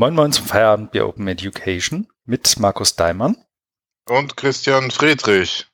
Moin 0.00 0.14
Moin 0.14 0.30
zum 0.30 0.46
Feierabend 0.46 0.92
bei 0.92 1.02
Open 1.02 1.26
Education 1.26 2.06
mit 2.24 2.60
Markus 2.60 2.94
Daimann. 2.94 3.36
Und 4.08 4.36
Christian 4.36 4.92
Friedrich. 4.92 5.66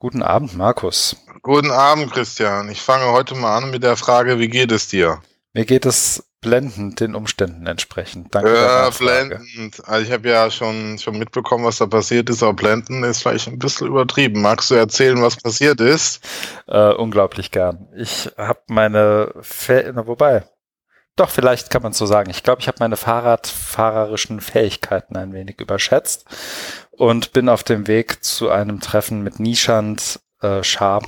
Guten 0.00 0.24
Abend, 0.24 0.56
Markus. 0.56 1.14
Guten 1.42 1.70
Abend, 1.70 2.10
Christian. 2.10 2.68
Ich 2.68 2.82
fange 2.82 3.12
heute 3.12 3.36
mal 3.36 3.58
an 3.58 3.70
mit 3.70 3.84
der 3.84 3.96
Frage, 3.96 4.40
wie 4.40 4.48
geht 4.48 4.72
es 4.72 4.88
dir? 4.88 5.22
Mir 5.52 5.66
geht 5.66 5.86
es 5.86 6.32
blendend 6.40 6.98
den 6.98 7.14
Umständen 7.14 7.68
entsprechend. 7.68 8.34
Danke. 8.34 8.52
Ja, 8.52 8.90
blendend. 8.90 9.80
Also 9.86 10.04
ich 10.04 10.10
habe 10.10 10.28
ja 10.28 10.50
schon, 10.50 10.98
schon 10.98 11.16
mitbekommen, 11.16 11.64
was 11.64 11.78
da 11.78 11.86
passiert 11.86 12.28
ist, 12.28 12.42
aber 12.42 12.54
blendend 12.54 13.04
ist 13.04 13.22
vielleicht 13.22 13.46
ein 13.46 13.60
bisschen 13.60 13.86
übertrieben. 13.86 14.42
Magst 14.42 14.72
du 14.72 14.74
erzählen, 14.74 15.22
was 15.22 15.36
passiert 15.36 15.80
ist? 15.80 16.28
Äh, 16.66 16.94
unglaublich 16.94 17.52
gern. 17.52 17.86
Ich 17.96 18.32
habe 18.36 18.62
meine, 18.66 19.32
Fe 19.42 19.92
wobei, 19.94 20.42
doch, 21.16 21.30
vielleicht 21.30 21.70
kann 21.70 21.82
man 21.82 21.92
so 21.92 22.06
sagen. 22.06 22.30
Ich 22.30 22.42
glaube, 22.42 22.60
ich 22.60 22.68
habe 22.68 22.78
meine 22.80 22.96
Fahrradfahrerischen 22.96 24.40
Fähigkeiten 24.40 25.16
ein 25.16 25.32
wenig 25.32 25.60
überschätzt 25.60 26.24
und 26.90 27.32
bin 27.32 27.48
auf 27.48 27.62
dem 27.62 27.86
Weg 27.86 28.24
zu 28.24 28.50
einem 28.50 28.80
Treffen 28.80 29.22
mit 29.22 29.40
Nishant 29.40 30.20
äh, 30.40 30.62
Shah 30.62 31.00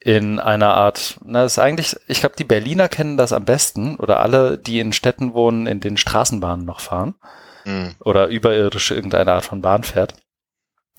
in 0.00 0.38
einer 0.38 0.74
Art, 0.74 1.18
na, 1.24 1.42
das 1.42 1.52
ist 1.52 1.58
eigentlich, 1.58 1.96
ich 2.06 2.20
glaube, 2.20 2.36
die 2.36 2.44
Berliner 2.44 2.88
kennen 2.88 3.16
das 3.16 3.32
am 3.32 3.44
besten 3.44 3.96
oder 3.96 4.20
alle, 4.20 4.58
die 4.58 4.80
in 4.80 4.92
Städten 4.92 5.34
wohnen, 5.34 5.66
in 5.66 5.80
den 5.80 5.96
Straßenbahnen 5.96 6.64
noch 6.64 6.80
fahren 6.80 7.14
mhm. 7.64 7.94
oder 8.00 8.28
überirdische 8.28 8.94
irgendeine 8.94 9.32
Art 9.32 9.44
von 9.44 9.60
Bahn 9.60 9.82
fährt. 9.82 10.14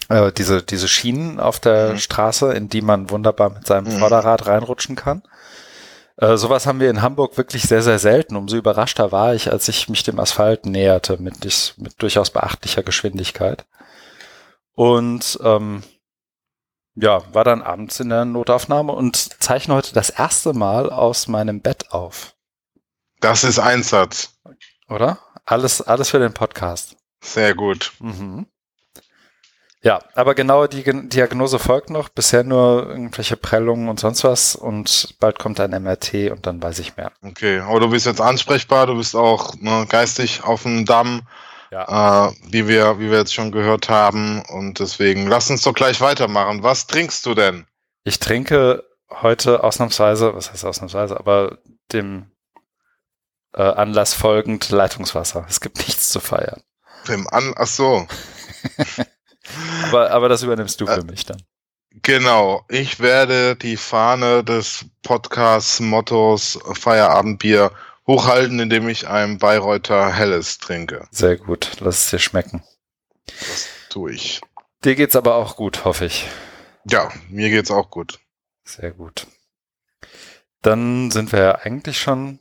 Äh, 0.09 0.31
diese, 0.31 0.63
diese 0.63 0.87
Schienen 0.87 1.39
auf 1.39 1.59
der 1.59 1.93
mhm. 1.93 1.97
Straße, 1.97 2.53
in 2.53 2.69
die 2.69 2.81
man 2.81 3.09
wunderbar 3.09 3.51
mit 3.51 3.67
seinem 3.67 3.93
mhm. 3.93 3.99
Vorderrad 3.99 4.47
reinrutschen 4.47 4.95
kann. 4.95 5.23
Äh, 6.19 6.35
sowas 6.35 6.67
haben 6.67 6.81
wir 6.81 6.89
in 6.89 7.01
Hamburg 7.01 7.37
wirklich 7.37 7.63
sehr, 7.63 7.81
sehr 7.81 7.97
selten. 7.97 8.35
Umso 8.35 8.57
überraschter 8.57 9.13
war 9.13 9.35
ich, 9.35 9.51
als 9.51 9.69
ich 9.69 9.87
mich 9.87 10.03
dem 10.03 10.19
Asphalt 10.19 10.65
näherte 10.65 11.17
mit, 11.17 11.45
mit 11.77 12.01
durchaus 12.01 12.29
beachtlicher 12.29 12.83
Geschwindigkeit. 12.83 13.65
Und 14.73 15.39
ähm, 15.41 15.81
ja, 16.95 17.21
war 17.33 17.45
dann 17.45 17.61
abends 17.61 18.01
in 18.01 18.09
der 18.09 18.25
Notaufnahme 18.25 18.91
und 18.91 19.15
zeichne 19.15 19.75
heute 19.75 19.93
das 19.93 20.09
erste 20.09 20.51
Mal 20.51 20.89
aus 20.89 21.29
meinem 21.29 21.61
Bett 21.61 21.91
auf. 21.91 22.35
Das 23.21 23.45
ist 23.45 23.59
Einsatz. 23.59 24.37
Oder? 24.89 25.19
Alles, 25.45 25.81
alles 25.81 26.09
für 26.09 26.19
den 26.19 26.33
Podcast. 26.33 26.97
Sehr 27.23 27.55
gut. 27.55 27.93
Mhm. 27.99 28.45
Ja, 29.81 29.99
aber 30.13 30.35
genau 30.35 30.67
die 30.67 30.83
Diagnose 30.83 31.57
folgt 31.57 31.89
noch. 31.89 32.09
Bisher 32.09 32.43
nur 32.43 32.89
irgendwelche 32.89 33.37
Prellungen 33.37 33.87
und 33.87 33.99
sonst 33.99 34.25
was 34.25 34.55
und 34.55 35.15
bald 35.19 35.39
kommt 35.39 35.59
ein 35.61 35.71
MRT 35.71 36.31
und 36.31 36.45
dann 36.45 36.61
weiß 36.61 36.79
ich 36.79 36.97
mehr. 36.97 37.11
Okay, 37.23 37.59
aber 37.59 37.79
du 37.79 37.89
bist 37.89 38.05
jetzt 38.05 38.19
ansprechbar, 38.19 38.87
du 38.87 38.97
bist 38.97 39.15
auch 39.15 39.55
ne, 39.55 39.85
geistig 39.87 40.43
auf 40.43 40.63
dem 40.63 40.85
Damm, 40.85 41.21
ja. 41.71 42.27
äh, 42.27 42.33
wie, 42.49 42.67
wir, 42.67 42.99
wie 42.99 43.09
wir 43.09 43.19
jetzt 43.19 43.33
schon 43.33 43.53
gehört 43.53 43.87
haben. 43.87 44.43
Und 44.49 44.79
deswegen 44.79 45.27
lass 45.27 45.49
uns 45.49 45.61
doch 45.61 45.73
gleich 45.73 46.01
weitermachen. 46.01 46.61
Was 46.61 46.87
trinkst 46.87 47.25
du 47.25 47.33
denn? 47.33 47.65
Ich 48.03 48.19
trinke 48.19 48.83
heute 49.09 49.63
ausnahmsweise, 49.63 50.35
was 50.35 50.51
heißt 50.51 50.65
ausnahmsweise, 50.65 51.17
aber 51.17 51.57
dem 51.93 52.31
äh, 53.53 53.61
Anlass 53.61 54.13
folgend 54.13 54.69
Leitungswasser. 54.69 55.45
Es 55.47 55.61
gibt 55.61 55.77
nichts 55.87 56.09
zu 56.09 56.19
feiern. 56.19 56.61
Dem 57.07 57.29
An 57.29 57.53
ach 57.55 57.67
so. 57.67 58.05
Aber, 59.87 60.11
aber 60.11 60.29
das 60.29 60.43
übernimmst 60.43 60.79
du 60.81 60.85
für 60.85 61.01
äh, 61.01 61.03
mich 61.03 61.25
dann. 61.25 61.41
Genau, 62.01 62.65
ich 62.69 62.99
werde 62.99 63.55
die 63.55 63.77
Fahne 63.77 64.43
des 64.43 64.85
Podcast-Mottos 65.01 66.59
Feierabendbier 66.73 67.71
hochhalten, 68.05 68.59
indem 68.59 68.87
ich 68.89 69.07
ein 69.07 69.37
Bayreuther 69.37 70.13
Helles 70.13 70.59
trinke. 70.59 71.07
Sehr 71.11 71.37
gut, 71.37 71.77
lass 71.79 72.05
es 72.05 72.09
dir 72.11 72.19
schmecken. 72.19 72.63
Das 73.25 73.67
tue 73.89 74.11
ich. 74.11 74.41
Dir 74.83 74.95
geht's 74.95 75.15
aber 75.15 75.35
auch 75.35 75.55
gut, 75.55 75.83
hoffe 75.85 76.05
ich. 76.05 76.27
Ja, 76.85 77.11
mir 77.29 77.49
geht's 77.49 77.71
auch 77.71 77.89
gut. 77.89 78.19
Sehr 78.63 78.91
gut. 78.91 79.27
Dann 80.61 81.11
sind 81.11 81.31
wir 81.31 81.39
ja 81.39 81.55
eigentlich 81.55 81.99
schon. 81.99 82.39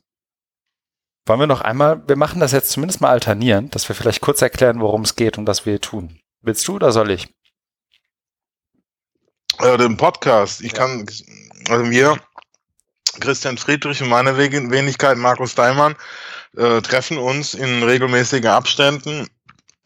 Wollen 1.25 1.39
wir 1.39 1.47
noch 1.47 1.61
einmal, 1.61 2.07
wir 2.07 2.15
machen 2.15 2.39
das 2.39 2.51
jetzt 2.51 2.71
zumindest 2.71 3.01
mal 3.01 3.09
alternierend, 3.09 3.75
dass 3.75 3.87
wir 3.87 3.95
vielleicht 3.95 4.21
kurz 4.21 4.41
erklären, 4.41 4.79
worum 4.79 5.01
es 5.01 5.15
geht 5.15 5.37
und 5.37 5.47
was 5.47 5.65
wir 5.65 5.73
hier 5.73 5.81
tun. 5.81 6.18
Willst 6.41 6.67
du 6.67 6.75
oder 6.75 6.91
soll 6.91 7.11
ich? 7.11 7.27
Äh, 9.59 9.77
den 9.77 9.97
Podcast. 9.97 10.61
Ich 10.61 10.71
ja. 10.71 10.77
kann, 10.77 11.05
also 11.67 11.91
wir, 11.91 12.17
Christian 13.19 13.57
Friedrich 13.57 14.01
und 14.01 14.09
meine 14.09 14.37
Wenigkeit 14.37 15.17
Markus 15.17 15.55
Daimann, 15.55 15.95
äh, 16.55 16.81
treffen 16.81 17.17
uns 17.17 17.53
in 17.53 17.83
regelmäßigen 17.83 18.49
Abständen 18.49 19.27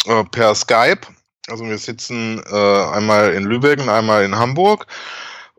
äh, 0.06 0.24
per 0.25 0.53
Skype. 0.53 1.02
Also 1.47 1.66
wir 1.66 1.78
sitzen 1.78 2.44
äh, 2.50 2.84
einmal 2.94 3.34
in 3.34 3.44
Lübeck 3.46 3.80
und 3.80 3.90
einmal 3.90 4.24
in 4.24 4.36
Hamburg 4.36 4.86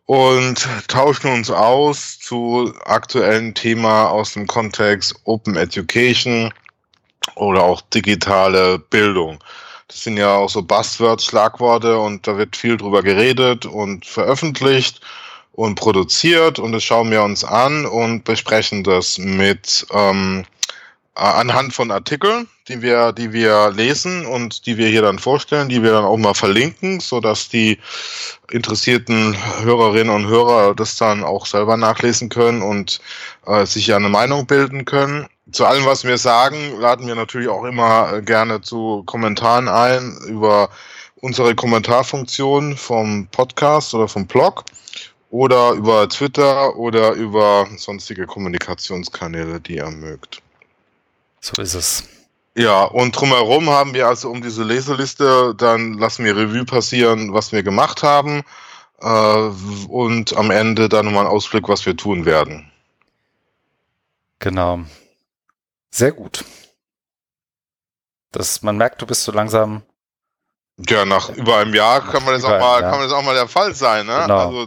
und 0.07 0.69
tauschen 0.89 1.33
uns 1.33 1.51
aus 1.51 2.19
zu 2.21 2.73
aktuellen 2.85 3.55
Themen 3.55 3.85
aus 3.85 4.35
dem 4.35 4.47
Kontext 4.47 5.15
Open 5.25 5.57
Education 5.57 6.55
oder 7.35 7.63
auch 7.63 7.81
digitale 7.81 8.79
Bildung. 8.79 9.43
Das 9.89 10.03
sind 10.03 10.17
ja 10.17 10.35
auch 10.35 10.49
so 10.49 10.63
Buzzwords, 10.63 11.25
Schlagworte 11.25 11.99
und 11.99 12.27
da 12.27 12.39
wird 12.39 12.57
viel 12.57 12.77
drüber 12.77 13.03
geredet 13.03 13.67
und 13.67 14.07
veröffentlicht 14.07 15.01
und 15.53 15.77
produziert 15.77 16.59
und 16.59 16.73
das 16.73 16.83
schauen 16.83 17.11
wir 17.11 17.23
uns 17.23 17.45
an 17.45 17.87
und 17.87 18.25
besprechen 18.25 18.83
das 18.83 19.19
mit 19.19 19.87
ähm, 19.93 20.45
anhand 21.15 21.73
von 21.73 21.91
Artikeln, 21.91 22.49
die 22.67 22.83
wir, 22.83 23.13
die 23.13 23.33
wir 23.33 23.71
lesen 23.71 24.27
und 24.27 24.67
die 24.67 24.77
wir 24.79 24.89
hier 24.89 25.03
dann 25.03 25.19
vorstellen, 25.19 25.69
die 25.69 25.83
wir 25.83 25.93
dann 25.93 26.05
auch 26.05 26.17
mal 26.17 26.35
verlinken, 26.35 26.99
so 26.99 27.21
dass 27.21 27.49
die 27.49 27.79
interessierten 28.51 29.37
Hörerinnen 29.63 30.15
und 30.15 30.27
Hörer 30.27 30.75
das 30.75 30.97
dann 30.97 31.23
auch 31.23 31.47
selber 31.47 31.77
nachlesen 31.77 32.31
können 32.31 32.63
und 32.63 33.01
äh, 33.47 33.65
sich 33.65 33.87
ja 33.87 33.97
eine 33.97 34.09
Meinung 34.09 34.47
bilden 34.47 34.85
können 34.85 35.29
zu 35.55 35.65
allem, 35.65 35.85
was 35.87 36.05
wir 36.05 36.19
sagen, 36.19 36.79
laden 36.81 37.07
wir 37.07 37.15
natürlich 37.15 37.49
auch 37.49 37.65
immer 37.65 38.13
äh, 38.13 38.23
gerne 38.23 38.61
zu 38.61 39.05
Kommentaren 39.07 39.69
ein 39.69 40.19
über 40.27 40.69
unsere 41.21 41.55
Kommentarfunktion 41.55 42.77
vom 42.77 43.29
Podcast 43.29 43.95
oder 43.95 44.09
vom 44.09 44.27
Blog 44.27 44.65
oder 45.31 45.73
über 45.73 46.09
Twitter 46.09 46.77
oder 46.77 47.13
über 47.13 47.67
sonstige 47.77 48.27
Kommunikationskanäle, 48.27 49.61
die 49.61 49.77
ihr 49.77 49.91
mögt. 49.91 50.43
So 51.41 51.63
ist 51.63 51.75
es. 51.75 52.05
Ja, 52.57 52.85
und 52.85 53.13
drumherum 53.13 53.71
haben 53.71 53.95
wir 53.95 54.07
also 54.07 54.31
um 54.31 54.43
diese 54.43 54.63
Leseliste, 54.63 55.55
dann 55.57 55.95
lassen 55.95 56.25
wir 56.25 56.37
Revue 56.37 56.65
passieren, 56.65 57.33
was 57.33 57.53
wir 57.53 57.63
gemacht 57.63 58.03
haben 58.03 58.43
äh, 59.01 59.51
und 59.89 60.37
am 60.37 60.51
Ende 60.51 60.89
dann 60.89 61.07
nochmal 61.07 61.27
einen 61.27 61.35
Ausblick, 61.35 61.69
was 61.69 61.87
wir 61.87 61.97
tun 61.97 62.27
werden. 62.27 62.71
Genau. 64.41 64.81
Sehr 65.95 66.11
gut. 66.11 66.45
Das, 68.33 68.63
man 68.63 68.77
merkt, 68.77 69.01
du 69.01 69.07
bist 69.07 69.23
so 69.23 69.31
langsam. 69.31 69.83
Ja, 70.89 71.05
nach 71.05 71.31
über 71.31 71.59
einem 71.59 71.73
Jahr 71.73 72.01
kann 72.01 72.25
man 72.25 72.35
das 72.35 72.43
auch 72.43 72.59
mal, 72.59 72.81
kann 72.81 72.99
man 72.99 73.03
das 73.03 73.13
auch 73.13 73.23
mal 73.23 73.35
der 73.37 73.47
Fall 73.47 73.77
sein, 73.77 74.05
ne? 74.07 74.23
Genau. 74.23 74.49
Also, 74.49 74.67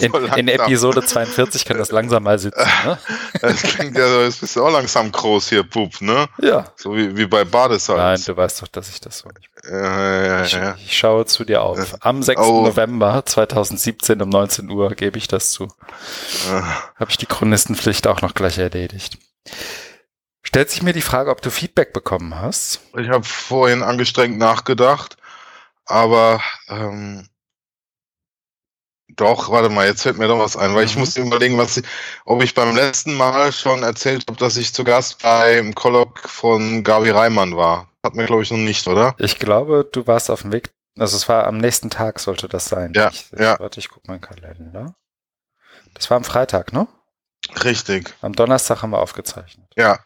in, 0.00 0.38
in, 0.38 0.48
Episode 0.48 1.02
42 1.02 1.66
kann 1.66 1.76
das 1.76 1.90
langsam 1.90 2.22
mal 2.22 2.38
sitzen, 2.38 2.66
ne? 2.86 2.98
Das 3.42 3.62
klingt 3.62 3.98
ja 3.98 4.08
so, 4.08 4.22
jetzt 4.22 4.40
bist 4.40 4.56
du 4.56 4.64
auch 4.64 4.72
langsam 4.72 5.12
groß 5.12 5.50
hier, 5.50 5.64
Bub, 5.64 6.00
ne? 6.00 6.28
Ja. 6.40 6.72
So 6.76 6.96
wie, 6.96 7.14
wie 7.14 7.26
bei 7.26 7.44
Badesalz. 7.44 7.98
Nein, 7.98 8.34
du 8.34 8.40
weißt 8.40 8.62
doch, 8.62 8.68
dass 8.68 8.88
ich 8.88 9.02
das 9.02 9.18
so 9.18 9.28
nicht 9.28 9.50
ja, 9.70 10.24
ja, 10.24 10.42
ich, 10.44 10.52
ja. 10.52 10.76
ich 10.82 10.96
schaue 10.96 11.26
zu 11.26 11.44
dir 11.44 11.60
auf. 11.60 11.96
Am 12.00 12.22
6. 12.22 12.40
Oh. 12.40 12.62
November 12.62 13.22
2017 13.26 14.22
um 14.22 14.30
19 14.30 14.70
Uhr 14.70 14.90
gebe 14.94 15.18
ich 15.18 15.28
das 15.28 15.50
zu. 15.50 15.68
Ah. 16.50 16.64
Habe 16.96 17.10
ich 17.10 17.18
die 17.18 17.26
Chronistenpflicht 17.26 18.06
auch 18.06 18.22
noch 18.22 18.32
gleich 18.32 18.56
erledigt. 18.56 19.18
Stellt 20.42 20.70
sich 20.70 20.82
mir 20.82 20.92
die 20.92 21.02
Frage, 21.02 21.30
ob 21.30 21.40
du 21.40 21.50
Feedback 21.50 21.92
bekommen 21.92 22.38
hast. 22.38 22.80
Ich 22.98 23.08
habe 23.08 23.24
vorhin 23.24 23.82
angestrengt 23.82 24.38
nachgedacht, 24.38 25.16
aber 25.86 26.42
ähm, 26.68 27.28
doch, 29.16 29.50
warte 29.50 29.68
mal, 29.68 29.86
jetzt 29.86 30.02
fällt 30.02 30.18
mir 30.18 30.28
doch 30.28 30.38
was 30.38 30.56
ein, 30.56 30.74
weil 30.74 30.84
ich 30.84 30.94
mhm. 30.94 31.00
muss 31.00 31.16
überlegen, 31.16 31.58
was 31.58 31.76
ich, 31.76 31.84
ob 32.24 32.42
ich 32.42 32.54
beim 32.54 32.74
letzten 32.74 33.14
Mal 33.14 33.52
schon 33.52 33.82
erzählt 33.82 34.24
habe, 34.28 34.38
dass 34.38 34.56
ich 34.56 34.72
zu 34.72 34.84
Gast 34.84 35.22
beim 35.22 35.74
Kolloq 35.74 36.20
von 36.20 36.82
Gabi 36.82 37.10
Reimann 37.10 37.56
war. 37.56 37.88
Hat 38.02 38.14
mir, 38.14 38.26
glaube 38.26 38.42
ich, 38.42 38.50
noch 38.50 38.58
nicht, 38.58 38.86
oder? 38.88 39.14
Ich 39.18 39.38
glaube, 39.38 39.88
du 39.90 40.06
warst 40.06 40.30
auf 40.30 40.42
dem 40.42 40.52
Weg, 40.52 40.72
also 40.98 41.16
es 41.16 41.28
war 41.28 41.46
am 41.46 41.58
nächsten 41.58 41.90
Tag 41.90 42.18
sollte 42.18 42.48
das 42.48 42.66
sein. 42.66 42.92
Ja, 42.94 43.10
ich, 43.10 43.30
ja. 43.38 43.58
Warte, 43.60 43.80
ich 43.80 43.88
guck 43.88 44.06
mal 44.08 44.14
in 44.14 44.20
den 44.20 44.28
Kalender. 44.28 44.94
Das 45.94 46.10
war 46.10 46.16
am 46.16 46.24
Freitag, 46.24 46.72
ne? 46.72 46.88
Richtig. 47.64 48.14
Am 48.20 48.32
Donnerstag 48.32 48.82
haben 48.82 48.90
wir 48.90 49.00
aufgezeichnet. 49.00 49.66
Ja. 49.76 49.98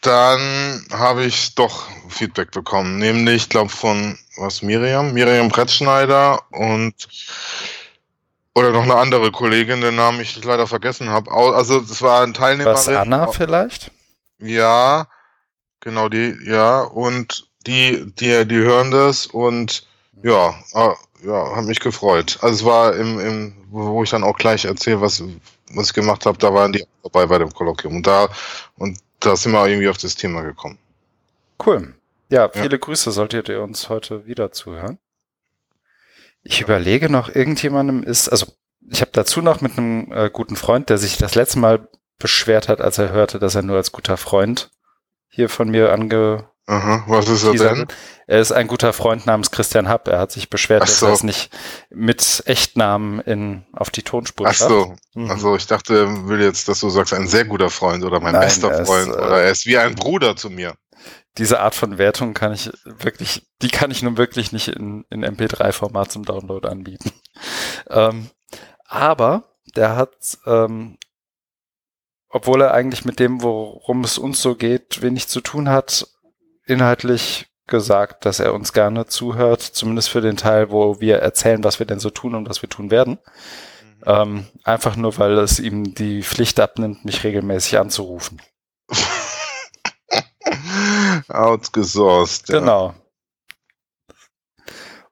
Dann 0.00 0.84
habe 0.92 1.24
ich 1.24 1.54
doch 1.54 1.86
Feedback 2.10 2.50
bekommen, 2.50 2.98
nämlich, 2.98 3.44
ich 3.44 3.48
glaube, 3.48 3.70
von 3.70 4.18
was 4.36 4.60
Miriam, 4.60 5.14
Miriam 5.14 5.48
Brettschneider 5.48 6.42
und 6.50 6.94
oder 8.54 8.70
noch 8.70 8.82
eine 8.82 8.96
andere 8.96 9.32
Kollegin, 9.32 9.80
den 9.80 9.96
Namen 9.96 10.20
ich 10.20 10.44
leider 10.44 10.66
vergessen 10.66 11.08
habe. 11.08 11.32
Also 11.32 11.80
es 11.80 12.02
war 12.02 12.22
ein 12.22 12.34
Teilnehmer. 12.34 12.72
Was 12.72 12.86
Anna 12.86 13.28
vielleicht? 13.28 13.92
Ja, 14.38 15.08
Genau, 15.84 16.08
die, 16.08 16.34
ja, 16.46 16.80
und 16.80 17.46
die, 17.66 18.10
die, 18.18 18.48
die 18.48 18.56
hören 18.56 18.90
das 18.90 19.26
und 19.26 19.86
ja, 20.22 20.54
äh, 20.72 20.94
ja, 21.26 21.56
hat 21.56 21.66
mich 21.66 21.78
gefreut. 21.80 22.38
Also 22.40 22.54
es 22.54 22.64
war 22.64 22.96
im, 22.96 23.20
im 23.20 23.54
wo 23.68 24.02
ich 24.02 24.08
dann 24.08 24.24
auch 24.24 24.38
gleich 24.38 24.64
erzähle, 24.64 25.02
was, 25.02 25.22
was 25.76 25.88
ich 25.88 25.94
gemacht 25.94 26.26
habe, 26.26 26.38
da 26.38 26.52
waren 26.52 26.72
die 26.72 26.84
dabei 27.02 27.26
bei 27.26 27.38
dem 27.38 27.52
Kolloquium. 27.52 27.96
Und 27.96 28.06
da, 28.06 28.28
und 28.76 28.98
da 29.20 29.36
sind 29.36 29.52
wir 29.52 29.66
irgendwie 29.66 29.88
auf 29.88 29.98
das 29.98 30.14
Thema 30.14 30.42
gekommen. 30.42 30.78
Cool. 31.64 31.94
Ja, 32.30 32.48
viele 32.48 32.72
ja. 32.72 32.78
Grüße 32.78 33.10
solltet 33.10 33.48
ihr 33.48 33.62
uns 33.62 33.88
heute 33.88 34.26
wieder 34.26 34.52
zuhören. 34.52 34.98
Ich 36.42 36.60
überlege 36.60 37.08
noch, 37.08 37.34
irgendjemandem 37.34 38.02
ist, 38.02 38.28
also 38.28 38.46
ich 38.90 39.00
habe 39.00 39.12
dazu 39.12 39.40
noch 39.40 39.60
mit 39.60 39.78
einem 39.78 40.12
äh, 40.12 40.30
guten 40.30 40.56
Freund, 40.56 40.90
der 40.90 40.98
sich 40.98 41.16
das 41.16 41.34
letzte 41.34 41.58
Mal 41.58 41.88
beschwert 42.18 42.68
hat, 42.68 42.80
als 42.80 42.98
er 42.98 43.10
hörte, 43.10 43.38
dass 43.38 43.54
er 43.54 43.62
nur 43.62 43.76
als 43.76 43.92
guter 43.92 44.16
Freund 44.16 44.70
hier 45.28 45.48
von 45.48 45.70
mir 45.70 45.92
ange 45.92 46.48
Aha, 46.66 47.04
was 47.06 47.28
ist 47.28 47.44
er 47.44 47.52
denn? 47.52 47.86
Er 48.26 48.40
ist 48.40 48.52
ein 48.52 48.68
guter 48.68 48.94
Freund 48.94 49.26
namens 49.26 49.50
Christian 49.50 49.86
Happ. 49.86 50.08
Er 50.08 50.18
hat 50.18 50.32
sich 50.32 50.48
beschwert, 50.48 50.88
so. 50.88 50.92
dass 50.92 51.02
er 51.02 51.12
es 51.12 51.22
nicht 51.22 51.54
mit 51.90 52.42
Echtnamen 52.46 53.20
in, 53.20 53.66
auf 53.74 53.90
die 53.90 54.02
Tonspur 54.02 54.46
Ach 54.48 54.54
so. 54.54 54.96
Mhm. 55.14 55.30
Also 55.30 55.56
ich 55.56 55.66
dachte, 55.66 55.98
er 55.98 56.28
will 56.28 56.40
jetzt, 56.40 56.68
dass 56.68 56.80
du 56.80 56.88
sagst, 56.88 57.12
ein 57.12 57.26
sehr 57.26 57.44
guter 57.44 57.68
Freund 57.68 58.02
oder 58.02 58.20
mein 58.20 58.32
Nein, 58.32 58.42
bester 58.42 58.84
Freund 58.86 59.08
ist, 59.08 59.14
oder 59.14 59.42
er 59.42 59.50
ist 59.50 59.66
wie 59.66 59.76
ein 59.76 59.94
Bruder 59.94 60.36
zu 60.36 60.48
mir. 60.48 60.74
Diese 61.36 61.60
Art 61.60 61.74
von 61.74 61.98
Wertung 61.98 62.32
kann 62.32 62.54
ich 62.54 62.70
wirklich, 62.84 63.46
die 63.60 63.68
kann 63.68 63.90
ich 63.90 64.02
nun 64.02 64.16
wirklich 64.16 64.52
nicht 64.52 64.68
in, 64.68 65.04
in 65.10 65.22
MP3-Format 65.22 66.12
zum 66.12 66.24
Download 66.24 66.66
anbieten. 66.66 67.12
Ähm, 67.90 68.30
aber 68.86 69.58
der 69.76 69.94
hat 69.94 70.38
ähm, 70.46 70.96
obwohl 72.34 72.62
er 72.62 72.74
eigentlich 72.74 73.04
mit 73.04 73.20
dem, 73.20 73.42
worum 73.42 74.02
es 74.02 74.18
uns 74.18 74.42
so 74.42 74.56
geht, 74.56 75.02
wenig 75.02 75.28
zu 75.28 75.40
tun 75.40 75.68
hat, 75.68 76.08
inhaltlich 76.66 77.46
gesagt, 77.66 78.26
dass 78.26 78.40
er 78.40 78.54
uns 78.54 78.72
gerne 78.72 79.06
zuhört, 79.06 79.62
zumindest 79.62 80.10
für 80.10 80.20
den 80.20 80.36
Teil, 80.36 80.70
wo 80.70 81.00
wir 81.00 81.18
erzählen, 81.18 81.64
was 81.64 81.78
wir 81.78 81.86
denn 81.86 82.00
so 82.00 82.10
tun 82.10 82.34
und 82.34 82.48
was 82.48 82.62
wir 82.62 82.68
tun 82.68 82.90
werden. 82.90 83.18
Mhm. 83.82 84.02
Ähm, 84.06 84.46
einfach 84.64 84.96
nur, 84.96 85.16
weil 85.18 85.38
es 85.38 85.60
ihm 85.60 85.94
die 85.94 86.22
Pflicht 86.22 86.60
abnimmt, 86.60 87.04
mich 87.04 87.24
regelmäßig 87.24 87.78
anzurufen. 87.78 88.42
Outgesourced. 91.28 92.48
Ja. 92.48 92.58
Genau. 92.58 92.94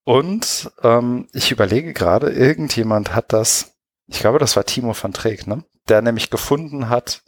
Und 0.05 0.73
ähm, 0.83 1.29
ich 1.33 1.53
überlege 1.53 1.93
gerade, 1.93 2.31
irgendjemand 2.31 3.15
hat 3.15 3.33
das, 3.33 3.77
ich 4.09 4.19
glaube, 4.19 4.39
das 4.39 4.57
war 4.57 4.65
Timo 4.65 4.97
van 5.01 5.13
Treek, 5.13 5.47
ne? 5.47 5.65
der 5.89 6.03
nämlich 6.03 6.29
gefunden 6.29 6.89
hat, 6.89 7.23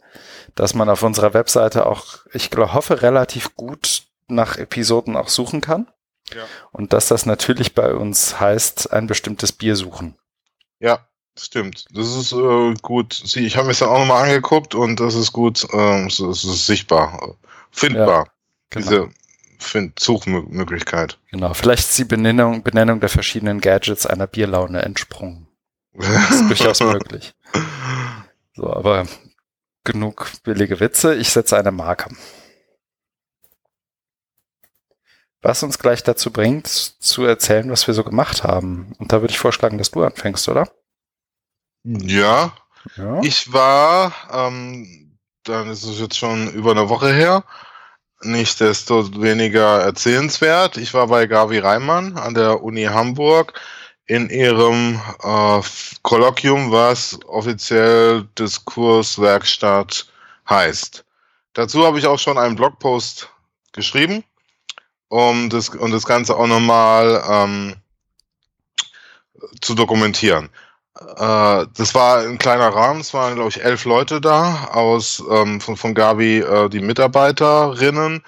dass 0.55 0.73
man 0.73 0.89
auf 0.89 1.03
unserer 1.03 1.33
Webseite 1.33 1.85
auch, 1.85 2.25
ich 2.33 2.51
glaube, 2.51 2.73
hoffe, 2.73 3.01
relativ 3.01 3.55
gut 3.55 4.03
nach 4.27 4.57
Episoden 4.57 5.15
auch 5.15 5.29
suchen 5.29 5.61
kann. 5.61 5.87
Ja. 6.33 6.43
Und 6.71 6.93
dass 6.93 7.07
das 7.07 7.25
natürlich 7.25 7.75
bei 7.75 7.93
uns 7.93 8.39
heißt, 8.39 8.91
ein 8.91 9.07
bestimmtes 9.07 9.51
Bier 9.51 9.75
suchen. 9.75 10.17
Ja, 10.79 11.07
stimmt. 11.37 11.85
Das 11.91 12.15
ist 12.15 12.31
äh, 12.31 12.73
gut. 12.81 13.21
Ich 13.35 13.57
habe 13.57 13.67
mir 13.67 13.71
das 13.71 13.79
dann 13.79 13.89
auch 13.89 13.99
nochmal 13.99 14.23
angeguckt 14.23 14.75
und 14.75 14.99
das 14.99 15.15
ist 15.15 15.33
gut. 15.33 15.67
Ähm, 15.71 16.07
es, 16.07 16.19
ist 16.19 16.65
sichtbar, 16.65 17.37
findbar. 17.71 18.25
Ja, 18.25 18.31
genau. 18.69 18.85
Diese 18.87 19.09
Find 19.57 19.99
Suchmöglichkeit. 19.99 21.17
Genau. 21.31 21.53
Vielleicht 21.53 21.87
ist 21.87 21.97
die 21.97 22.05
Benennung, 22.05 22.63
Benennung 22.63 22.99
der 22.99 23.09
verschiedenen 23.09 23.61
Gadgets 23.61 24.05
einer 24.05 24.27
Bierlaune 24.27 24.81
entsprungen. 24.81 25.47
Das 25.93 26.31
ist 26.31 26.47
durchaus 26.49 26.79
möglich. 26.81 27.33
So, 28.55 28.71
aber 28.71 29.07
genug 29.83 30.31
billige 30.43 30.79
Witze. 30.79 31.15
Ich 31.15 31.29
setze 31.29 31.57
eine 31.57 31.71
Marke. 31.71 32.09
Was 35.45 35.61
uns 35.61 35.77
gleich 35.77 36.01
dazu 36.01 36.31
bringt, 36.31 36.65
zu 36.65 37.23
erzählen, 37.23 37.69
was 37.69 37.85
wir 37.85 37.93
so 37.93 38.03
gemacht 38.03 38.43
haben. 38.43 38.95
Und 38.97 39.11
da 39.11 39.21
würde 39.21 39.31
ich 39.31 39.37
vorschlagen, 39.37 39.77
dass 39.77 39.91
du 39.91 40.03
anfängst, 40.03 40.49
oder? 40.49 40.67
Ja. 41.83 42.51
ja. 42.97 43.21
Ich 43.21 43.53
war, 43.53 44.11
ähm, 44.33 45.19
dann 45.43 45.69
ist 45.69 45.83
es 45.83 45.99
jetzt 45.99 46.17
schon 46.17 46.49
über 46.49 46.71
eine 46.71 46.89
Woche 46.89 47.13
her, 47.13 47.43
nicht 48.21 48.59
desto 48.59 49.21
weniger 49.21 49.81
erzählenswert. 49.81 50.77
Ich 50.77 50.95
war 50.95 51.05
bei 51.05 51.27
Gavi 51.27 51.59
Reimann 51.59 52.17
an 52.17 52.33
der 52.33 52.63
Uni 52.63 52.85
Hamburg 52.85 53.53
in 54.07 54.31
ihrem 54.31 54.99
äh, 55.21 55.61
Kolloquium, 56.01 56.71
was 56.71 57.19
offiziell 57.27 58.27
Diskurswerkstatt 58.39 60.07
heißt. 60.49 61.05
Dazu 61.53 61.85
habe 61.85 61.99
ich 61.99 62.07
auch 62.07 62.17
schon 62.17 62.39
einen 62.39 62.55
Blogpost 62.55 63.29
geschrieben, 63.73 64.23
um 65.09 65.49
das, 65.49 65.69
um 65.69 65.91
das 65.91 66.05
Ganze 66.05 66.35
auch 66.35 66.47
nochmal 66.47 67.23
ähm, 67.29 67.75
zu 69.61 69.75
dokumentieren. 69.75 70.49
Äh, 70.99 71.65
das 71.75 71.93
war 71.93 72.19
ein 72.19 72.37
kleiner 72.37 72.69
Rahmen, 72.69 73.01
es 73.01 73.13
waren, 73.13 73.35
glaube 73.35 73.49
ich, 73.49 73.63
elf 73.63 73.85
Leute 73.85 74.21
da 74.21 74.69
aus 74.71 75.23
ähm, 75.29 75.59
von, 75.61 75.77
von 75.77 75.93
Gabi, 75.93 76.39
äh, 76.39 76.69
die 76.69 76.79
Mitarbeiterinnen 76.79 78.23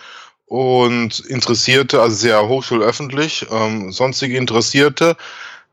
und 0.45 1.19
Interessierte, 1.21 2.01
also 2.01 2.15
sehr 2.15 2.47
hochschulöffentlich, 2.47 3.45
ähm, 3.51 3.91
sonstige 3.91 4.37
Interessierte, 4.37 5.17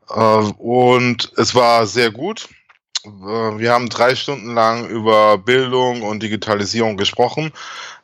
äh, 0.09 0.13
und 0.13 1.31
es 1.37 1.55
war 1.55 1.85
sehr 1.85 2.11
gut. 2.11 2.47
Äh, 3.05 3.09
wir 3.09 3.71
haben 3.71 3.89
drei 3.89 4.15
Stunden 4.15 4.53
lang 4.53 4.87
über 4.87 5.37
Bildung 5.37 6.01
und 6.01 6.21
Digitalisierung 6.21 6.97
gesprochen. 6.97 7.51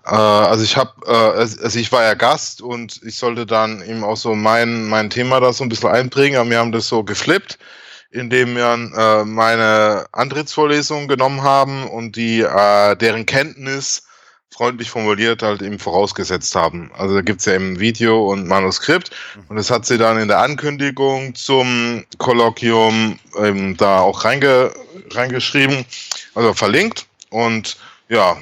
Äh, 0.06 0.16
also 0.16 0.64
ich 0.64 0.78
habe, 0.78 1.08
also 1.08 1.80
ich 1.80 1.92
war 1.92 2.04
ja 2.04 2.14
Gast 2.14 2.62
und 2.62 3.02
ich 3.04 3.18
sollte 3.18 3.46
dann 3.46 3.82
eben 3.84 4.04
auch 4.04 4.18
so 4.18 4.36
mein, 4.36 4.88
mein 4.88 5.10
Thema 5.10 5.40
da 5.40 5.54
so 5.54 5.64
ein 5.64 5.70
bisschen 5.70 5.90
einbringen, 5.90 6.40
aber 6.40 6.50
wir 6.50 6.60
haben 6.60 6.72
das 6.72 6.88
so 6.88 7.04
geflippt, 7.04 7.60
indem 8.12 8.56
wir 8.56 9.24
meine 9.26 10.06
Antrittsvorlesung 10.12 11.08
genommen 11.08 11.44
haben 11.44 11.88
und 11.88 12.16
die, 12.16 12.40
deren 12.40 13.26
Kenntnis 13.26 14.04
freundlich 14.54 14.92
formuliert 14.92 15.42
halt 15.44 15.62
eben 15.62 15.80
vorausgesetzt 15.80 16.54
haben. 16.56 16.92
Also 16.94 17.16
da 17.16 17.22
gibt's 17.22 17.46
ja 17.46 17.54
eben 17.54 17.80
Video 17.80 18.30
und 18.30 18.48
Manuskript 18.48 19.12
mhm. 19.36 19.44
und 19.48 19.56
das 19.56 19.72
hat 19.72 19.86
sie 19.86 19.98
dann 19.98 20.20
in 20.20 20.28
der 20.28 20.40
Ankündigung 20.40 21.34
zum 21.36 22.06
Kolloquium 22.18 23.18
eben 23.42 23.78
da 23.78 24.02
auch 24.02 24.26
reinge 24.26 24.72
reingeschrieben, 25.12 25.86
also 26.36 26.54
verlinkt 26.54 27.08
und 27.30 27.78
ja, 28.10 28.38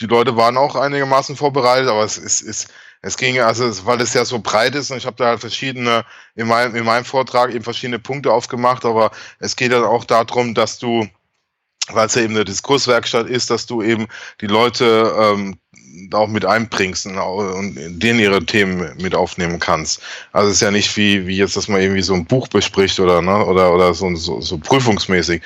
die 0.00 0.06
Leute 0.06 0.36
waren 0.36 0.56
auch 0.56 0.74
einigermaßen 0.76 1.36
vorbereitet, 1.36 1.88
aber 1.88 2.04
es 2.04 2.18
ist, 2.18 2.40
ist 2.40 2.68
es 3.02 3.18
ging 3.18 3.38
also, 3.38 3.84
weil 3.84 4.00
es 4.00 4.14
ja 4.14 4.24
so 4.24 4.38
breit 4.38 4.74
ist 4.74 4.90
und 4.90 4.96
ich 4.96 5.04
habe 5.04 5.16
da 5.16 5.26
halt 5.26 5.40
verschiedene, 5.40 6.06
in 6.34 6.46
meinem, 6.46 6.74
in 6.74 6.84
meinem 6.84 7.04
Vortrag 7.04 7.52
eben 7.52 7.62
verschiedene 7.62 7.98
Punkte 7.98 8.32
aufgemacht, 8.32 8.86
aber 8.86 9.10
es 9.38 9.56
geht 9.56 9.72
dann 9.72 9.84
auch 9.84 10.04
darum, 10.04 10.54
dass 10.54 10.78
du 10.78 11.06
weil 11.88 12.06
es 12.06 12.14
ja 12.14 12.22
eben 12.22 12.34
eine 12.34 12.44
Diskurswerkstatt 12.46 13.28
ist, 13.28 13.50
dass 13.50 13.66
du 13.66 13.82
eben 13.82 14.06
die 14.40 14.46
Leute 14.46 15.14
ähm, 15.18 15.58
auch 16.12 16.28
mit 16.28 16.44
einbringst 16.44 17.06
und, 17.06 17.16
und 17.18 17.74
denen 18.02 18.20
ihre 18.20 18.44
Themen 18.44 18.94
mit 19.00 19.14
aufnehmen 19.14 19.58
kannst. 19.58 20.00
Also 20.32 20.48
es 20.48 20.56
ist 20.56 20.60
ja 20.62 20.70
nicht 20.70 20.96
wie, 20.96 21.26
wie 21.26 21.36
jetzt, 21.36 21.56
dass 21.56 21.68
man 21.68 21.80
irgendwie 21.80 22.02
so 22.02 22.14
ein 22.14 22.24
Buch 22.24 22.48
bespricht 22.48 22.98
oder, 23.00 23.22
ne, 23.22 23.44
oder, 23.44 23.72
oder 23.72 23.94
so, 23.94 24.14
so, 24.14 24.40
so 24.40 24.58
prüfungsmäßig. 24.58 25.42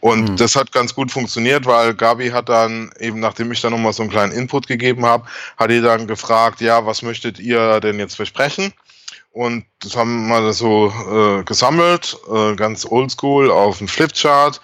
Und 0.00 0.30
mhm. 0.30 0.36
das 0.36 0.56
hat 0.56 0.72
ganz 0.72 0.94
gut 0.94 1.10
funktioniert, 1.10 1.66
weil 1.66 1.94
Gabi 1.94 2.30
hat 2.30 2.48
dann 2.48 2.90
eben, 2.98 3.20
nachdem 3.20 3.52
ich 3.52 3.60
dann 3.60 3.72
nochmal 3.72 3.92
so 3.92 4.02
einen 4.02 4.10
kleinen 4.10 4.32
Input 4.32 4.66
gegeben 4.66 5.06
habe, 5.06 5.26
hat 5.56 5.70
die 5.70 5.80
dann 5.80 6.06
gefragt, 6.06 6.60
ja, 6.60 6.84
was 6.84 7.02
möchtet 7.02 7.38
ihr 7.38 7.80
denn 7.80 7.98
jetzt 7.98 8.16
versprechen? 8.16 8.72
Und 9.32 9.64
das 9.80 9.96
haben 9.96 10.28
wir 10.28 10.52
so 10.52 10.92
äh, 11.10 11.42
gesammelt, 11.44 12.18
äh, 12.30 12.54
ganz 12.54 12.84
oldschool 12.84 13.50
auf 13.50 13.78
dem 13.78 13.88
Flipchart 13.88 14.60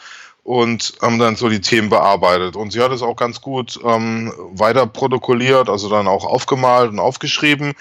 und 0.48 0.94
haben 1.02 1.18
dann 1.18 1.36
so 1.36 1.50
die 1.50 1.60
Themen 1.60 1.90
bearbeitet. 1.90 2.56
Und 2.56 2.72
sie 2.72 2.80
hat 2.80 2.90
es 2.90 3.02
auch 3.02 3.16
ganz 3.16 3.42
gut 3.42 3.78
ähm, 3.84 4.32
weiter 4.52 4.86
protokolliert, 4.86 5.68
also 5.68 5.90
dann 5.90 6.08
auch 6.08 6.24
aufgemalt 6.24 6.90
und 6.90 7.00
aufgeschrieben. 7.00 7.74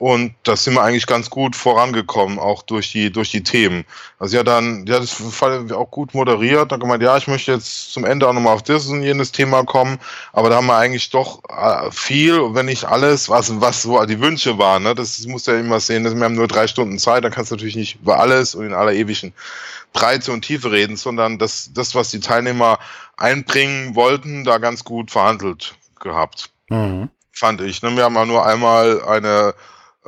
Und 0.00 0.34
da 0.44 0.56
sind 0.56 0.72
wir 0.72 0.82
eigentlich 0.82 1.06
ganz 1.06 1.28
gut 1.28 1.54
vorangekommen, 1.54 2.38
auch 2.38 2.62
durch 2.62 2.90
die, 2.90 3.12
durch 3.12 3.30
die 3.30 3.42
Themen. 3.42 3.84
Also 4.18 4.34
ja, 4.38 4.42
dann, 4.42 4.86
ja, 4.86 4.98
das 4.98 5.20
auch 5.72 5.90
gut 5.90 6.14
moderiert, 6.14 6.72
dann 6.72 6.80
gemeint, 6.80 7.02
ja, 7.02 7.18
ich 7.18 7.28
möchte 7.28 7.52
jetzt 7.52 7.92
zum 7.92 8.06
Ende 8.06 8.26
auch 8.26 8.32
nochmal 8.32 8.54
auf 8.54 8.62
das 8.62 8.86
und 8.86 9.02
jenes 9.02 9.30
Thema 9.30 9.62
kommen, 9.62 9.98
aber 10.32 10.48
da 10.48 10.56
haben 10.56 10.68
wir 10.68 10.76
eigentlich 10.78 11.10
doch 11.10 11.42
äh, 11.50 11.90
viel, 11.90 12.54
wenn 12.54 12.64
nicht 12.64 12.86
alles, 12.86 13.28
was, 13.28 13.60
was 13.60 13.82
so 13.82 14.02
die 14.06 14.22
Wünsche 14.22 14.56
waren, 14.56 14.84
ne? 14.84 14.94
das, 14.94 15.18
das 15.18 15.26
muss 15.26 15.44
ja 15.44 15.58
immer 15.58 15.80
sehen, 15.80 16.02
dass 16.02 16.14
wir 16.14 16.24
haben 16.24 16.34
nur 16.34 16.48
drei 16.48 16.66
Stunden 16.66 16.98
Zeit, 16.98 17.22
dann 17.22 17.30
kannst 17.30 17.50
du 17.50 17.56
natürlich 17.56 17.76
nicht 17.76 17.96
über 18.00 18.18
alles 18.18 18.54
und 18.54 18.64
in 18.64 18.72
aller 18.72 18.94
ewigen 18.94 19.34
Breite 19.92 20.32
und 20.32 20.46
Tiefe 20.46 20.72
reden, 20.72 20.96
sondern 20.96 21.36
das, 21.36 21.72
das, 21.74 21.94
was 21.94 22.08
die 22.08 22.20
Teilnehmer 22.20 22.78
einbringen 23.18 23.94
wollten, 23.94 24.44
da 24.44 24.56
ganz 24.56 24.82
gut 24.82 25.10
verhandelt 25.10 25.74
gehabt. 26.00 26.48
Mhm. 26.70 27.10
Fand 27.32 27.60
ich. 27.60 27.82
Ne? 27.82 27.94
Wir 27.96 28.04
haben 28.04 28.14
ja 28.14 28.24
nur 28.24 28.46
einmal 28.46 29.02
eine 29.04 29.54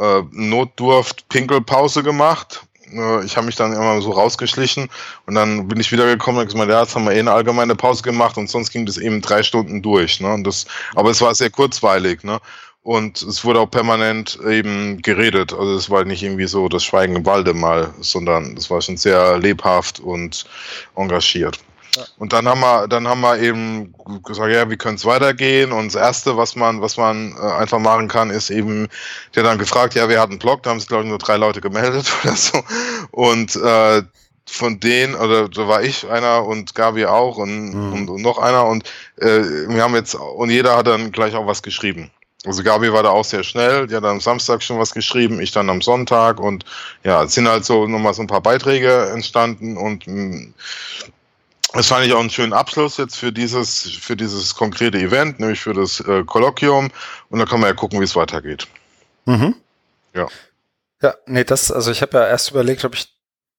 äh, 0.02 0.22
Notdurft-Pinkelpause 0.32 2.02
gemacht. 2.02 2.66
Äh, 2.92 3.24
ich 3.24 3.36
habe 3.36 3.46
mich 3.46 3.56
dann 3.56 3.72
immer 3.72 4.00
so 4.02 4.10
rausgeschlichen 4.10 4.88
und 5.26 5.34
dann 5.34 5.68
bin 5.68 5.80
ich 5.80 5.92
wiedergekommen 5.92 6.40
und 6.40 6.46
gesagt, 6.48 6.70
ja, 6.70 6.82
jetzt 6.82 6.94
haben 6.94 7.04
wir 7.04 7.12
eh 7.12 7.20
eine 7.20 7.32
allgemeine 7.32 7.76
Pause 7.76 8.02
gemacht 8.02 8.36
und 8.36 8.50
sonst 8.50 8.70
ging 8.70 8.86
das 8.86 8.98
eben 8.98 9.20
drei 9.20 9.42
Stunden 9.42 9.82
durch. 9.82 10.20
Ne? 10.20 10.32
Und 10.32 10.44
das, 10.44 10.66
aber 10.94 11.10
es 11.10 11.20
war 11.20 11.34
sehr 11.34 11.50
kurzweilig. 11.50 12.24
Ne? 12.24 12.40
Und 12.82 13.22
es 13.22 13.44
wurde 13.44 13.60
auch 13.60 13.70
permanent 13.70 14.38
eben 14.48 15.00
geredet. 15.02 15.52
Also 15.52 15.76
es 15.76 15.88
war 15.88 16.04
nicht 16.04 16.22
irgendwie 16.22 16.48
so 16.48 16.68
das 16.68 16.82
Schweigen 16.82 17.14
im 17.14 17.24
Walde 17.24 17.54
mal, 17.54 17.94
sondern 18.00 18.56
es 18.56 18.70
war 18.70 18.82
schon 18.82 18.96
sehr 18.96 19.38
lebhaft 19.38 20.00
und 20.00 20.46
engagiert. 20.96 21.60
Ja. 21.96 22.04
Und 22.18 22.32
dann 22.32 22.48
haben 22.48 22.60
wir, 22.60 22.88
dann 22.88 23.06
haben 23.06 23.20
wir 23.20 23.38
eben 23.38 23.94
gesagt, 24.24 24.50
ja, 24.50 24.70
wie 24.70 24.76
könnte 24.76 24.96
es 24.96 25.04
weitergehen? 25.04 25.72
Und 25.72 25.94
das 25.94 26.00
erste, 26.00 26.36
was 26.36 26.56
man, 26.56 26.80
was 26.80 26.96
man 26.96 27.36
äh, 27.36 27.40
einfach 27.40 27.78
machen 27.78 28.08
kann, 28.08 28.30
ist 28.30 28.50
eben, 28.50 28.88
der 29.34 29.42
dann 29.42 29.58
gefragt, 29.58 29.94
ja, 29.94 30.08
wer 30.08 30.20
hat 30.20 30.30
einen 30.30 30.38
Blog? 30.38 30.62
Da 30.62 30.70
haben 30.70 30.80
sich 30.80 30.88
glaube 30.88 31.04
ich 31.04 31.10
nur 31.10 31.18
drei 31.18 31.36
Leute 31.36 31.60
gemeldet 31.60 32.10
oder 32.24 32.34
so. 32.34 32.62
Und 33.10 33.56
äh, 33.56 34.02
von 34.46 34.80
denen, 34.80 35.14
oder 35.14 35.48
da 35.48 35.68
war 35.68 35.82
ich 35.82 36.08
einer 36.08 36.44
und 36.44 36.74
Gabi 36.74 37.06
auch 37.06 37.36
und, 37.36 37.74
mhm. 37.74 37.92
und, 37.92 38.10
und, 38.10 38.22
noch 38.22 38.38
einer 38.38 38.66
und 38.66 38.84
äh, 39.16 39.42
wir 39.68 39.82
haben 39.82 39.94
jetzt, 39.94 40.14
und 40.14 40.50
jeder 40.50 40.76
hat 40.76 40.86
dann 40.86 41.12
gleich 41.12 41.34
auch 41.34 41.46
was 41.46 41.62
geschrieben. 41.62 42.10
Also 42.44 42.64
Gabi 42.64 42.92
war 42.92 43.04
da 43.04 43.10
auch 43.10 43.24
sehr 43.24 43.44
schnell, 43.44 43.86
die 43.86 43.94
hat 43.94 44.04
am 44.04 44.20
Samstag 44.20 44.62
schon 44.62 44.78
was 44.78 44.92
geschrieben, 44.92 45.40
ich 45.40 45.52
dann 45.52 45.70
am 45.70 45.80
Sonntag 45.80 46.40
und 46.40 46.64
ja, 47.04 47.22
es 47.22 47.34
sind 47.34 47.48
halt 47.48 47.64
so 47.64 47.86
nochmal 47.86 48.14
so 48.14 48.22
ein 48.22 48.26
paar 48.26 48.40
Beiträge 48.40 49.10
entstanden 49.10 49.76
und 49.76 50.06
mh, 50.08 50.14
mm, 50.14 50.54
das 51.74 51.88
fand 51.88 52.06
ich 52.06 52.12
auch 52.12 52.20
einen 52.20 52.30
schönen 52.30 52.52
Abschluss 52.52 52.96
jetzt 52.96 53.16
für 53.16 53.32
dieses, 53.32 53.82
für 53.82 54.16
dieses 54.16 54.54
konkrete 54.54 54.98
Event, 54.98 55.40
nämlich 55.40 55.60
für 55.60 55.74
das 55.74 56.00
äh, 56.00 56.24
Kolloquium. 56.24 56.90
Und 57.30 57.38
da 57.38 57.44
kann 57.46 57.60
man 57.60 57.68
ja 57.68 57.74
gucken, 57.74 58.00
wie 58.00 58.04
es 58.04 58.16
weitergeht. 58.16 58.68
Mhm. 59.24 59.54
Ja. 60.14 60.28
Ja, 61.00 61.14
nee, 61.26 61.44
das, 61.44 61.72
also 61.72 61.90
ich 61.90 62.02
habe 62.02 62.18
ja 62.18 62.26
erst 62.26 62.50
überlegt, 62.50 62.84
ob 62.84 62.94
ich 62.94 63.12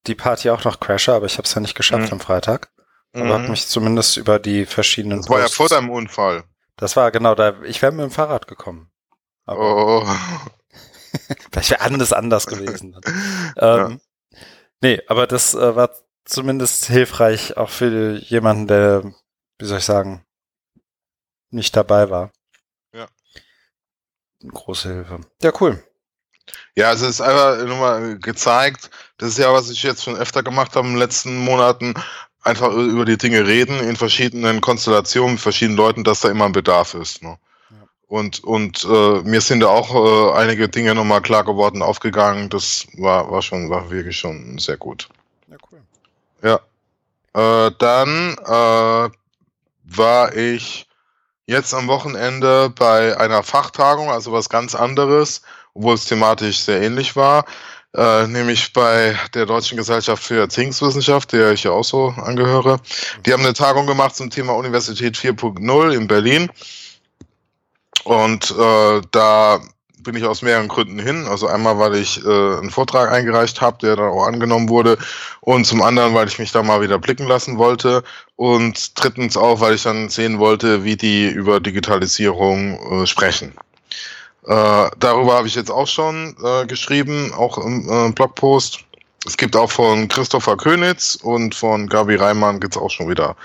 die 0.07 0.15
Party 0.15 0.49
auch 0.49 0.63
noch 0.63 0.79
crashe, 0.79 1.13
aber 1.13 1.25
ich 1.25 1.37
habe 1.37 1.45
es 1.45 1.53
ja 1.53 1.61
nicht 1.61 1.75
geschafft 1.75 2.07
mhm. 2.07 2.13
am 2.13 2.19
Freitag. 2.19 2.69
Aber 3.13 3.25
mhm. 3.25 3.31
habe 3.33 3.49
mich 3.49 3.67
zumindest 3.67 4.17
über 4.17 4.39
die 4.39 4.65
verschiedenen. 4.65 5.19
Das 5.19 5.29
war 5.29 5.39
ja 5.39 5.47
vor 5.47 5.69
deinem 5.69 5.89
Unfall. 5.89 6.43
Das 6.77 6.95
war 6.95 7.11
genau 7.11 7.35
da. 7.35 7.61
Ich 7.63 7.81
wäre 7.81 7.91
mit 7.91 8.03
dem 8.03 8.11
Fahrrad 8.11 8.47
gekommen. 8.47 8.89
Aber 9.45 10.03
oh. 10.03 10.07
Vielleicht 11.51 11.69
wäre 11.69 11.81
alles 11.81 12.11
anders 12.11 12.47
gewesen. 12.47 12.99
ähm, 13.57 13.99
ja. 14.31 14.37
Nee, 14.81 15.01
aber 15.07 15.27
das 15.27 15.53
äh, 15.53 15.75
war 15.75 15.91
zumindest 16.25 16.85
hilfreich 16.85 17.57
auch 17.57 17.69
für 17.69 18.17
jemanden, 18.17 18.67
der, 18.67 19.03
wie 19.59 19.65
soll 19.65 19.79
ich 19.79 19.85
sagen, 19.85 20.25
nicht 21.49 21.75
dabei 21.75 22.09
war. 22.09 22.31
Ja. 22.93 23.07
Große 24.47 24.93
Hilfe. 24.93 25.21
Ja, 25.41 25.51
cool. 25.61 25.83
Ja, 26.75 26.91
es 26.91 27.01
ist 27.01 27.21
einfach 27.21 27.65
nur 27.65 27.77
mal 27.77 28.17
gezeigt, 28.19 28.89
das 29.17 29.29
ist 29.29 29.37
ja, 29.37 29.53
was 29.53 29.69
ich 29.69 29.83
jetzt 29.83 30.03
schon 30.03 30.17
öfter 30.17 30.43
gemacht 30.43 30.75
habe 30.75 30.87
in 30.87 30.93
den 30.93 30.99
letzten 30.99 31.37
Monaten, 31.37 31.93
einfach 32.41 32.73
über 32.73 33.05
die 33.05 33.17
Dinge 33.17 33.47
reden 33.47 33.79
in 33.79 33.95
verschiedenen 33.95 34.59
Konstellationen, 34.59 35.33
mit 35.33 35.41
verschiedenen 35.41 35.77
Leuten, 35.77 36.03
dass 36.03 36.21
da 36.21 36.29
immer 36.29 36.45
ein 36.45 36.51
Bedarf 36.51 36.93
ist. 36.95 37.23
Ne? 37.23 37.37
Und, 38.07 38.43
und 38.43 38.83
äh, 38.83 39.21
mir 39.23 39.41
sind 39.41 39.61
da 39.61 39.67
auch 39.67 39.95
äh, 39.95 40.37
einige 40.37 40.67
Dinge 40.69 40.93
nochmal 40.93 41.21
klar 41.21 41.43
geworden, 41.43 41.81
aufgegangen. 41.81 42.49
Das 42.49 42.85
war, 42.97 43.31
war 43.31 43.41
schon, 43.41 43.69
war 43.69 43.89
wirklich 43.89 44.17
schon 44.17 44.59
sehr 44.59 44.77
gut. 44.77 45.09
Ja, 45.47 45.57
cool. 45.71 45.81
Ja. 46.43 46.59
Äh, 47.33 47.71
dann 47.79 48.35
äh, 48.45 49.09
war 49.83 50.35
ich 50.35 50.87
jetzt 51.45 51.73
am 51.73 51.87
Wochenende 51.87 52.69
bei 52.69 53.17
einer 53.17 53.43
Fachtagung, 53.43 54.09
also 54.09 54.31
was 54.31 54.49
ganz 54.49 54.75
anderes, 54.75 55.41
obwohl 55.73 55.95
es 55.95 56.05
thematisch 56.05 56.59
sehr 56.59 56.81
ähnlich 56.81 57.15
war, 57.15 57.45
äh, 57.95 58.27
nämlich 58.27 58.73
bei 58.73 59.17
der 59.33 59.45
Deutschen 59.45 59.77
Gesellschaft 59.77 60.23
für 60.23 60.39
Erziehungswissenschaft, 60.39 61.31
der 61.31 61.51
ich 61.51 61.63
ja 61.63 61.71
auch 61.71 61.83
so 61.83 62.09
angehöre. 62.09 62.79
Die 63.25 63.33
haben 63.33 63.43
eine 63.43 63.53
Tagung 63.53 63.87
gemacht 63.87 64.15
zum 64.15 64.29
Thema 64.29 64.53
Universität 64.53 65.15
4.0 65.15 65.91
in 65.91 66.07
Berlin. 66.07 66.49
Und 68.03 68.51
äh, 68.51 69.01
da 69.11 69.61
bin 70.03 70.15
ich 70.15 70.25
aus 70.25 70.41
mehreren 70.41 70.67
Gründen 70.67 70.99
hin. 70.99 71.25
Also 71.27 71.47
einmal, 71.47 71.79
weil 71.79 71.95
ich 71.95 72.23
äh, 72.23 72.27
einen 72.27 72.69
Vortrag 72.69 73.11
eingereicht 73.11 73.61
habe, 73.61 73.77
der 73.81 73.95
dann 73.95 74.09
auch 74.09 74.25
angenommen 74.25 74.69
wurde. 74.69 74.97
Und 75.41 75.65
zum 75.65 75.81
anderen, 75.81 76.13
weil 76.13 76.27
ich 76.27 76.39
mich 76.39 76.51
da 76.51 76.61
mal 76.63 76.81
wieder 76.81 76.99
blicken 76.99 77.27
lassen 77.27 77.57
wollte. 77.57 78.03
Und 78.35 78.91
drittens 79.01 79.37
auch, 79.37 79.59
weil 79.59 79.75
ich 79.75 79.83
dann 79.83 80.09
sehen 80.09 80.39
wollte, 80.39 80.83
wie 80.83 80.97
die 80.97 81.29
über 81.29 81.59
Digitalisierung 81.59 83.03
äh, 83.03 83.07
sprechen. 83.07 83.53
Äh, 84.45 84.89
darüber 84.99 85.35
habe 85.35 85.47
ich 85.47 85.55
jetzt 85.55 85.71
auch 85.71 85.87
schon 85.87 86.35
äh, 86.43 86.65
geschrieben, 86.65 87.33
auch 87.33 87.57
im 87.57 87.89
äh, 87.89 88.11
Blogpost. 88.11 88.79
Es 89.25 89.37
gibt 89.37 89.55
auch 89.55 89.71
von 89.71 90.09
Christopher 90.09 90.57
Könitz 90.57 91.15
und 91.15 91.55
von 91.55 91.87
Gabi 91.87 92.15
Reimann 92.15 92.59
gibt 92.59 92.75
es 92.75 92.81
auch 92.81 92.91
schon 92.91 93.09
wieder 93.09 93.37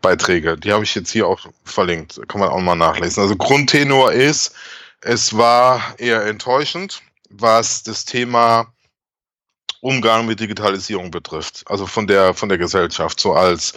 Beiträge. 0.00 0.56
Die 0.56 0.72
habe 0.72 0.84
ich 0.84 0.94
jetzt 0.94 1.10
hier 1.10 1.26
auch 1.26 1.40
verlinkt. 1.64 2.20
Kann 2.28 2.40
man 2.40 2.48
auch 2.48 2.60
mal 2.60 2.76
nachlesen. 2.76 3.22
Also 3.22 3.36
Grundtenor 3.36 4.12
ist, 4.12 4.54
es 5.00 5.36
war 5.36 5.94
eher 5.98 6.24
enttäuschend, 6.26 7.02
was 7.30 7.82
das 7.82 8.04
Thema 8.04 8.72
Umgang 9.80 10.26
mit 10.26 10.40
Digitalisierung 10.40 11.10
betrifft. 11.10 11.62
Also 11.66 11.86
von 11.86 12.06
der, 12.06 12.34
von 12.34 12.48
der 12.48 12.58
Gesellschaft, 12.58 13.20
so 13.20 13.32
als 13.34 13.74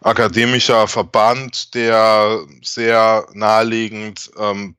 akademischer 0.00 0.88
Verband, 0.88 1.74
der 1.74 2.44
sehr 2.62 3.26
naheliegend 3.32 4.30
ähm, 4.38 4.76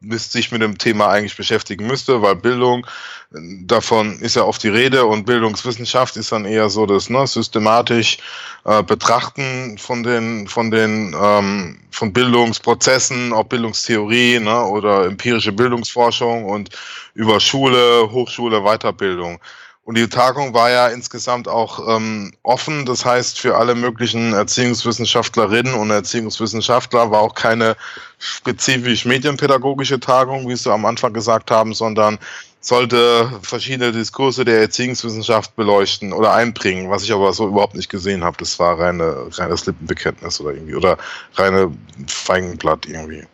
sich 0.00 0.52
mit 0.52 0.62
dem 0.62 0.78
Thema 0.78 1.08
eigentlich 1.08 1.36
beschäftigen 1.36 1.86
müsste, 1.86 2.22
weil 2.22 2.36
Bildung, 2.36 2.86
davon 3.30 4.18
ist 4.20 4.36
ja 4.36 4.44
oft 4.44 4.62
die 4.62 4.68
Rede 4.68 5.04
und 5.04 5.26
Bildungswissenschaft 5.26 6.16
ist 6.16 6.32
dann 6.32 6.44
eher 6.44 6.70
so 6.70 6.86
das 6.86 7.10
ne, 7.10 7.26
systematisch 7.26 8.18
äh, 8.64 8.82
Betrachten 8.82 9.76
von 9.76 10.02
den, 10.02 10.46
von 10.46 10.70
den 10.70 11.14
ähm, 11.20 11.78
von 11.90 12.12
Bildungsprozessen, 12.12 13.32
auch 13.32 13.44
Bildungstheorie 13.44 14.38
ne, 14.38 14.64
oder 14.64 15.06
empirische 15.06 15.52
Bildungsforschung 15.52 16.44
und 16.44 16.70
über 17.14 17.40
Schule, 17.40 18.08
Hochschule, 18.10 18.62
Weiterbildung. 18.62 19.40
Und 19.88 19.96
die 19.96 20.06
Tagung 20.06 20.52
war 20.52 20.68
ja 20.68 20.88
insgesamt 20.88 21.48
auch 21.48 21.96
ähm, 21.96 22.34
offen. 22.42 22.84
Das 22.84 23.06
heißt, 23.06 23.40
für 23.40 23.56
alle 23.56 23.74
möglichen 23.74 24.34
Erziehungswissenschaftlerinnen 24.34 25.72
und 25.72 25.90
Erziehungswissenschaftler 25.90 27.10
war 27.10 27.22
auch 27.22 27.34
keine 27.34 27.74
spezifisch 28.18 29.06
medienpädagogische 29.06 29.98
Tagung, 29.98 30.46
wie 30.46 30.56
Sie 30.56 30.70
am 30.70 30.84
Anfang 30.84 31.14
gesagt 31.14 31.50
haben, 31.50 31.72
sondern 31.72 32.18
sollte 32.60 33.30
verschiedene 33.42 33.92
Diskurse 33.92 34.44
der 34.44 34.60
Erziehungswissenschaft 34.60 35.54
beleuchten 35.54 36.12
oder 36.12 36.32
einbringen, 36.32 36.90
was 36.90 37.04
ich 37.04 37.12
aber 37.12 37.32
so 37.32 37.46
überhaupt 37.46 37.74
nicht 37.74 37.88
gesehen 37.88 38.24
habe. 38.24 38.36
Das 38.38 38.58
war 38.58 38.78
reine, 38.78 39.28
reines 39.30 39.66
Lippenbekenntnis 39.66 40.40
oder 40.40 40.54
irgendwie 40.54 40.74
oder 40.74 40.98
reine 41.34 41.72
Feigenblatt 42.08 42.86
irgendwie. 42.86 43.24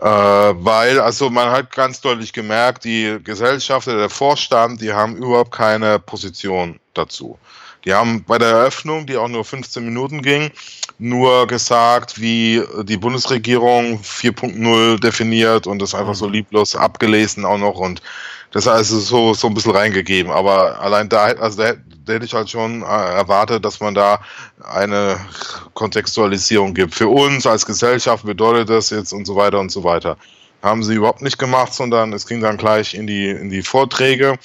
Äh, 0.00 0.04
weil, 0.04 1.00
also 1.00 1.28
man 1.28 1.50
hat 1.50 1.74
ganz 1.74 2.00
deutlich 2.00 2.32
gemerkt, 2.32 2.84
die 2.84 3.18
Gesellschaft 3.22 3.88
oder 3.88 3.98
der 3.98 4.10
Vorstand, 4.10 4.80
die 4.80 4.92
haben 4.92 5.16
überhaupt 5.16 5.52
keine 5.52 5.98
Position 5.98 6.78
dazu. 6.94 7.38
Die 7.84 7.92
haben 7.92 8.22
bei 8.24 8.38
der 8.38 8.48
Eröffnung, 8.48 9.06
die 9.06 9.16
auch 9.16 9.28
nur 9.28 9.44
15 9.44 9.84
Minuten 9.84 10.22
ging, 10.22 10.52
nur 10.98 11.48
gesagt, 11.48 12.20
wie 12.20 12.62
die 12.84 12.96
Bundesregierung 12.96 14.00
4.0 14.00 15.00
definiert 15.00 15.66
und 15.66 15.80
das 15.80 15.94
einfach 15.94 16.14
so 16.14 16.28
mhm. 16.28 16.34
lieblos 16.34 16.76
abgelesen 16.76 17.44
auch 17.44 17.58
noch 17.58 17.78
und 17.78 18.00
das 18.52 18.68
also 18.68 19.00
so, 19.00 19.34
so 19.34 19.48
ein 19.48 19.54
bisschen 19.54 19.72
reingegeben. 19.72 20.30
Aber 20.30 20.80
allein 20.80 21.08
da, 21.08 21.24
also 21.24 21.62
da, 21.62 21.72
da 22.04 22.12
hätte 22.12 22.24
ich 22.24 22.34
halt 22.34 22.50
schon 22.50 22.82
äh, 22.82 22.84
erwartet, 22.84 23.64
dass 23.64 23.80
man 23.80 23.94
da 23.94 24.20
eine 24.62 25.18
Kontextualisierung 25.74 26.74
gibt. 26.74 26.94
Für 26.94 27.08
uns 27.08 27.46
als 27.46 27.66
Gesellschaft 27.66 28.24
bedeutet 28.24 28.68
das 28.68 28.90
jetzt 28.90 29.12
und 29.12 29.26
so 29.26 29.36
weiter 29.36 29.58
und 29.58 29.72
so 29.72 29.84
weiter. 29.84 30.16
Haben 30.62 30.84
sie 30.84 30.94
überhaupt 30.94 31.22
nicht 31.22 31.38
gemacht, 31.38 31.74
sondern 31.74 32.12
es 32.12 32.26
ging 32.26 32.40
dann 32.40 32.58
gleich 32.58 32.94
in 32.94 33.06
die, 33.06 33.30
in 33.30 33.50
die 33.50 33.62
Vorträge. 33.62 34.38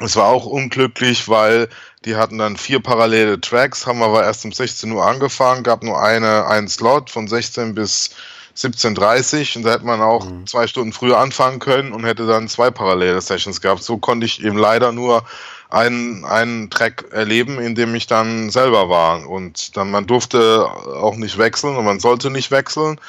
Es 0.00 0.14
war 0.14 0.26
auch 0.26 0.46
unglücklich, 0.46 1.28
weil 1.28 1.68
die 2.04 2.14
hatten 2.14 2.38
dann 2.38 2.56
vier 2.56 2.80
parallele 2.80 3.40
Tracks, 3.40 3.86
haben 3.86 4.02
aber 4.02 4.22
erst 4.22 4.44
um 4.44 4.52
16 4.52 4.92
Uhr 4.92 5.04
angefangen, 5.04 5.64
gab 5.64 5.82
nur 5.82 6.00
eine, 6.00 6.46
einen 6.46 6.68
Slot 6.68 7.10
von 7.10 7.26
16 7.26 7.74
bis 7.74 8.10
17.30 8.58 9.56
und 9.56 9.62
da 9.62 9.72
hätte 9.72 9.86
man 9.86 10.00
auch 10.00 10.24
mhm. 10.24 10.46
zwei 10.46 10.66
Stunden 10.66 10.92
früher 10.92 11.18
anfangen 11.18 11.60
können 11.60 11.92
und 11.92 12.04
hätte 12.04 12.26
dann 12.26 12.48
zwei 12.48 12.70
parallele 12.70 13.20
Sessions 13.20 13.60
gehabt. 13.60 13.82
So 13.82 13.98
konnte 13.98 14.26
ich 14.26 14.42
eben 14.42 14.58
leider 14.58 14.90
nur 14.90 15.24
einen, 15.70 16.24
einen 16.24 16.68
Track 16.70 17.06
erleben, 17.12 17.60
in 17.60 17.74
dem 17.74 17.94
ich 17.94 18.06
dann 18.06 18.50
selber 18.50 18.88
war. 18.88 19.28
Und 19.28 19.76
dann 19.76 19.90
man 19.90 20.06
durfte 20.06 20.66
auch 20.66 21.16
nicht 21.16 21.38
wechseln 21.38 21.76
und 21.76 21.84
man 21.84 22.00
sollte 22.00 22.30
nicht 22.30 22.50
wechseln. 22.50 23.00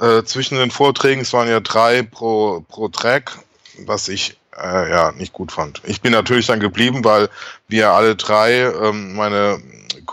Äh, 0.00 0.22
zwischen 0.24 0.58
den 0.58 0.70
Vorträgen, 0.70 1.22
es 1.22 1.32
waren 1.32 1.48
ja 1.48 1.60
drei 1.60 2.02
pro, 2.02 2.64
pro 2.68 2.88
Track, 2.88 3.38
was 3.84 4.08
ich 4.08 4.36
äh, 4.56 4.90
ja 4.90 5.12
nicht 5.12 5.32
gut 5.32 5.52
fand. 5.52 5.80
Ich 5.84 6.00
bin 6.00 6.12
natürlich 6.12 6.46
dann 6.46 6.60
geblieben, 6.60 7.04
weil 7.04 7.28
wir 7.68 7.90
alle 7.90 8.16
drei, 8.16 8.60
ähm, 8.60 9.14
meine 9.14 9.60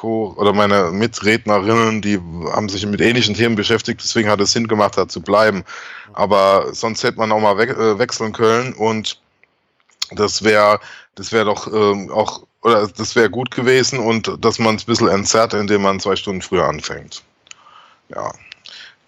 Co 0.05 0.35
oder 0.37 0.53
meine 0.53 0.91
Mitrednerinnen, 0.91 1.99
die 2.01 2.19
haben 2.53 2.69
sich 2.69 2.85
mit 2.85 3.01
ähnlichen 3.01 3.33
Themen 3.33 3.55
beschäftigt, 3.55 4.01
deswegen 4.03 4.29
hat 4.29 4.39
es 4.39 4.51
Sinn 4.51 4.67
gemacht, 4.67 4.97
da 4.97 5.07
zu 5.07 5.19
bleiben. 5.19 5.63
Aber 6.13 6.73
sonst 6.73 7.03
hätte 7.03 7.17
man 7.17 7.31
auch 7.31 7.39
mal 7.39 7.57
we 7.57 7.63
äh, 7.69 7.97
wechseln 7.97 8.31
können 8.31 8.73
und 8.73 9.19
das 10.11 10.43
wäre 10.43 10.79
das 11.15 11.31
wäre 11.31 11.45
doch 11.45 11.65
ähm, 11.73 12.11
auch 12.11 12.43
oder 12.61 12.87
das 12.87 13.15
wäre 13.15 13.31
gut 13.31 13.49
gewesen 13.49 13.97
und 13.97 14.31
dass 14.45 14.59
man 14.59 14.75
es 14.75 14.83
ein 14.83 14.85
bisschen 14.85 15.07
entzerrt, 15.07 15.55
indem 15.55 15.81
man 15.81 15.99
zwei 15.99 16.15
Stunden 16.15 16.43
früher 16.43 16.67
anfängt. 16.67 17.23
Ja. 18.09 18.31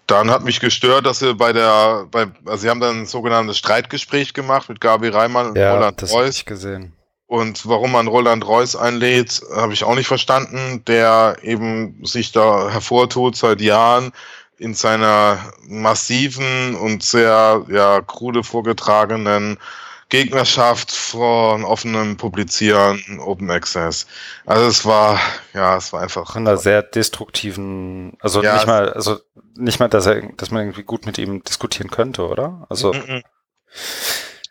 Dann 0.08 0.30
hat 0.30 0.42
mich 0.42 0.58
gestört, 0.58 1.06
dass 1.06 1.20
sie 1.20 1.34
bei 1.34 1.52
der, 1.52 2.06
bei, 2.10 2.26
also 2.46 2.62
sie 2.62 2.70
haben 2.70 2.80
dann 2.80 3.02
ein 3.02 3.06
sogenanntes 3.06 3.58
Streitgespräch 3.58 4.32
gemacht 4.32 4.68
mit 4.68 4.80
Gabi 4.80 5.08
Reimann 5.08 5.50
und 5.50 5.56
Ja, 5.56 5.74
Roland 5.74 6.00
das 6.02 6.10
habe 6.10 6.24
Reuss. 6.24 6.38
ich 6.38 6.44
gesehen. 6.46 6.92
Und 7.28 7.68
warum 7.68 7.92
man 7.92 8.08
Roland 8.08 8.46
Reuss 8.46 8.74
einlädt, 8.74 9.42
habe 9.54 9.74
ich 9.74 9.84
auch 9.84 9.94
nicht 9.94 10.08
verstanden, 10.08 10.82
der 10.86 11.36
eben 11.42 12.04
sich 12.04 12.32
da 12.32 12.70
hervortut 12.70 13.36
seit 13.36 13.60
Jahren 13.60 14.12
in 14.56 14.72
seiner 14.74 15.38
massiven 15.68 16.74
und 16.74 17.02
sehr 17.02 17.64
ja, 17.68 18.00
krude 18.00 18.42
vorgetragenen 18.42 19.58
Gegnerschaft 20.08 20.90
von 20.90 21.64
offenem 21.64 22.16
Publizieren, 22.16 23.20
Open 23.20 23.50
Access. 23.50 24.06
Also 24.46 24.64
es 24.66 24.86
war, 24.86 25.20
ja, 25.52 25.76
es 25.76 25.92
war 25.92 26.00
einfach. 26.00 26.32
Von 26.32 26.48
einer 26.48 26.56
sehr 26.56 26.82
destruktiven, 26.82 28.14
also 28.20 28.42
Ja, 28.42 28.54
nicht 28.54 28.66
mal, 28.66 28.90
also 28.90 29.18
nicht 29.54 29.78
mal, 29.80 29.88
dass 29.88 30.06
er, 30.06 30.22
dass 30.38 30.50
man 30.50 30.62
irgendwie 30.62 30.82
gut 30.84 31.04
mit 31.04 31.18
ihm 31.18 31.44
diskutieren 31.44 31.90
könnte, 31.90 32.26
oder? 32.26 32.66
Also, 32.70 32.94
Mhm. 32.94 33.22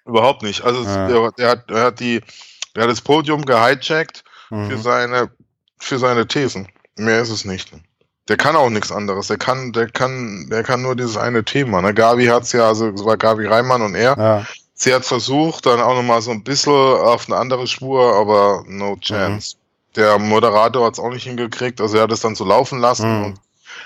Überhaupt 0.06 0.44
nicht. 0.44 0.62
Also 0.62 0.84
Ja. 0.84 1.08
der, 1.08 1.32
der, 1.32 1.50
hat, 1.50 1.70
der 1.72 1.84
hat 1.84 2.00
die, 2.00 2.22
der 2.78 2.84
hat 2.84 2.92
das 2.92 3.02
Podium 3.02 3.44
gehijackt 3.44 4.24
für 4.50 4.56
mhm. 4.56 4.82
seine, 4.82 5.32
für 5.80 5.98
seine 5.98 6.28
Thesen. 6.28 6.68
Mehr 6.96 7.22
ist 7.22 7.32
es 7.32 7.44
nicht. 7.44 7.72
Der 8.28 8.38
kann 8.38 8.56
auch 8.56 8.70
nichts 8.70 8.92
anderes. 8.92 9.28
Der 9.28 9.38
kann, 9.38 9.74
der 9.74 9.90
kann, 9.90 10.48
der 10.52 10.64
kann 10.64 10.84
nur 10.84 10.96
dieses 10.96 11.18
eine 11.18 11.44
Thema. 11.44 11.82
Ne? 11.82 11.94
Gabi 11.94 12.28
hat's 12.28 12.52
ja, 12.52 12.68
also 12.68 12.90
es 12.90 13.04
war 13.04 13.18
Gabi 13.18 13.48
Reimann 13.48 13.82
und 13.82 13.96
er. 13.96 14.16
ja, 14.18 14.46
Sie 14.76 14.94
hat 14.94 15.06
versucht, 15.06 15.66
dann 15.66 15.80
auch 15.82 15.96
nochmal 15.96 16.22
so 16.22 16.30
ein 16.30 16.44
bisschen 16.44 16.72
auf 16.72 17.28
eine 17.28 17.38
andere 17.38 17.66
Spur, 17.66 18.14
aber 18.16 18.64
no 18.68 18.96
chance. 18.98 19.56
Der 19.96 20.20
Moderator 20.20 20.86
hat's 20.86 21.00
auch 21.00 21.10
nicht 21.10 21.24
hingekriegt, 21.24 21.82
also 21.82 21.98
er 21.98 22.04
hat 22.04 22.12
es 22.12 22.20
dann 22.20 22.36
so 22.36 22.46
laufen 22.46 22.78
lassen 22.80 23.10
Mhm. 23.18 23.26
und 23.26 23.40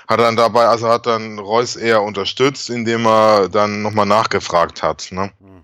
hat 0.06 0.20
dann 0.20 0.36
dabei, 0.36 0.66
also 0.66 0.88
hat 0.90 1.06
dann 1.06 1.38
Reus 1.38 1.76
eher 1.76 2.02
unterstützt, 2.02 2.68
indem 2.68 3.06
er 3.06 3.48
dann 3.48 3.80
nochmal 3.80 4.04
nachgefragt 4.04 4.82
hat. 4.82 5.08
Ne? 5.12 5.32
Mhm. 5.40 5.61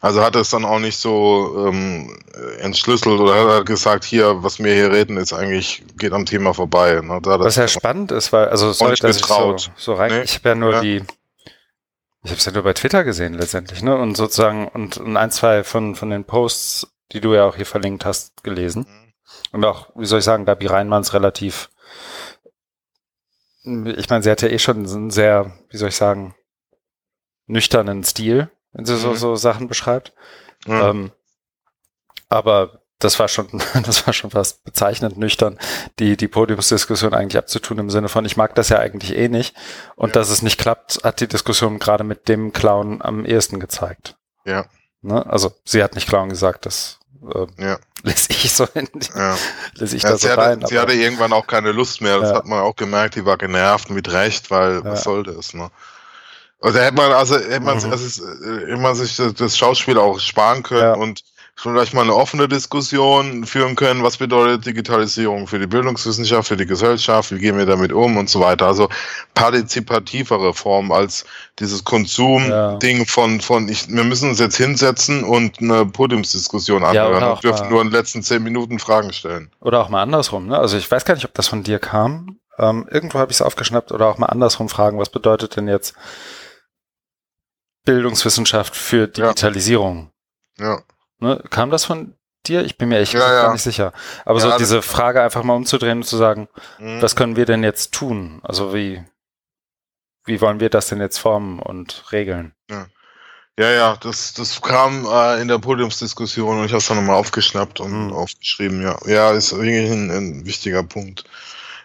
Also 0.00 0.22
hat 0.22 0.34
er 0.34 0.42
es 0.42 0.50
dann 0.50 0.64
auch 0.64 0.78
nicht 0.78 0.98
so 0.98 1.66
ähm, 1.68 2.18
entschlüsselt 2.58 3.18
oder 3.20 3.34
hat 3.34 3.48
er 3.48 3.64
gesagt, 3.64 4.04
hier, 4.04 4.42
was 4.42 4.58
wir 4.58 4.74
hier 4.74 4.90
reden, 4.90 5.16
ist 5.16 5.32
eigentlich, 5.32 5.84
geht 5.96 6.12
am 6.12 6.26
Thema 6.26 6.54
vorbei. 6.54 7.00
Ne? 7.02 7.20
Da 7.22 7.38
Was 7.40 7.56
ja 7.56 7.68
spannend 7.68 8.12
ist, 8.12 8.32
weil, 8.32 8.48
also 8.48 8.72
sorry, 8.72 8.96
dass 8.96 9.16
ich 9.18 9.24
so, 9.26 9.56
so 9.76 9.94
rein, 9.94 10.12
Nee. 10.12 10.22
ich 10.22 10.36
habe 10.36 10.48
ja 10.50 10.54
nur 10.54 10.72
Ja. 10.72 10.80
die, 10.80 10.96
ich 12.24 12.30
habe 12.30 12.38
es 12.38 12.44
ja 12.44 12.52
nur 12.52 12.62
bei 12.62 12.72
Twitter 12.72 13.04
gesehen 13.04 13.34
letztendlich, 13.34 13.82
ne? 13.82 13.96
Und 13.96 14.16
sozusagen 14.16 14.68
und, 14.68 14.96
und 14.98 15.16
ein, 15.16 15.30
zwei 15.30 15.64
von 15.64 15.94
von 15.96 16.10
den 16.10 16.24
Posts, 16.24 16.86
die 17.12 17.20
du 17.20 17.34
ja 17.34 17.44
auch 17.44 17.56
hier 17.56 17.66
verlinkt 17.66 18.04
hast, 18.04 18.44
gelesen. 18.44 18.86
Und 19.50 19.64
auch, 19.64 19.90
wie 19.96 20.06
soll 20.06 20.20
ich 20.20 20.24
sagen, 20.24 20.44
Gabi 20.44 20.66
Reinmanns 20.66 21.14
relativ, 21.14 21.68
ich 23.64 24.08
meine, 24.10 24.22
sie 24.22 24.30
hat 24.30 24.42
ja 24.42 24.48
eh 24.48 24.58
schon 24.58 24.78
einen 24.86 25.10
sehr, 25.10 25.52
wie 25.70 25.76
soll 25.76 25.88
ich 25.90 25.96
sagen, 25.96 26.34
nüchternen 27.46 28.02
Stil, 28.04 28.50
wenn 28.72 28.84
sie 28.84 28.96
so, 28.96 29.10
Mhm. 29.10 29.16
so 29.16 29.36
Sachen 29.36 29.68
beschreibt. 29.68 30.12
Ja. 30.66 30.90
Ähm, 30.90 31.10
aber 32.28 32.80
das 32.98 33.18
war 33.18 33.28
schon, 33.28 33.48
das 33.84 34.06
war 34.06 34.14
schon 34.14 34.30
fast 34.30 34.64
bezeichnend 34.64 35.18
nüchtern, 35.18 35.58
die, 35.98 36.16
die 36.16 36.28
Podiumsdiskussion 36.28 37.14
eigentlich 37.14 37.36
abzutun 37.38 37.78
im 37.78 37.90
Sinne 37.90 38.08
von, 38.08 38.24
ich 38.24 38.36
mag 38.36 38.54
das 38.54 38.68
ja 38.68 38.78
eigentlich 38.78 39.16
eh 39.16 39.28
nicht. 39.28 39.56
Und 39.96 40.10
Ja. 40.10 40.14
dass 40.14 40.30
es 40.30 40.42
nicht 40.42 40.58
klappt, 40.58 41.00
hat 41.04 41.20
die 41.20 41.28
Diskussion 41.28 41.78
gerade 41.78 42.04
mit 42.04 42.28
dem 42.28 42.52
Clown 42.52 43.02
am 43.02 43.24
ehesten 43.24 43.60
gezeigt. 43.60 44.16
Ja. 44.44 44.66
Ne? 45.02 45.26
Also, 45.26 45.52
sie 45.64 45.82
hat 45.82 45.94
nicht 45.96 46.08
Clown 46.08 46.28
gesagt, 46.28 46.64
das 46.66 47.00
äh, 47.34 47.46
Ja. 47.62 47.78
lese 48.04 48.30
ich 48.30 48.52
so 48.52 48.66
in, 48.74 48.88
ja. 49.16 49.36
lese 49.74 49.96
ich 49.96 50.02
Ja, 50.04 50.10
da 50.10 50.16
so 50.16 50.26
sie, 50.28 50.32
rein. 50.34 50.60
hatte, 50.60 50.66
sie 50.68 50.78
hatte 50.78 50.92
irgendwann 50.92 51.32
auch 51.32 51.46
keine 51.48 51.72
Lust 51.72 52.00
mehr. 52.00 52.18
Das 52.20 52.32
hat 52.32 52.46
man 52.46 52.60
auch 52.60 52.76
gemerkt. 52.76 53.16
Die 53.16 53.24
war 53.26 53.36
genervt 53.36 53.90
mit 53.90 54.12
Recht, 54.12 54.50
weil 54.50 54.84
was 54.84 55.02
soll 55.04 55.22
das? 55.24 55.54
Ne? 55.54 55.70
Da 56.62 56.70
hätte 56.72 56.94
man 56.94 57.12
also 57.12 57.36
hätte 57.36 57.60
man, 57.60 57.78
Mhm. 57.78 57.90
also 57.92 58.06
es, 58.06 58.18
äh, 58.20 58.66
hätte 58.66 58.76
man 58.80 58.94
sich 58.94 59.16
das, 59.16 59.56
Schauspiel 59.56 59.98
auch 59.98 60.18
sparen 60.20 60.62
können 60.62 60.80
Ja. 60.82 60.94
und 60.94 61.22
vielleicht 61.54 61.92
mal 61.92 62.00
eine 62.02 62.14
offene 62.14 62.48
Diskussion 62.48 63.44
führen 63.44 63.76
können. 63.76 64.02
Was 64.02 64.16
bedeutet 64.16 64.64
Digitalisierung 64.64 65.46
für 65.46 65.58
die 65.58 65.66
Bildungswissenschaft, 65.66 66.48
für 66.48 66.56
die 66.56 66.66
Gesellschaft? 66.66 67.30
Wie 67.30 67.38
gehen 67.38 67.58
wir 67.58 67.66
damit 67.66 67.92
um 67.92 68.16
und 68.16 68.30
so 68.30 68.40
weiter? 68.40 68.66
Also 68.66 68.88
partizipativere 69.34 70.54
Form 70.54 70.92
als 70.92 71.24
dieses 71.58 71.84
Konsum-Ding 71.84 73.06
von, 73.06 73.40
von 73.40 73.68
ich, 73.68 73.88
wir 73.88 74.04
müssen 74.04 74.30
uns 74.30 74.38
jetzt 74.38 74.56
hinsetzen 74.56 75.24
und 75.24 75.60
eine 75.60 75.84
Podiumsdiskussion 75.84 76.82
Ja, 76.82 76.88
anhören 76.88 77.22
auch 77.24 77.34
und 77.36 77.44
dürfen 77.44 77.68
nur 77.68 77.82
in 77.82 77.88
den 77.88 77.92
letzten 77.92 78.22
zehn 78.22 78.42
Minuten 78.42 78.78
Fragen 78.78 79.12
stellen. 79.12 79.50
Oder 79.60 79.80
auch 79.80 79.88
mal 79.88 80.02
andersrum, 80.02 80.46
ne? 80.46 80.58
Also 80.58 80.76
ich 80.78 80.90
weiß 80.90 81.04
gar 81.04 81.14
nicht, 81.14 81.24
ob 81.26 81.34
das 81.34 81.48
von 81.48 81.62
dir 81.62 81.78
kam. 81.78 82.38
Ähm, 82.58 82.86
irgendwo 82.90 83.18
habe 83.18 83.30
ich 83.30 83.36
es 83.38 83.42
aufgeschnappt 83.42 83.92
oder 83.92 84.06
auch 84.08 84.18
mal 84.18 84.26
andersrum 84.26 84.68
fragen, 84.68 84.98
was 84.98 85.10
bedeutet 85.10 85.56
denn 85.56 85.68
jetzt 85.68 85.94
Bildungswissenschaft 87.84 88.76
für 88.76 89.00
Ja. 89.02 89.06
Digitalisierung? 89.06 90.10
Ja. 90.58 90.80
Ne? 91.18 91.42
Kam 91.50 91.70
das 91.70 91.84
von 91.84 92.14
dir? 92.46 92.64
Ich 92.64 92.76
bin 92.78 92.88
mir 92.88 92.98
echt 92.98 93.12
Ja, 93.14 93.20
gar 93.20 93.44
ja. 93.44 93.52
nicht 93.52 93.62
sicher. 93.62 93.92
Aber 94.24 94.38
Ja, 94.40 94.50
so 94.52 94.58
diese 94.58 94.82
Frage 94.82 95.22
einfach 95.22 95.42
mal 95.42 95.54
umzudrehen 95.54 95.98
und 95.98 96.04
zu 96.04 96.16
sagen, 96.16 96.48
Mhm. 96.78 97.00
was 97.02 97.16
können 97.16 97.36
wir 97.36 97.46
denn 97.46 97.62
jetzt 97.62 97.92
tun? 97.92 98.40
Also 98.42 98.74
wie, 98.74 99.02
wie 100.24 100.40
wollen 100.40 100.60
wir 100.60 100.70
das 100.70 100.88
denn 100.88 101.00
jetzt 101.00 101.18
formen 101.18 101.58
und 101.58 102.04
regeln? 102.12 102.54
Ja, 103.58 103.70
ja, 103.70 103.96
das, 104.00 104.32
das 104.32 104.62
kam 104.62 105.04
äh, 105.04 105.40
in 105.42 105.48
der 105.48 105.58
Podiumsdiskussion 105.58 106.58
und 106.60 106.64
ich 106.64 106.72
habe 106.72 106.78
es 106.78 106.86
dann 106.88 106.96
nochmal 106.96 107.16
aufgeschnappt 107.16 107.80
und 107.80 107.90
Hm. 107.92 108.12
aufgeschrieben. 108.12 108.82
Ja, 108.82 108.98
ja, 109.06 109.30
ist 109.32 109.52
wirklich 109.54 109.90
ein, 109.90 110.10
ein 110.10 110.46
wichtiger 110.46 110.82
Punkt. 110.82 111.24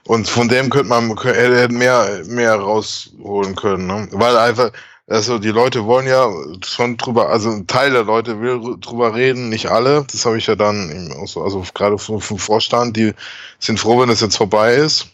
Und 0.06 0.30
von 0.30 0.48
dem 0.48 0.70
könnte 0.70 0.88
man 0.88 1.18
hätte 1.22 1.68
mehr, 1.68 2.22
mehr 2.26 2.56
rausholen 2.56 3.56
können, 3.58 3.88
ne? 3.88 4.08
Weil 4.12 4.38
einfach, 4.38 4.72
also 5.08 5.40
die 5.40 5.50
Leute 5.50 5.86
wollen 5.86 6.06
ja 6.06 6.30
schon 6.66 6.98
drüber, 6.98 7.30
also 7.30 7.50
ein 7.50 7.66
Teil 7.66 7.92
der 7.92 8.04
Leute 8.04 8.42
will 8.42 8.78
drüber 8.80 9.16
reden, 9.16 9.50
nicht 9.50 9.68
alle. 9.68 10.06
Das 10.12 10.26
habe 10.26 10.38
ich 10.38 10.48
ja 10.48 10.56
dann 10.56 11.14
auch 11.14 11.28
so, 11.28 11.42
also 11.44 11.64
gerade 11.74 11.98
vom, 11.98 12.20
vom 12.20 12.38
Vorstand, 12.38 12.98
die 12.98 13.14
sind 13.60 13.80
froh, 13.80 14.02
wenn 14.02 14.10
es 14.10 14.22
jetzt 14.22 14.36
vorbei 14.36 14.76
ist. 14.76 15.08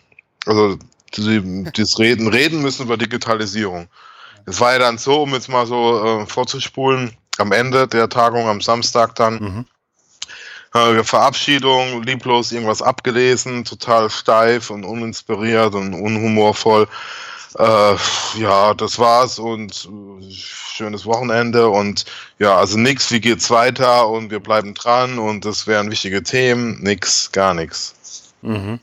Also 0.46 0.78
die, 1.16 1.64
das 1.76 2.00
Reden, 2.00 2.28
reden 2.28 2.62
müssen 2.62 2.84
über 2.84 2.98
Digitalisierung. 2.98 3.88
Es 4.46 4.60
war 4.60 4.74
ja 4.74 4.80
dann 4.80 4.98
so, 4.98 5.22
um 5.22 5.34
jetzt 5.34 5.48
mal 5.48 5.68
so 5.68 6.04
äh, 6.04 6.26
vorzuspulen, 6.26 7.16
am 7.38 7.52
Ende 7.52 7.88
der 7.88 8.10
Tagung 8.10 8.48
am 8.48 8.62
Samstag 8.62 9.16
dann 9.16 9.40
Mhm. 9.40 9.66
äh, 10.74 11.04
Verabschiedung, 11.04 12.02
lieblos 12.04 12.52
irgendwas 12.52 12.82
abgelesen, 12.82 13.64
total 13.64 14.10
steif 14.10 14.70
und 14.72 14.86
uninspiriert 14.86 15.76
und 15.76 15.94
unhumorvoll. 15.94 16.88
Äh, 17.58 17.96
ja, 18.40 18.74
das 18.74 19.00
war's 19.00 19.40
und 19.40 19.90
äh, 20.22 20.32
schönes 20.32 21.06
Wochenende 21.06 21.70
und 21.70 22.06
ja, 22.40 22.58
also 22.58 22.78
nix, 22.78 23.12
wie 23.12 23.22
geht's 23.22 23.50
weiter 23.52 24.08
und 24.10 24.32
wir 24.32 24.40
bleiben 24.40 24.74
dran 24.74 25.20
und 25.20 25.46
das 25.46 25.68
wären 25.68 25.92
wichtige 25.92 26.24
Themen, 26.24 26.82
nix, 26.82 27.32
gar 27.32 27.54
nix. 27.54 27.94
Mhm. 28.42 28.80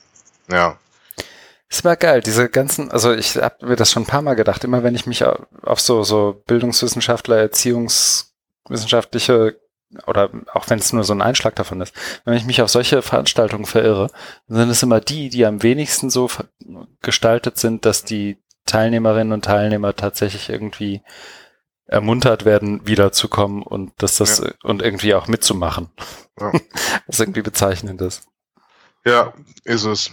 Ja. 0.50 0.76
Es 1.68 1.85
war 1.85 1.96
geil, 1.96 2.20
diese 2.20 2.48
ganzen, 2.48 2.90
also 2.90 3.12
ich 3.12 3.37
habe 3.37 3.66
mir 3.66 3.76
das 3.76 3.92
schon 3.92 4.02
ein 4.02 4.06
paar 4.06 4.22
Mal 4.22 4.35
gedacht, 4.35 4.64
immer 4.64 4.83
wenn 4.83 4.94
ich 4.94 5.06
mich 5.06 5.24
au- 5.24 5.46
auf 5.62 5.80
so, 5.80 6.02
so 6.02 6.42
Bildungswissenschaftler, 6.46 7.37
Erziehungswissenschaftliche 7.38 9.59
oder 10.06 10.30
auch 10.52 10.68
wenn 10.70 10.78
es 10.78 10.92
nur 10.92 11.02
so 11.04 11.12
ein 11.12 11.22
Einschlag 11.22 11.56
davon 11.56 11.80
ist, 11.80 11.92
wenn 12.24 12.35
ich 12.35 12.44
mich 12.44 12.62
auf 12.62 12.70
solche 12.70 13.02
Veranstaltungen 13.02 13.66
verirre, 13.66 14.09
dann 14.48 14.59
sind 14.59 14.70
es 14.70 14.83
immer 14.83 15.00
die, 15.00 15.28
die 15.30 15.44
am 15.44 15.62
wenigsten 15.64 16.11
so 16.11 16.28
gestaltet 17.02 17.59
sind, 17.59 17.85
dass 17.85 18.04
die 18.04 18.38
Teilnehmerinnen 18.70 19.33
und 19.33 19.44
Teilnehmer 19.44 19.94
tatsächlich 19.96 20.48
irgendwie 20.48 21.02
ermuntert 21.87 22.44
werden, 22.44 22.87
wiederzukommen 22.87 23.62
und 23.62 23.92
dass 23.98 24.16
das 24.16 24.38
Ja. 24.38 24.50
und 24.62 24.80
irgendwie 24.83 25.14
auch 25.14 25.26
mitzumachen. 25.26 25.90
Ja. 26.38 26.52
Was 27.06 27.20
irgendwie 27.20 27.42
bezeichnend 27.42 28.00
ist. 28.00 28.28
Ja, 29.04 29.33
ist 29.64 29.85
es. 29.85 30.12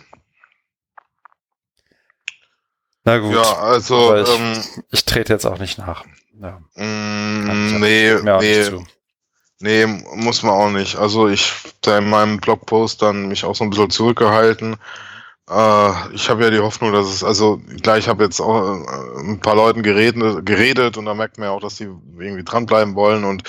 Na 3.04 3.20
gut, 3.20 3.36
Ja, 3.36 3.58
also, 3.60 4.15
ich, 4.15 4.30
ähm, 4.39 4.63
ich 4.91 5.06
trete 5.06 5.34
jetzt 5.34 5.46
auch 5.46 5.60
nicht 5.60 5.78
nach. 5.78 6.04
Ja. 6.41 6.60
mm, 6.76 7.80
nee, 7.80 8.15
nee. 8.22 8.86
Nee, 9.60 9.86
muss 9.88 10.43
man 10.43 10.54
auch 10.54 10.70
nicht. 10.70 10.98
Also 10.98 11.28
ich 11.28 11.52
da 11.82 11.98
in 11.98 12.10
meinem 12.10 12.38
Blogpost 12.39 13.02
dann 13.02 13.28
mich 13.28 13.43
auch 13.43 13.56
so 13.56 13.63
ein 13.63 13.72
bisschen 13.72 13.89
zurückgehalten. 13.89 14.76
Äh, 15.50 16.14
ich 16.14 16.30
habe 16.30 16.44
ja 16.44 16.50
die 16.50 16.60
Hoffnung, 16.60 16.92
dass 16.92 17.08
es, 17.08 17.24
also 17.24 17.62
klar, 17.82 17.98
ich 17.98 18.08
habe 18.08 18.24
jetzt 18.24 18.42
auch 18.42 18.62
äh, 18.62 19.20
ein 19.22 19.40
paar 19.40 19.56
Leuten 19.56 19.82
geredet, 19.82 20.46
geredet 20.46 20.98
und 20.98 21.06
da 21.06 21.14
merkt 21.14 21.38
man 21.38 21.48
ja 21.48 21.54
auch, 21.54 21.62
dass 21.62 21.76
die 21.76 21.88
irgendwie 22.20 22.44
dranbleiben 22.44 22.96
wollen 22.96 23.24
und 23.24 23.44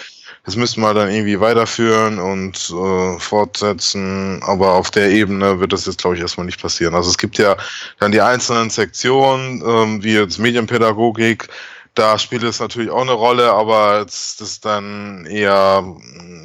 das 0.44 0.56
müssten 0.56 0.80
wir 0.80 0.94
dann 0.94 1.10
irgendwie 1.10 1.40
weiterführen 1.40 2.18
und 2.18 2.70
äh, 2.70 3.18
fortsetzen. 3.18 4.40
Aber 4.44 4.74
auf 4.74 4.90
der 4.90 5.10
Ebene 5.10 5.60
wird 5.60 5.72
das 5.72 5.86
jetzt, 5.86 5.98
glaube 5.98 6.16
ich, 6.16 6.22
erstmal 6.22 6.46
nicht 6.46 6.62
passieren. 6.62 6.94
Also 6.94 7.10
es 7.10 7.18
gibt 7.18 7.36
ja 7.36 7.56
dann 7.98 8.12
die 8.12 8.20
einzelnen 8.22 8.70
Sektionen, 8.70 9.62
ähm, 9.66 10.02
wie 10.02 10.14
jetzt 10.14 10.38
Medienpädagogik, 10.38 11.48
da 11.94 12.16
spielt 12.18 12.44
es 12.44 12.60
natürlich 12.60 12.90
auch 12.90 13.02
eine 13.02 13.12
Rolle, 13.12 13.52
aber 13.52 14.04
das 14.04 14.40
ist 14.40 14.64
dann 14.64 15.26
eher, 15.26 15.84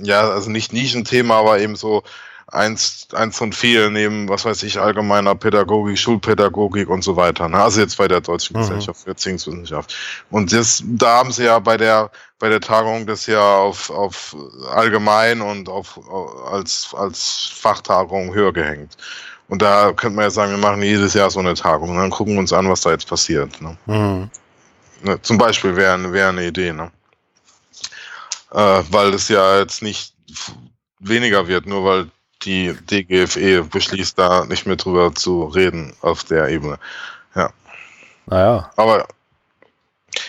ja, 0.01 0.29
also 0.29 0.49
nicht 0.49 0.73
Nischenthema, 0.73 1.37
aber 1.39 1.59
eben 1.59 1.75
so 1.75 2.03
eins, 2.53 3.07
eins 3.13 3.37
von 3.37 3.51
vielen 3.51 3.93
neben, 3.93 4.29
was 4.29 4.45
weiß 4.45 4.63
ich, 4.63 4.79
allgemeiner 4.79 5.35
Pädagogik, 5.35 5.97
Schulpädagogik 5.97 6.89
und 6.89 7.03
so 7.03 7.15
weiter. 7.15 7.49
Ne? 7.49 7.57
Also 7.57 7.81
jetzt 7.81 7.97
bei 7.97 8.07
der 8.07 8.21
Deutschen 8.21 8.55
mhm. 8.55 8.61
Gesellschaft 8.61 9.01
für 9.01 9.09
Erziehungswissenschaft. 9.09 9.95
Und 10.29 10.53
das, 10.53 10.83
da 10.85 11.17
haben 11.17 11.31
sie 11.31 11.45
ja 11.45 11.59
bei 11.59 11.77
der, 11.77 12.11
bei 12.39 12.49
der 12.49 12.61
Tagung 12.61 13.05
das 13.05 13.25
ja 13.25 13.57
auf, 13.57 13.89
auf 13.89 14.35
allgemein 14.71 15.41
und 15.41 15.67
auf, 15.67 15.99
als, 16.51 16.93
als 16.97 17.51
Fachtagung 17.55 18.33
höher 18.33 18.53
gehängt. 18.53 18.95
Und 19.49 19.61
da 19.61 19.91
könnte 19.91 20.15
man 20.15 20.25
ja 20.25 20.31
sagen, 20.31 20.51
wir 20.51 20.57
machen 20.57 20.81
jedes 20.81 21.13
Jahr 21.13 21.29
so 21.29 21.39
eine 21.39 21.53
Tagung 21.53 21.89
und 21.89 21.97
dann 21.97 22.09
gucken 22.09 22.33
wir 22.33 22.39
uns 22.39 22.53
an, 22.53 22.69
was 22.69 22.81
da 22.81 22.91
jetzt 22.91 23.07
passiert. 23.07 23.61
Ne? 23.61 23.77
Mhm. 23.85 24.29
Ne, 25.03 25.21
zum 25.21 25.37
Beispiel 25.37 25.75
wäre 25.75 26.13
wär 26.13 26.29
eine 26.29 26.47
Idee, 26.47 26.71
ne? 26.71 26.89
Äh, 28.51 28.83
weil 28.89 29.13
es 29.13 29.27
ja 29.27 29.59
jetzt 29.59 29.81
nicht 29.81 30.13
weniger 30.99 31.47
wird, 31.47 31.65
nur 31.65 31.83
weil 31.83 32.11
die 32.45 32.73
DGFE 32.73 33.63
beschließt, 33.63 34.17
da 34.17 34.45
nicht 34.45 34.65
mehr 34.65 34.75
drüber 34.75 35.13
zu 35.13 35.45
reden 35.45 35.93
auf 36.01 36.23
der 36.23 36.49
Ebene. 36.49 36.77
Ja. 37.35 37.51
Naja. 38.25 38.71
Aber 38.75 39.07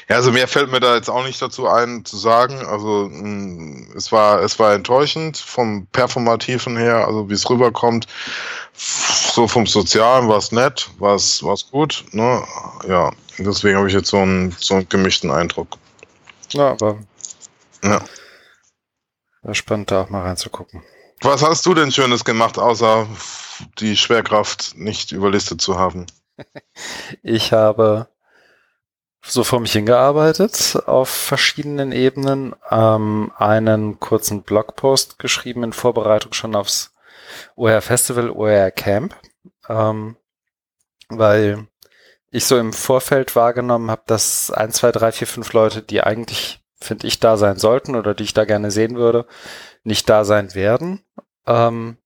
ja, 0.09 0.17
also 0.17 0.33
mehr 0.33 0.49
fällt 0.49 0.71
mir 0.71 0.81
da 0.81 0.95
jetzt 0.95 1.11
auch 1.11 1.25
nicht 1.25 1.41
dazu 1.41 1.67
ein 1.67 2.05
zu 2.05 2.17
sagen. 2.17 2.65
Also 2.67 3.09
mm, 3.11 3.93
es 3.97 4.13
war 4.13 4.43
es 4.43 4.59
war 4.59 4.75
enttäuschend 4.75 5.39
vom 5.39 5.87
performativen 5.89 6.77
her, 6.77 7.07
also 7.07 7.29
wie 7.29 7.35
es 7.35 7.49
rüberkommt. 7.49 8.07
So 8.75 9.47
vom 9.47 9.67
Sozialen 9.67 10.29
war 10.29 10.39
es 10.39 10.53
nett, 10.53 10.91
war 10.99 11.15
es 11.15 11.43
gut. 11.71 12.05
Ne? 12.13 12.43
Ja, 12.89 13.13
deswegen 13.39 13.79
habe 13.79 13.89
ich 13.89 13.95
jetzt 13.95 14.11
so 14.11 14.19
einen 14.19 14.53
so 14.59 14.75
einen 14.75 14.89
gemischten 14.89 15.31
Eindruck. 15.31 15.77
Ja, 16.51 16.71
aber 16.71 16.99
ja. 17.83 18.03
War 19.43 19.55
spannend, 19.55 19.91
da 19.91 20.03
auch 20.03 20.11
mal 20.11 20.23
reinzugucken. 20.23 20.83
Was 21.25 21.43
hast 21.43 21.65
du 21.65 21.73
denn 21.73 21.91
Schönes 21.91 22.23
gemacht, 22.27 22.59
außer 22.59 23.09
die 23.79 23.97
Schwerkraft 23.97 24.77
nicht 24.77 25.11
überlistet 25.11 25.63
zu 25.63 25.79
haben? 25.79 26.05
ich 27.23 27.55
habe 27.55 28.09
so 29.23 29.43
vor 29.43 29.61
mich 29.61 29.73
hingearbeitet 29.73 30.77
auf 30.85 31.09
verschiedenen 31.09 31.93
Ebenen, 31.93 32.55
ähm, 32.71 33.33
einen 33.39 33.99
kurzen 34.01 34.43
Blogpost 34.43 35.19
geschrieben 35.19 35.63
in 35.63 35.73
Vorbereitung 35.73 36.35
schon 36.35 36.55
aufs 36.55 36.93
OR 37.57 37.81
Festival, 37.81 38.29
OR 38.29 38.71
Camp, 38.71 39.17
ähm, 39.67 40.19
weil 41.09 41.69
ich 42.33 42.45
so 42.45 42.59
im 42.59 42.75
Vorfeld 42.75 43.35
wahrgenommen 43.35 43.91
habe, 43.91 44.03
dass 44.07 44.51
ein, 44.51 44.73
zwei, 44.73 44.93
drei, 44.93 45.11
vier, 45.11 45.27
fünf 45.27 45.55
Leute, 45.55 45.81
die 45.81 46.03
eigentlich, 46.03 46.63
finde 46.79 47.07
ich, 47.07 47.19
da 47.19 47.39
sein 47.39 47.57
sollten 47.57 47.97
oder 47.97 48.13
die 48.13 48.25
ich 48.25 48.35
da 48.35 48.45
gerne 48.45 48.71
sehen 48.71 48.97
würde, 48.97 49.27
nicht 49.85 50.09
da 50.09 50.25
sein 50.25 50.55
werden. 50.55 51.05
Ähm, 51.47 51.99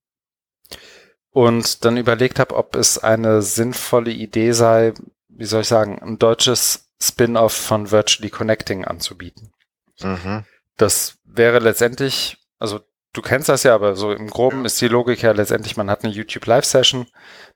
und 1.30 1.84
dann 1.84 1.96
überlegt 1.96 2.38
habe, 2.38 2.56
ob 2.56 2.74
es 2.74 2.98
eine 2.98 3.42
sinnvolle 3.42 4.10
Idee 4.10 4.52
sei, 4.52 4.92
wie 5.28 5.44
soll 5.44 5.62
ich 5.62 5.68
sagen, 5.68 6.00
ein 6.02 6.18
deutsches 6.18 6.90
Spin-off 7.00 7.52
von 7.52 7.90
Virtually 7.90 8.30
Connecting 8.30 8.84
anzubieten. 8.84 9.52
Mhm. 10.00 10.44
Das 10.76 11.18
wäre 11.24 11.60
letztendlich, 11.60 12.38
also 12.58 12.80
du 13.18 13.22
kennst 13.22 13.48
das 13.48 13.64
ja, 13.64 13.74
aber 13.74 13.96
so 13.96 14.12
im 14.12 14.30
Groben 14.30 14.64
ist 14.64 14.80
die 14.80 14.86
Logik 14.86 15.22
ja 15.22 15.32
letztendlich, 15.32 15.76
man 15.76 15.90
hat 15.90 16.04
eine 16.04 16.12
YouTube 16.12 16.46
Live-Session 16.46 17.06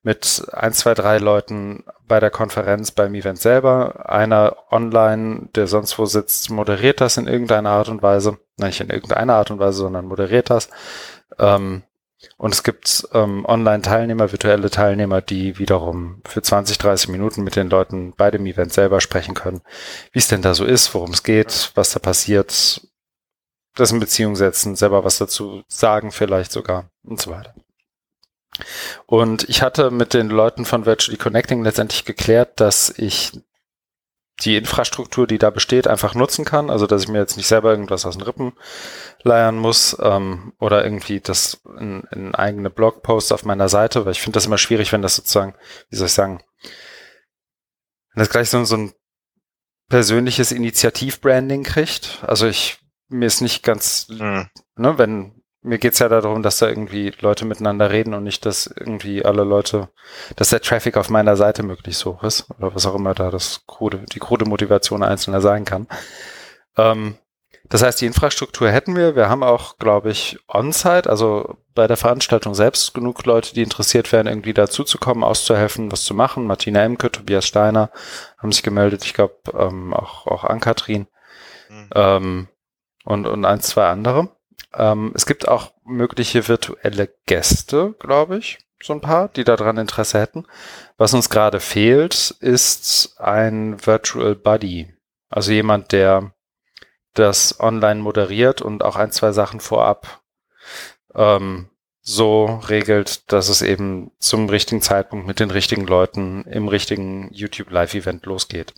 mit 0.02 0.44
ein, 0.52 0.72
zwei, 0.72 0.92
drei 0.94 1.18
Leuten 1.18 1.84
bei 2.08 2.18
der 2.18 2.30
Konferenz 2.30 2.90
beim 2.90 3.14
Event 3.14 3.38
selber. 3.38 4.10
Einer 4.10 4.56
online, 4.72 5.48
der 5.54 5.68
sonst 5.68 6.00
wo 6.00 6.04
sitzt, 6.04 6.50
moderiert 6.50 7.00
das 7.00 7.16
in 7.16 7.28
irgendeiner 7.28 7.70
Art 7.70 7.88
und 7.88 8.02
Weise. 8.02 8.38
Nein, 8.56 8.70
nicht 8.70 8.80
in 8.80 8.90
irgendeiner 8.90 9.34
Art 9.34 9.52
und 9.52 9.60
Weise, 9.60 9.78
sondern 9.78 10.06
moderiert 10.06 10.50
das. 10.50 10.68
Ähm, 11.38 11.84
und 12.38 12.54
es 12.54 12.64
gibt 12.64 13.06
ähm, 13.12 13.44
Online-Teilnehmer, 13.46 14.32
virtuelle 14.32 14.70
Teilnehmer, 14.70 15.20
die 15.20 15.60
wiederum 15.60 16.22
für 16.26 16.42
20, 16.42 16.78
30 16.78 17.08
Minuten 17.08 17.44
mit 17.44 17.54
den 17.54 17.70
Leuten 17.70 18.14
bei 18.16 18.32
dem 18.32 18.46
Event 18.46 18.72
selber 18.72 19.00
sprechen 19.00 19.34
können, 19.34 19.60
wie 20.10 20.18
es 20.18 20.28
denn 20.28 20.42
da 20.42 20.54
so 20.54 20.64
ist, 20.64 20.92
worum 20.92 21.12
es 21.12 21.22
geht, 21.22 21.70
was 21.76 21.92
da 21.92 22.00
passiert, 22.00 22.80
das 23.74 23.92
in 23.92 24.00
Beziehung 24.00 24.36
setzen, 24.36 24.76
selber 24.76 25.04
was 25.04 25.18
dazu 25.18 25.62
sagen 25.68 26.12
vielleicht 26.12 26.52
sogar 26.52 26.90
und 27.02 27.20
so 27.20 27.30
weiter. 27.30 27.54
Und 29.06 29.48
ich 29.48 29.62
hatte 29.62 29.90
mit 29.90 30.12
den 30.12 30.28
Leuten 30.28 30.64
von 30.64 30.84
Virtually 30.84 31.16
Connecting 31.16 31.64
letztendlich 31.64 32.04
geklärt, 32.04 32.60
dass 32.60 32.90
ich 32.90 33.32
die 34.40 34.56
Infrastruktur, 34.56 35.26
die 35.26 35.38
da 35.38 35.50
besteht, 35.50 35.86
einfach 35.86 36.14
nutzen 36.14 36.44
kann. 36.44 36.70
Also 36.70 36.86
dass 36.86 37.02
ich 37.02 37.08
mir 37.08 37.18
jetzt 37.18 37.36
nicht 37.36 37.46
selber 37.46 37.70
irgendwas 37.70 38.04
aus 38.04 38.16
den 38.16 38.24
Rippen 38.24 38.52
leiern 39.22 39.56
muss 39.56 39.96
ähm, 40.00 40.52
oder 40.58 40.84
irgendwie 40.84 41.20
das 41.20 41.60
in, 41.78 42.02
in 42.10 42.34
eigene 42.34 42.70
Blogposts 42.70 43.32
auf 43.32 43.44
meiner 43.44 43.68
Seite, 43.68 44.04
weil 44.04 44.12
ich 44.12 44.20
finde 44.20 44.36
das 44.36 44.46
immer 44.46 44.58
schwierig, 44.58 44.92
wenn 44.92 45.02
das 45.02 45.16
sozusagen, 45.16 45.54
wie 45.90 45.96
soll 45.96 46.06
ich 46.06 46.12
sagen, 46.12 46.42
wenn 48.14 48.20
das 48.20 48.30
gleich 48.30 48.50
so, 48.50 48.64
so 48.64 48.76
ein 48.76 48.92
persönliches 49.88 50.52
Initiativbranding 50.52 51.62
kriegt. 51.62 52.18
Also 52.26 52.46
ich 52.46 52.81
mir 53.12 53.26
ist 53.26 53.40
nicht 53.40 53.62
ganz, 53.62 54.08
mhm. 54.08 54.48
ne, 54.76 54.98
wenn, 54.98 55.42
mir 55.62 55.78
geht's 55.78 56.00
ja 56.00 56.08
darum, 56.08 56.42
dass 56.42 56.58
da 56.58 56.68
irgendwie 56.68 57.12
Leute 57.20 57.44
miteinander 57.44 57.90
reden 57.90 58.14
und 58.14 58.24
nicht, 58.24 58.44
dass 58.44 58.66
irgendwie 58.66 59.24
alle 59.24 59.44
Leute, 59.44 59.88
dass 60.36 60.50
der 60.50 60.60
Traffic 60.60 60.96
auf 60.96 61.08
meiner 61.08 61.36
Seite 61.36 61.62
möglichst 61.62 62.04
hoch 62.04 62.24
ist 62.24 62.50
oder 62.58 62.74
was 62.74 62.86
auch 62.86 62.96
immer 62.96 63.14
da 63.14 63.30
das 63.30 63.62
krude, 63.66 64.04
die 64.12 64.18
krude 64.18 64.44
Motivation 64.44 65.02
einzelner 65.02 65.40
sein 65.40 65.64
kann. 65.64 65.86
Ähm, 66.76 67.16
das 67.68 67.82
heißt, 67.82 68.00
die 68.00 68.06
Infrastruktur 68.06 68.70
hätten 68.70 68.96
wir. 68.96 69.16
Wir 69.16 69.28
haben 69.28 69.42
auch, 69.42 69.78
glaube 69.78 70.10
ich, 70.10 70.38
On-Site, 70.48 71.08
also 71.08 71.56
bei 71.74 71.86
der 71.86 71.96
Veranstaltung 71.96 72.54
selbst 72.54 72.92
genug 72.92 73.24
Leute, 73.24 73.54
die 73.54 73.62
interessiert 73.62 74.12
wären, 74.12 74.26
irgendwie 74.26 74.52
dazuzukommen, 74.52 75.24
auszuhelfen, 75.24 75.90
was 75.90 76.04
zu 76.04 76.12
machen. 76.12 76.46
Martina 76.46 76.82
Emke, 76.82 77.10
Tobias 77.10 77.46
Steiner 77.46 77.90
haben 78.36 78.52
sich 78.52 78.62
gemeldet. 78.62 79.04
Ich 79.04 79.14
glaube, 79.14 79.36
ähm, 79.56 79.94
auch, 79.94 80.26
auch 80.26 80.44
Ann-Kathrin. 80.44 81.06
Mhm. 81.70 81.88
Ähm, 81.94 82.48
und, 83.04 83.26
und 83.26 83.44
ein, 83.44 83.60
zwei 83.60 83.88
andere. 83.88 84.28
Ähm, 84.74 85.12
es 85.14 85.26
gibt 85.26 85.48
auch 85.48 85.72
mögliche 85.84 86.48
virtuelle 86.48 87.08
Gäste, 87.26 87.94
glaube 87.98 88.38
ich, 88.38 88.58
so 88.82 88.92
ein 88.92 89.00
paar, 89.00 89.28
die 89.28 89.44
daran 89.44 89.78
Interesse 89.78 90.20
hätten. 90.20 90.46
Was 90.96 91.14
uns 91.14 91.30
gerade 91.30 91.60
fehlt, 91.60 92.34
ist 92.40 93.16
ein 93.18 93.84
Virtual 93.84 94.34
Buddy. 94.34 94.94
Also 95.28 95.52
jemand, 95.52 95.92
der 95.92 96.32
das 97.14 97.60
online 97.60 98.00
moderiert 98.00 98.62
und 98.62 98.82
auch 98.82 98.96
ein, 98.96 99.12
zwei 99.12 99.32
Sachen 99.32 99.60
vorab 99.60 100.22
ähm, 101.14 101.68
so 102.00 102.46
regelt, 102.68 103.30
dass 103.32 103.48
es 103.48 103.62
eben 103.62 104.10
zum 104.18 104.48
richtigen 104.48 104.82
Zeitpunkt 104.82 105.26
mit 105.26 105.38
den 105.38 105.50
richtigen 105.50 105.86
Leuten 105.86 106.44
im 106.44 106.68
richtigen 106.68 107.28
YouTube 107.32 107.70
Live-Event 107.70 108.26
losgeht. 108.26 108.74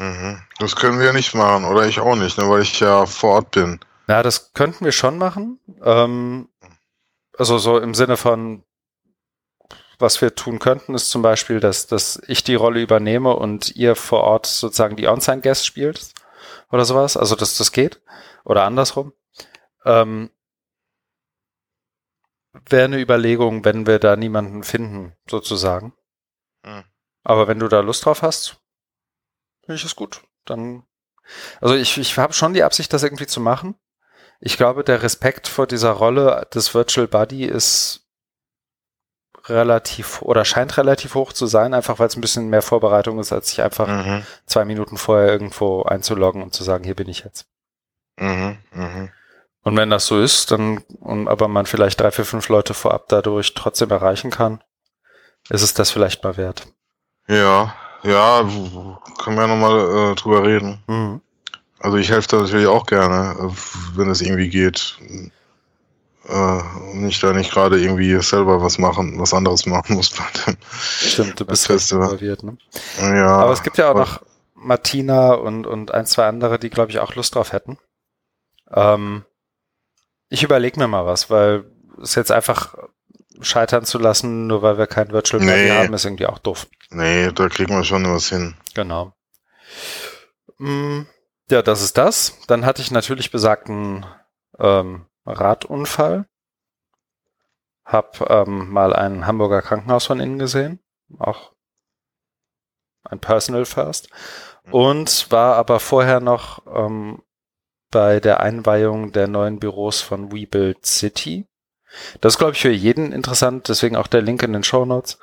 Mhm. 0.00 0.40
Das 0.58 0.76
können 0.76 0.98
wir 0.98 1.12
nicht 1.12 1.34
machen, 1.34 1.66
oder 1.66 1.86
ich 1.86 2.00
auch 2.00 2.16
nicht, 2.16 2.38
ne, 2.38 2.48
weil 2.48 2.62
ich 2.62 2.80
ja 2.80 3.04
vor 3.04 3.34
Ort 3.34 3.50
bin. 3.50 3.80
Na, 4.06 4.22
das 4.22 4.54
könnten 4.54 4.86
wir 4.86 4.92
schon 4.92 5.18
machen. 5.18 5.60
Ähm, 5.84 6.48
also 7.36 7.58
so 7.58 7.78
im 7.78 7.94
Sinne 7.94 8.16
von, 8.16 8.64
was 9.98 10.22
wir 10.22 10.34
tun 10.34 10.58
könnten, 10.58 10.94
ist 10.94 11.10
zum 11.10 11.20
Beispiel, 11.20 11.60
dass, 11.60 11.86
dass 11.86 12.18
ich 12.28 12.42
die 12.42 12.54
Rolle 12.54 12.80
übernehme 12.80 13.36
und 13.36 13.76
ihr 13.76 13.94
vor 13.94 14.22
Ort 14.22 14.46
sozusagen 14.46 14.96
die 14.96 15.06
On-Sign-Guest 15.06 15.66
spielt 15.66 16.14
oder 16.70 16.86
sowas. 16.86 17.18
Also 17.18 17.36
dass 17.36 17.58
das 17.58 17.70
geht. 17.70 18.00
Oder 18.44 18.64
andersrum. 18.64 19.12
Ähm, 19.84 20.30
Wäre 22.70 22.86
eine 22.86 23.00
Überlegung, 23.00 23.66
wenn 23.66 23.86
wir 23.86 23.98
da 23.98 24.16
niemanden 24.16 24.62
finden, 24.62 25.12
sozusagen. 25.28 25.92
Mhm. 26.64 26.84
Aber 27.22 27.48
wenn 27.48 27.58
du 27.58 27.68
da 27.68 27.80
Lust 27.80 28.06
drauf 28.06 28.22
hast, 28.22 28.59
finde 29.64 29.76
ich 29.76 29.84
es 29.84 29.96
gut. 29.96 30.22
Dann, 30.44 30.84
also 31.60 31.74
ich, 31.74 31.98
ich 31.98 32.18
habe 32.18 32.32
schon 32.32 32.54
die 32.54 32.62
Absicht, 32.62 32.92
das 32.92 33.02
irgendwie 33.02 33.26
zu 33.26 33.40
machen. 33.40 33.76
Ich 34.40 34.56
glaube, 34.56 34.84
der 34.84 35.02
Respekt 35.02 35.48
vor 35.48 35.66
dieser 35.66 35.90
Rolle 35.90 36.46
des 36.54 36.74
Virtual 36.74 37.06
Buddy 37.06 37.44
ist 37.44 38.06
relativ 39.46 40.22
oder 40.22 40.44
scheint 40.44 40.76
relativ 40.76 41.14
hoch 41.14 41.32
zu 41.32 41.46
sein, 41.46 41.74
einfach 41.74 41.98
weil 41.98 42.08
es 42.08 42.16
ein 42.16 42.20
bisschen 42.20 42.48
mehr 42.48 42.62
Vorbereitung 42.62 43.18
ist, 43.18 43.32
als 43.32 43.48
sich 43.48 43.62
einfach 43.62 43.88
mhm. 43.88 44.24
zwei 44.46 44.64
Minuten 44.64 44.96
vorher 44.96 45.28
irgendwo 45.28 45.82
einzuloggen 45.82 46.42
und 46.42 46.54
zu 46.54 46.62
sagen, 46.62 46.84
hier 46.84 46.94
bin 46.94 47.08
ich 47.08 47.24
jetzt. 47.24 47.46
Mhm, 48.16 48.58
mh. 48.72 49.08
Und 49.62 49.76
wenn 49.76 49.90
das 49.90 50.06
so 50.06 50.20
ist, 50.20 50.50
dann, 50.50 50.78
und, 51.00 51.28
aber 51.28 51.48
man 51.48 51.66
vielleicht 51.66 52.00
drei, 52.00 52.10
vier, 52.10 52.24
fünf 52.24 52.48
Leute 52.48 52.72
vorab 52.72 53.08
dadurch 53.08 53.54
trotzdem 53.54 53.90
erreichen 53.90 54.30
kann, 54.30 54.62
ist 55.50 55.62
es 55.62 55.74
das 55.74 55.90
vielleicht 55.90 56.24
mal 56.24 56.36
wert. 56.36 56.66
Ja, 57.26 57.74
ja, 58.02 58.42
können 59.22 59.36
wir 59.36 59.42
ja 59.42 59.48
nochmal 59.48 60.12
äh, 60.12 60.14
drüber 60.14 60.44
reden. 60.44 60.82
Mhm. 60.86 61.20
Also 61.78 61.96
ich 61.96 62.10
helfe 62.10 62.28
da 62.28 62.36
natürlich 62.42 62.66
auch 62.66 62.86
gerne, 62.86 63.52
wenn 63.94 64.10
es 64.10 64.20
irgendwie 64.20 64.48
geht. 64.48 64.98
Äh, 66.28 66.62
nicht 66.94 67.22
da 67.22 67.32
nicht 67.32 67.50
gerade 67.50 67.80
irgendwie 67.80 68.20
selber 68.22 68.62
was 68.62 68.78
machen, 68.78 69.18
was 69.18 69.32
anderes 69.32 69.64
machen 69.66 69.96
muss 69.96 70.10
bei 70.16 70.24
dem 70.46 70.56
Stimmt, 70.70 71.40
du 71.40 71.46
bist 71.46 71.68
involviert, 71.70 72.42
ne? 72.42 72.58
Ja. 72.98 73.38
Aber 73.38 73.52
es 73.52 73.62
gibt 73.62 73.78
ja 73.78 73.90
auch 73.90 73.96
noch 73.96 74.20
Martina 74.54 75.32
und, 75.32 75.66
und 75.66 75.92
ein, 75.92 76.04
zwei 76.06 76.28
andere, 76.28 76.58
die, 76.58 76.68
glaube 76.68 76.90
ich, 76.90 76.98
auch 76.98 77.14
Lust 77.14 77.34
drauf 77.34 77.52
hätten. 77.52 77.78
Ähm, 78.70 79.24
ich 80.28 80.42
überlege 80.42 80.78
mir 80.78 80.86
mal 80.86 81.06
was, 81.06 81.30
weil 81.30 81.64
es 82.00 82.14
jetzt 82.14 82.30
einfach 82.30 82.74
scheitern 83.40 83.84
zu 83.84 83.98
lassen, 83.98 84.46
nur 84.46 84.62
weil 84.62 84.78
wir 84.78 84.86
kein 84.86 85.10
Virtual 85.12 85.40
Party 85.44 85.62
Nee. 85.64 85.70
haben, 85.70 85.94
ist 85.94 86.04
irgendwie 86.04 86.26
auch 86.26 86.38
doof. 86.38 86.66
Nee, 86.90 87.30
da 87.32 87.48
kriegen 87.48 87.74
wir 87.76 87.84
schon 87.84 88.04
was 88.12 88.28
hin. 88.28 88.56
Genau. 88.74 89.12
Mm, 90.58 91.02
Ja, 91.50 91.62
das 91.62 91.82
ist 91.82 91.96
das. 91.98 92.38
Dann 92.48 92.64
hatte 92.66 92.82
ich 92.82 92.90
natürlich 92.90 93.30
besagten 93.30 94.04
ähm, 94.58 95.06
Radunfall. 95.26 96.26
Hab 97.84 98.20
ähm, 98.30 98.70
mal 98.70 98.94
ein 98.94 99.26
Hamburger 99.26 99.62
Krankenhaus 99.62 100.06
von 100.06 100.20
innen 100.20 100.38
gesehen. 100.38 100.80
Auch 101.18 101.52
ein 103.04 103.18
Personal 103.20 103.64
First. 103.64 104.08
Und 104.70 105.30
war 105.32 105.56
aber 105.56 105.80
vorher 105.80 106.20
noch 106.20 106.64
ähm, 106.66 107.22
bei 107.90 108.20
der 108.20 108.40
Einweihung 108.40 109.10
der 109.10 109.26
neuen 109.26 109.58
Büros 109.58 110.00
von 110.00 110.30
WeBuild 110.32 110.84
City. 110.86 111.46
Das 112.20 112.34
ist, 112.34 112.38
glaube 112.38 112.52
ich, 112.52 112.60
für 112.60 112.70
jeden 112.70 113.12
interessant, 113.12 113.68
deswegen 113.68 113.96
auch 113.96 114.06
der 114.06 114.22
Link 114.22 114.42
in 114.42 114.52
den 114.52 114.64
Show 114.64 114.84
Notes. 114.84 115.18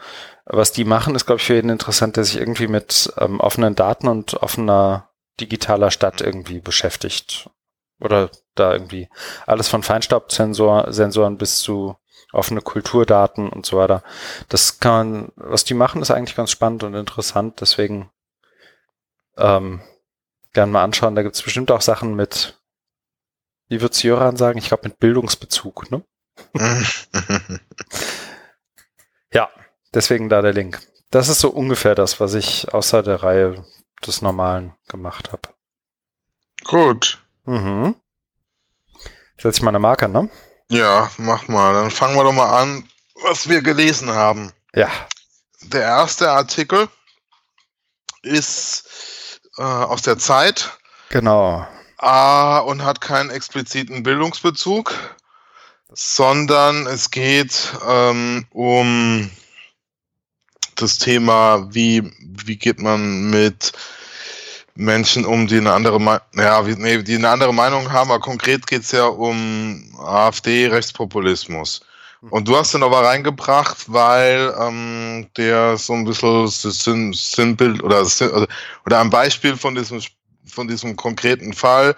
Was 0.46 0.72
die 0.72 0.86
machen, 0.86 1.16
ist, 1.16 1.26
glaube 1.26 1.40
ich, 1.40 1.46
für 1.46 1.56
jeden 1.56 1.70
interessant, 1.70 2.18
der 2.18 2.24
sich 2.24 2.38
irgendwie 2.38 2.68
mit 2.68 3.14
ähm, 3.18 3.40
offenen 3.40 3.76
Daten 3.76 4.08
und 4.08 4.36
offener 4.36 5.10
digitaler 5.40 5.92
Stadt 5.92 6.22
irgendwie 6.22 6.60
beschäftigt. 6.60 7.50
Oder 8.00 8.30
da 8.56 8.74
irgendwie 8.74 9.10
alles 9.46 9.68
von 9.68 9.84
Feinstaubsensoren 9.84 10.92
Sensoren 10.94 11.38
bis 11.38 11.60
zu 11.60 11.96
offene 12.32 12.62
Kulturdaten 12.62 13.50
und 13.50 13.66
so 13.66 13.78
weiter. 13.78 14.04
Das 14.50 14.80
kann 14.80 15.12
man, 15.12 15.32
was 15.36 15.64
die 15.64 15.74
machen, 15.74 16.02
ist 16.02 16.12
eigentlich 16.12 16.36
ganz 16.36 16.52
spannend 16.52 16.84
und 16.84 16.94
interessant, 16.94 17.62
deswegen 17.62 18.12
ähm, 19.38 19.82
gerne 20.54 20.72
mal 20.72 20.84
anschauen. 20.84 21.16
Da 21.16 21.24
gibt 21.24 21.36
es 21.36 21.42
bestimmt 21.42 21.72
auch 21.72 21.82
Sachen 21.82 22.16
mit, 22.16 22.60
wie 23.70 23.82
wird 23.82 24.02
Jöran 24.04 24.38
sagen? 24.38 24.58
Ich 24.60 24.68
glaube 24.68 24.88
mit 24.90 25.00
Bildungsbezug, 25.00 25.92
ne? 25.92 26.04
Ja, 29.34 29.50
deswegen 29.94 30.30
da 30.30 30.42
der 30.42 30.54
Link. 30.54 30.80
Das 31.12 31.28
ist 31.30 31.40
so 31.40 31.50
ungefähr 31.50 31.96
das, 31.96 32.20
was 32.20 32.34
ich 32.34 32.74
außer 32.74 33.04
der 33.04 33.24
Reihe 33.24 33.66
des 34.06 34.22
Normalen 34.22 34.74
gemacht 34.88 35.32
habe. 35.32 35.50
Gut. 36.64 37.20
Mhm. 37.46 37.96
Setze 39.40 39.58
ich 39.60 39.62
mal 39.62 39.70
eine 39.70 39.80
Marke, 39.80 40.10
ne? 40.10 40.30
Ja, 40.70 41.10
mach 41.18 41.48
mal. 41.48 41.74
Dann 41.74 41.92
fangen 41.92 42.16
wir 42.16 42.24
doch 42.24 42.34
mal 42.34 42.62
an, 42.62 42.90
was 43.22 43.48
wir 43.48 43.62
gelesen 43.62 44.10
haben. 44.10 44.52
Ja. 44.74 44.90
Der 45.62 45.82
erste 45.82 46.30
Artikel 46.32 46.88
ist 48.22 49.40
äh, 49.58 49.62
aus 49.64 50.02
der 50.02 50.18
Zeit 50.18 50.78
Genau. 51.10 51.66
ah, 51.98 52.60
und 52.60 52.84
hat 52.84 53.00
keinen 53.02 53.30
expliziten 53.30 54.04
Bildungsbezug, 54.04 54.94
sondern 55.94 56.88
es 56.88 57.12
geht 57.12 57.74
ähm, 57.88 58.46
um 58.52 59.30
das 60.76 60.98
Thema, 61.00 61.68
wie, 61.74 62.12
wie 62.20 62.58
geht 62.58 62.82
man 62.82 63.30
mit 63.30 63.74
Menschen 64.76 65.26
um, 65.26 65.48
die 65.48 65.58
eine 65.58 65.74
andere, 65.74 66.00
Me 66.00 66.22
ja, 66.36 66.66
wie, 66.68 66.76
nee, 66.76 67.02
die 67.02 67.16
eine 67.16 67.30
andere 67.30 67.54
Meinung 67.54 67.92
haben, 67.92 68.12
aber 68.12 68.20
konkret 68.20 68.68
geht 68.68 68.84
es 68.84 68.92
ja 68.92 69.08
um 69.08 69.92
AfD, 70.00 70.68
Rechtspopulismus. 70.68 71.82
Und 72.30 72.48
du 72.48 72.58
hast 72.58 72.74
den 72.74 72.84
aber 72.84 73.04
reingebracht, 73.04 73.92
weil 73.92 74.54
ähm, 74.60 75.28
der 75.38 75.78
so 75.78 75.94
ein 75.94 76.04
bisschen 76.04 77.14
Sinnbild 77.14 77.84
oder, 77.84 78.06
Sinn- 78.06 78.48
oder 78.86 79.00
ein 79.00 79.10
Beispiel 79.10 79.56
von 79.56 79.76
diesem, 79.76 80.02
von 80.46 80.68
diesem 80.68 80.96
konkreten 80.96 81.54
Fall, 81.54 81.96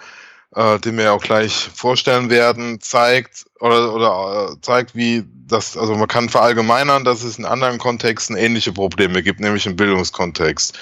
äh, 0.54 0.78
den 0.80 0.96
wir 0.96 1.04
ja 1.04 1.12
auch 1.12 1.22
gleich 1.22 1.70
vorstellen 1.74 2.30
werden, 2.30 2.80
zeigt 2.80 3.46
oder, 3.60 3.94
oder 3.94 4.52
äh, 4.52 4.60
zeigt, 4.62 4.94
wie 4.94 5.24
das, 5.46 5.76
also 5.76 5.94
man 5.94 6.08
kann 6.08 6.28
verallgemeinern, 6.28 7.04
dass 7.04 7.22
es 7.22 7.38
in 7.38 7.44
anderen 7.44 7.78
Kontexten 7.78 8.36
ähnliche 8.36 8.72
Probleme 8.72 9.22
gibt, 9.22 9.40
nämlich 9.40 9.66
im 9.66 9.76
Bildungskontext. 9.76 10.78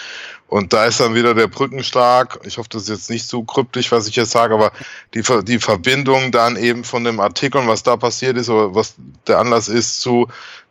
Und 0.46 0.72
da 0.72 0.86
ist 0.86 0.98
dann 0.98 1.14
wieder 1.14 1.34
der 1.34 1.46
Brückenschlag. 1.46 2.40
Ich 2.44 2.56
hoffe, 2.56 2.70
das 2.70 2.82
ist 2.84 2.88
jetzt 2.88 3.10
nicht 3.10 3.28
so 3.28 3.42
kryptisch, 3.42 3.92
was 3.92 4.08
ich 4.08 4.16
jetzt 4.16 4.30
sage, 4.30 4.54
aber 4.54 4.72
die, 5.12 5.22
die 5.42 5.58
Verbindung 5.58 6.32
dann 6.32 6.56
eben 6.56 6.84
von 6.84 7.04
dem 7.04 7.20
Artikel, 7.20 7.60
und 7.60 7.68
was 7.68 7.82
da 7.82 7.98
passiert 7.98 8.38
ist, 8.38 8.48
oder 8.48 8.74
was 8.74 8.94
der 9.26 9.38
Anlass 9.38 9.68
ist 9.68 10.00
zu 10.00 10.28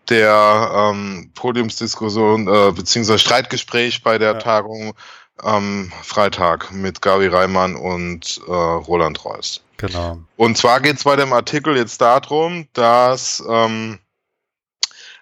der 0.10 0.72
ähm, 0.74 1.30
Podiumsdiskussion 1.36 2.48
äh, 2.48 2.72
beziehungsweise 2.72 3.20
Streitgespräch 3.20 4.02
bei 4.02 4.18
der 4.18 4.34
Ja. 4.34 4.40
Tagung 4.40 4.94
am 5.40 5.92
Freitag 6.04 6.72
mit 6.72 7.02
Gabi 7.02 7.28
Reimann 7.28 7.76
und 7.76 8.42
äh, 8.48 8.52
Roland 8.52 9.24
Reuss. 9.24 9.62
Genau. 9.78 10.20
Und 10.36 10.58
zwar 10.58 10.82
geht 10.82 10.98
es 10.98 11.04
bei 11.04 11.16
dem 11.16 11.34
Artikel 11.34 11.78
jetzt 11.78 12.02
darum, 12.02 12.68
dass 12.74 13.44
ähm, 13.48 14.00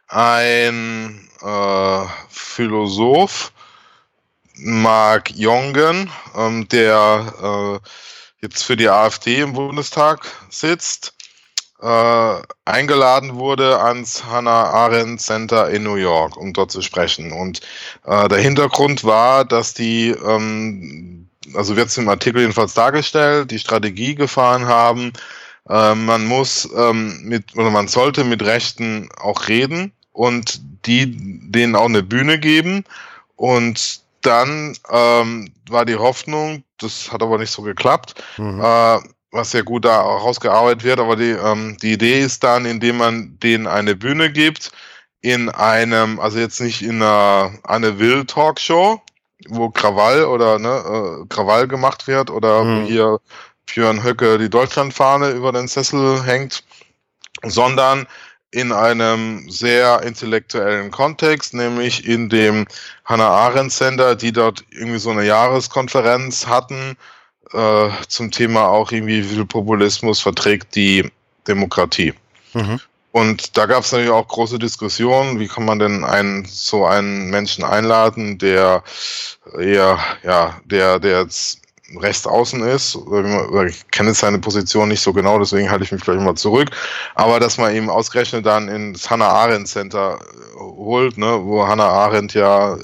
ein 0.08 1.30
äh, 1.42 2.06
Philosoph, 2.30 3.52
Mark 4.56 5.32
Jongen, 5.32 6.10
ähm, 6.36 6.68
der 6.70 7.82
äh, 7.84 7.90
jetzt 8.42 8.64
für 8.64 8.78
die 8.78 8.90
AfD 8.90 9.42
im 9.42 9.54
Bundestag 9.54 10.26
sitzt, 10.50 11.15
äh, 11.82 12.36
eingeladen 12.66 13.36
wurde 13.36 13.80
ans 13.82 14.24
Hannah 14.26 14.70
Arendt 14.70 15.22
Center 15.22 15.70
in 15.70 15.84
New 15.84 15.96
York, 15.96 16.38
um 16.38 16.54
dort 16.54 16.72
zu 16.72 16.82
sprechen. 16.82 17.32
Und 17.32 17.62
äh, 18.06 18.28
der 18.28 18.40
Hintergrund 18.40 19.04
war, 19.04 19.46
dass 19.46 19.74
die, 19.74 20.10
ähm, 20.10 21.28
also 21.54 21.76
wird 21.76 21.90
es 21.90 21.98
im 21.98 22.10
Artikel 22.10 22.42
jedenfalls 22.42 22.74
dargestellt, 22.74 23.52
die 23.52 23.60
Strategie 23.60 24.16
gefahren 24.16 24.66
haben, 24.66 25.12
äh, 25.70 25.96
man 25.96 26.26
muss 26.26 26.70
ähm, 26.76 27.20
mit, 27.24 27.56
oder 27.56 27.72
man 27.72 27.88
sollte 27.88 28.24
mit 28.24 28.44
Rechten 28.44 29.10
auch 29.20 29.48
reden 29.48 29.92
und 30.12 30.62
die 30.86 31.12
denen 31.52 31.76
auch 31.76 31.86
eine 31.86 32.04
Bühne 32.04 32.40
geben. 32.40 32.84
Und 33.36 34.02
dann 34.22 34.78
ähm, 34.90 35.52
war 35.70 35.86
die 35.86 35.98
Hoffnung, 35.98 36.64
das 36.78 37.12
hat 37.12 37.22
aber 37.22 37.38
nicht 37.38 37.52
so 37.52 37.62
geklappt, 37.62 38.16
Mhm. 38.38 38.62
äh, 38.62 39.00
was 39.36 39.52
sehr 39.52 39.64
gut 39.64 39.86
da 39.86 40.02
rausgearbeitet 40.02 40.84
wird, 40.84 41.00
aber 41.00 41.16
die, 41.16 41.32
ähm, 41.32 41.78
die 41.82 41.94
Idee 41.94 42.22
ist 42.22 42.44
dann, 42.44 42.66
indem 42.66 42.98
man 42.98 43.38
denen 43.40 43.68
eine 43.68 43.96
Bühne 43.96 44.32
gibt, 44.32 44.72
in 45.22 45.50
einem, 45.50 46.20
also 46.20 46.40
jetzt 46.40 46.62
nicht 46.62 46.82
in 46.82 47.02
einer 47.02 47.52
Anne 47.64 48.00
Will 48.00 48.26
Talkshow, 48.26 49.02
wo 49.50 49.70
Krawall 49.70 50.26
oder 50.26 50.60
ne, 50.60 50.70
äh, 50.70 51.28
Krawall 51.28 51.68
gemacht 51.68 52.08
wird 52.08 52.30
oder 52.30 52.64
Mhm. 52.64 52.84
wo 52.84 52.88
hier 52.88 53.20
Björn 53.66 54.04
Höcke 54.04 54.38
die 54.38 54.50
Deutschlandfahne 54.50 55.32
über 55.32 55.52
den 55.52 55.68
Sessel 55.68 56.24
hängt, 56.24 56.64
sondern 57.44 58.08
in 58.52 58.72
einem 58.72 59.50
sehr 59.50 60.02
intellektuellen 60.04 60.92
Kontext, 60.92 61.54
nämlich 61.54 62.08
in 62.08 62.30
dem 62.30 62.66
Hannah 63.04 63.28
Arendt 63.28 63.74
Center, 63.74 64.16
die 64.16 64.32
dort 64.32 64.64
irgendwie 64.70 65.00
so 65.00 65.10
eine 65.10 65.26
Jahreskonferenz 65.26 66.48
hatten 66.48 66.96
äh, 67.56 67.90
zum 68.08 68.32
Thema 68.32 68.68
auch 68.68 68.92
irgendwie, 68.92 69.24
wie 69.24 69.36
viel 69.36 69.46
Populismus 69.46 70.20
verträgt 70.20 70.76
die 70.76 71.10
Demokratie. 71.48 72.14
Mhm. 72.54 72.80
Und 73.12 73.56
da 73.56 73.66
gab 73.66 73.84
es 73.84 73.94
natürlich 73.94 74.12
auch 74.12 74.28
große 74.28 74.60
Diskussionen, 74.60 75.40
wie 75.40 75.48
kann 75.48 75.64
man 75.64 75.80
denn 75.80 76.04
einen 76.04 76.44
so 76.44 76.86
einen 76.86 77.30
Menschen 77.30 77.64
einladen, 77.64 78.38
der 78.38 78.84
eher, 79.58 79.98
ja, 80.24 80.60
der, 80.66 81.00
der 81.00 81.22
jetzt 81.22 81.62
rechts 81.98 82.28
außen 82.28 82.62
ist. 82.64 82.98
Ich 83.68 83.88
kenne 83.92 84.10
jetzt 84.10 84.20
seine 84.20 84.40
Position 84.40 84.90
nicht 84.90 85.02
so 85.02 85.14
genau, 85.14 85.40
deswegen 85.40 85.70
halte 85.70 85.84
ich 85.84 85.92
mich 85.92 86.04
vielleicht 86.04 86.24
mal 86.24 86.36
zurück. 86.36 86.72
Aber 87.14 87.40
dass 87.40 87.58
man 87.58 87.76
ihm 87.76 87.90
ausgerechnet 87.90 88.46
dann 88.46 88.68
ins 88.68 89.10
Hannah 89.10 89.30
Arendt 89.30 89.68
Center 89.68 90.20
äh, 90.20 90.60
holt, 90.60 91.18
ne, 91.18 91.40
wo 91.44 91.66
Hannah 91.66 91.88
Arendt 91.88 92.34
ja 92.34 92.78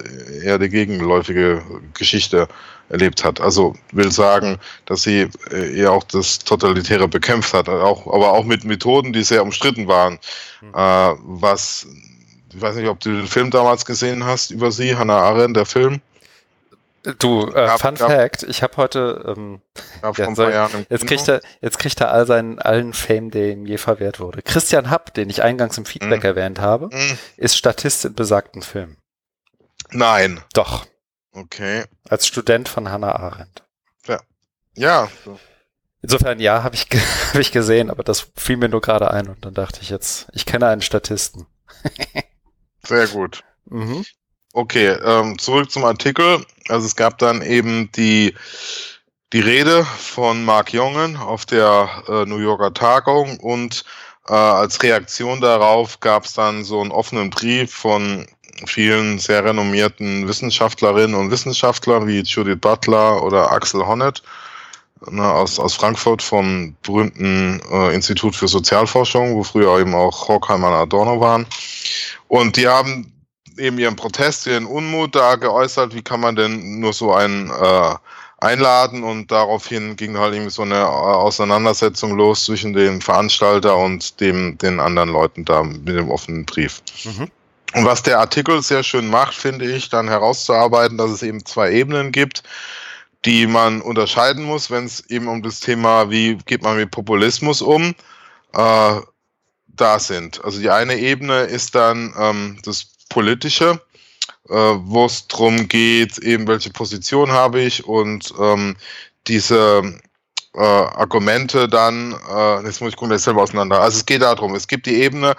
eher 0.43 0.59
die 0.59 0.69
gegenläufige 0.69 1.61
Geschichte 1.93 2.47
erlebt 2.91 3.23
hat. 3.23 3.39
Also 3.41 3.75
will 3.91 4.11
sagen, 4.11 4.59
dass 4.85 5.03
sie 5.03 5.29
äh, 5.51 5.79
eher 5.79 5.91
auch 5.91 6.03
das 6.03 6.39
Totalitäre 6.39 7.07
bekämpft 7.07 7.53
hat, 7.53 7.69
auch, 7.69 8.05
aber 8.07 8.33
auch 8.33 8.43
mit 8.45 8.63
Methoden, 8.65 9.13
die 9.13 9.23
sehr 9.23 9.43
umstritten 9.43 9.87
waren. 9.87 10.19
Mhm. 10.61 10.73
Äh, 10.75 11.15
was, 11.23 11.87
ich 12.53 12.61
weiß 12.61 12.75
nicht, 12.75 12.87
ob 12.89 12.99
du 12.99 13.09
den 13.11 13.27
Film 13.27 13.49
damals 13.51 13.85
gesehen 13.85 14.25
hast 14.25 14.51
über 14.51 14.71
sie, 14.71 14.95
Hannah 14.95 15.19
Arendt, 15.21 15.55
der 15.57 15.65
Film. 15.65 16.01
Du, 17.17 17.47
äh, 17.47 17.51
Gab- 17.53 17.81
Fun 17.81 17.95
gab- 17.95 18.11
Fact, 18.11 18.43
ich 18.43 18.61
habe 18.61 18.77
heute, 18.77 19.33
ähm, 19.35 19.59
Ja, 20.03 20.11
Ja, 20.51 20.67
im 20.67 20.85
jetzt 20.87 21.07
kriegt 21.07 21.27
er, 21.27 21.41
jetzt 21.59 21.79
kriegt 21.79 21.99
er 21.99 22.11
all 22.11 22.27
seinen, 22.27 22.59
allen 22.59 22.93
Fame, 22.93 23.31
der 23.31 23.53
ihm 23.53 23.65
je 23.65 23.77
verwehrt 23.79 24.19
wurde. 24.19 24.43
Christian 24.43 24.91
Happ, 24.91 25.11
den 25.15 25.27
ich 25.31 25.41
eingangs 25.41 25.79
im 25.79 25.85
Feedback 25.85 26.19
Mhm. 26.19 26.25
erwähnt 26.25 26.59
habe, 26.61 26.89
Hm, 26.91 27.17
ist 27.37 27.57
Statist 27.57 28.05
in 28.05 28.13
besagten 28.13 28.61
Film. 28.61 28.97
Nein. 29.89 30.41
Doch, 30.53 30.85
Okay. 31.33 31.85
als 32.09 32.27
Student 32.27 32.67
von 32.69 32.89
Hannah 32.89 33.15
Arendt. 33.15 33.63
Ja. 34.75 35.09
Insofern, 36.01 36.39
ja, 36.39 36.63
habe 36.63 36.75
ich, 36.75 36.87
hab 37.33 37.39
ich 37.39 37.51
gesehen, 37.51 37.89
aber 37.89 38.03
das 38.03 38.27
fiel 38.35 38.57
mir 38.57 38.69
nur 38.69 38.81
gerade 38.81 39.11
ein 39.11 39.27
und 39.27 39.45
dann 39.45 39.53
dachte 39.53 39.79
ich 39.81 39.89
jetzt, 39.89 40.27
ich 40.33 40.45
kenne 40.45 40.67
einen 40.67 40.81
Statisten. 40.81 41.45
Sehr 42.85 43.07
gut. 43.07 43.43
Mhm. 43.65 44.03
Okay, 44.53 44.87
ähm, 44.89 45.37
zurück 45.39 45.71
zum 45.71 45.85
Artikel. 45.85 46.45
Also 46.67 46.85
es 46.85 46.95
gab 46.95 47.17
dann 47.19 47.41
eben 47.41 47.91
die, 47.93 48.35
die 49.33 49.39
Rede 49.39 49.85
von 49.85 50.43
Mark 50.43 50.73
Jongen 50.73 51.15
auf 51.17 51.45
der 51.45 52.03
äh, 52.07 52.25
New 52.25 52.39
Yorker 52.39 52.73
Tagung 52.73 53.39
und 53.39 53.85
Äh, 54.27 54.33
als 54.33 54.83
Reaktion 54.83 55.41
darauf 55.41 55.99
gab 55.99 56.25
es 56.25 56.33
dann 56.33 56.63
so 56.63 56.79
einen 56.79 56.91
offenen 56.91 57.31
Brief 57.31 57.73
von 57.73 58.27
vielen 58.67 59.19
sehr 59.19 59.43
renommierten 59.43 60.27
Wissenschaftlerinnen 60.27 61.15
und 61.15 61.31
Wissenschaftlern 61.31 62.07
wie 62.07 62.21
Judith 62.21 62.59
Butler 62.59 63.23
oder 63.23 63.51
Axel 63.51 63.85
Honneth 63.85 64.21
ne, 65.09 65.23
aus, 65.23 65.59
aus 65.59 65.75
Frankfurt 65.75 66.21
vom 66.21 66.75
berühmten 66.83 67.61
äh, 67.71 67.93
Institut 67.93 68.35
für 68.35 68.47
Sozialforschung, 68.47 69.35
wo 69.35 69.43
früher 69.43 69.79
eben 69.79 69.95
auch 69.95 70.27
Horkheimer 70.27 70.67
und 70.69 70.73
Adorno 70.75 71.19
waren. 71.19 71.47
Und 72.27 72.57
die 72.57 72.67
haben 72.67 73.11
eben 73.57 73.77
ihren 73.77 73.95
Protest, 73.95 74.47
ihren 74.47 74.65
Unmut 74.65 75.15
da 75.15 75.35
geäußert, 75.35 75.93
wie 75.93 76.01
kann 76.01 76.19
man 76.19 76.35
denn 76.35 76.79
nur 76.79 76.93
so 76.93 77.13
einen 77.13 77.49
äh, 77.49 77.95
einladen 78.41 79.03
und 79.03 79.31
daraufhin 79.31 79.95
ging 79.95 80.17
halt 80.17 80.33
irgendwie 80.33 80.51
so 80.51 80.63
eine 80.63 80.79
äh, 80.79 80.83
Auseinandersetzung 80.83 82.15
los 82.15 82.45
zwischen 82.45 82.73
dem 82.73 82.99
Veranstalter 82.99 83.77
und 83.77 84.19
dem, 84.19 84.57
den 84.57 84.79
anderen 84.79 85.09
Leuten 85.09 85.45
da 85.45 85.63
mit 85.63 85.87
dem 85.87 86.09
offenen 86.09 86.45
Brief. 86.45 86.81
Mhm. 87.05 87.29
Und 87.73 87.85
was 87.85 88.03
der 88.03 88.19
Artikel 88.19 88.61
sehr 88.61 88.83
schön 88.83 89.07
macht, 89.07 89.33
finde 89.33 89.65
ich, 89.65 89.89
dann 89.89 90.09
herauszuarbeiten, 90.09 90.97
dass 90.97 91.11
es 91.11 91.23
eben 91.23 91.45
zwei 91.45 91.71
Ebenen 91.71 92.11
gibt, 92.11 92.43
die 93.23 93.47
man 93.47 93.81
unterscheiden 93.81 94.43
muss, 94.43 94.69
wenn 94.71 94.85
es 94.85 95.09
eben 95.09 95.27
um 95.27 95.41
das 95.41 95.59
Thema, 95.59 96.09
wie 96.09 96.35
geht 96.45 96.63
man 96.63 96.75
mit 96.75 96.91
Populismus 96.91 97.61
um, 97.61 97.95
äh, 98.53 99.01
da 99.67 99.99
sind. 99.99 100.43
Also 100.43 100.59
die 100.59 100.69
eine 100.69 100.95
Ebene 100.97 101.41
ist 101.41 101.75
dann 101.75 102.13
ähm, 102.17 102.59
das 102.63 102.87
Politische, 103.09 103.81
äh, 104.49 104.53
wo 104.53 105.05
es 105.05 105.27
darum 105.27 105.67
geht, 105.67 106.17
eben 106.17 106.47
welche 106.47 106.71
Position 106.71 107.31
habe 107.31 107.61
ich 107.61 107.85
und 107.85 108.33
ähm, 108.39 108.75
diese 109.27 109.99
äh, 110.53 110.59
Argumente 110.59 111.69
dann, 111.69 112.13
äh, 112.29 112.65
jetzt 112.65 112.81
muss 112.81 112.89
ich 112.89 112.97
gucken, 112.97 113.11
das 113.11 113.23
selber 113.23 113.43
auseinander. 113.43 113.81
Also 113.81 113.97
es 113.97 114.05
geht 114.05 114.21
darum, 114.21 114.55
es 114.55 114.67
gibt 114.67 114.85
die 114.85 115.01
Ebene, 115.01 115.35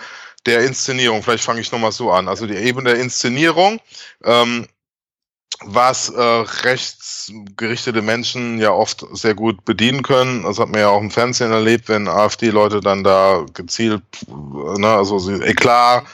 der 0.46 0.64
Inszenierung. 0.64 1.22
Vielleicht 1.22 1.44
fange 1.44 1.60
ich 1.60 1.72
nochmal 1.72 1.92
so 1.92 2.10
an. 2.10 2.28
Also 2.28 2.46
die 2.46 2.56
Ebene 2.56 2.90
der 2.90 3.00
Inszenierung, 3.00 3.80
ähm, 4.24 4.66
was 5.64 6.08
äh, 6.08 6.20
rechtsgerichtete 6.20 8.02
Menschen 8.02 8.58
ja 8.58 8.72
oft 8.72 9.04
sehr 9.12 9.34
gut 9.34 9.64
bedienen 9.64 10.02
können. 10.02 10.42
Das 10.42 10.58
hat 10.58 10.70
man 10.70 10.80
ja 10.80 10.88
auch 10.88 11.00
im 11.00 11.10
Fernsehen 11.10 11.52
erlebt, 11.52 11.88
wenn 11.88 12.08
AfD-Leute 12.08 12.80
dann 12.80 13.04
da 13.04 13.44
gezielt, 13.54 14.02
ne, 14.26 14.88
also 14.88 15.18
sie 15.18 15.34
Eklat 15.34 16.04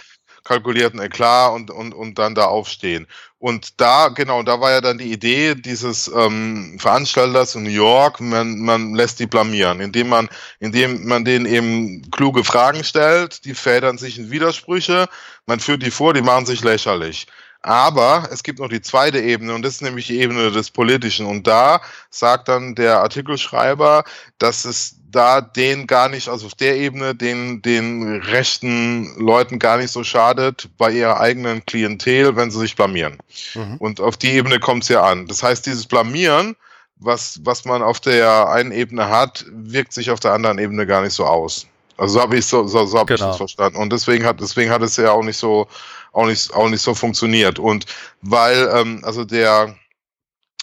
kalkulierten 0.49 1.01
Eklat 1.01 1.53
und, 1.53 1.71
und, 1.71 1.93
und 1.93 2.19
dann 2.19 2.35
da 2.35 2.47
aufstehen. 2.47 3.07
Und 3.39 3.81
da, 3.81 4.09
genau, 4.09 4.43
da 4.43 4.61
war 4.61 4.71
ja 4.73 4.81
dann 4.81 4.99
die 4.99 5.13
Idee 5.13 5.55
dieses 5.55 6.09
ähm, 6.09 6.79
Veranstalters 6.81 7.55
in 7.55 7.65
New 7.65 7.71
York, 7.71 8.21
man, 8.21 8.59
man 8.59 8.95
lässt 8.95 9.21
die 9.21 9.27
blamieren, 9.27 9.81
indem 9.81 10.09
man, 10.09 10.29
indem 10.59 11.07
man 11.07 11.25
denen 11.25 11.47
eben 11.47 12.11
kluge 12.11 12.43
Fragen 12.43 12.83
stellt, 12.83 13.45
die 13.45 13.55
federn 13.55 13.99
sich 13.99 14.19
in 14.19 14.31
Widersprüche, 14.31 15.07
man 15.47 15.61
führt 15.61 15.83
die 15.83 15.91
vor, 15.91 16.15
die 16.15 16.23
machen 16.23 16.47
sich 16.47 16.65
lächerlich. 16.65 17.27
Aber 17.61 18.29
es 18.33 18.43
gibt 18.43 18.61
noch 18.61 18.69
die 18.69 18.81
zweite 18.81 19.21
Ebene 19.21 19.55
und 19.55 19.63
das 19.63 19.75
ist 19.75 19.83
nämlich 19.83 20.07
die 20.07 20.21
Ebene 20.21 20.51
des 20.51 20.71
Politischen. 20.71 21.27
Und 21.27 21.47
da 21.47 21.81
sagt 22.09 22.49
dann 22.49 22.75
der 22.75 23.01
Artikelschreiber, 23.01 24.05
dass 24.39 24.65
es 24.65 24.98
da 25.11 25.41
den 25.41 25.87
gar 25.87 26.09
nicht, 26.09 26.29
also 26.29 26.47
auf 26.47 26.55
der 26.55 26.77
Ebene 26.77 27.15
den, 27.15 27.63
den 27.63 28.21
rechten 28.23 29.19
Leuten 29.19 29.59
gar 29.59 29.79
nicht 29.79 29.91
so 29.91 30.05
schadet 30.05 30.69
bei 30.77 30.91
ihrer 30.91 31.19
eigenen 31.19 31.65
Klientel, 31.65 32.37
wenn 32.37 32.51
sie 32.51 32.59
sich 32.59 32.77
blamieren. 32.77 33.19
Mhm. 33.55 33.77
Und 33.79 34.01
auf 34.01 34.17
die 34.17 34.31
Ebene 34.33 34.61
kommt 34.61 34.83
es 34.83 34.91
ja 34.91 35.03
an. 35.03 35.27
Das 35.27 35.43
heißt, 35.43 35.65
dieses 35.67 35.87
Blamieren, 35.87 36.57
was, 36.97 37.41
was 37.43 37.65
man 37.65 37.83
auf 37.83 38.01
der 38.01 38.49
einen 38.51 38.73
Ebene 38.73 39.09
hat, 39.09 39.47
wirkt 39.51 39.93
sich 39.93 40.11
auf 40.11 40.21
der 40.21 40.33
anderen 40.33 40.59
Ebene 40.59 40.87
gar 40.87 41.03
nicht 41.03 41.15
so 41.15 41.25
aus. 41.25 41.67
Also 41.97 42.15
so 42.15 42.21
habe 42.21 42.37
ich 42.37 42.47
so, 42.47 42.67
so, 42.67 42.85
so 42.87 42.99
hab 42.99 43.07
genau. 43.07 43.21
ich 43.21 43.27
das 43.27 43.37
verstanden. 43.39 43.79
Und 43.79 43.93
deswegen 43.93 44.25
hat, 44.25 44.41
deswegen 44.41 44.71
hat 44.71 44.83
es 44.83 44.97
ja 44.97 45.11
auch 45.11 45.25
nicht 45.25 45.39
so, 45.39 45.69
auch 46.13 46.27
nicht, 46.27 46.53
auch 46.53 46.69
nicht 46.69 46.83
so 46.83 46.95
funktioniert. 46.95 47.59
Und 47.59 47.87
weil, 48.21 48.71
ähm, 48.75 49.01
also 49.05 49.25
der 49.25 49.75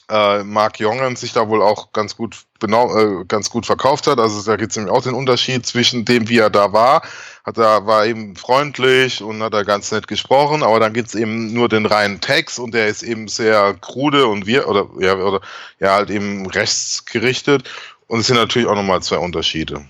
äh, 0.09 0.43
Mark 0.43 0.79
Jongen 0.79 1.15
sich 1.15 1.33
da 1.33 1.47
wohl 1.47 1.61
auch 1.61 1.91
ganz 1.91 2.15
gut 2.15 2.45
genau, 2.59 2.95
äh, 2.95 3.25
ganz 3.25 3.49
gut 3.49 3.65
verkauft 3.65 4.07
hat. 4.07 4.19
Also 4.19 4.43
da 4.43 4.55
gibt 4.55 4.71
es 4.71 4.77
nämlich 4.77 4.93
auch 4.93 5.03
den 5.03 5.13
Unterschied 5.13 5.65
zwischen 5.65 6.05
dem, 6.05 6.29
wie 6.29 6.39
er 6.39 6.49
da 6.49 6.73
war. 6.73 7.01
Hat 7.45 7.57
er 7.57 7.85
war 7.85 8.05
eben 8.05 8.35
freundlich 8.35 9.21
und 9.21 9.41
hat 9.43 9.53
er 9.53 9.65
ganz 9.65 9.91
nett 9.91 10.07
gesprochen, 10.07 10.63
aber 10.63 10.79
dann 10.79 10.93
gibt 10.93 11.09
es 11.09 11.15
eben 11.15 11.53
nur 11.53 11.69
den 11.69 11.85
reinen 11.85 12.21
Text 12.21 12.59
und 12.59 12.73
der 12.73 12.87
ist 12.87 13.03
eben 13.03 13.27
sehr 13.27 13.75
krude 13.81 14.27
und 14.27 14.47
wir 14.47 14.67
oder 14.67 14.87
ja 14.99 15.15
oder 15.15 15.41
ja 15.79 15.93
halt 15.93 16.09
eben 16.09 16.47
rechtsgerichtet. 16.47 17.69
Und 18.07 18.19
es 18.19 18.27
sind 18.27 18.37
natürlich 18.37 18.67
auch 18.67 18.75
nochmal 18.75 19.01
zwei 19.01 19.17
Unterschiede. 19.17 19.85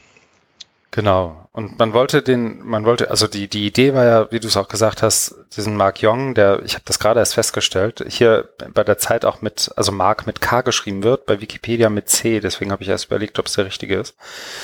Genau. 0.96 1.50
Und 1.52 1.78
man 1.78 1.92
wollte 1.92 2.22
den, 2.22 2.66
man 2.66 2.86
wollte, 2.86 3.10
also 3.10 3.28
die, 3.28 3.50
die 3.50 3.68
Idee 3.68 3.94
war 3.94 4.06
ja, 4.06 4.32
wie 4.32 4.40
du 4.40 4.48
es 4.48 4.56
auch 4.56 4.70
gesagt 4.70 5.04
hast, 5.04 5.36
diesen 5.58 5.76
Mark 5.76 5.98
Young, 6.02 6.36
der, 6.36 6.64
ich 6.64 6.74
habe 6.74 6.86
das 6.86 7.00
gerade 7.00 7.20
erst 7.20 7.34
festgestellt, 7.34 8.06
hier 8.08 8.50
bei 8.74 8.86
der 8.86 8.98
Zeit 8.98 9.26
auch 9.26 9.42
mit, 9.42 9.70
also 9.76 9.92
Mark 9.92 10.26
mit 10.26 10.40
K 10.40 10.62
geschrieben 10.62 11.04
wird, 11.04 11.26
bei 11.26 11.42
Wikipedia 11.42 11.90
mit 11.90 12.08
C, 12.08 12.40
deswegen 12.40 12.72
habe 12.72 12.82
ich 12.82 12.88
erst 12.88 13.08
überlegt, 13.08 13.38
ob 13.40 13.48
es 13.48 13.54
der 13.54 13.66
richtige 13.66 14.00
ist. 14.00 14.16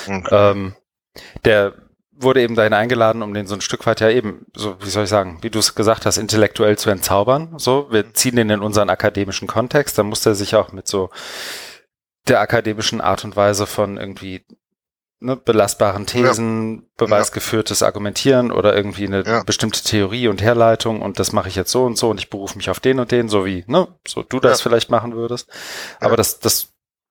Okay. 0.06 0.26
Ähm, 0.30 0.74
der 1.44 1.74
wurde 2.12 2.40
eben 2.40 2.54
dahin 2.54 2.72
eingeladen, 2.72 3.20
um 3.20 3.34
den 3.34 3.46
so 3.46 3.54
ein 3.54 3.60
Stück 3.60 3.84
weit 3.84 4.00
ja 4.00 4.08
eben, 4.08 4.46
so 4.54 4.76
wie 4.82 4.88
soll 4.88 5.04
ich 5.04 5.10
sagen, 5.10 5.38
wie 5.42 5.50
du 5.50 5.58
es 5.58 5.74
gesagt 5.74 6.06
hast, 6.06 6.16
intellektuell 6.16 6.78
zu 6.78 6.88
entzaubern. 6.88 7.58
So, 7.58 7.88
wir 7.90 8.14
ziehen 8.14 8.36
den 8.36 8.48
in 8.48 8.60
unseren 8.60 8.88
akademischen 8.88 9.48
Kontext, 9.48 9.98
da 9.98 10.02
musste 10.02 10.30
er 10.30 10.34
sich 10.34 10.56
auch 10.56 10.72
mit 10.72 10.88
so 10.88 11.10
der 12.26 12.40
akademischen 12.40 13.02
Art 13.02 13.22
und 13.22 13.36
Weise 13.36 13.66
von 13.66 13.98
irgendwie 13.98 14.46
ne, 15.22 15.36
belastbaren 15.36 16.06
Thesen, 16.06 16.74
ja. 16.76 16.82
beweisgeführtes 17.06 17.80
ja. 17.80 17.86
Argumentieren 17.86 18.50
oder 18.52 18.76
irgendwie 18.76 19.06
eine 19.06 19.24
ja. 19.24 19.42
bestimmte 19.44 19.82
Theorie 19.82 20.28
und 20.28 20.42
Herleitung 20.42 21.00
und 21.02 21.18
das 21.18 21.32
mache 21.32 21.48
ich 21.48 21.56
jetzt 21.56 21.70
so 21.70 21.84
und 21.84 21.96
so 21.96 22.10
und 22.10 22.18
ich 22.18 22.30
berufe 22.30 22.56
mich 22.56 22.70
auf 22.70 22.80
den 22.80 23.00
und 23.00 23.10
den, 23.10 23.28
so 23.28 23.44
wie, 23.46 23.64
ne, 23.66 23.88
so 24.06 24.22
du 24.22 24.40
das 24.40 24.60
vielleicht 24.60 24.90
machen 24.90 25.14
würdest. 25.14 25.48
Aber 26.00 26.16
das, 26.16 26.40
das 26.40 26.68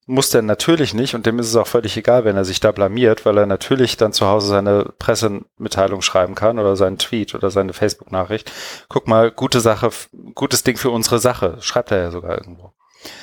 muss 0.07 0.29
der 0.29 0.41
natürlich 0.41 0.93
nicht 0.93 1.15
und 1.15 1.25
dem 1.25 1.39
ist 1.39 1.47
es 1.47 1.55
auch 1.55 1.67
völlig 1.67 1.95
egal, 1.95 2.25
wenn 2.25 2.35
er 2.35 2.45
sich 2.45 2.59
da 2.59 2.71
blamiert, 2.71 3.25
weil 3.25 3.37
er 3.37 3.45
natürlich 3.45 3.97
dann 3.97 4.13
zu 4.13 4.27
Hause 4.27 4.47
seine 4.47 4.91
Pressemitteilung 4.99 6.01
schreiben 6.01 6.35
kann 6.35 6.59
oder 6.59 6.75
seinen 6.75 6.97
Tweet 6.97 7.35
oder 7.35 7.51
seine 7.51 7.73
Facebook-Nachricht. 7.73 8.51
Guck 8.89 9.07
mal, 9.07 9.31
gute 9.31 9.61
Sache, 9.61 9.89
gutes 10.35 10.63
Ding 10.63 10.77
für 10.77 10.89
unsere 10.89 11.19
Sache, 11.19 11.57
schreibt 11.61 11.91
er 11.91 11.99
ja 11.99 12.11
sogar 12.11 12.37
irgendwo. 12.37 12.73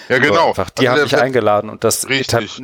Ja, 0.09 0.19
genau. 0.19 0.49
einfach. 0.49 0.71
Die 0.71 0.89
also 0.89 1.03
haben 1.03 1.11
mich 1.11 1.21
eingeladen 1.21 1.71
und 1.71 1.85
das, 1.85 2.07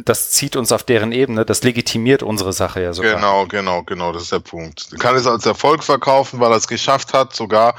das 0.04 0.30
zieht 0.30 0.56
uns 0.56 0.72
auf 0.72 0.82
deren 0.82 1.12
Ebene, 1.12 1.44
das 1.44 1.62
legitimiert 1.62 2.22
unsere 2.22 2.52
Sache 2.52 2.82
ja 2.82 2.92
sogar. 2.92 3.16
Genau, 3.16 3.46
genau, 3.46 3.82
genau, 3.82 4.12
das 4.12 4.24
ist 4.24 4.32
der 4.32 4.40
Punkt. 4.40 4.92
Du 4.92 4.96
kannst 4.96 5.20
es 5.20 5.26
als 5.26 5.46
Erfolg 5.46 5.84
verkaufen, 5.84 6.40
weil 6.40 6.50
er 6.50 6.56
es 6.56 6.68
geschafft 6.68 7.12
hat, 7.12 7.34
sogar 7.34 7.74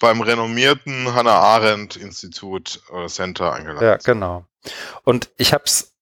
beim 0.00 0.20
renommierten 0.20 1.14
Hannah 1.14 1.38
Arendt 1.38 1.96
Institut 1.96 2.80
äh, 2.92 3.06
Center 3.06 3.52
eingeladen. 3.52 3.86
Ja, 3.86 3.96
genau. 3.96 4.44
Und 5.04 5.30
ich 5.36 5.52
hab's 5.52 5.92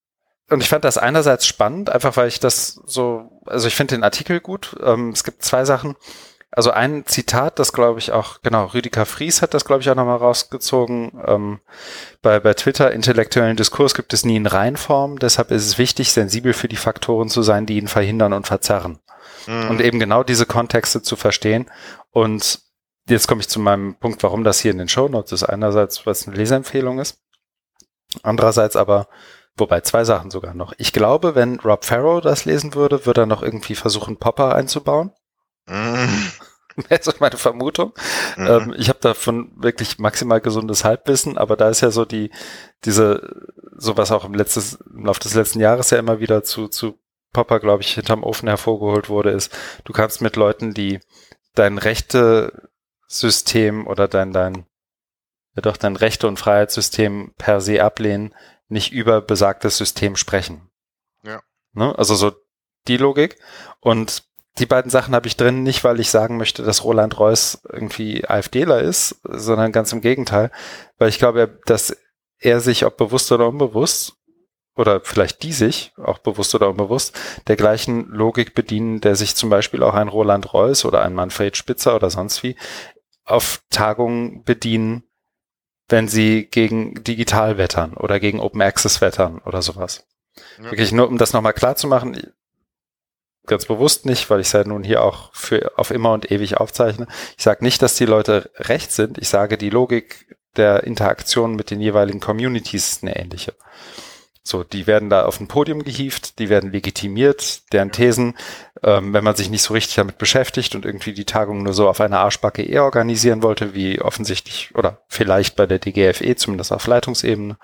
und 0.53 0.61
ich 0.61 0.69
fand 0.69 0.85
das 0.85 0.99
einerseits 0.99 1.47
spannend, 1.47 1.89
einfach 1.89 2.17
weil 2.17 2.29
ich 2.29 2.39
das 2.39 2.81
so, 2.85 3.41
also 3.47 3.69
ich 3.69 3.75
finde 3.75 3.95
den 3.95 4.05
Artikel 4.05 4.39
gut. 4.41 4.77
Ähm, 4.83 5.09
es 5.11 5.25
gibt 5.25 5.43
zwei 5.43 5.65
Sachen. 5.65 5.97
Also 6.55 6.71
ein 6.71 7.07
Zitat, 7.07 7.59
das 7.59 7.73
glaube 7.73 7.99
ich 7.99 8.13
auch, 8.13 8.43
genau, 8.43 8.67
Rüdiger 8.67 9.07
Fries 9.07 9.41
hat 9.41 9.55
das 9.55 9.65
glaube 9.65 9.81
ich 9.81 9.89
auch 9.89 9.95
nochmal 9.95 10.19
rausgezogen. 10.19 11.13
Ähm, 11.27 11.61
bei, 12.21 12.41
bei 12.41 12.53
Twitter, 12.53 12.93
intellektuellen 12.93 13.57
Diskurs 13.57 13.95
gibt 13.95 14.13
es 14.13 14.27
nie 14.27 14.37
in 14.37 14.47
Reinform, 14.47 15.19
deshalb 15.19 15.51
ist 15.51 15.67
es 15.67 15.79
wichtig, 15.79 16.13
sensibel 16.13 16.53
für 16.53 16.69
die 16.69 16.77
Faktoren 16.77 17.31
zu 17.31 17.43
sein, 17.43 17.65
die 17.65 17.79
ihn 17.79 17.89
verhindern 17.89 18.35
und 18.35 18.47
verzerren. 18.47 18.99
Mhm. 19.47 19.71
Und 19.71 19.81
eben 19.81 19.99
genau 19.99 20.23
diese 20.23 20.45
Kontexte 20.45 21.01
zu 21.01 21.17
verstehen. 21.17 21.71
Und 22.11 22.61
jetzt 23.09 23.29
komme 23.29 23.41
ich 23.41 23.49
zu 23.49 23.59
meinem 23.59 23.95
Punkt, 23.95 24.23
warum 24.23 24.45
das 24.45 24.61
hier 24.61 24.73
in 24.73 24.79
den 24.79 24.89
Show 24.89 25.09
Notes 25.09 25.33
ist. 25.33 25.45
Einerseits, 25.45 26.07
was 26.07 26.27
eine 26.27 26.37
Leseempfehlung 26.37 26.99
ist. 26.99 27.19
Andererseits 28.23 28.77
aber, 28.77 29.09
wobei 29.57 29.81
zwei 29.81 30.05
Sachen 30.05 30.31
sogar 30.31 30.53
noch. 30.53 30.75
Ich 30.77 30.93
glaube, 30.93 31.35
wenn 31.35 31.61
Rob 31.61 31.87
Farrow 31.87 32.21
das 32.21 32.45
lesen 32.45 32.75
würde, 32.75 33.07
würde 33.07 33.23
er 33.23 33.27
noch 33.27 33.43
irgendwie 33.43 33.75
versuchen, 33.75 34.19
Popper 34.19 34.55
einzubauen. 34.55 35.13
Das 36.89 37.07
ist 37.07 37.21
meine 37.21 37.37
Vermutung. 37.37 37.93
Mhm. 38.37 38.47
Ähm, 38.47 38.75
ich 38.79 38.89
habe 38.89 38.99
davon 39.01 39.53
wirklich 39.57 39.99
maximal 39.99 40.41
gesundes 40.41 40.85
Halbwissen, 40.85 41.37
aber 41.37 41.57
da 41.57 41.69
ist 41.69 41.83
ja 41.83 41.91
so 41.91 42.07
die, 42.07 42.31
diese, 42.85 43.47
so 43.77 43.97
was 43.99 44.11
auch 44.11 44.25
im, 44.25 44.35
letztes, 44.35 44.79
im 44.91 45.05
Laufe 45.05 45.21
des 45.21 45.35
letzten 45.35 45.61
Jahres 45.61 45.91
ja 45.91 45.99
immer 45.99 46.21
wieder 46.21 46.43
zu, 46.45 46.69
zu 46.69 46.99
Popper, 47.33 47.61
glaube 47.61 47.83
ich, 47.83 47.95
hinterm 47.95 48.25
Ofen 48.25 48.49
hervorgeholt 48.49 49.09
wurde, 49.09 49.31
ist, 49.31 49.57
du 49.85 49.93
kannst 49.93 50.21
mit 50.21 50.37
Leuten, 50.37 50.75
die 50.75 51.01
dein 51.55 51.79
rechte 51.79 52.71
System 53.07 53.87
oder 53.87 54.09
dein, 54.09 54.33
dein, 54.33 54.67
ja 55.55 55.63
doch 55.63 55.77
dein 55.77 55.97
Rechte- 55.97 56.29
und 56.29 56.39
Freiheitssystem 56.39 57.35
per 57.37 57.61
se 57.61 57.83
ablehnen, 57.83 58.35
nicht 58.69 58.93
über 58.93 59.21
besagtes 59.21 59.77
System 59.77 60.17
sprechen. 60.17 60.71
Ja. 61.23 61.43
Ne? 61.73 61.97
Also 61.99 62.15
so 62.15 62.33
die 62.89 62.97
Logik. 62.97 63.39
Und 63.81 64.25
die 64.59 64.67
beiden 64.67 64.91
Sachen 64.91 65.15
habe 65.15 65.27
ich 65.27 65.37
drin, 65.37 65.63
nicht 65.63 65.83
weil 65.85 66.01
ich 66.01 66.11
sagen 66.11 66.37
möchte, 66.37 66.63
dass 66.63 66.85
Roland 66.85 67.19
Reuss 67.19 67.63
irgendwie 67.71 68.29
AfDler 68.29 68.81
ist, 68.81 69.21
sondern 69.25 69.73
ganz 69.73 69.93
im 69.93 70.01
Gegenteil, 70.03 70.51
weil 70.99 71.09
ich 71.09 71.19
glaube, 71.19 71.59
dass 71.65 71.97
er 72.39 72.61
sich, 72.61 72.85
ob 72.85 72.97
bewusst 72.97 73.33
oder 73.33 73.49
unbewusst, 73.49 74.15
oder 74.75 75.01
vielleicht 75.01 75.43
die 75.43 75.53
sich, 75.53 75.93
auch 75.97 76.19
bewusst 76.19 76.55
oder 76.55 76.69
unbewusst, 76.71 77.19
der 77.47 77.57
gleichen 77.57 78.09
Logik 78.09 78.55
bedienen, 78.55 79.01
der 79.01 79.17
sich 79.17 79.37
zum 79.37 79.51
Beispiel 79.51 79.83
auch 79.83 79.95
ein 79.95 80.09
Roland 80.09 80.53
Reuss 80.53 80.85
oder 80.85 81.03
ein 81.03 81.15
Manfred 81.15 81.57
Spitzer 81.57 81.95
oder 81.95 82.11
sonst 82.11 82.43
wie 82.43 82.57
auf 83.25 83.63
Tagungen 83.71 84.45
bedienen, 84.45 85.05
wenn 85.89 86.09
sie 86.09 86.47
gegen 86.47 87.05
digital 87.05 87.59
wettern 87.59 87.95
oder 87.95 88.19
gegen 88.19 88.41
Open 88.41 88.63
Access 88.63 89.01
wettern 89.01 89.41
oder 89.45 89.63
sowas. 89.63 90.07
Ja. 90.59 90.65
Wirklich 90.65 90.93
nur, 90.93 91.07
um 91.09 91.19
das 91.19 91.33
nochmal 91.33 91.53
klar 91.53 91.77
zu 91.77 91.87
machen, 91.87 92.33
ganz 93.47 93.67
bewusst 93.67 94.07
nicht, 94.07 94.31
weil 94.31 94.41
ich 94.41 94.49
es 94.49 94.53
ja 94.53 94.65
nun 94.65 94.85
hier 94.85 95.03
auch 95.03 95.35
für 95.35 95.73
auf 95.77 95.91
immer 95.91 96.13
und 96.13 96.31
ewig 96.31 96.59
aufzeichne. 96.59 97.07
Ich 97.37 97.45
sage 97.45 97.65
nicht, 97.65 97.83
dass 97.83 97.97
die 97.97 98.07
Leute 98.07 98.51
recht 98.57 98.93
sind. 98.93 99.19
Ich 99.19 99.29
sage, 99.29 99.59
die 99.59 99.71
Logik 99.71 100.37
der 100.57 100.85
Interaktion 100.85 101.57
mit 101.57 101.71
den 101.71 101.81
jeweiligen 101.81 102.21
Communities 102.21 102.93
ist 102.93 103.03
eine 103.03 103.17
ähnliche. 103.17 103.55
So, 104.45 104.65
die 104.65 104.89
werden 104.89 105.09
da 105.09 105.25
auf 105.25 105.39
ein 105.41 105.47
Podium 105.47 105.85
gehievt, 105.85 106.41
die 106.41 106.49
werden 106.49 106.73
legitimiert, 106.73 107.73
deren 107.73 107.93
Thesen, 107.93 108.37
ähm, 108.83 109.13
wenn 109.13 109.23
man 109.23 109.37
sich 109.37 109.51
nicht 109.51 109.63
so 109.63 109.73
richtig 109.73 109.95
damit 109.95 110.19
beschäftigt 110.19 110.75
und 110.75 110.85
irgendwie 110.85 111.13
die 111.13 111.25
Tagung 111.25 111.63
nur 111.63 111.73
so 111.75 111.89
auf 111.89 112.01
einer 112.01 112.19
Arschbacke 112.19 112.63
eher 112.63 112.83
organisieren 112.83 113.45
wollte, 113.45 113.73
wie 113.73 114.01
offensichtlich 114.01 114.73
oder 114.75 114.99
vielleicht 115.07 115.55
bei 115.55 115.67
der 115.67 115.79
DGFE, 115.79 116.35
zumindest 116.35 116.73
auf 116.73 116.89
Leitungsebene, 116.89 117.57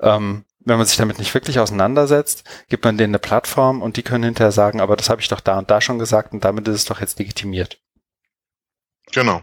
ähm, 0.00 0.44
wenn 0.66 0.78
man 0.78 0.86
sich 0.86 0.96
damit 0.96 1.18
nicht 1.18 1.32
wirklich 1.32 1.60
auseinandersetzt, 1.60 2.44
gibt 2.68 2.84
man 2.84 2.98
denen 2.98 3.12
eine 3.12 3.20
Plattform 3.20 3.80
und 3.82 3.96
die 3.96 4.02
können 4.02 4.24
hinterher 4.24 4.52
sagen, 4.52 4.80
aber 4.80 4.96
das 4.96 5.08
habe 5.08 5.20
ich 5.20 5.28
doch 5.28 5.40
da 5.40 5.58
und 5.58 5.70
da 5.70 5.80
schon 5.80 5.98
gesagt 5.98 6.32
und 6.32 6.44
damit 6.44 6.66
ist 6.68 6.74
es 6.74 6.84
doch 6.84 7.00
jetzt 7.00 7.18
legitimiert. 7.18 7.78
Genau. 9.12 9.42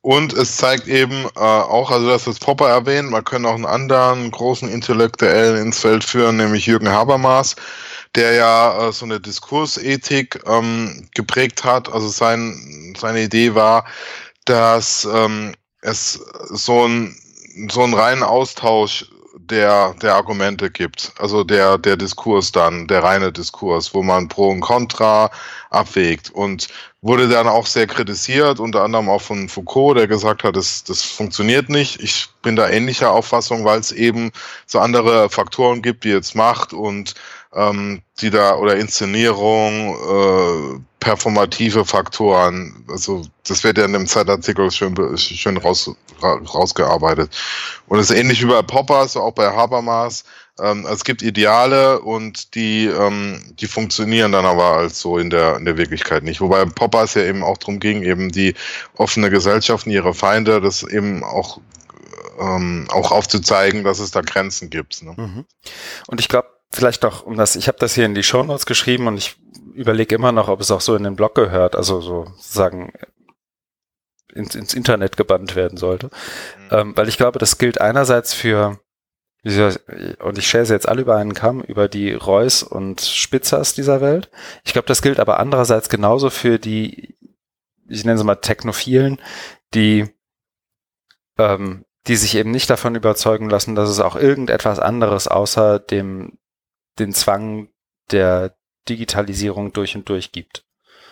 Und 0.00 0.32
es 0.32 0.56
zeigt 0.56 0.88
eben 0.88 1.26
äh, 1.36 1.40
auch, 1.40 1.90
also 1.90 2.08
das 2.08 2.26
ist 2.26 2.40
Popper 2.40 2.70
erwähnt, 2.70 3.10
man 3.10 3.22
kann 3.22 3.44
auch 3.44 3.54
einen 3.54 3.66
anderen 3.66 4.30
großen 4.30 4.70
Intellektuellen 4.70 5.60
ins 5.60 5.80
Feld 5.80 6.04
führen, 6.04 6.38
nämlich 6.38 6.64
Jürgen 6.64 6.88
Habermas, 6.88 7.54
der 8.14 8.32
ja 8.32 8.88
äh, 8.88 8.92
so 8.92 9.04
eine 9.04 9.20
Diskursethik 9.20 10.40
ähm, 10.46 11.10
geprägt 11.14 11.64
hat. 11.64 11.92
Also 11.92 12.08
sein, 12.08 12.94
seine 12.98 13.20
Idee 13.20 13.54
war, 13.54 13.84
dass 14.46 15.06
ähm, 15.12 15.54
es 15.82 16.14
so 16.48 16.86
ein 16.86 17.14
so 17.68 17.82
einen 17.82 17.94
reinen 17.94 18.22
Austausch 18.22 19.10
der, 19.50 19.94
der 20.00 20.14
Argumente 20.14 20.70
gibt. 20.70 21.12
Also 21.18 21.44
der, 21.44 21.78
der 21.78 21.96
Diskurs 21.96 22.52
dann, 22.52 22.86
der 22.86 23.02
reine 23.02 23.32
Diskurs, 23.32 23.94
wo 23.94 24.02
man 24.02 24.28
Pro 24.28 24.48
und 24.48 24.60
Contra 24.60 25.30
abwägt. 25.70 26.30
Und 26.30 26.68
wurde 27.02 27.28
dann 27.28 27.48
auch 27.48 27.66
sehr 27.66 27.86
kritisiert, 27.86 28.60
unter 28.60 28.82
anderem 28.82 29.08
auch 29.08 29.22
von 29.22 29.48
Foucault, 29.48 29.96
der 29.96 30.06
gesagt 30.06 30.44
hat, 30.44 30.56
das, 30.56 30.84
das 30.84 31.02
funktioniert 31.02 31.68
nicht. 31.68 32.00
Ich 32.02 32.28
bin 32.42 32.56
da 32.56 32.68
ähnlicher 32.68 33.12
Auffassung, 33.12 33.64
weil 33.64 33.80
es 33.80 33.92
eben 33.92 34.32
so 34.66 34.78
andere 34.78 35.30
Faktoren 35.30 35.82
gibt, 35.82 36.04
wie 36.04 36.12
jetzt 36.12 36.34
Macht 36.34 36.72
und 36.72 37.14
ähm, 37.54 38.02
die 38.20 38.30
da 38.30 38.56
oder 38.56 38.76
Inszenierung, 38.76 39.94
äh, 39.94 40.80
performative 41.00 41.84
Faktoren. 41.84 42.84
Also 42.88 43.22
das 43.46 43.64
wird 43.64 43.78
ja 43.78 43.84
in 43.84 43.92
dem 43.92 44.06
Zeitartikel 44.06 44.70
schön, 44.70 44.94
schön 45.16 45.56
raus, 45.56 45.90
rausgearbeitet. 46.22 47.34
Und 47.88 47.98
es 47.98 48.10
ist 48.10 48.16
ähnlich 48.16 48.42
wie 48.42 48.48
bei 48.48 48.62
Poppers, 48.62 49.16
auch 49.16 49.32
bei 49.32 49.50
Habermas. 49.50 50.24
Ähm, 50.60 50.86
es 50.90 51.04
gibt 51.04 51.22
Ideale 51.22 52.00
und 52.00 52.54
die, 52.54 52.86
ähm, 52.86 53.42
die 53.58 53.66
funktionieren 53.66 54.32
dann 54.32 54.44
aber 54.44 54.76
als 54.76 55.00
so 55.00 55.18
in 55.18 55.30
der, 55.30 55.56
in 55.56 55.64
der 55.64 55.78
Wirklichkeit 55.78 56.22
nicht. 56.22 56.40
Wobei 56.40 56.64
Poppers 56.66 57.14
ja 57.14 57.22
eben 57.22 57.42
auch 57.42 57.56
darum 57.56 57.80
ging, 57.80 58.02
eben 58.02 58.30
die 58.30 58.54
offene 58.96 59.30
Gesellschaft 59.30 59.86
und 59.86 59.92
ihre 59.92 60.14
Feinde, 60.14 60.60
das 60.60 60.82
eben 60.82 61.24
auch 61.24 61.60
ähm, 62.38 62.86
auch 62.90 63.10
aufzuzeigen, 63.10 63.84
dass 63.84 63.98
es 63.98 64.10
da 64.10 64.20
Grenzen 64.22 64.70
gibt. 64.70 65.02
Ne? 65.02 65.14
Mhm. 65.16 65.44
Und 66.06 66.20
ich 66.20 66.28
glaube, 66.28 66.48
vielleicht 66.72 67.04
auch 67.04 67.22
um 67.22 67.36
das, 67.36 67.56
ich 67.56 67.68
habe 67.68 67.78
das 67.78 67.94
hier 67.94 68.06
in 68.06 68.14
die 68.14 68.22
Show 68.22 68.42
Notes 68.42 68.66
geschrieben 68.66 69.06
und 69.06 69.16
ich 69.16 69.36
überlege 69.80 70.14
immer 70.14 70.30
noch, 70.30 70.48
ob 70.48 70.60
es 70.60 70.70
auch 70.70 70.82
so 70.82 70.94
in 70.94 71.04
den 71.04 71.16
Blog 71.16 71.34
gehört, 71.34 71.74
also 71.74 72.00
so 72.00 72.26
sagen 72.38 72.92
ins, 74.32 74.54
ins 74.54 74.74
Internet 74.74 75.16
gebannt 75.16 75.56
werden 75.56 75.78
sollte. 75.78 76.06
Mhm. 76.06 76.68
Ähm, 76.70 76.96
weil 76.96 77.08
ich 77.08 77.16
glaube, 77.16 77.38
das 77.38 77.58
gilt 77.58 77.80
einerseits 77.80 78.34
für, 78.34 78.78
und 79.42 80.38
ich 80.38 80.48
sie 80.50 80.74
jetzt 80.74 80.88
alle 80.88 81.00
über 81.00 81.16
einen 81.16 81.32
Kamm, 81.32 81.62
über 81.62 81.88
die 81.88 82.12
Reus 82.12 82.62
und 82.62 83.00
Spitzers 83.00 83.74
dieser 83.74 84.00
Welt. 84.02 84.30
Ich 84.64 84.74
glaube, 84.74 84.86
das 84.86 85.00
gilt 85.00 85.18
aber 85.18 85.40
andererseits 85.40 85.88
genauso 85.88 86.28
für 86.28 86.58
die, 86.58 87.16
ich 87.88 88.04
nenne 88.04 88.18
sie 88.18 88.24
mal 88.24 88.36
Technophilen, 88.36 89.20
die 89.72 90.14
ähm, 91.38 91.86
die 92.06 92.16
sich 92.16 92.34
eben 92.34 92.50
nicht 92.50 92.68
davon 92.70 92.94
überzeugen 92.94 93.50
lassen, 93.50 93.74
dass 93.74 93.88
es 93.88 94.00
auch 94.00 94.16
irgendetwas 94.16 94.78
anderes 94.78 95.28
außer 95.28 95.78
dem 95.78 96.38
den 96.98 97.12
Zwang 97.12 97.68
der 98.10 98.54
Digitalisierung 98.88 99.72
durch 99.72 99.96
und 99.96 100.08
durch 100.08 100.32
gibt. 100.32 100.64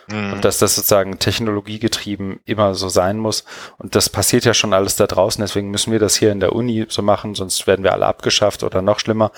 Mhm. 0.08 0.34
Und 0.34 0.44
dass 0.44 0.58
das 0.58 0.74
sozusagen 0.74 1.18
technologiegetrieben 1.18 2.40
immer 2.44 2.74
so 2.74 2.88
sein 2.88 3.18
muss. 3.18 3.44
Und 3.78 3.94
das 3.94 4.08
passiert 4.08 4.44
ja 4.44 4.54
schon 4.54 4.72
alles 4.72 4.96
da 4.96 5.06
draußen. 5.06 5.42
Deswegen 5.42 5.70
müssen 5.70 5.92
wir 5.92 5.98
das 5.98 6.16
hier 6.16 6.32
in 6.32 6.40
der 6.40 6.54
Uni 6.54 6.86
so 6.88 7.02
machen, 7.02 7.34
sonst 7.34 7.66
werden 7.66 7.84
wir 7.84 7.92
alle 7.92 8.06
abgeschafft 8.06 8.62
oder 8.62 8.82
noch 8.82 9.00
schlimmer. 9.00 9.32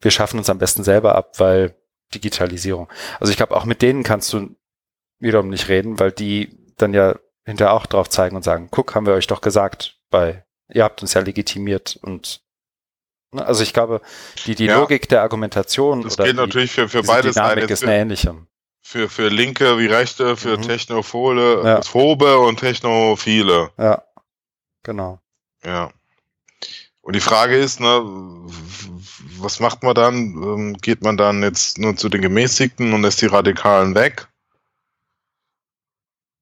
Wir 0.00 0.10
schaffen 0.10 0.38
uns 0.38 0.50
am 0.50 0.58
besten 0.58 0.84
selber 0.84 1.14
ab, 1.14 1.38
weil 1.38 1.74
Digitalisierung. 2.14 2.88
Also 3.18 3.30
ich 3.30 3.36
glaube, 3.36 3.56
auch 3.56 3.64
mit 3.64 3.82
denen 3.82 4.02
kannst 4.02 4.32
du 4.32 4.56
wiederum 5.18 5.48
nicht 5.48 5.68
reden, 5.68 5.98
weil 5.98 6.12
die 6.12 6.58
dann 6.76 6.94
ja 6.94 7.16
hinterher 7.44 7.74
auch 7.74 7.86
drauf 7.86 8.08
zeigen 8.08 8.36
und 8.36 8.42
sagen, 8.42 8.68
guck, 8.70 8.94
haben 8.94 9.06
wir 9.06 9.14
euch 9.14 9.26
doch 9.26 9.40
gesagt, 9.40 9.98
bei, 10.10 10.44
ihr 10.72 10.84
habt 10.84 11.02
uns 11.02 11.14
ja 11.14 11.20
legitimiert 11.20 11.98
und 12.02 12.42
also 13.32 13.62
ich 13.62 13.72
glaube, 13.72 14.00
die, 14.46 14.54
die 14.54 14.66
ja. 14.66 14.78
Logik 14.78 15.08
der 15.08 15.22
Argumentation 15.22 16.02
das 16.02 16.14
oder 16.14 16.24
geht 16.24 16.34
die, 16.34 16.40
natürlich 16.40 16.72
für, 16.72 16.88
für 16.88 17.02
beides 17.02 17.34
Dynamik 17.34 17.64
ein. 17.64 17.70
ist 17.70 17.84
eine 17.84 17.96
ähnliche. 17.96 18.36
Für, 18.82 19.08
für 19.08 19.28
Linke 19.28 19.78
wie 19.78 19.86
Rechte, 19.86 20.36
für 20.36 20.56
mhm. 20.56 20.62
Technophole, 20.62 21.62
ja. 21.64 21.82
Phobe 21.82 22.38
und 22.38 22.58
Technophile. 22.58 23.70
Ja, 23.78 24.02
genau. 24.82 25.20
Ja. 25.64 25.90
Und 27.02 27.14
die 27.14 27.20
Frage 27.20 27.56
ist, 27.56 27.80
ne, 27.80 28.02
was 29.38 29.60
macht 29.60 29.82
man 29.82 29.94
dann? 29.94 30.14
Ähm, 30.16 30.76
geht 30.80 31.02
man 31.02 31.16
dann 31.16 31.42
jetzt 31.42 31.78
nur 31.78 31.96
zu 31.96 32.08
den 32.08 32.22
Gemäßigten 32.22 32.92
und 32.92 33.02
lässt 33.02 33.22
die 33.22 33.26
Radikalen 33.26 33.94
weg? 33.94 34.28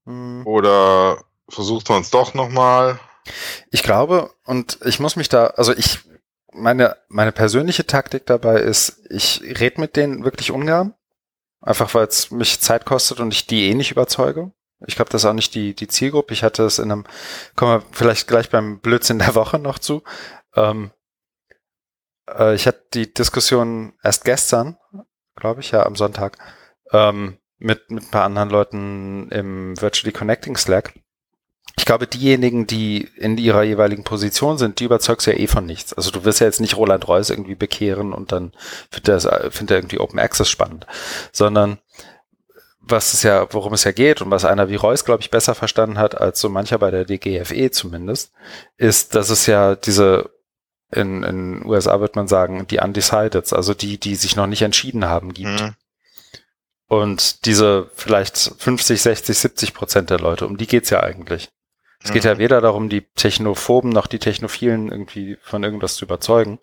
Mhm. 0.05 0.47
Oder 0.47 1.23
versucht 1.49 1.89
man 1.89 2.03
es 2.03 2.11
doch 2.11 2.35
nochmal? 2.35 2.99
Ich 3.71 3.83
glaube, 3.83 4.31
und 4.45 4.79
ich 4.85 5.01
muss 5.01 5.17
mich 5.17 5.29
da, 5.29 5.49
also 5.49 5.75
ich 5.75 6.01
meine, 6.53 6.97
meine 7.09 7.33
persönliche 7.33 7.87
Taktik 7.87 8.27
dabei 8.27 8.61
ist, 8.61 9.07
ich 9.11 9.43
rede 9.43 9.81
mit 9.81 9.97
denen 9.97 10.25
wirklich 10.25 10.51
ungern. 10.51 10.95
Einfach 11.61 11.93
weil 11.95 12.07
es 12.07 12.31
mich 12.31 12.61
Zeit 12.61 12.87
kostet 12.87 13.21
und 13.21 13.33
ich 13.33 13.47
die 13.47 13.69
eh 13.69 13.75
nicht 13.75 13.91
überzeuge. 13.91 14.53
Ich 14.87 14.95
glaube, 14.95 15.11
das 15.11 15.23
ist 15.23 15.27
auch 15.27 15.35
nicht 15.35 15.55
die, 15.55 15.75
die 15.75 15.89
Zielgruppe. 15.89 16.33
Ich 16.33 16.45
hatte 16.45 16.65
es 16.65 16.79
in 16.79 16.93
einem, 16.93 17.05
kommen 17.57 17.81
wir 17.81 17.87
vielleicht 17.91 18.29
gleich 18.29 18.49
beim 18.49 18.79
Blödsinn 18.79 19.19
der 19.19 19.35
Woche 19.35 19.59
noch 19.59 19.79
zu. 19.81 20.03
Ähm, 20.55 20.93
äh, 22.29 22.55
ich 22.55 22.67
hatte 22.67 22.85
die 22.95 23.13
Diskussion 23.13 23.95
erst 24.05 24.25
gestern, 24.25 24.79
glaube 25.35 25.61
ich, 25.61 25.73
ja, 25.73 25.85
am 25.85 25.97
Sonntag, 25.97 26.39
ähm, 26.93 27.39
mit, 27.59 27.91
mit 27.91 28.05
ein 28.05 28.11
paar 28.11 28.25
anderen 28.25 28.51
Leuten 28.51 29.31
im 29.31 29.81
Virtually 29.81 30.13
Connecting 30.13 30.57
Slack 30.57 30.95
ich 31.79 31.85
glaube, 31.85 32.09
diejenigen, 32.09 32.67
die 32.67 33.09
in 33.17 33.39
ihrer 33.39 33.63
jeweiligen 33.63 34.03
Position 34.03 34.59
sind, 34.59 34.81
die 34.81 34.85
überzeugst 34.85 35.29
ja 35.29 35.33
eh 35.33 35.47
von 35.47 35.65
nichts. 35.65 35.95
Also 35.95 36.11
du 36.11 36.25
wirst 36.25 36.41
ja 36.41 36.47
jetzt 36.47 36.61
nicht 36.61 36.77
Roland 36.77 37.07
Reus 37.07 37.31
irgendwie 37.31 37.55
bekehren 37.55 38.13
und 38.13 38.33
dann 38.33 38.53
findet 38.91 39.25
er, 39.25 39.51
findet 39.53 39.71
er 39.71 39.77
irgendwie 39.79 40.01
Open 40.01 40.19
Access 40.19 40.51
spannend, 40.51 40.87
sondern 41.31 41.79
was 42.81 43.15
es 43.15 43.23
ja, 43.23 43.47
worum 43.53 43.75
es 43.75 43.85
ja 43.85 43.93
geht 43.93 44.21
und 44.23 44.31
was 44.31 44.45
einer 44.45 44.69
wie 44.69 44.75
Reus, 44.75 45.05
glaube 45.05 45.21
ich, 45.23 45.31
besser 45.31 45.55
verstanden 45.55 45.99
hat 45.99 46.21
als 46.21 46.41
so 46.41 46.49
mancher 46.49 46.79
bei 46.79 46.91
der 46.91 47.05
DGFE 47.05 47.71
zumindest, 47.71 48.33
ist, 48.77 49.15
dass 49.15 49.31
es 49.31 49.47
ja 49.47 49.77
diese 49.77 50.31
in, 50.91 51.23
in 51.23 51.67
USA 51.67 52.01
wird 52.01 52.17
man 52.17 52.29
sagen, 52.29 52.67
die 52.67 52.79
Undecideds, 52.79 53.53
also 53.53 53.75
die, 53.75 53.99
die 53.99 54.17
sich 54.17 54.35
noch 54.37 54.47
nicht 54.47 54.63
entschieden 54.63 55.05
haben, 55.05 55.33
gibt. 55.33 55.61
Mhm. 55.61 55.75
Und 56.89 57.45
diese 57.45 57.91
vielleicht 57.95 58.37
50, 58.37 59.01
60, 59.01 59.39
70 59.39 59.75
Prozent 59.75 60.11
der 60.11 60.19
Leute, 60.19 60.47
um 60.47 60.57
die 60.57 60.67
geht's 60.67 60.89
ja 60.91 61.01
eigentlich. 61.01 61.51
Es 62.03 62.13
geht 62.13 62.25
ja 62.25 62.35
mhm. 62.35 62.39
weder 62.39 62.61
darum, 62.61 62.89
die 62.89 63.03
Technophoben 63.17 63.91
noch 63.91 64.07
die 64.07 64.21
Technophilen 64.21 64.91
irgendwie 64.91 65.37
von 65.43 65.65
irgendwas 65.65 65.97
zu 65.97 66.05
überzeugen, 66.05 66.59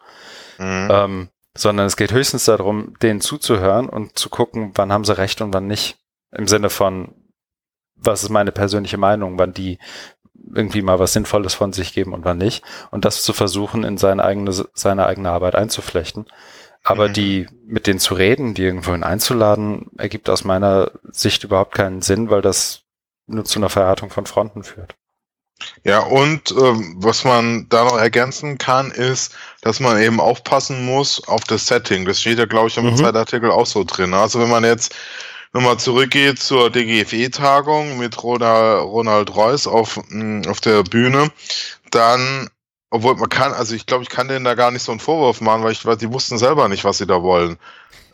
mhm. 0.58 0.88
ähm, 0.92 1.30
sondern 1.58 1.88
es 1.88 1.98
geht 1.98 2.12
höchstens 2.12 2.46
darum, 2.46 2.94
denen 3.02 3.22
zuzuhören 3.22 3.90
und 3.90 4.18
zu 4.18 4.30
gucken, 4.30 4.72
wann 4.76 4.92
haben 4.92 5.06
sie 5.06 5.18
recht 5.18 5.42
und 5.42 5.54
wann 5.54 5.68
nicht. 5.68 5.98
Im 6.32 6.48
Sinne 6.48 6.70
von, 6.70 7.14
was 7.96 8.24
ist 8.24 8.30
meine 8.30 8.52
persönliche 8.52 8.98
Meinung, 8.98 9.38
wann 9.38 9.54
die 9.54 9.80
irgendwie 10.54 10.82
mal 10.82 11.00
was 11.00 11.14
Sinnvolles 11.14 11.54
von 11.54 11.74
sich 11.74 11.94
geben 11.94 12.14
und 12.14 12.26
wann 12.26 12.38
nicht. 12.38 12.64
Und 12.92 13.06
das 13.06 13.24
zu 13.24 13.34
versuchen, 13.34 13.84
in 13.84 13.98
seine 13.98 14.24
eigene, 14.24 14.52
seine 14.74 15.06
eigene 15.06 15.32
Arbeit 15.32 15.56
einzuflechten. 15.56 16.26
Aber 16.84 17.10
mhm. 17.10 17.14
die, 17.14 17.48
mit 17.66 17.88
denen 17.88 18.00
zu 18.00 18.14
reden, 18.14 18.54
die 18.54 18.64
irgendwohin 18.64 19.04
einzuladen, 19.04 19.90
ergibt 19.98 20.30
aus 20.30 20.44
meiner 20.44 20.92
Sicht 21.10 21.44
überhaupt 21.44 21.74
keinen 21.74 22.02
Sinn, 22.02 22.30
weil 22.30 22.42
das 22.42 22.84
nur 23.28 23.44
zu 23.44 23.60
einer 23.60 23.70
Verhärtung 23.70 24.12
von 24.12 24.28
Fronten 24.28 24.64
führt. 24.64 24.96
Ja, 25.84 26.00
und 26.00 26.52
ähm, 26.52 26.96
was 26.98 27.24
man 27.24 27.68
da 27.70 27.86
noch 27.86 27.98
ergänzen 27.98 28.58
kann, 28.58 28.92
ist, 28.92 29.34
dass 29.62 29.80
man 29.80 30.02
eben 30.02 30.20
aufpassen 30.20 30.86
muss 30.86 31.26
auf 31.28 31.44
das 31.46 31.68
Setting. 31.68 32.06
Das 32.06 32.20
steht 32.20 32.40
ja, 32.40 32.46
glaube 32.46 32.68
ich, 32.68 32.78
im 32.78 32.86
mhm. 32.86 32.98
Zeitartikel 32.98 33.52
auch 33.52 33.66
so 33.66 33.84
drin. 33.84 34.14
Also 34.14 34.40
wenn 34.40 34.50
man 34.50 34.64
jetzt 34.64 34.94
nochmal 35.54 35.78
zurückgeht 35.78 36.40
zur 36.40 36.70
DGFE-Tagung 36.70 37.98
mit 37.98 38.22
Ronald, 38.22 38.84
Ronald 38.84 39.36
Reuss 39.36 39.68
auf, 39.68 40.00
mm, 40.10 40.42
auf 40.50 40.60
der 40.60 40.84
Bühne, 40.84 41.32
dann, 41.92 42.50
obwohl 42.90 43.16
man 43.16 43.30
kann, 43.30 43.54
also 43.54 43.76
ich 43.76 43.86
glaube, 43.86 44.04
ich 44.04 44.10
kann 44.10 44.28
denen 44.28 44.44
da 44.44 44.56
gar 44.56 44.72
nicht 44.72 44.84
so 44.84 44.92
einen 44.92 45.00
Vorwurf 45.00 45.40
machen, 45.40 45.64
weil 45.64 45.72
ich, 45.72 45.86
weil 45.86 45.96
die 45.98 46.12
wussten 46.12 46.38
selber 46.38 46.68
nicht, 46.68 46.84
was 46.84 46.98
sie 46.98 47.08
da 47.08 47.22
wollen 47.22 47.58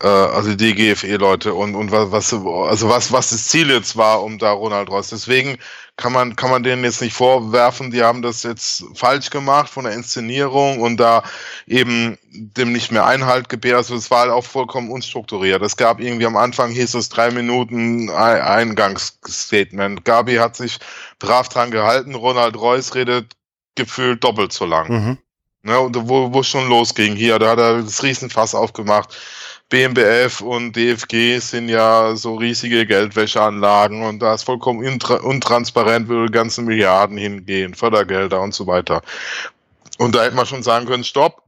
also 0.06 0.54
die 0.54 0.74
GFE-Leute 0.74 1.54
und, 1.54 1.74
und 1.74 1.92
was, 1.92 2.10
was, 2.10 2.32
also 2.32 2.88
was, 2.88 3.12
was 3.12 3.30
das 3.30 3.48
Ziel 3.48 3.70
jetzt 3.70 3.96
war, 3.96 4.22
um 4.22 4.38
da 4.38 4.52
Ronald 4.52 4.90
Ross. 4.90 5.10
Deswegen 5.10 5.58
kann 5.96 6.12
man, 6.12 6.34
kann 6.36 6.50
man 6.50 6.62
denen 6.62 6.84
jetzt 6.84 7.02
nicht 7.02 7.14
vorwerfen, 7.14 7.90
die 7.90 8.02
haben 8.02 8.22
das 8.22 8.42
jetzt 8.42 8.84
falsch 8.94 9.30
gemacht 9.30 9.68
von 9.70 9.84
der 9.84 9.92
Inszenierung 9.92 10.80
und 10.80 10.96
da 10.96 11.22
eben 11.66 12.18
dem 12.30 12.72
nicht 12.72 12.90
mehr 12.90 13.06
Einhalt 13.06 13.48
gebärt. 13.48 13.76
Also 13.76 13.94
es 13.94 14.10
war 14.10 14.20
halt 14.20 14.30
auch 14.30 14.44
vollkommen 14.44 14.90
unstrukturiert. 14.90 15.62
Es 15.62 15.76
gab 15.76 16.00
irgendwie 16.00 16.26
am 16.26 16.36
Anfang 16.36 16.70
hieß 16.70 16.94
es 16.94 17.08
drei 17.08 17.30
Minuten 17.30 18.10
Eingangsstatement. 18.10 20.04
Gabi 20.04 20.36
hat 20.36 20.56
sich 20.56 20.78
brav 21.18 21.48
dran 21.48 21.70
gehalten. 21.70 22.14
Ronald 22.14 22.56
Reus 22.56 22.94
redet 22.94 23.36
gefühlt 23.74 24.24
doppelt 24.24 24.52
so 24.52 24.64
lang. 24.64 24.88
Mhm. 24.88 25.18
Ne, 25.64 25.74
wo, 25.94 26.32
wo 26.34 26.42
schon 26.42 26.68
losging 26.68 27.14
hier, 27.14 27.38
da 27.38 27.50
hat 27.50 27.58
er 27.58 27.82
das 27.82 28.02
Riesenfass 28.02 28.52
aufgemacht. 28.52 29.16
BMBF 29.72 30.42
und 30.42 30.76
DFG 30.76 31.38
sind 31.38 31.70
ja 31.70 32.14
so 32.14 32.34
riesige 32.34 32.86
Geldwäscheanlagen 32.86 34.02
und 34.02 34.18
da 34.18 34.34
ist 34.34 34.42
vollkommen 34.42 34.84
untransparent, 34.84 36.10
wo 36.10 36.26
die 36.26 36.32
ganzen 36.32 36.66
Milliarden 36.66 37.16
hingehen, 37.16 37.72
Fördergelder 37.72 38.42
und 38.42 38.52
so 38.52 38.66
weiter. 38.66 39.00
Und 39.96 40.14
da 40.14 40.24
hätte 40.24 40.36
man 40.36 40.44
schon 40.44 40.62
sagen 40.62 40.84
können, 40.84 41.04
stopp, 41.04 41.42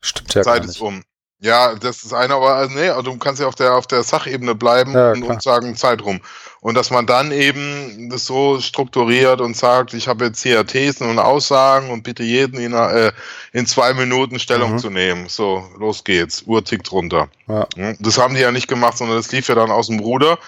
Stimmt 0.00 0.32
ja 0.32 0.42
Zeit 0.42 0.64
ist 0.64 0.80
um. 0.80 1.02
Ja, 1.40 1.74
das 1.74 2.04
ist 2.04 2.14
einer, 2.14 2.36
aber 2.36 2.54
also, 2.54 2.74
nee, 2.74 2.88
also 2.88 3.02
du 3.02 3.18
kannst 3.18 3.38
ja 3.38 3.46
auf 3.46 3.54
der 3.54 3.74
auf 3.74 3.86
der 3.86 4.02
Sachebene 4.02 4.54
bleiben 4.54 4.94
ja, 4.94 5.12
und, 5.12 5.22
und, 5.24 5.42
sagen 5.42 5.76
Zeit 5.76 6.02
rum. 6.02 6.22
Und 6.60 6.74
dass 6.74 6.90
man 6.90 7.06
dann 7.06 7.30
eben 7.30 8.10
das 8.10 8.24
so 8.24 8.60
strukturiert 8.60 9.40
und 9.40 9.56
sagt, 9.56 9.94
ich 9.94 10.08
habe 10.08 10.26
jetzt 10.26 10.42
hier 10.42 10.66
Thesen 10.66 11.08
und 11.08 11.18
Aussagen 11.18 11.90
und 11.90 12.02
bitte 12.02 12.24
jeden 12.24 12.58
in, 12.58 12.72
äh, 12.72 13.12
in 13.52 13.66
zwei 13.66 13.94
Minuten 13.94 14.38
Stellung 14.40 14.72
mhm. 14.72 14.78
zu 14.78 14.90
nehmen. 14.90 15.28
So, 15.28 15.64
los 15.78 16.02
geht's. 16.02 16.42
Uhr 16.46 16.64
tickt 16.64 16.90
runter. 16.90 17.28
Ja. 17.46 17.66
Das 18.00 18.18
haben 18.18 18.34
die 18.34 18.40
ja 18.40 18.50
nicht 18.50 18.68
gemacht, 18.68 18.98
sondern 18.98 19.16
das 19.16 19.30
lief 19.30 19.48
ja 19.48 19.54
dann 19.54 19.70
aus 19.70 19.86
dem 19.86 20.00
Ruder. 20.00 20.38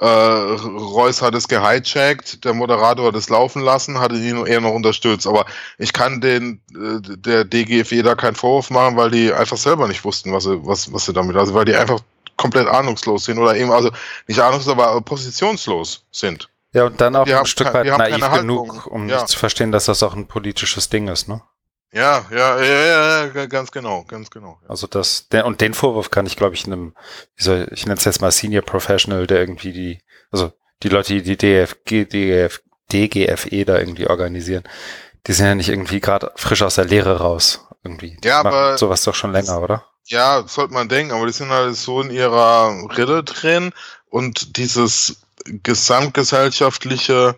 Äh, 0.00 0.06
Reus 0.06 1.20
hat 1.20 1.34
es 1.34 1.46
gehijackt, 1.46 2.44
der 2.44 2.54
Moderator 2.54 3.08
hat 3.08 3.16
es 3.16 3.28
laufen 3.28 3.60
lassen, 3.60 4.00
hatte 4.00 4.14
ihn 4.16 4.46
eher 4.46 4.62
noch 4.62 4.72
unterstützt. 4.72 5.26
Aber 5.26 5.44
ich 5.76 5.92
kann 5.92 6.22
den 6.22 6.60
äh, 6.74 7.00
der 7.02 7.44
DGFE 7.44 8.02
da 8.02 8.14
keinen 8.14 8.34
Vorwurf 8.34 8.70
machen, 8.70 8.96
weil 8.96 9.10
die 9.10 9.30
einfach 9.30 9.58
selber 9.58 9.86
nicht 9.88 10.02
wussten, 10.04 10.32
was 10.32 10.44
sie, 10.44 10.58
was, 10.64 10.90
was 10.92 11.04
sie 11.04 11.12
damit, 11.12 11.36
also 11.36 11.52
weil 11.52 11.66
die 11.66 11.74
einfach 11.74 12.00
komplett 12.40 12.66
ahnungslos 12.66 13.26
sind 13.26 13.38
oder 13.38 13.54
eben, 13.54 13.70
also 13.70 13.90
nicht 14.26 14.40
ahnungslos, 14.40 14.72
aber 14.72 15.00
positionslos 15.02 16.06
sind. 16.10 16.48
Ja, 16.72 16.84
und 16.84 17.00
dann 17.00 17.16
auch 17.16 17.26
wir 17.26 17.38
ein 17.38 17.46
Stück 17.46 17.74
weit 17.74 17.86
naiv 17.86 18.30
genug, 18.32 18.86
um 18.86 19.08
ja. 19.08 19.16
nicht 19.16 19.28
zu 19.28 19.38
verstehen, 19.38 19.72
dass 19.72 19.84
das 19.84 20.02
auch 20.02 20.14
ein 20.14 20.26
politisches 20.26 20.88
Ding 20.88 21.08
ist, 21.08 21.28
ne? 21.28 21.42
Ja, 21.92 22.24
ja, 22.30 22.62
ja, 22.62 23.26
ja, 23.26 23.46
ganz 23.46 23.72
genau, 23.72 24.04
ganz 24.04 24.30
genau. 24.30 24.60
Also 24.68 24.86
das, 24.86 25.28
der, 25.28 25.44
und 25.44 25.60
den 25.60 25.74
Vorwurf 25.74 26.10
kann 26.10 26.24
ich, 26.24 26.36
glaube 26.36 26.54
ich, 26.54 26.64
einem, 26.64 26.94
wie 27.34 27.42
soll, 27.42 27.68
ich 27.72 27.84
nenne 27.84 27.98
es 27.98 28.04
jetzt 28.04 28.20
mal 28.20 28.30
Senior 28.30 28.62
Professional, 28.62 29.26
der 29.26 29.40
irgendwie 29.40 29.72
die, 29.72 29.98
also 30.30 30.52
die 30.84 30.88
Leute, 30.88 31.14
die 31.14 31.22
die 31.22 31.36
DFG, 31.36 32.04
DGF, 32.04 32.62
DGFE 32.92 33.64
da 33.64 33.78
irgendwie 33.78 34.06
organisieren, 34.06 34.62
die 35.26 35.32
sind 35.32 35.46
ja 35.46 35.54
nicht 35.56 35.68
irgendwie 35.68 36.00
gerade 36.00 36.30
frisch 36.36 36.62
aus 36.62 36.76
der 36.76 36.84
Lehre 36.84 37.18
raus, 37.18 37.66
irgendwie. 37.82 38.16
Ja, 38.22 38.38
aber. 38.38 38.78
Sowas 38.78 39.02
doch 39.02 39.16
schon 39.16 39.32
länger, 39.32 39.60
oder? 39.60 39.89
Ja, 40.10 40.44
sollte 40.46 40.74
man 40.74 40.88
denken, 40.88 41.12
aber 41.12 41.26
die 41.26 41.32
sind 41.32 41.50
halt 41.50 41.76
so 41.76 42.00
in 42.02 42.10
ihrer 42.10 42.86
Rille 42.96 43.22
drin 43.24 43.72
und 44.08 44.56
dieses 44.56 45.22
gesamtgesellschaftliche, 45.44 47.36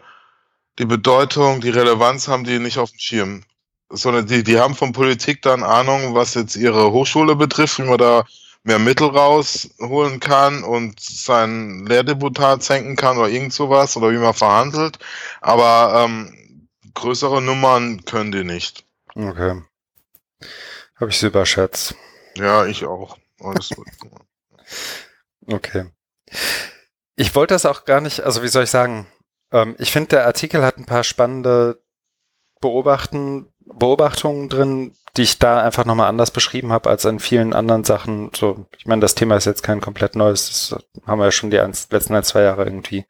die 0.78 0.86
Bedeutung, 0.86 1.60
die 1.60 1.70
Relevanz 1.70 2.28
haben 2.28 2.44
die 2.44 2.58
nicht 2.58 2.78
auf 2.78 2.90
dem 2.90 2.98
Schirm 2.98 3.44
sondern 3.92 4.26
die, 4.26 4.42
die 4.42 4.58
haben 4.58 4.74
von 4.74 4.92
Politik 4.92 5.42
dann 5.42 5.62
Ahnung, 5.62 6.14
was 6.14 6.34
jetzt 6.34 6.56
ihre 6.56 6.92
Hochschule 6.92 7.36
betrifft, 7.36 7.78
wie 7.78 7.82
man 7.82 7.98
da 7.98 8.24
mehr 8.64 8.78
Mittel 8.78 9.08
rausholen 9.08 10.20
kann 10.20 10.64
und 10.64 10.98
sein 11.00 11.84
Lehrdeputat 11.86 12.62
senken 12.62 12.96
kann 12.96 13.18
oder 13.18 13.28
irgend 13.28 13.52
sowas 13.52 13.96
oder 13.96 14.10
wie 14.12 14.18
man 14.18 14.34
verhandelt. 14.34 14.98
Aber 15.40 16.04
ähm, 16.04 16.68
größere 16.94 17.42
Nummern 17.42 18.04
können 18.04 18.32
die 18.32 18.44
nicht. 18.44 18.84
Okay. 19.14 19.62
Habe 20.96 21.10
ich 21.10 21.18
sie 21.18 21.26
überschätzt. 21.26 21.94
Ja, 22.36 22.66
ich 22.66 22.84
auch. 22.84 23.16
Alles 23.40 23.70
okay. 25.46 25.86
Ich 27.16 27.34
wollte 27.34 27.54
das 27.54 27.66
auch 27.66 27.84
gar 27.84 28.00
nicht, 28.00 28.20
also 28.20 28.42
wie 28.42 28.48
soll 28.48 28.64
ich 28.64 28.70
sagen, 28.70 29.06
ähm, 29.52 29.76
ich 29.78 29.92
finde, 29.92 30.08
der 30.08 30.26
Artikel 30.26 30.62
hat 30.62 30.78
ein 30.78 30.86
paar 30.86 31.04
spannende 31.04 31.82
Beobachten, 32.60 33.52
Beobachtungen 33.60 34.48
drin, 34.48 34.94
die 35.16 35.22
ich 35.22 35.38
da 35.38 35.62
einfach 35.62 35.84
nochmal 35.84 36.08
anders 36.08 36.30
beschrieben 36.30 36.72
habe 36.72 36.88
als 36.88 37.04
in 37.04 37.20
vielen 37.20 37.52
anderen 37.52 37.84
Sachen. 37.84 38.30
So, 38.34 38.66
ich 38.78 38.86
meine, 38.86 39.00
das 39.00 39.14
Thema 39.14 39.36
ist 39.36 39.44
jetzt 39.44 39.62
kein 39.62 39.80
komplett 39.80 40.16
neues, 40.16 40.48
das 40.70 40.84
haben 41.06 41.18
wir 41.18 41.26
ja 41.26 41.32
schon 41.32 41.50
die 41.50 41.56
letzten 41.56 42.14
ein, 42.14 42.24
zwei 42.24 42.42
Jahre 42.42 42.64
irgendwie, 42.64 43.04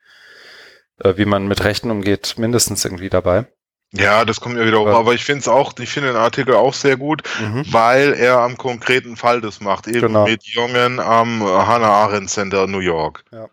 äh, 1.00 1.16
wie 1.16 1.26
man 1.26 1.46
mit 1.46 1.62
Rechten 1.64 1.90
umgeht, 1.90 2.34
mindestens 2.38 2.84
irgendwie 2.84 3.10
dabei. 3.10 3.46
Ja, 3.92 4.24
das 4.24 4.40
kommt 4.40 4.56
ja 4.56 4.64
wieder 4.64 4.80
hoch. 4.80 4.86
Aber 4.86 5.12
ich 5.12 5.24
finde 5.24 5.40
es 5.40 5.48
auch, 5.48 5.74
ich 5.78 5.90
finde 5.90 6.08
den 6.12 6.16
Artikel 6.16 6.54
auch 6.54 6.72
sehr 6.72 6.96
gut, 6.96 7.22
mhm. 7.40 7.64
weil 7.70 8.14
er 8.14 8.38
am 8.38 8.56
konkreten 8.56 9.16
Fall 9.16 9.40
das 9.42 9.60
macht. 9.60 9.86
Eben 9.86 10.00
genau. 10.00 10.24
mit 10.24 10.44
Jungen 10.44 10.98
am 10.98 11.42
Hannah 11.42 11.90
Arendt 11.90 12.30
Center 12.30 12.66
New 12.66 12.78
York. 12.78 13.24
Ja. 13.30 13.48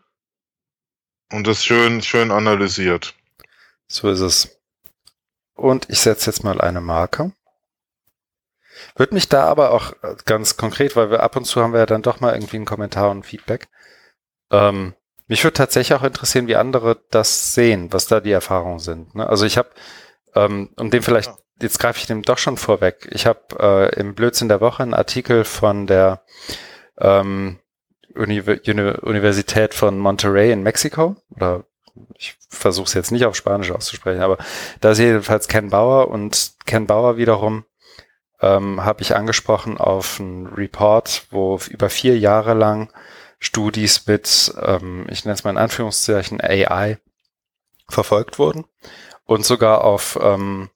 Und 1.32 1.46
das 1.46 1.64
schön, 1.64 2.02
schön 2.02 2.32
analysiert. 2.32 3.16
So 3.88 4.10
ist 4.10 4.22
es. 4.22 4.60
Und 5.56 5.90
ich 5.90 6.00
setze 6.00 6.30
jetzt 6.30 6.44
mal 6.44 6.62
eine 6.62 6.80
Marke. 6.80 7.34
Würde 8.96 9.14
mich 9.14 9.28
da 9.28 9.46
aber 9.46 9.72
auch 9.72 9.94
ganz 10.26 10.56
konkret, 10.56 10.96
weil 10.96 11.12
wir 11.12 11.22
ab 11.22 11.36
und 11.36 11.46
zu 11.46 11.62
haben 11.62 11.74
wir 11.74 11.80
ja 11.80 11.86
dann 11.86 12.02
doch 12.02 12.22
mal 12.22 12.34
irgendwie 12.34 12.56
einen 12.56 12.66
Kommentar 12.66 13.12
und 13.12 13.26
Feedback. 13.26 13.68
Ähm, 14.52 14.96
mich 15.28 15.44
würde 15.44 15.54
tatsächlich 15.54 15.98
auch 15.98 16.04
interessieren, 16.04 16.48
wie 16.48 16.56
andere 16.56 17.04
das 17.12 17.54
sehen, 17.54 17.92
was 17.92 18.08
da 18.08 18.20
die 18.20 18.32
Erfahrungen 18.32 18.80
sind. 18.80 19.16
Ne? 19.16 19.28
Also 19.28 19.46
ich 19.46 19.58
habe, 19.58 19.70
ähm, 20.36 20.70
um 20.78 20.90
dem 20.90 21.04
vielleicht, 21.04 21.32
jetzt 21.62 21.80
greife 21.80 22.00
ich 22.00 22.08
dem 22.08 22.22
doch 22.22 22.38
schon 22.38 22.58
vorweg, 22.58 23.08
ich 23.12 23.26
habe 23.26 23.40
äh, 23.60 24.00
im 24.00 24.16
Blödsinn 24.16 24.50
der 24.50 24.62
Woche 24.62 24.84
einen 24.84 24.94
Artikel 24.94 25.44
von 25.44 25.88
der 25.88 26.22
ähm, 27.00 27.60
Uni 28.16 28.42
Universität 28.42 29.74
von 29.74 29.98
Monterrey 29.98 30.52
in 30.52 30.64
Mexiko. 30.64 31.16
Oder 31.36 31.64
ich 32.16 32.38
versuche 32.50 32.88
es 32.88 32.94
jetzt 32.94 33.12
nicht 33.12 33.26
auf 33.26 33.36
Spanisch 33.36 33.72
auszusprechen, 33.72 34.22
aber 34.22 34.38
da 34.82 34.92
ist 34.92 35.00
jedenfalls 35.00 35.48
Ken 35.48 35.70
Bauer 35.70 36.10
und 36.10 36.54
Ken 36.66 36.88
Bauer 36.88 37.18
wiederum 37.18 37.66
ähm, 38.42 38.84
habe 38.84 39.02
ich 39.02 39.16
angesprochen 39.16 39.78
auf 39.78 40.20
einen 40.20 40.48
Report, 40.48 41.26
wo 41.30 41.60
über 41.70 41.90
vier 41.90 42.18
Jahre 42.18 42.54
lang 42.54 42.92
Studis 43.40 44.08
mit, 44.08 44.54
ähm, 44.62 45.06
ich 45.10 45.26
nenne 45.26 45.34
es 45.34 45.44
mal 45.44 45.52
in 45.52 45.58
Anführungszeichen, 45.58 46.42
AI 46.42 46.98
verfolgt 47.90 48.40
wurden 48.40 48.66
und 49.30 49.46
sogar 49.46 49.84
auf, 49.84 50.18
ähm, 50.20 50.72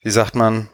wie 0.00 0.10
sagt 0.10 0.36
man, 0.36 0.68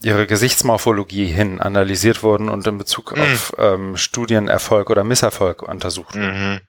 ihre 0.00 0.28
Gesichtsmorphologie 0.28 1.26
hin 1.26 1.60
analysiert 1.60 2.22
wurden 2.22 2.48
und 2.48 2.64
in 2.64 2.78
Bezug 2.78 3.16
mhm. 3.16 3.22
auf 3.22 3.52
ähm, 3.58 3.96
Studienerfolg 3.96 4.88
oder 4.88 5.02
Misserfolg 5.02 5.62
untersucht. 5.62 6.14
Mhm. 6.14 6.60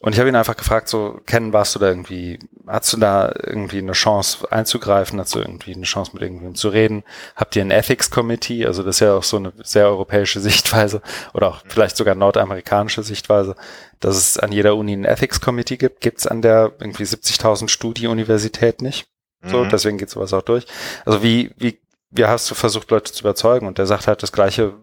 Und 0.00 0.12
ich 0.12 0.20
habe 0.20 0.28
ihn 0.28 0.36
einfach 0.36 0.56
gefragt, 0.56 0.88
so, 0.88 1.20
Ken, 1.26 1.52
warst 1.52 1.74
du 1.74 1.80
da 1.80 1.88
irgendwie, 1.88 2.38
hast 2.68 2.92
du 2.92 2.98
da 2.98 3.32
irgendwie 3.42 3.78
eine 3.78 3.92
Chance 3.92 4.46
einzugreifen, 4.50 5.18
hast 5.18 5.34
du 5.34 5.40
irgendwie 5.40 5.74
eine 5.74 5.84
Chance 5.84 6.12
mit 6.14 6.22
irgendwem 6.22 6.54
zu 6.54 6.68
reden? 6.68 7.02
Habt 7.34 7.56
ihr 7.56 7.62
ein 7.62 7.72
Ethics 7.72 8.10
Committee? 8.10 8.64
Also 8.64 8.84
das 8.84 8.96
ist 8.96 9.00
ja 9.00 9.14
auch 9.14 9.24
so 9.24 9.38
eine 9.38 9.52
sehr 9.64 9.86
europäische 9.86 10.38
Sichtweise 10.48 11.02
oder 11.34 11.48
auch 11.48 11.62
vielleicht 11.66 11.96
sogar 11.96 12.14
nordamerikanische 12.14 13.02
Sichtweise, 13.02 13.56
dass 13.98 14.16
es 14.16 14.38
an 14.38 14.52
jeder 14.52 14.76
Uni 14.76 14.92
ein 14.92 15.04
Ethics 15.04 15.40
Committee 15.40 15.76
gibt. 15.76 16.00
Gibt 16.00 16.20
es 16.20 16.28
an 16.28 16.42
der 16.42 16.72
irgendwie 16.78 17.04
70.000 17.04 17.68
Studie-Universität 17.68 18.82
nicht. 18.82 19.08
So, 19.44 19.64
mhm. 19.64 19.68
deswegen 19.68 19.98
geht 19.98 20.10
sowas 20.10 20.32
auch 20.32 20.42
durch. 20.42 20.66
Also 21.04 21.22
wie, 21.22 21.52
wie, 21.56 21.80
wie 22.10 22.24
hast 22.24 22.50
du 22.50 22.54
versucht, 22.54 22.90
Leute 22.90 23.12
zu 23.12 23.20
überzeugen? 23.20 23.66
Und 23.66 23.78
der 23.78 23.86
sagt 23.86 24.06
halt 24.06 24.22
das 24.22 24.32
Gleiche, 24.32 24.74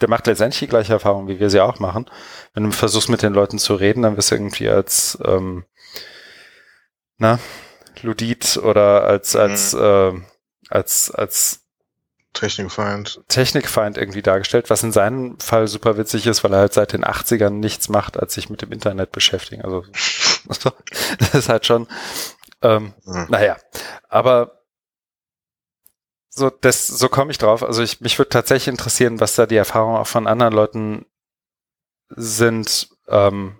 der 0.00 0.08
macht 0.08 0.26
letztendlich 0.26 0.60
die 0.60 0.68
gleiche 0.68 0.92
Erfahrung, 0.92 1.28
wie 1.28 1.40
wir 1.40 1.50
sie 1.50 1.60
auch 1.60 1.78
machen. 1.78 2.06
Wenn 2.54 2.64
du 2.64 2.72
versuchst, 2.72 3.08
mit 3.08 3.22
den 3.22 3.34
Leuten 3.34 3.58
zu 3.58 3.74
reden, 3.74 4.02
dann 4.02 4.16
wirst 4.16 4.30
du 4.30 4.36
irgendwie 4.36 4.68
als, 4.68 5.18
ähm, 5.24 5.64
na, 7.18 7.38
Ludit 8.02 8.56
oder 8.56 9.04
als, 9.04 9.36
als, 9.36 9.74
mhm. 9.74 9.80
äh, 9.80 10.12
als, 10.68 11.10
als 11.10 11.60
Technikfeind. 12.32 13.22
Technikfeind 13.28 13.98
irgendwie 13.98 14.22
dargestellt, 14.22 14.70
was 14.70 14.84
in 14.84 14.92
seinem 14.92 15.38
Fall 15.40 15.66
super 15.66 15.96
witzig 15.96 16.26
ist, 16.28 16.44
weil 16.44 16.52
er 16.52 16.60
halt 16.60 16.72
seit 16.72 16.92
den 16.92 17.04
80ern 17.04 17.50
nichts 17.50 17.88
macht, 17.88 18.18
als 18.18 18.34
sich 18.34 18.48
mit 18.48 18.62
dem 18.62 18.70
Internet 18.70 19.10
beschäftigen. 19.10 19.62
Also, 19.62 19.84
das 21.18 21.34
ist 21.34 21.48
halt 21.48 21.66
schon, 21.66 21.88
Ähm, 22.62 22.92
hm. 23.04 23.26
Naja, 23.30 23.56
aber 24.08 24.59
so, 26.30 26.48
das, 26.48 26.86
so 26.86 27.08
komme 27.08 27.32
ich 27.32 27.38
drauf. 27.38 27.62
Also 27.62 27.82
ich, 27.82 28.00
mich 28.00 28.18
würde 28.18 28.30
tatsächlich 28.30 28.68
interessieren, 28.68 29.20
was 29.20 29.34
da 29.34 29.46
die 29.46 29.56
Erfahrungen 29.56 29.96
auch 29.96 30.06
von 30.06 30.28
anderen 30.28 30.54
Leuten 30.54 31.06
sind 32.08 32.88
ähm, 33.08 33.56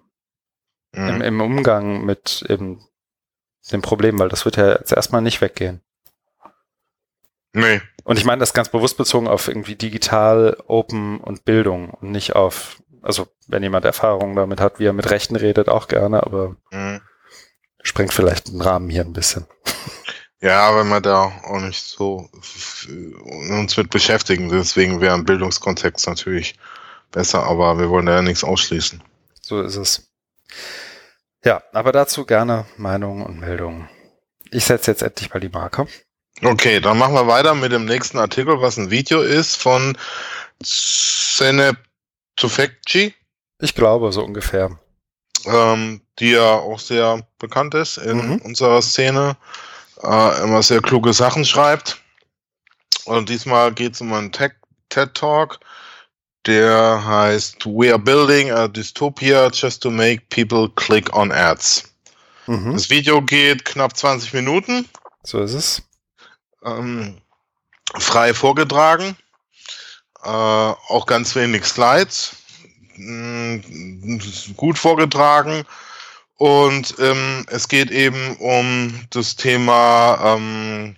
mhm. 0.92 1.08
im, 1.08 1.20
im, 1.20 1.40
Umgang 1.40 2.04
mit 2.04 2.44
eben 2.48 2.80
dem 3.72 3.82
Problem, 3.82 4.18
weil 4.18 4.28
das 4.28 4.44
wird 4.44 4.56
ja 4.56 4.72
jetzt 4.72 4.92
erstmal 4.92 5.20
nicht 5.20 5.40
weggehen. 5.40 5.82
Nee. 7.52 7.80
Und 8.04 8.18
ich 8.18 8.24
meine 8.24 8.40
das 8.40 8.54
ganz 8.54 8.68
bewusst 8.68 8.96
bezogen 8.96 9.26
auf 9.26 9.48
irgendwie 9.48 9.74
digital, 9.74 10.56
Open 10.66 11.18
und 11.18 11.44
Bildung 11.44 11.90
und 11.90 12.12
nicht 12.12 12.36
auf, 12.36 12.80
also 13.02 13.26
wenn 13.48 13.62
jemand 13.62 13.84
Erfahrungen 13.84 14.36
damit 14.36 14.60
hat, 14.60 14.78
wie 14.78 14.86
er 14.86 14.92
mit 14.92 15.10
Rechten 15.10 15.34
redet, 15.34 15.68
auch 15.68 15.88
gerne, 15.88 16.22
aber 16.22 16.56
mhm. 16.70 17.00
sprengt 17.82 18.12
vielleicht 18.12 18.48
den 18.48 18.60
Rahmen 18.60 18.88
hier 18.88 19.02
ein 19.02 19.12
bisschen. 19.12 19.46
Ja, 20.42 20.74
wenn 20.74 20.88
wir 20.88 21.02
da 21.02 21.32
auch 21.44 21.60
nicht 21.60 21.84
so 21.84 22.30
uns 23.24 23.76
mit 23.76 23.90
beschäftigen, 23.90 24.48
deswegen 24.48 25.00
wäre 25.00 25.14
ein 25.14 25.26
Bildungskontext 25.26 26.06
natürlich 26.06 26.54
besser, 27.12 27.44
aber 27.44 27.78
wir 27.78 27.90
wollen 27.90 28.06
ja 28.06 28.22
nichts 28.22 28.42
ausschließen. 28.42 29.02
So 29.42 29.60
ist 29.60 29.76
es. 29.76 30.10
Ja, 31.44 31.62
aber 31.72 31.92
dazu 31.92 32.24
gerne 32.24 32.64
Meinungen 32.76 33.24
und 33.24 33.40
Meldungen. 33.40 33.88
Ich 34.50 34.64
setze 34.64 34.90
jetzt 34.90 35.02
endlich 35.02 35.32
mal 35.32 35.40
die 35.40 35.48
Marke. 35.48 35.86
Okay, 36.42 36.80
dann 36.80 36.96
machen 36.96 37.14
wir 37.14 37.26
weiter 37.26 37.54
mit 37.54 37.72
dem 37.72 37.84
nächsten 37.84 38.16
Artikel, 38.18 38.62
was 38.62 38.78
ein 38.78 38.90
Video 38.90 39.20
ist 39.20 39.56
von 39.56 39.98
Zeneptufekci. 40.62 43.14
Ich 43.60 43.74
glaube, 43.74 44.10
so 44.12 44.24
ungefähr. 44.24 44.78
Ähm, 45.44 46.00
die 46.18 46.30
ja 46.32 46.52
auch 46.52 46.78
sehr 46.78 47.26
bekannt 47.38 47.74
ist 47.74 47.98
in 47.98 48.18
mhm. 48.18 48.36
unserer 48.38 48.80
Szene, 48.82 49.36
äh, 50.02 50.42
immer 50.42 50.62
sehr 50.62 50.80
kluge 50.80 51.12
Sachen 51.12 51.44
schreibt. 51.44 52.00
Und 53.04 53.28
diesmal 53.28 53.72
geht 53.72 53.94
es 53.94 54.00
um 54.00 54.12
einen 54.12 54.32
Tech 54.32 54.52
TED 54.88 55.14
Talk, 55.14 55.60
der 56.46 57.04
heißt 57.04 57.66
We 57.66 57.90
are 57.90 57.98
building 57.98 58.50
a 58.50 58.68
dystopia 58.68 59.50
just 59.52 59.82
to 59.82 59.90
make 59.90 60.22
people 60.28 60.68
click 60.76 61.14
on 61.14 61.32
ads. 61.32 61.84
Mhm. 62.46 62.72
Das 62.72 62.90
Video 62.90 63.22
geht 63.22 63.64
knapp 63.64 63.96
20 63.96 64.32
Minuten. 64.32 64.88
So 65.22 65.40
ist 65.40 65.54
es 65.54 65.82
ähm, 66.64 67.20
frei 67.98 68.34
vorgetragen. 68.34 69.16
Äh, 70.22 70.28
auch 70.28 71.06
ganz 71.06 71.34
wenig 71.34 71.64
Slides. 71.64 72.36
Mh, 72.96 73.62
mm, 73.66 74.20
gut 74.56 74.78
vorgetragen. 74.78 75.64
Und 76.40 76.94
ähm, 76.98 77.44
es 77.48 77.68
geht 77.68 77.90
eben 77.90 78.34
um 78.38 78.98
das 79.10 79.36
Thema 79.36 80.18
ähm, 80.38 80.96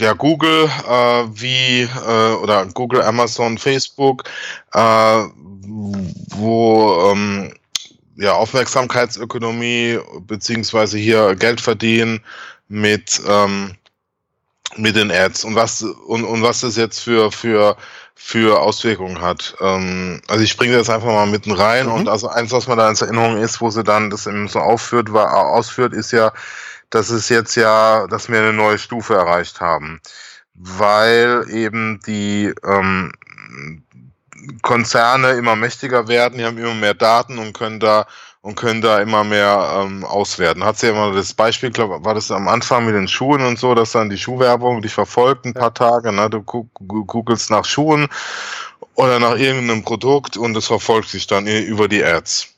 ja, 0.00 0.14
Google, 0.14 0.64
äh, 0.64 1.24
wie, 1.30 1.82
äh, 1.82 2.34
oder 2.42 2.66
Google, 2.66 3.02
Amazon, 3.02 3.56
Facebook, 3.56 4.24
äh, 4.72 4.78
wo 6.34 7.12
ähm, 7.12 7.54
ja, 8.16 8.32
Aufmerksamkeitsökonomie 8.32 10.00
beziehungsweise 10.22 10.98
hier 10.98 11.36
Geld 11.36 11.60
verdienen 11.60 12.24
mit, 12.66 13.20
ähm, 13.28 13.76
mit 14.74 14.96
den 14.96 15.12
Ads. 15.12 15.44
Und 15.44 15.54
was 15.54 15.82
und, 15.82 16.24
und 16.24 16.42
was 16.42 16.62
das 16.62 16.74
jetzt 16.74 16.98
für, 16.98 17.30
für, 17.30 17.76
für 18.18 18.60
Auswirkungen 18.60 19.20
hat. 19.20 19.54
Ähm, 19.60 20.20
also 20.26 20.42
ich 20.42 20.56
bringe 20.56 20.76
das 20.76 20.90
einfach 20.90 21.06
mal 21.06 21.26
mitten 21.26 21.52
rein 21.52 21.86
mhm. 21.86 21.92
und 21.92 22.08
also 22.08 22.28
eins, 22.28 22.50
was 22.50 22.66
man 22.66 22.78
da 22.78 22.86
als 22.86 23.02
Erinnerung 23.02 23.36
ist, 23.36 23.60
wo 23.60 23.70
sie 23.70 23.84
dann 23.84 24.10
das 24.10 24.26
eben 24.26 24.48
so 24.48 24.58
aufführt, 24.58 25.12
war, 25.12 25.32
ausführt, 25.36 25.92
ist 25.92 26.12
ja, 26.12 26.32
dass 26.90 27.10
es 27.10 27.28
jetzt 27.28 27.54
ja, 27.54 28.06
dass 28.08 28.28
wir 28.28 28.38
eine 28.38 28.54
neue 28.54 28.78
Stufe 28.78 29.14
erreicht 29.14 29.60
haben. 29.60 30.00
Weil 30.54 31.44
eben 31.50 32.00
die 32.06 32.54
ähm, 32.64 33.12
Konzerne 34.62 35.32
immer 35.32 35.54
mächtiger 35.54 36.08
werden, 36.08 36.38
die 36.38 36.44
haben 36.44 36.58
immer 36.58 36.74
mehr 36.74 36.94
Daten 36.94 37.38
und 37.38 37.52
können 37.52 37.80
da 37.80 38.06
und 38.46 38.54
können 38.54 38.80
da 38.80 39.00
immer 39.00 39.24
mehr 39.24 39.82
ähm, 39.82 40.04
auswerten. 40.04 40.62
Hat 40.62 40.78
sie 40.78 40.86
ja 40.86 40.92
immer 40.92 41.12
das 41.12 41.34
Beispiel, 41.34 41.70
glaube 41.70 42.04
war 42.04 42.14
das 42.14 42.30
am 42.30 42.46
Anfang 42.46 42.86
mit 42.86 42.94
den 42.94 43.08
Schuhen 43.08 43.44
und 43.44 43.58
so, 43.58 43.74
dass 43.74 43.90
dann 43.90 44.08
die 44.08 44.18
Schuhwerbung 44.18 44.82
dich 44.82 44.94
verfolgt 44.94 45.46
ein 45.46 45.52
paar 45.52 45.74
Tage, 45.74 46.12
ne? 46.12 46.30
du 46.30 46.42
googelst 46.44 47.50
nach 47.50 47.64
Schuhen 47.64 48.06
oder 48.94 49.18
nach 49.18 49.36
irgendeinem 49.36 49.82
Produkt 49.82 50.36
und 50.36 50.56
es 50.56 50.68
verfolgt 50.68 51.08
sich 51.08 51.26
dann 51.26 51.48
über 51.48 51.88
die 51.88 52.04
Ads. 52.04 52.54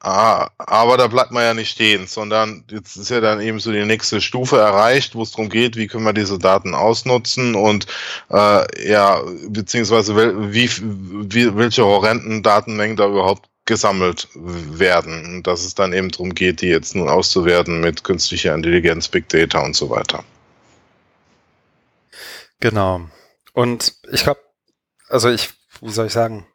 Ah, 0.00 0.48
aber 0.58 0.96
da 0.96 1.06
bleibt 1.06 1.30
man 1.30 1.44
ja 1.44 1.54
nicht 1.54 1.70
stehen, 1.70 2.08
sondern 2.08 2.64
jetzt 2.72 2.96
ist 2.96 3.10
ja 3.10 3.20
dann 3.20 3.40
eben 3.40 3.60
so 3.60 3.70
die 3.70 3.84
nächste 3.84 4.20
Stufe 4.20 4.56
erreicht, 4.56 5.14
wo 5.14 5.22
es 5.22 5.30
darum 5.30 5.48
geht, 5.48 5.76
wie 5.76 5.86
können 5.86 6.04
wir 6.04 6.12
diese 6.12 6.40
Daten 6.40 6.74
ausnutzen 6.74 7.54
und 7.54 7.86
äh, 8.30 8.90
ja, 8.90 9.22
beziehungsweise 9.46 10.16
wie, 10.52 10.68
wie, 10.68 11.56
welche 11.56 11.84
horrenden 11.84 12.42
Datenmengen 12.42 12.96
da 12.96 13.06
überhaupt 13.06 13.51
gesammelt 13.64 14.28
werden. 14.34 15.36
Und 15.36 15.46
dass 15.46 15.64
es 15.64 15.74
dann 15.74 15.92
eben 15.92 16.10
darum 16.10 16.34
geht, 16.34 16.60
die 16.60 16.68
jetzt 16.68 16.94
nun 16.94 17.08
auszuwerten 17.08 17.80
mit 17.80 18.04
künstlicher 18.04 18.54
Intelligenz, 18.54 19.08
Big 19.08 19.28
Data 19.28 19.60
und 19.60 19.76
so 19.76 19.90
weiter. 19.90 20.24
Genau. 22.60 23.02
Und 23.52 23.94
ich 24.10 24.22
glaube, 24.22 24.40
also 25.08 25.28
ich, 25.28 25.50
wie 25.80 25.90
soll 25.90 26.06
ich 26.06 26.12
sagen, 26.12 26.46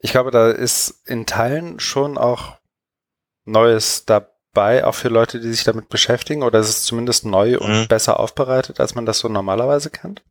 ich 0.00 0.12
glaube, 0.12 0.30
da 0.30 0.50
ist 0.50 1.02
in 1.06 1.26
Teilen 1.26 1.78
schon 1.78 2.16
auch 2.16 2.56
Neues 3.44 4.04
dabei, 4.06 4.84
auch 4.84 4.94
für 4.94 5.08
Leute, 5.08 5.40
die 5.40 5.52
sich 5.52 5.64
damit 5.64 5.88
beschäftigen, 5.88 6.42
oder 6.42 6.58
ist 6.60 6.68
es 6.68 6.82
zumindest 6.84 7.26
neu 7.26 7.58
und 7.58 7.82
mhm. 7.82 7.88
besser 7.88 8.18
aufbereitet, 8.18 8.80
als 8.80 8.94
man 8.94 9.06
das 9.06 9.18
so 9.18 9.28
normalerweise 9.28 9.90
kennt. 9.90 10.22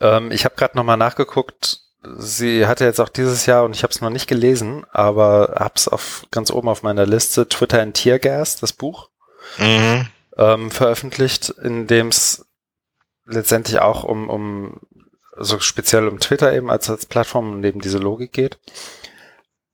Ähm, 0.00 0.32
ich 0.32 0.44
habe 0.44 0.56
gerade 0.56 0.76
nochmal 0.76 0.96
nachgeguckt, 0.96 1.82
sie 2.02 2.66
hatte 2.66 2.84
jetzt 2.84 3.00
auch 3.00 3.08
dieses 3.08 3.46
Jahr, 3.46 3.64
und 3.64 3.74
ich 3.74 3.82
habe 3.82 3.92
es 3.92 4.00
noch 4.00 4.10
nicht 4.10 4.28
gelesen, 4.28 4.86
aber 4.90 5.54
hab's 5.56 5.88
auf 5.88 6.26
ganz 6.30 6.50
oben 6.50 6.68
auf 6.68 6.82
meiner 6.82 7.06
Liste, 7.06 7.48
Twitter 7.48 7.82
in 7.82 7.92
Teargas, 7.92 8.56
das 8.56 8.72
Buch, 8.72 9.10
mhm. 9.58 10.06
ähm, 10.36 10.70
veröffentlicht, 10.70 11.50
in 11.50 11.86
dem 11.86 12.08
es 12.08 12.46
letztendlich 13.26 13.80
auch 13.80 14.04
um, 14.04 14.30
um 14.30 14.80
so 15.36 15.60
speziell 15.60 16.08
um 16.08 16.20
Twitter 16.20 16.52
eben 16.52 16.70
als, 16.70 16.88
als 16.90 17.06
Plattform 17.06 17.52
und 17.52 17.64
eben 17.64 17.80
diese 17.80 17.98
Logik 17.98 18.32
geht. 18.32 18.58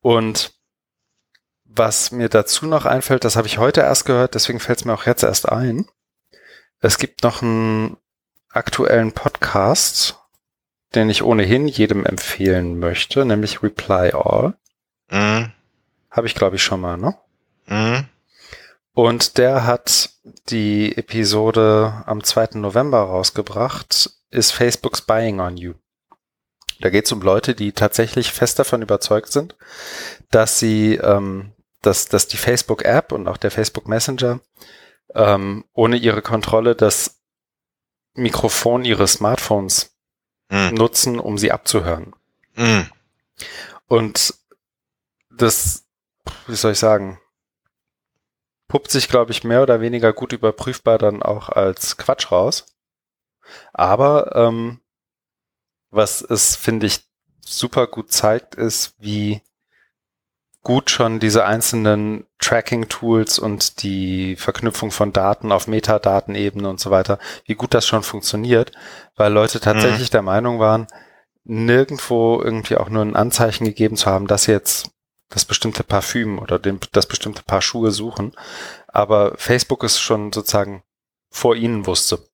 Und 0.00 0.52
was 1.64 2.10
mir 2.10 2.28
dazu 2.28 2.66
noch 2.66 2.84
einfällt, 2.84 3.24
das 3.24 3.36
habe 3.36 3.48
ich 3.48 3.58
heute 3.58 3.80
erst 3.80 4.04
gehört, 4.04 4.34
deswegen 4.34 4.60
fällt 4.60 4.80
es 4.80 4.84
mir 4.84 4.94
auch 4.94 5.06
jetzt 5.06 5.22
erst 5.22 5.48
ein. 5.48 5.88
Es 6.80 6.98
gibt 6.98 7.22
noch 7.22 7.42
einen 7.42 7.96
aktuellen 8.50 9.12
Podcast 9.12 10.23
den 10.94 11.10
ich 11.10 11.22
ohnehin 11.22 11.68
jedem 11.68 12.04
empfehlen 12.04 12.78
möchte, 12.78 13.24
nämlich 13.24 13.62
Reply 13.62 14.12
All. 14.12 14.54
Mhm. 15.10 15.52
Habe 16.10 16.26
ich, 16.26 16.34
glaube 16.34 16.56
ich, 16.56 16.62
schon 16.62 16.80
mal, 16.80 16.96
ne? 16.96 17.16
Mhm. 17.66 18.08
Und 18.94 19.38
der 19.38 19.66
hat 19.66 20.10
die 20.48 20.96
Episode 20.96 22.04
am 22.06 22.22
2. 22.22 22.58
November 22.58 23.00
rausgebracht, 23.00 24.10
ist 24.30 24.52
Facebook 24.52 24.96
spying 24.96 25.40
on 25.40 25.56
you. 25.56 25.74
Da 26.80 26.90
geht 26.90 27.06
es 27.06 27.12
um 27.12 27.20
Leute, 27.22 27.54
die 27.54 27.72
tatsächlich 27.72 28.32
fest 28.32 28.58
davon 28.58 28.82
überzeugt 28.82 29.32
sind, 29.32 29.56
dass 30.30 30.58
sie, 30.58 30.94
ähm, 30.96 31.52
dass, 31.82 32.06
dass 32.06 32.28
die 32.28 32.36
Facebook-App 32.36 33.12
und 33.12 33.26
auch 33.28 33.36
der 33.36 33.50
Facebook 33.50 33.88
Messenger 33.88 34.40
ähm, 35.14 35.64
ohne 35.72 35.96
ihre 35.96 36.22
Kontrolle 36.22 36.74
das 36.74 37.20
Mikrofon 38.14 38.84
ihres 38.84 39.14
Smartphones 39.14 39.93
mhm. 40.50 40.74
nutzen, 40.74 41.18
um 41.18 41.38
sie 41.38 41.52
abzuhören. 41.52 42.14
Mhm. 42.54 42.90
Und 43.86 44.34
das, 45.30 45.84
wie 46.46 46.54
soll 46.54 46.72
ich 46.72 46.78
sagen, 46.78 47.20
puppt 48.68 48.90
sich, 48.90 49.08
glaube 49.08 49.32
ich, 49.32 49.44
mehr 49.44 49.62
oder 49.62 49.80
weniger 49.80 50.12
gut 50.12 50.32
überprüfbar 50.32 50.98
dann 50.98 51.22
auch 51.22 51.48
als 51.48 51.96
Quatsch 51.96 52.30
raus. 52.32 52.66
Aber 53.72 54.34
ähm, 54.34 54.80
was 55.90 56.22
es, 56.22 56.56
finde 56.56 56.86
ich, 56.86 57.00
super 57.40 57.86
gut 57.86 58.10
zeigt, 58.10 58.54
ist, 58.54 58.94
wie 58.98 59.42
gut 60.64 60.90
schon 60.90 61.20
diese 61.20 61.44
einzelnen 61.44 62.26
Tracking-Tools 62.40 63.38
und 63.38 63.82
die 63.82 64.34
Verknüpfung 64.36 64.90
von 64.90 65.12
Daten 65.12 65.52
auf 65.52 65.68
Metadatenebene 65.68 66.68
und 66.68 66.80
so 66.80 66.90
weiter, 66.90 67.18
wie 67.44 67.54
gut 67.54 67.74
das 67.74 67.86
schon 67.86 68.02
funktioniert, 68.02 68.72
weil 69.14 69.32
Leute 69.32 69.60
tatsächlich 69.60 70.08
mhm. 70.08 70.12
der 70.12 70.22
Meinung 70.22 70.58
waren, 70.58 70.86
nirgendwo 71.44 72.40
irgendwie 72.42 72.76
auch 72.76 72.88
nur 72.88 73.02
ein 73.02 73.14
Anzeichen 73.14 73.66
gegeben 73.66 73.96
zu 73.96 74.06
haben, 74.06 74.26
dass 74.26 74.46
jetzt 74.46 74.90
das 75.28 75.44
bestimmte 75.44 75.84
Parfüm 75.84 76.38
oder 76.38 76.58
den, 76.58 76.80
das 76.92 77.06
bestimmte 77.06 77.42
Paar 77.42 77.62
Schuhe 77.62 77.90
suchen. 77.90 78.32
Aber 78.88 79.34
Facebook 79.36 79.84
ist 79.84 80.00
schon 80.00 80.32
sozusagen 80.32 80.82
vor 81.30 81.56
ihnen 81.56 81.86
wusste. 81.86 82.26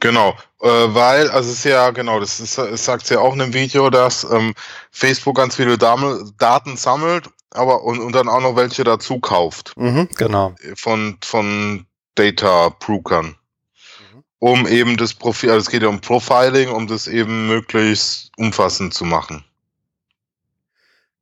Genau, 0.00 0.36
äh, 0.60 0.68
weil, 0.68 1.28
also 1.30 1.50
es 1.50 1.58
ist 1.58 1.64
ja, 1.64 1.90
genau, 1.90 2.20
das 2.20 2.38
ist, 2.38 2.56
es 2.56 2.84
sagt 2.84 3.10
ja 3.10 3.18
auch 3.18 3.34
in 3.34 3.40
einem 3.40 3.54
Video, 3.54 3.90
dass 3.90 4.24
ähm, 4.24 4.54
Facebook 4.92 5.36
ganz 5.36 5.56
viele 5.56 5.76
Daten 5.76 6.76
sammelt 6.76 7.28
aber 7.50 7.82
und, 7.82 8.00
und 8.00 8.14
dann 8.14 8.28
auch 8.28 8.40
noch 8.40 8.56
welche 8.56 8.84
dazu 8.84 9.18
kauft. 9.20 9.72
Mhm, 9.76 10.08
genau. 10.16 10.54
Von, 10.74 11.18
von 11.22 11.86
Data 12.14 12.70
Brokern. 12.80 13.26
Mhm. 13.26 14.24
Um 14.38 14.66
eben 14.66 14.96
das 14.96 15.14
Profil, 15.14 15.50
also 15.50 15.60
es 15.60 15.70
geht 15.70 15.82
ja 15.82 15.88
um 15.88 16.00
Profiling, 16.00 16.70
um 16.70 16.86
das 16.86 17.06
eben 17.06 17.48
möglichst 17.48 18.30
umfassend 18.36 18.94
zu 18.94 19.04
machen. 19.04 19.44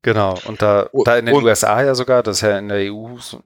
Genau, 0.03 0.39
und 0.45 0.63
da, 0.63 0.83
und, 0.93 1.07
da 1.07 1.17
in 1.17 1.27
den 1.27 1.35
USA 1.35 1.83
ja 1.83 1.95
sogar, 1.95 2.23
das 2.23 2.37
ist 2.37 2.43
ja 2.43 2.59
in 2.59 2.69
der 2.69 2.93
EU, 2.93 3.19
so, 3.19 3.43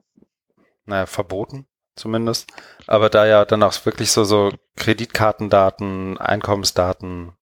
naja, 0.85 1.07
verboten 1.07 1.65
zumindest, 1.95 2.51
aber 2.87 3.09
da 3.09 3.25
ja 3.25 3.45
dann 3.45 3.63
auch 3.63 3.85
wirklich 3.85 4.11
so, 4.11 4.23
so 4.23 4.51
Kreditkartendaten, 4.75 6.17
Einkommensdaten, 6.17 7.33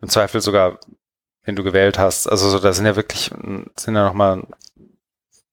im 0.00 0.08
Zweifel 0.08 0.40
sogar, 0.40 0.78
wenn 1.44 1.56
du 1.56 1.62
gewählt 1.62 1.98
hast, 1.98 2.26
also 2.26 2.48
so, 2.48 2.58
da 2.58 2.72
sind 2.72 2.86
ja 2.86 2.96
wirklich, 2.96 3.30
sind 3.76 3.94
ja 3.94 4.04
nochmal 4.04 4.46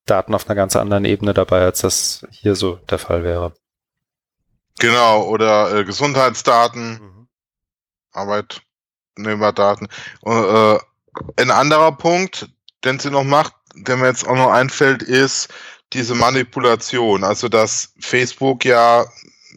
Daten 0.05 0.33
auf 0.33 0.47
einer 0.47 0.55
ganz 0.55 0.75
anderen 0.75 1.05
Ebene 1.05 1.33
dabei, 1.33 1.61
als 1.61 1.81
das 1.81 2.25
hier 2.31 2.55
so 2.55 2.75
der 2.89 2.99
Fall 2.99 3.23
wäre. 3.23 3.53
Genau, 4.79 5.23
oder 5.23 5.73
äh, 5.73 5.85
Gesundheitsdaten, 5.85 6.99
mhm. 6.99 7.27
Arbeitnehmerdaten. 8.11 9.87
Äh, 10.25 10.77
ein 11.37 11.51
anderer 11.51 11.91
Punkt, 11.91 12.49
den 12.83 12.99
sie 12.99 13.11
noch 13.11 13.23
macht, 13.23 13.53
der 13.75 13.97
mir 13.97 14.07
jetzt 14.07 14.27
auch 14.27 14.35
noch 14.35 14.51
einfällt, 14.51 15.03
ist 15.03 15.49
diese 15.93 16.15
Manipulation. 16.15 17.23
Also, 17.23 17.49
dass 17.49 17.93
Facebook 17.99 18.65
ja 18.65 19.05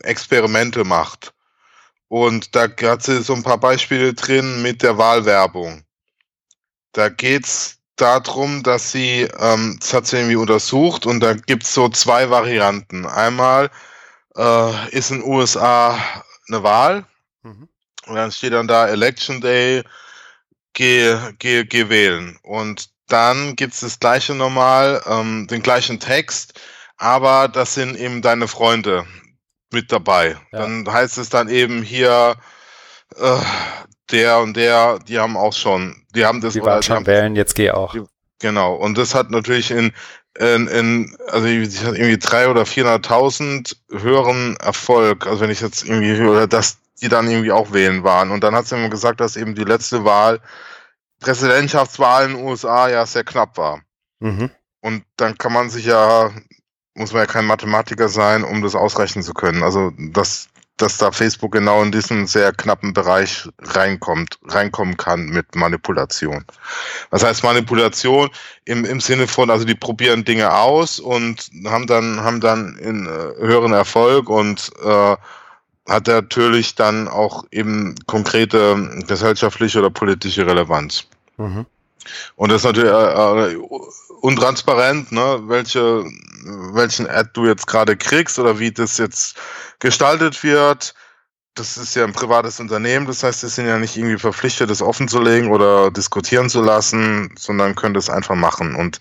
Experimente 0.03 0.85
macht. 0.85 1.33
Und 2.09 2.55
da 2.55 2.69
hat 2.83 3.03
sie 3.03 3.23
so 3.23 3.35
ein 3.35 3.43
paar 3.43 3.59
Beispiele 3.59 4.15
drin 4.15 4.63
mit 4.63 4.83
der 4.83 4.99
Wahlwerbung. 4.99 5.83
Da 6.93 7.09
geht's 7.09 7.79
darum, 7.97 8.63
dass 8.63 8.93
sie, 8.93 9.29
ähm, 9.39 9.77
das 9.81 9.93
hat 9.93 10.07
sie 10.07 10.17
irgendwie 10.17 10.37
untersucht 10.37 11.07
und 11.07 11.21
da 11.21 11.35
gibt's 11.35 11.75
so 11.75 11.89
zwei 11.89 12.31
Varianten. 12.31 13.07
Einmal 13.07 13.71
äh, 14.37 14.91
ist 14.91 15.11
in 15.11 15.21
den 15.21 15.29
USA 15.29 15.99
eine 16.49 16.63
Wahl 16.63 17.05
mhm. 17.43 17.69
und 18.07 18.15
dann 18.15 18.33
steht 18.33 18.53
dann 18.53 18.69
da 18.69 18.89
Election 18.89 19.41
Day, 19.41 19.83
geh, 20.73 21.17
geh, 21.39 21.65
geh 21.65 21.89
wählen. 21.89 22.39
Und 22.43 22.91
dann 23.09 23.57
gibt's 23.57 23.81
das 23.81 24.01
gleiche 24.01 24.35
nochmal, 24.35 25.03
ähm, 25.07 25.47
den 25.49 25.63
gleichen 25.63 26.01
Text, 26.01 26.61
aber 26.97 27.49
das 27.49 27.75
sind 27.75 27.97
eben 27.97 28.23
deine 28.23 28.49
Freunde 28.49 29.07
mit 29.73 29.93
dabei. 29.93 30.37
Ja. 30.53 30.61
Dann 30.61 30.91
heißt 30.91 31.19
es 31.19 31.29
dann 31.29 31.49
eben 31.49 31.83
hier, 31.83 32.37
äh, 33.17 33.39
der 34.11 34.39
und 34.39 34.57
der, 34.57 34.99
die 35.01 35.19
haben 35.19 35.37
auch 35.37 35.53
schon, 35.53 35.97
die 36.15 36.25
haben 36.25 36.41
das. 36.41 36.55
Die 36.55 36.63
waren 36.63 36.83
schon 36.83 37.07
wählen, 37.07 37.37
jetzt 37.37 37.55
geh 37.55 37.71
auch. 37.71 37.93
Die, 37.93 38.05
genau. 38.39 38.75
Und 38.75 38.99
das 38.99 39.15
hat 39.15 39.31
natürlich 39.31 39.71
in, 39.71 39.93
in, 40.39 40.69
in 40.69 41.17
also 41.29 41.47
irgendwie 41.47 42.19
drei 42.19 42.49
oder 42.49 42.63
400.000 42.63 43.77
höheren 43.91 44.57
Erfolg. 44.59 45.27
Also 45.27 45.41
wenn 45.41 45.51
ich 45.51 45.61
jetzt 45.61 45.85
irgendwie 45.85 46.17
höre, 46.17 46.47
dass 46.47 46.79
die 47.01 47.09
dann 47.09 47.29
irgendwie 47.29 47.53
auch 47.53 47.73
wählen 47.73 48.05
waren. 48.05 48.31
Und 48.31 48.45
dann 48.45 48.55
hat 48.55 48.67
sie 48.67 48.77
immer 48.77 48.89
gesagt, 48.89 49.21
dass 49.21 49.37
eben 49.37 49.55
die 49.55 49.65
letzte 49.65 50.05
Wahl 50.05 50.41
Präsidentschaftswahl 51.25 52.27
in 52.27 52.37
den 52.37 52.45
USA 52.45 52.89
ja 52.89 53.07
sehr 53.07 53.25
knapp 53.25 53.57
war. 53.57 53.81
Mhm. 54.21 54.51
Und 54.83 55.05
dann 55.17 55.39
kann 55.39 55.55
man 55.55 55.71
sich 55.71 55.87
ja, 55.87 56.31
muss 56.95 57.13
man 57.13 57.23
ja 57.23 57.27
kein 57.27 57.47
Mathematiker 57.47 58.11
sein, 58.11 58.45
um 58.45 58.61
das 58.61 58.75
ausrechnen 58.75 59.25
zu 59.25 59.33
können. 59.33 59.63
Also, 59.63 59.91
dass, 59.97 60.49
dass 60.77 60.99
da 60.99 61.13
Facebook 61.13 61.53
genau 61.53 61.83
in 61.83 61.93
diesen 61.93 62.27
sehr 62.27 62.53
knappen 62.53 62.93
Bereich 62.93 63.49
reinkommt, 63.59 64.39
reinkommen 64.45 64.99
kann 64.99 65.31
mit 65.31 65.55
Manipulation. 65.55 66.45
Das 67.11 67.25
heißt 67.25 67.43
Manipulation 67.43 68.29
im, 68.67 68.85
im 68.85 69.01
Sinne 69.01 69.27
von, 69.27 69.49
also 69.49 69.65
die 69.65 69.75
probieren 69.75 70.27
Dinge 70.27 70.53
aus 70.53 71.01
und 71.01 71.51
haben 71.65 71.87
dann, 71.87 72.21
haben 72.21 72.43
dann 72.43 72.77
in 72.77 73.07
äh, 73.07 73.11
höheren 73.41 73.73
Erfolg 73.73 74.29
und 74.29 74.71
äh, 74.85 75.17
hat 75.89 76.07
natürlich 76.07 76.75
dann 76.75 77.09
auch 77.09 77.45
eben 77.51 77.95
konkrete 78.07 79.05
gesellschaftliche 79.07 79.79
oder 79.79 79.91
politische 79.91 80.47
Relevanz. 80.47 81.07
Mhm. 81.37 81.67
Und 82.37 82.51
das 82.51 82.63
ist 82.63 82.65
natürlich 82.65 82.91
äh, 82.91 83.53
äh, 83.53 83.57
untransparent, 84.21 85.13
ne, 85.13 85.43
welche, 85.47 86.05
welchen 86.73 87.09
Ad 87.09 87.31
du 87.35 87.47
jetzt 87.47 87.67
gerade 87.67 87.97
kriegst 87.97 88.39
oder 88.39 88.59
wie 88.59 88.73
das 88.73 88.99
jetzt 88.99 89.37
gestaltet 89.79 90.43
wird. 90.43 90.95
Das 91.55 91.77
ist 91.77 91.95
ja 91.95 92.05
ein 92.05 92.13
privates 92.13 92.59
Unternehmen, 92.59 93.07
das 93.07 93.23
heißt, 93.23 93.43
sie 93.43 93.49
sind 93.49 93.69
ja 93.69 93.79
nicht 93.79 93.97
irgendwie 93.97 94.19
verpflichtet, 94.19 94.71
das 94.71 94.83
offen 94.83 95.07
zu 95.07 95.21
legen 95.21 95.53
oder 95.53 95.93
diskutieren 95.93 96.51
zu 96.51 96.61
lassen, 96.61 97.33
sondern 97.39 97.77
können 97.77 97.95
das 97.95 98.11
einfach 98.11 98.35
machen. 98.35 98.75
Und 98.75 98.99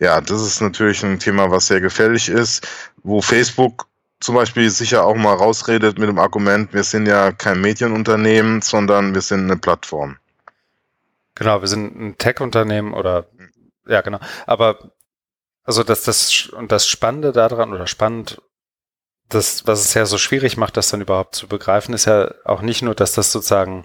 ja, 0.00 0.20
das 0.20 0.42
ist 0.42 0.60
natürlich 0.60 1.04
ein 1.04 1.20
Thema, 1.20 1.52
was 1.52 1.68
sehr 1.68 1.80
gefährlich 1.80 2.28
ist, 2.28 2.66
wo 3.04 3.22
Facebook 3.22 3.86
zum 4.18 4.34
Beispiel 4.34 4.68
sicher 4.70 5.04
auch 5.04 5.14
mal 5.14 5.34
rausredet 5.34 5.98
mit 5.98 6.08
dem 6.08 6.18
Argument, 6.18 6.72
wir 6.72 6.84
sind 6.84 7.06
ja 7.06 7.30
kein 7.30 7.60
Medienunternehmen, 7.60 8.62
sondern 8.62 9.14
wir 9.14 9.20
sind 9.20 9.44
eine 9.44 9.56
Plattform. 9.56 10.16
Genau, 11.34 11.60
wir 11.60 11.68
sind 11.68 11.96
ein 11.96 12.18
Tech-Unternehmen 12.18 12.94
oder 12.94 13.28
ja, 13.86 14.00
genau. 14.00 14.18
Aber 14.46 14.92
also 15.64 15.82
das, 15.82 16.02
das 16.04 16.48
und 16.48 16.72
das 16.72 16.86
Spannende 16.86 17.32
daran 17.32 17.72
oder 17.72 17.86
spannend, 17.86 18.42
das, 19.28 19.66
was 19.66 19.80
es 19.80 19.94
ja 19.94 20.04
so 20.06 20.18
schwierig 20.18 20.56
macht, 20.56 20.76
das 20.76 20.90
dann 20.90 21.00
überhaupt 21.00 21.34
zu 21.34 21.48
begreifen, 21.48 21.94
ist 21.94 22.04
ja 22.04 22.34
auch 22.44 22.62
nicht 22.62 22.82
nur, 22.82 22.94
dass 22.94 23.12
das 23.12 23.32
sozusagen, 23.32 23.84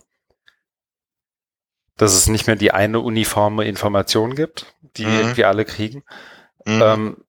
dass 1.96 2.14
es 2.14 2.28
nicht 2.28 2.48
mehr 2.48 2.56
die 2.56 2.72
eine 2.72 3.00
uniforme 3.00 3.66
Information 3.66 4.36
gibt, 4.36 4.76
die 4.82 5.06
mhm. 5.06 5.20
irgendwie 5.20 5.46
alle 5.46 5.66
kriegen. 5.66 6.04
Mhm. 6.66 6.82
Ähm, 6.82 7.24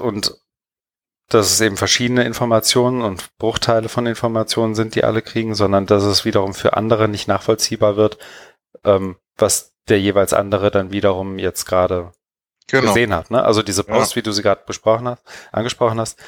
und 0.00 0.34
dass 1.28 1.52
es 1.52 1.60
eben 1.60 1.76
verschiedene 1.76 2.24
Informationen 2.24 3.02
und 3.02 3.36
Bruchteile 3.36 3.90
von 3.90 4.06
Informationen 4.06 4.74
sind, 4.74 4.94
die 4.94 5.04
alle 5.04 5.20
kriegen, 5.20 5.54
sondern 5.54 5.84
dass 5.84 6.04
es 6.04 6.24
wiederum 6.24 6.54
für 6.54 6.74
andere 6.74 7.06
nicht 7.06 7.28
nachvollziehbar 7.28 7.96
wird, 7.96 8.18
ähm, 8.84 9.16
was 9.38 9.74
der 9.88 10.00
jeweils 10.00 10.32
andere 10.32 10.70
dann 10.70 10.92
wiederum 10.92 11.38
jetzt 11.38 11.64
gerade 11.64 12.12
genau. 12.66 12.88
gesehen 12.88 13.14
hat. 13.14 13.30
Ne? 13.30 13.42
Also 13.42 13.62
diese 13.62 13.84
Post, 13.84 14.12
ja. 14.12 14.16
wie 14.16 14.22
du 14.22 14.32
sie 14.32 14.42
gerade 14.42 14.62
besprochen 14.66 15.08
hast, 15.08 15.22
angesprochen 15.52 16.00
hast, 16.00 16.18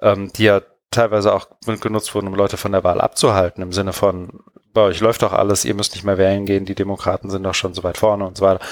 ähm, 0.00 0.32
die 0.32 0.44
ja 0.44 0.62
teilweise 0.90 1.32
auch 1.32 1.48
genutzt 1.80 2.14
wurden, 2.14 2.28
um 2.28 2.34
Leute 2.34 2.56
von 2.56 2.72
der 2.72 2.84
Wahl 2.84 3.00
abzuhalten, 3.00 3.62
im 3.62 3.72
Sinne 3.72 3.92
von, 3.92 4.40
bei 4.72 4.82
euch 4.82 5.00
läuft 5.00 5.22
doch 5.22 5.32
alles, 5.32 5.64
ihr 5.64 5.74
müsst 5.74 5.94
nicht 5.94 6.04
mehr 6.04 6.18
wählen 6.18 6.46
gehen, 6.46 6.64
die 6.64 6.74
Demokraten 6.74 7.30
sind 7.30 7.42
doch 7.42 7.54
schon 7.54 7.74
so 7.74 7.82
weit 7.82 7.98
vorne 7.98 8.26
und 8.26 8.36
so 8.36 8.44
weiter. 8.44 8.64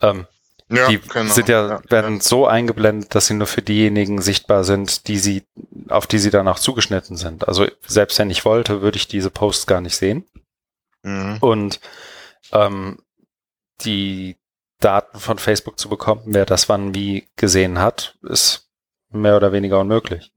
Ähm, 0.00 0.26
ja, 0.70 0.88
die 0.88 0.98
genau. 0.98 1.32
sind 1.32 1.48
ja, 1.48 1.68
ja 1.68 1.82
werden 1.90 2.16
ja. 2.16 2.22
so 2.22 2.46
eingeblendet, 2.46 3.14
dass 3.14 3.26
sie 3.26 3.34
nur 3.34 3.46
für 3.46 3.62
diejenigen 3.62 4.22
sichtbar 4.22 4.64
sind, 4.64 5.08
die 5.08 5.18
sie, 5.18 5.44
auf 5.88 6.06
die 6.06 6.18
sie 6.18 6.30
dann 6.30 6.48
auch 6.48 6.58
zugeschnitten 6.58 7.16
sind. 7.16 7.46
Also 7.46 7.66
selbst 7.86 8.18
wenn 8.18 8.30
ich 8.30 8.44
wollte, 8.44 8.80
würde 8.80 8.96
ich 8.96 9.06
diese 9.06 9.30
Posts 9.30 9.66
gar 9.66 9.80
nicht 9.80 9.96
sehen. 9.96 10.24
Mhm. 11.02 11.36
Und 11.40 11.80
ähm, 12.52 12.98
die 13.82 14.36
Daten 14.80 15.18
von 15.18 15.38
Facebook 15.38 15.78
zu 15.78 15.88
bekommen, 15.88 16.22
wer 16.26 16.44
das 16.44 16.68
wann 16.68 16.94
wie 16.94 17.28
gesehen 17.36 17.78
hat, 17.78 18.16
ist 18.22 18.68
mehr 19.10 19.36
oder 19.36 19.52
weniger 19.52 19.80
unmöglich. 19.80 20.32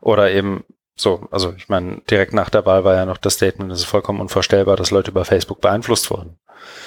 Oder 0.00 0.30
eben 0.30 0.64
so, 0.96 1.26
also 1.30 1.52
ich 1.56 1.68
meine, 1.68 2.02
direkt 2.08 2.32
nach 2.34 2.50
der 2.50 2.66
Wahl 2.66 2.84
war 2.84 2.94
ja 2.94 3.04
noch 3.04 3.18
das 3.18 3.34
Statement, 3.34 3.72
es 3.72 3.80
ist 3.80 3.86
vollkommen 3.86 4.20
unvorstellbar, 4.20 4.76
dass 4.76 4.92
Leute 4.92 5.10
über 5.10 5.24
Facebook 5.24 5.60
beeinflusst 5.60 6.10
wurden. 6.10 6.38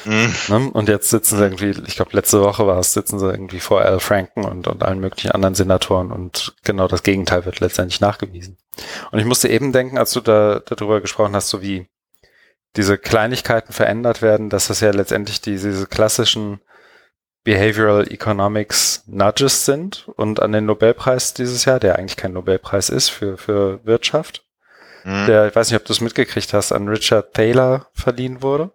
Mhm. 0.06 0.34
Ne? 0.48 0.72
Und 0.72 0.88
jetzt 0.88 1.10
sitzen 1.10 1.38
sie 1.38 1.44
irgendwie, 1.44 1.72
ich 1.88 1.96
glaube 1.96 2.16
letzte 2.16 2.42
Woche 2.42 2.66
war 2.66 2.80
es, 2.80 2.94
sitzen 2.94 3.20
sie 3.20 3.30
irgendwie 3.30 3.60
vor 3.60 3.82
Al 3.82 4.00
Franken 4.00 4.46
und, 4.46 4.68
und 4.68 4.84
allen 4.84 5.00
möglichen 5.00 5.32
anderen 5.32 5.56
Senatoren 5.56 6.12
und 6.12 6.56
genau 6.64 6.88
das 6.88 7.04
Gegenteil 7.04 7.46
wird 7.46 7.60
letztendlich 7.60 8.00
nachgewiesen. 8.00 8.58
Und 9.12 9.20
ich 9.20 9.26
musste 9.26 9.50
eben 9.50 9.74
denken, 9.74 9.98
als 9.98 10.14
du 10.14 10.22
da 10.22 10.62
darüber 10.66 11.02
gesprochen 11.02 11.36
hast, 11.36 11.50
so 11.50 11.62
wie 11.62 11.88
diese 12.78 12.98
Kleinigkeiten 12.98 13.74
verändert 13.74 14.22
werden, 14.22 14.50
dass 14.50 14.68
das 14.68 14.80
ja 14.80 14.92
letztendlich 14.92 15.42
diese, 15.42 15.70
diese 15.70 15.88
klassischen 15.88 16.62
Behavioral 17.44 18.12
Economics 18.12 19.04
Nudges 19.08 19.66
sind 19.66 20.08
und 20.16 20.42
an 20.42 20.52
den 20.52 20.66
Nobelpreis 20.66 21.34
dieses 21.34 21.66
Jahr, 21.66 21.80
der 21.80 21.98
eigentlich 21.98 22.18
kein 22.18 22.34
Nobelpreis 22.34 22.90
ist 22.90 23.10
für, 23.10 23.38
für 23.38 23.84
Wirtschaft, 23.86 24.46
mhm. 25.04 25.26
der, 25.26 25.48
ich 25.48 25.56
weiß 25.56 25.72
nicht, 25.72 25.80
ob 25.80 25.86
du 25.86 25.94
es 25.94 26.02
mitgekriegt 26.02 26.54
hast, 26.54 26.72
an 26.72 26.88
Richard 26.88 27.34
Taylor 27.34 27.88
verliehen 27.94 28.42
wurde. 28.42 28.72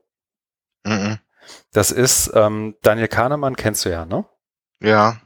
Mhm. 0.84 1.18
Das 1.72 1.90
ist 1.90 2.32
ähm, 2.34 2.76
Daniel 2.82 3.08
Kahnemann, 3.08 3.56
kennst 3.56 3.84
du 3.84 3.90
ja, 3.90 4.04
ne? 4.04 4.24
Ja. 4.80 5.20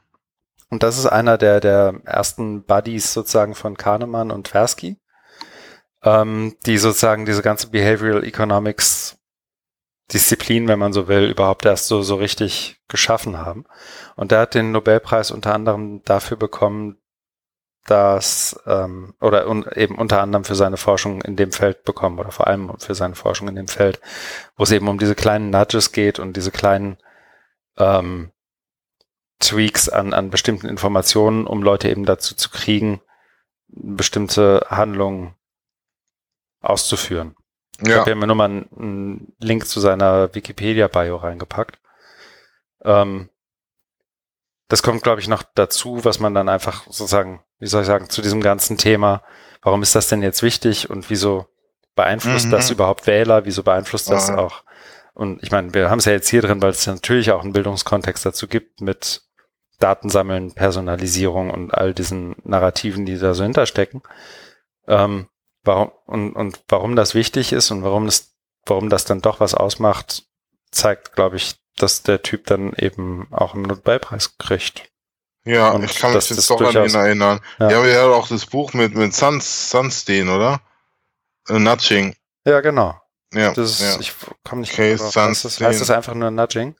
Und 0.68 0.82
das 0.82 0.98
ist 0.98 1.06
einer 1.06 1.38
der, 1.38 1.60
der 1.60 2.00
ersten 2.04 2.64
Buddies 2.64 3.12
sozusagen 3.12 3.54
von 3.54 3.76
Kahnemann 3.76 4.30
und 4.30 4.48
Tversky 4.48 4.98
ähm, 6.02 6.56
die 6.66 6.78
sozusagen 6.78 7.26
diese 7.26 7.42
ganze 7.42 7.68
Behavioral 7.68 8.24
Economics 8.24 9.18
Disziplin, 10.12 10.68
wenn 10.68 10.78
man 10.78 10.92
so 10.92 11.08
will, 11.08 11.30
überhaupt 11.30 11.64
erst 11.64 11.88
so, 11.88 12.02
so 12.02 12.14
richtig 12.14 12.80
geschaffen 12.86 13.38
haben. 13.38 13.64
Und 14.14 14.30
der 14.30 14.40
hat 14.40 14.54
den 14.54 14.70
Nobelpreis 14.70 15.32
unter 15.32 15.52
anderem 15.52 16.02
dafür 16.04 16.36
bekommen, 16.36 16.98
dass, 17.86 18.60
ähm, 18.66 19.14
oder 19.20 19.48
un, 19.48 19.66
eben 19.74 19.96
unter 19.96 20.20
anderem 20.20 20.44
für 20.44 20.54
seine 20.54 20.76
Forschung 20.76 21.22
in 21.22 21.36
dem 21.36 21.52
Feld 21.52 21.84
bekommen, 21.84 22.18
oder 22.18 22.30
vor 22.30 22.46
allem 22.46 22.72
für 22.78 22.94
seine 22.94 23.14
Forschung 23.14 23.48
in 23.48 23.56
dem 23.56 23.68
Feld, 23.68 24.00
wo 24.56 24.64
es 24.64 24.72
eben 24.72 24.88
um 24.88 24.98
diese 24.98 25.14
kleinen 25.14 25.50
Nudges 25.50 25.92
geht 25.92 26.18
und 26.18 26.36
diese 26.36 26.50
kleinen, 26.50 26.98
ähm, 27.78 28.32
Tweaks 29.38 29.88
an, 29.88 30.14
an 30.14 30.30
bestimmten 30.30 30.66
Informationen, 30.66 31.46
um 31.46 31.62
Leute 31.62 31.90
eben 31.90 32.06
dazu 32.06 32.34
zu 32.34 32.50
kriegen, 32.50 33.02
bestimmte 33.68 34.66
Handlungen 34.70 35.34
auszuführen. 36.60 37.34
Ich 37.80 37.88
Ja, 37.88 37.98
habe 38.00 38.14
mir 38.14 38.26
nur 38.26 38.36
mal 38.36 38.46
einen, 38.46 38.68
einen 38.76 39.32
Link 39.38 39.66
zu 39.68 39.80
seiner 39.80 40.34
Wikipedia-Bio 40.34 41.16
reingepackt. 41.16 41.78
Ähm, 42.82 43.28
das 44.68 44.82
kommt, 44.82 45.02
glaube 45.02 45.20
ich, 45.20 45.28
noch 45.28 45.42
dazu, 45.54 46.04
was 46.04 46.18
man 46.18 46.34
dann 46.34 46.48
einfach 46.48 46.84
sozusagen, 46.84 47.42
wie 47.58 47.66
soll 47.66 47.82
ich 47.82 47.86
sagen, 47.86 48.08
zu 48.10 48.22
diesem 48.22 48.40
ganzen 48.40 48.78
Thema, 48.78 49.22
warum 49.62 49.82
ist 49.82 49.94
das 49.94 50.08
denn 50.08 50.22
jetzt 50.22 50.42
wichtig 50.42 50.90
und 50.90 51.08
wieso 51.10 51.46
beeinflusst 51.94 52.46
Mhm. 52.46 52.50
das 52.50 52.70
überhaupt 52.70 53.06
Wähler, 53.06 53.44
wieso 53.44 53.62
beeinflusst 53.62 54.10
das 54.10 54.28
Ja. 54.28 54.38
auch? 54.38 54.64
Und 55.14 55.42
ich 55.42 55.50
meine, 55.50 55.72
wir 55.72 55.88
haben 55.88 55.98
es 55.98 56.04
ja 56.04 56.12
jetzt 56.12 56.28
hier 56.28 56.42
drin, 56.42 56.60
weil 56.60 56.70
es 56.70 56.84
ja 56.84 56.92
natürlich 56.94 57.30
auch 57.30 57.42
einen 57.42 57.52
Bildungskontext 57.52 58.26
dazu 58.26 58.48
gibt 58.48 58.80
mit 58.80 59.22
Datensammeln, 59.78 60.54
Personalisierung 60.54 61.50
und 61.50 61.72
all 61.72 61.94
diesen 61.94 62.36
Narrativen, 62.44 63.06
die 63.06 63.18
da 63.18 63.34
so 63.34 63.42
hinterstecken. 63.44 64.02
Ähm, 64.88 65.28
warum, 65.66 65.90
und, 66.06 66.32
und 66.34 66.60
warum 66.68 66.96
das 66.96 67.14
wichtig 67.14 67.52
ist 67.52 67.70
und 67.70 67.82
warum 67.82 68.06
das, 68.06 68.32
warum 68.64 68.88
das 68.90 69.04
dann 69.04 69.20
doch 69.20 69.40
was 69.40 69.54
ausmacht, 69.54 70.24
zeigt, 70.70 71.14
glaube 71.14 71.36
ich, 71.36 71.56
dass 71.76 72.02
der 72.02 72.22
Typ 72.22 72.46
dann 72.46 72.72
eben 72.74 73.28
auch 73.32 73.54
einen 73.54 73.64
Nobelpreis 73.64 74.38
kriegt. 74.38 74.90
ja, 75.44 75.70
und 75.70 75.84
ich 75.84 75.96
kann 75.98 76.12
mich 76.14 76.28
jetzt 76.30 76.48
doch 76.50 76.60
an 76.60 76.88
ihn 76.88 76.94
erinnern. 76.94 77.40
Ja. 77.58 77.70
Ja, 77.70 77.84
wir 77.84 78.00
haben 78.00 78.12
auch 78.12 78.28
das 78.28 78.46
Buch 78.46 78.72
mit, 78.72 78.94
mit 78.94 79.14
Suns, 79.14 79.70
Sunstein, 79.70 80.28
oder? 80.28 80.60
Äh, 81.48 81.58
Nudging. 81.58 82.16
Ja, 82.44 82.60
genau. 82.60 83.00
Ja, 83.34 83.52
Das 83.52 83.80
ist, 83.80 83.94
ja. 83.94 84.00
ich 84.00 84.12
komme 84.44 84.62
nicht 84.62 84.72
Okay, 84.72 84.96
drauf. 84.96 85.14
heißt, 85.14 85.44
das, 85.44 85.60
heißt 85.60 85.80
das 85.80 85.90
einfach 85.90 86.14
nur 86.14 86.30
Nudging? 86.30 86.76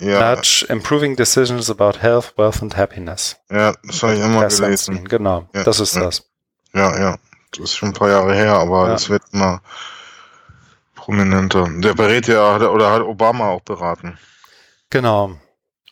ja, 0.00 0.34
Nudge, 0.36 0.64
Improving 0.68 1.16
Decisions 1.16 1.68
about 1.70 1.98
Health, 2.00 2.34
Wealth 2.36 2.62
and 2.62 2.76
Happiness. 2.76 3.36
ja, 3.50 3.74
das 3.82 4.02
habe 4.02 4.14
ich 4.14 4.20
immer 4.20 4.42
gelesen. 4.46 4.76
Sunstein, 4.94 5.04
Genau, 5.08 5.48
Ja, 5.54 5.64
das 5.64 5.80
ist 5.80 5.96
das. 5.96 6.24
Ja, 6.72 6.96
ja. 6.98 7.18
Das 7.52 7.64
ist 7.64 7.76
schon 7.76 7.90
ein 7.90 7.94
paar 7.94 8.10
Jahre 8.10 8.34
her, 8.34 8.54
aber 8.54 8.86
Ja. 8.86 8.92
das 8.92 9.08
wird 9.08 9.22
immer 9.32 9.60
prominenter. 10.94 11.68
Der 11.78 11.94
berät 11.94 12.26
ja, 12.28 12.56
oder 12.56 12.92
hat 12.92 13.02
Obama 13.02 13.48
auch 13.48 13.62
beraten. 13.62 14.18
Genau. 14.90 15.32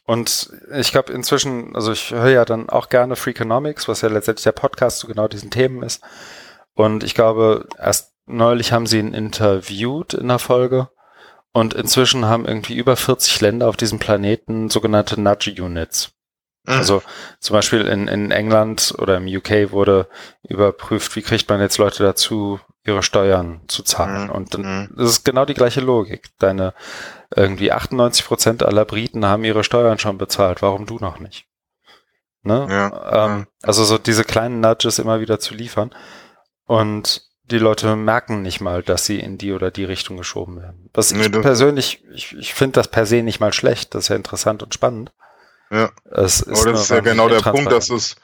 Und 0.04 0.50
ich 0.72 0.92
glaube 0.92 1.12
inzwischen, 1.12 1.74
also 1.74 1.90
ich 1.92 2.12
höre 2.12 2.28
ja 2.28 2.44
dann 2.44 2.68
auch 2.68 2.88
gerne 2.88 3.16
Freakonomics, 3.16 3.88
was 3.88 4.02
ja 4.02 4.08
letztendlich 4.08 4.44
der 4.44 4.52
Podcast 4.52 4.98
zu 4.98 5.06
genau 5.08 5.26
diesen 5.26 5.50
Themen 5.50 5.82
ist. 5.82 6.02
Und 6.74 7.02
ich 7.02 7.14
glaube, 7.14 7.66
erst 7.78 8.12
neulich 8.26 8.72
haben 8.72 8.86
sie 8.86 8.98
ihn 8.98 9.14
interviewt 9.14 10.14
in 10.14 10.28
der 10.28 10.38
Folge. 10.38 10.90
Und 11.52 11.72
inzwischen 11.74 12.26
haben 12.26 12.44
irgendwie 12.44 12.76
über 12.76 12.96
40 12.96 13.40
Länder 13.40 13.68
auf 13.68 13.76
diesem 13.78 13.98
Planeten 13.98 14.68
sogenannte 14.68 15.18
Nudge 15.20 15.54
Units. 15.60 16.10
Mhm. 16.66 16.74
Also 16.74 17.02
zum 17.40 17.54
Beispiel 17.54 17.82
in, 17.82 18.08
in 18.08 18.30
England 18.30 18.94
oder 18.98 19.16
im 19.16 19.26
UK 19.26 19.70
wurde 19.72 20.08
überprüft, 20.42 21.16
wie 21.16 21.22
kriegt 21.22 21.48
man 21.48 21.60
jetzt 21.60 21.78
Leute 21.78 22.02
dazu, 22.02 22.60
ihre 22.84 23.02
Steuern 23.02 23.62
zu 23.68 23.82
zahlen. 23.82 24.24
Mhm. 24.24 24.30
Und 24.30 24.54
dann, 24.54 24.62
Mhm. 24.62 24.94
das 24.96 25.10
ist 25.10 25.24
genau 25.24 25.44
die 25.44 25.54
gleiche 25.54 25.80
Logik. 25.80 26.30
Deine 26.38 26.74
irgendwie 27.34 27.72
98 27.72 28.24
Prozent 28.24 28.62
aller 28.62 28.84
Briten 28.84 29.26
haben 29.26 29.44
ihre 29.44 29.64
Steuern 29.64 29.98
schon 29.98 30.18
bezahlt. 30.18 30.62
Warum 30.62 30.86
du 30.86 30.96
noch 30.98 31.18
nicht? 31.18 31.46
Ne? 32.42 32.66
Ja, 32.70 33.26
ähm, 33.26 33.46
Also 33.62 33.84
so 33.84 33.98
diese 33.98 34.22
kleinen 34.22 34.60
Nudges 34.60 35.00
immer 35.00 35.18
wieder 35.20 35.40
zu 35.40 35.54
liefern. 35.54 35.92
Und 36.64 37.22
die 37.44 37.58
Leute 37.58 37.94
merken 37.96 38.42
nicht 38.42 38.60
mal, 38.60 38.82
dass 38.82 39.04
sie 39.04 39.18
in 39.20 39.38
die 39.38 39.52
oder 39.52 39.70
die 39.70 39.84
Richtung 39.84 40.16
geschoben 40.16 40.60
werden. 40.60 40.90
Was 40.94 41.12
Nee, 41.12 41.26
ich 41.26 41.32
persönlich, 41.32 42.04
ich, 42.12 42.36
ich 42.36 42.54
finde 42.54 42.74
das 42.74 42.88
per 42.88 43.06
se 43.06 43.22
nicht 43.22 43.40
mal 43.40 43.52
schlecht. 43.52 43.94
Das 43.94 44.04
ist 44.04 44.08
ja 44.08 44.16
interessant 44.16 44.62
und 44.62 44.74
spannend. 44.74 45.12
Ja. 45.70 45.90
Es 46.12 46.40
ist 46.40 46.60
Aber 46.62 46.72
das 46.72 46.82
ist 46.82 46.90
ja 46.90 47.00
genau 47.00 47.28
der 47.28 47.40
Punkt, 47.40 47.70
dass 47.72 47.86
du 47.88 47.96
es, 47.96 48.16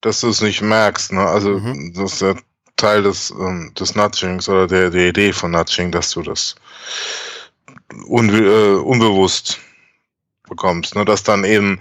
dass 0.00 0.20
du 0.20 0.28
es 0.28 0.40
nicht 0.40 0.60
merkst. 0.60 1.12
Ne? 1.12 1.26
Also 1.26 1.58
Mhm. 1.58 1.92
das 1.94 2.12
ist 2.14 2.22
der 2.22 2.36
Teil 2.76 3.02
des, 3.02 3.30
ähm, 3.30 3.72
des 3.78 3.94
Nudgings 3.94 4.48
oder 4.48 4.66
der, 4.66 4.90
der 4.90 5.08
Idee 5.08 5.32
von 5.32 5.50
Nudging, 5.50 5.90
dass 5.92 6.10
du 6.10 6.22
das 6.22 6.54
unbe 8.06 8.36
äh, 8.38 8.74
unbewusst 8.76 9.58
bekommst. 10.48 10.94
Ne? 10.94 11.04
Dass 11.04 11.22
dann 11.22 11.44
eben 11.44 11.80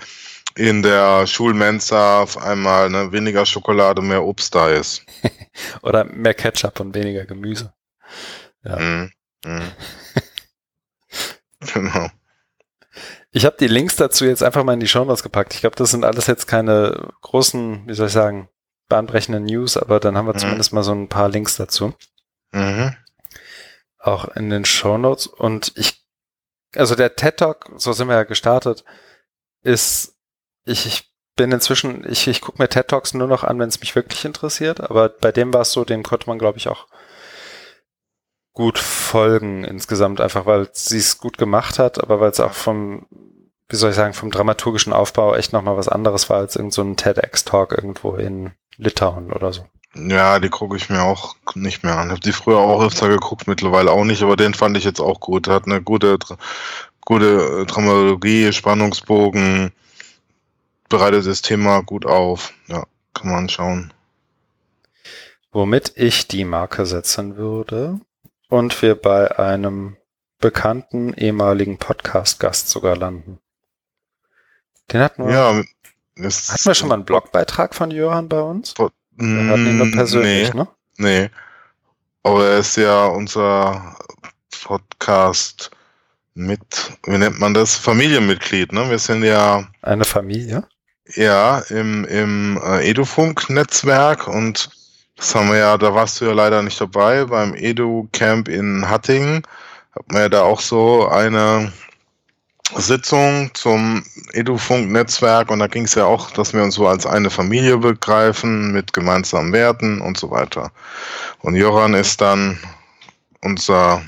in 0.55 0.83
der 0.83 1.25
Schulmensa 1.27 2.21
auf 2.21 2.37
einmal 2.37 2.89
ne, 2.89 3.11
weniger 3.11 3.45
Schokolade, 3.45 4.01
mehr 4.01 4.23
Obst 4.23 4.53
da 4.55 4.69
ist. 4.69 5.05
Oder 5.81 6.03
mehr 6.05 6.33
Ketchup 6.33 6.79
und 6.79 6.93
weniger 6.95 7.25
Gemüse. 7.25 7.73
Ja. 8.63 8.77
Mhm. 8.77 9.11
Mhm. 9.45 9.71
genau. 11.73 12.09
Ich 13.31 13.45
habe 13.45 13.57
die 13.59 13.67
Links 13.67 13.95
dazu 13.95 14.25
jetzt 14.25 14.41
einfach 14.43 14.63
mal 14.63 14.73
in 14.73 14.79
die 14.79 14.87
Show 14.87 15.05
Notes 15.05 15.23
gepackt. 15.23 15.53
Ich 15.53 15.61
glaube, 15.61 15.75
das 15.75 15.91
sind 15.91 16.03
alles 16.03 16.27
jetzt 16.27 16.47
keine 16.47 17.09
großen, 17.21 17.87
wie 17.87 17.93
soll 17.93 18.07
ich 18.07 18.13
sagen, 18.13 18.49
bahnbrechenden 18.87 19.45
News, 19.45 19.77
aber 19.77 19.99
dann 19.99 20.17
haben 20.17 20.25
wir 20.25 20.33
Mhm. 20.33 20.39
zumindest 20.39 20.73
mal 20.73 20.83
so 20.83 20.93
ein 20.93 21.09
paar 21.09 21.29
Links 21.29 21.55
dazu. 21.55 21.93
Mhm. 22.51 22.95
Auch 23.99 24.27
in 24.35 24.49
den 24.49 24.65
Show 24.65 24.97
Notes. 24.97 25.27
Und 25.27 25.71
ich, 25.75 26.03
also 26.75 26.95
der 26.95 27.15
TED 27.15 27.37
Talk, 27.37 27.69
so 27.77 27.93
sind 27.93 28.07
wir 28.07 28.15
ja 28.15 28.23
gestartet, 28.23 28.83
ist, 29.61 30.15
ich, 30.65 30.87
ich 30.87 31.13
bin 31.35 31.51
inzwischen, 31.51 32.09
ich, 32.09 32.27
ich 32.27 32.41
gucke 32.41 32.59
mir 32.61 32.67
TED 32.67 32.87
Talks 32.87 33.13
nur 33.13 33.27
noch 33.27 33.43
an, 33.43 33.59
wenn 33.59 33.69
es 33.69 33.79
mich 33.79 33.95
wirklich 33.95 34.25
interessiert, 34.25 34.81
aber 34.81 35.09
bei 35.09 35.31
dem 35.31 35.53
war 35.53 35.61
es 35.61 35.71
so, 35.71 35.85
dem 35.85 36.01
konnte 36.03 36.27
man, 36.27 36.39
glaube 36.39 36.57
ich, 36.57 36.67
auch 36.67 36.87
gut 38.59 38.77
folgen 38.77 39.63
insgesamt, 39.63 40.19
einfach 40.19 40.45
weil 40.45 40.67
sie 40.73 40.97
es 40.97 41.17
gut 41.17 41.37
gemacht 41.37 41.79
hat, 41.79 42.03
aber 42.03 42.19
weil 42.19 42.31
es 42.31 42.41
auch 42.41 42.51
vom, 42.51 43.05
wie 43.69 43.77
soll 43.77 43.91
ich 43.91 43.95
sagen, 43.95 44.13
vom 44.13 44.31
dramaturgischen 44.31 44.91
Aufbau 44.91 45.33
echt 45.33 45.53
nochmal 45.53 45.77
was 45.77 45.87
anderes 45.87 46.29
war 46.29 46.39
als 46.39 46.57
irgend 46.57 46.73
so 46.73 46.81
ein 46.81 46.97
TEDx-Talk 46.97 47.71
irgendwo 47.71 48.15
in 48.15 48.51
Litauen 48.75 49.31
oder 49.31 49.53
so. 49.53 49.65
Ja, 49.95 50.41
die 50.41 50.49
gucke 50.49 50.75
ich 50.75 50.89
mir 50.89 51.03
auch 51.03 51.37
nicht 51.55 51.85
mehr 51.85 51.97
an. 51.97 52.11
Hab 52.11 52.19
die 52.19 52.33
früher 52.33 52.57
auch 52.57 52.83
öfter 52.83 53.07
geguckt, 53.07 53.47
mittlerweile 53.47 53.91
auch 53.91 54.03
nicht, 54.03 54.23
aber 54.23 54.35
den 54.35 54.53
fand 54.53 54.75
ich 54.75 54.83
jetzt 54.83 54.99
auch 54.99 55.21
gut. 55.21 55.47
Hat 55.47 55.65
eine 55.65 55.81
gute, 55.81 56.17
gute 56.99 57.61
äh, 57.61 57.65
Dramaturgie, 57.65 58.51
Spannungsbogen, 58.51 59.71
bereitet 60.89 61.25
das 61.25 61.41
Thema 61.41 61.81
gut 61.81 62.05
auf. 62.05 62.51
Ja, 62.67 62.83
kann 63.13 63.31
man 63.31 63.47
schauen. 63.47 63.93
Womit 65.53 65.93
ich 65.95 66.27
die 66.27 66.43
Marke 66.43 66.85
setzen 66.85 67.37
würde 67.37 68.01
und 68.49 68.81
wir 68.81 68.95
bei 68.95 69.37
einem 69.39 69.95
bekannten 70.39 71.13
ehemaligen 71.13 71.77
Podcast-Gast 71.77 72.69
sogar 72.69 72.95
landen. 72.97 73.39
Den 74.91 75.01
hatten 75.01 75.25
wir, 75.27 75.33
Ja, 75.33 75.61
ist, 76.15 76.51
hatten 76.51 76.65
wir 76.65 76.75
schon 76.75 76.89
mal 76.89 76.95
einen 76.95 77.05
Blogbeitrag 77.05 77.75
von 77.75 77.91
Jöran 77.91 78.27
bei 78.27 78.41
uns? 78.41 78.73
Wir 78.77 78.85
hatten 79.47 79.67
ihn 79.67 79.77
nur 79.77 79.87
Mm, 79.87 79.91
persönlich, 79.91 80.53
nee, 80.53 80.59
ne? 80.59 80.67
nee. 80.97 81.29
Aber 82.23 82.45
er 82.47 82.59
ist 82.59 82.75
ja 82.75 83.05
unser 83.05 83.95
Podcast 84.63 85.71
mit, 86.33 86.91
wie 87.05 87.17
nennt 87.17 87.39
man 87.39 87.53
das? 87.53 87.75
Familienmitglied, 87.75 88.71
ne? 88.71 88.89
Wir 88.89 88.99
sind 88.99 89.23
ja 89.23 89.67
Eine 89.81 90.05
Familie. 90.05 90.67
Ja, 91.15 91.59
im, 91.69 92.05
im 92.05 92.59
äh, 92.63 92.89
Edufunk-Netzwerk 92.89 94.27
und 94.27 94.69
das 95.19 95.35
haben 95.35 95.49
wir 95.51 95.57
ja, 95.57 95.77
da 95.77 95.93
warst 95.93 96.19
du 96.21 96.25
ja 96.25 96.33
leider 96.33 96.61
nicht 96.63 96.79
dabei, 96.79 97.25
beim 97.25 97.53
Edu-Camp 97.53 98.47
in 98.47 98.89
Hattingen 98.89 99.43
hat 99.95 100.11
man 100.11 100.21
ja 100.21 100.29
da 100.29 100.41
auch 100.43 100.61
so 100.61 101.07
eine 101.07 101.71
Sitzung 102.75 103.49
zum 103.55 104.03
Edufunk-Netzwerk 104.33 105.49
und 105.49 105.59
da 105.59 105.67
ging 105.67 105.85
es 105.85 105.95
ja 105.95 106.05
auch, 106.05 106.29
dass 106.31 106.53
wir 106.53 106.61
uns 106.63 106.75
so 106.75 106.87
als 106.87 107.05
eine 107.07 107.29
Familie 107.31 107.77
begreifen 107.77 108.71
mit 108.71 108.93
gemeinsamen 108.93 109.51
Werten 109.53 110.01
und 110.01 110.17
so 110.19 110.29
weiter. 110.29 110.71
Und 111.39 111.55
Joran 111.55 111.95
ist 111.95 112.21
dann 112.21 112.59
unser, 113.41 114.03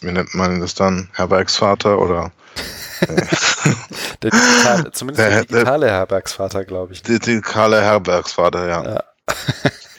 wie 0.00 0.10
nennt 0.10 0.34
man 0.34 0.60
das 0.60 0.74
dann, 0.74 1.08
Herbergsvater 1.14 1.98
oder 1.98 2.32
Der 4.22 4.30
digitale, 4.30 4.90
zumindest 4.92 5.18
der, 5.20 5.30
Der- 5.30 5.44
der- 5.44 5.58
digitale 5.58 5.90
Herbergsvater, 5.90 6.64
glaube 6.64 6.92
ich. 6.92 7.02
die, 7.04 7.18
die 7.20 7.40
Karle 7.40 7.80
Herbergsvater, 7.80 8.68
ja. 8.68 8.84
Ja. 8.94 9.04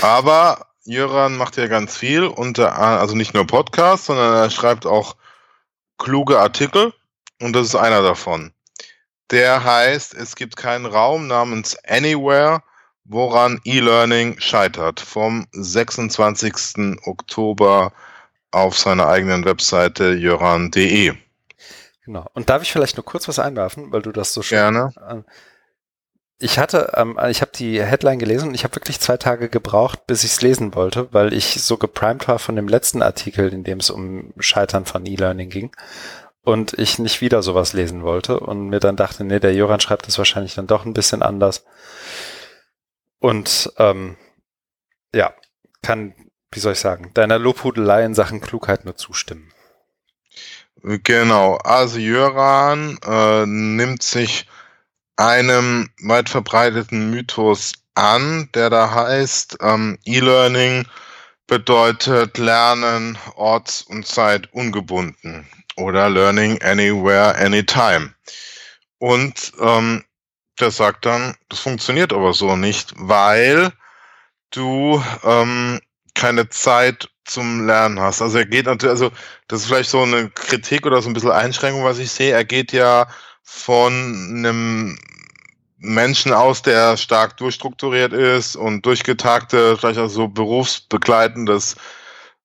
Aber 0.00 0.66
Jöran 0.84 1.36
macht 1.36 1.56
ja 1.56 1.66
ganz 1.66 1.96
viel, 1.96 2.24
unter, 2.24 2.76
also 2.78 3.14
nicht 3.14 3.34
nur 3.34 3.46
Podcasts, 3.46 4.06
sondern 4.06 4.34
er 4.34 4.50
schreibt 4.50 4.86
auch 4.86 5.16
kluge 5.98 6.38
Artikel 6.38 6.92
und 7.40 7.54
das 7.54 7.66
ist 7.66 7.74
einer 7.74 8.02
davon. 8.02 8.52
Der 9.30 9.62
heißt, 9.62 10.14
es 10.14 10.34
gibt 10.34 10.56
keinen 10.56 10.86
Raum 10.86 11.26
namens 11.28 11.76
Anywhere, 11.84 12.62
woran 13.04 13.60
E-Learning 13.64 14.40
scheitert. 14.40 15.00
Vom 15.00 15.46
26. 15.52 16.98
Oktober 17.04 17.92
auf 18.50 18.76
seiner 18.76 19.06
eigenen 19.06 19.44
Webseite 19.44 20.12
jöran.de. 20.14 21.14
Genau. 22.04 22.26
Und 22.34 22.50
darf 22.50 22.62
ich 22.62 22.72
vielleicht 22.72 22.96
nur 22.96 23.04
kurz 23.04 23.28
was 23.28 23.38
einwerfen, 23.38 23.92
weil 23.92 24.02
du 24.02 24.10
das 24.10 24.32
so 24.32 24.42
schön 24.42 24.58
Gerne. 24.58 24.92
Ähm, 25.08 25.24
Ich 26.42 26.58
hatte, 26.58 26.92
ähm, 26.96 27.18
ich 27.28 27.42
habe 27.42 27.52
die 27.54 27.82
Headline 27.82 28.18
gelesen 28.18 28.48
und 28.48 28.54
ich 28.54 28.64
habe 28.64 28.74
wirklich 28.74 28.98
zwei 28.98 29.18
Tage 29.18 29.48
gebraucht, 29.50 30.06
bis 30.06 30.24
ich 30.24 30.32
es 30.32 30.40
lesen 30.42 30.74
wollte, 30.74 31.12
weil 31.12 31.34
ich 31.34 31.62
so 31.62 31.76
geprimed 31.76 32.28
war 32.28 32.38
von 32.38 32.56
dem 32.56 32.66
letzten 32.66 33.02
Artikel, 33.02 33.52
in 33.52 33.62
dem 33.62 33.78
es 33.78 33.90
um 33.90 34.32
Scheitern 34.38 34.86
von 34.86 35.04
E-Learning 35.06 35.50
ging. 35.50 35.70
und 36.42 36.72
ich 36.78 36.98
nicht 36.98 37.20
wieder 37.20 37.42
sowas 37.42 37.72
lesen 37.72 38.02
wollte 38.02 38.40
und 38.40 38.68
mir 38.68 38.80
dann 38.80 38.96
dachte, 38.96 39.24
nee, 39.24 39.40
der 39.40 39.54
Joran 39.54 39.80
schreibt 39.80 40.06
das 40.06 40.18
wahrscheinlich 40.18 40.54
dann 40.54 40.66
doch 40.66 40.84
ein 40.84 40.94
bisschen 40.94 41.22
anders. 41.22 41.64
Und 43.18 43.72
ähm, 43.76 44.16
ja, 45.14 45.34
kann, 45.82 46.14
wie 46.50 46.60
soll 46.60 46.72
ich 46.72 46.80
sagen, 46.80 47.10
deiner 47.14 47.38
Lobhudelei 47.38 48.04
in 48.04 48.14
Sachen 48.14 48.40
Klugheit 48.40 48.84
nur 48.84 48.96
zustimmen. 48.96 49.52
Genau, 50.82 51.56
also 51.56 51.98
Jöran 51.98 52.98
äh, 53.04 53.44
nimmt 53.44 54.02
sich 54.02 54.46
einem 55.20 55.90
weit 56.02 56.30
verbreiteten 56.30 57.10
Mythos 57.10 57.74
an, 57.94 58.48
der 58.54 58.70
da 58.70 58.90
heißt, 58.90 59.58
ähm, 59.60 59.98
E-Learning 60.06 60.86
bedeutet 61.46 62.38
Lernen 62.38 63.18
orts- 63.34 63.82
und 63.82 64.06
Zeit 64.06 64.50
ungebunden 64.52 65.46
oder 65.76 66.08
Learning 66.08 66.62
Anywhere, 66.62 67.36
Anytime. 67.36 68.14
Und 68.98 69.52
ähm, 69.60 70.04
der 70.58 70.70
sagt 70.70 71.04
dann, 71.04 71.34
das 71.50 71.60
funktioniert 71.60 72.14
aber 72.14 72.32
so 72.32 72.56
nicht, 72.56 72.94
weil 72.96 73.72
du 74.50 75.02
ähm, 75.24 75.80
keine 76.14 76.48
Zeit 76.48 77.10
zum 77.24 77.66
Lernen 77.66 78.00
hast. 78.00 78.22
Also 78.22 78.38
er 78.38 78.46
geht 78.46 78.66
natürlich, 78.66 78.90
also 78.90 79.10
das 79.48 79.60
ist 79.60 79.66
vielleicht 79.66 79.90
so 79.90 80.02
eine 80.02 80.30
Kritik 80.30 80.86
oder 80.86 81.02
so 81.02 81.10
ein 81.10 81.12
bisschen 81.12 81.30
Einschränkung, 81.30 81.84
was 81.84 81.98
ich 81.98 82.10
sehe. 82.10 82.32
Er 82.32 82.44
geht 82.44 82.72
ja 82.72 83.06
von 83.42 83.92
einem 83.92 84.98
Menschen 85.80 86.32
aus, 86.32 86.62
der 86.62 86.96
stark 86.96 87.36
durchstrukturiert 87.38 88.12
ist 88.12 88.54
und 88.54 88.84
durchgetagte, 88.84 89.76
vielleicht 89.76 89.98
auch 89.98 90.08
so 90.08 90.28
berufsbegleitendes 90.28 91.76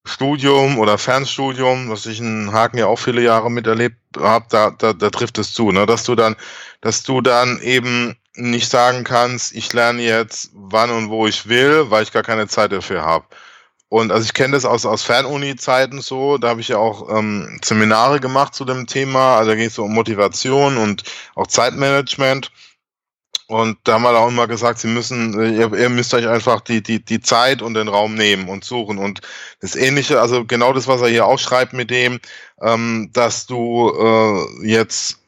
Studium 0.05 0.79
oder 0.79 0.97
Fernstudium, 0.97 1.89
was 1.89 2.05
ich 2.05 2.19
in 2.19 2.53
Haken 2.53 2.77
ja 2.77 2.85
auch 2.87 2.99
viele 2.99 3.21
Jahre 3.21 3.51
miterlebt 3.51 3.97
habe, 4.17 4.45
da, 4.49 4.71
da, 4.71 4.93
da 4.93 5.09
trifft 5.09 5.37
es 5.37 5.53
zu, 5.53 5.71
ne? 5.71 5.85
dass 5.85 6.03
du 6.03 6.15
dann, 6.15 6.35
dass 6.81 7.03
du 7.03 7.21
dann 7.21 7.59
eben 7.59 8.15
nicht 8.35 8.69
sagen 8.69 9.03
kannst, 9.03 9.53
ich 9.53 9.71
lerne 9.73 10.01
jetzt 10.01 10.51
wann 10.53 10.91
und 10.91 11.09
wo 11.09 11.27
ich 11.27 11.47
will, 11.47 11.89
weil 11.89 12.03
ich 12.03 12.11
gar 12.11 12.23
keine 12.23 12.47
Zeit 12.47 12.71
dafür 12.71 13.03
habe. 13.03 13.25
Und 13.89 14.11
also 14.11 14.25
ich 14.25 14.33
kenne 14.33 14.53
das 14.53 14.65
aus, 14.65 14.85
aus 14.85 15.03
Fernuni-Zeiten 15.03 16.01
so, 16.01 16.37
da 16.37 16.49
habe 16.49 16.61
ich 16.61 16.69
ja 16.69 16.77
auch 16.77 17.09
ähm, 17.17 17.59
Seminare 17.63 18.19
gemacht 18.19 18.53
zu 18.53 18.65
dem 18.65 18.87
Thema, 18.87 19.37
also 19.37 19.51
da 19.51 19.55
ging 19.55 19.67
es 19.67 19.75
so 19.75 19.83
um 19.83 19.93
Motivation 19.93 20.77
und 20.77 21.03
auch 21.35 21.47
Zeitmanagement. 21.47 22.51
Und 23.47 23.77
da 23.83 23.93
haben 23.93 24.03
wir 24.03 24.17
auch 24.17 24.29
immer 24.29 24.47
gesagt, 24.47 24.79
sie 24.79 24.87
müssen, 24.87 25.33
ihr, 25.33 25.71
ihr, 25.71 25.89
müsst 25.89 26.15
euch 26.15 26.27
einfach 26.27 26.61
die, 26.61 26.81
die, 26.81 27.03
die 27.03 27.21
Zeit 27.21 27.61
und 27.61 27.75
den 27.75 27.87
Raum 27.87 28.15
nehmen 28.15 28.49
und 28.49 28.63
suchen. 28.63 28.97
Und 28.97 29.21
das 29.61 29.75
Ähnliche, 29.75 30.19
also 30.19 30.45
genau 30.45 30.73
das, 30.73 30.87
was 30.87 31.01
er 31.01 31.09
hier 31.09 31.27
auch 31.27 31.37
schreibt 31.37 31.73
mit 31.73 31.91
dem, 31.91 32.19
ähm, 32.61 33.11
dass 33.13 33.45
du 33.45 33.91
äh, 33.91 34.67
jetzt 34.67 35.19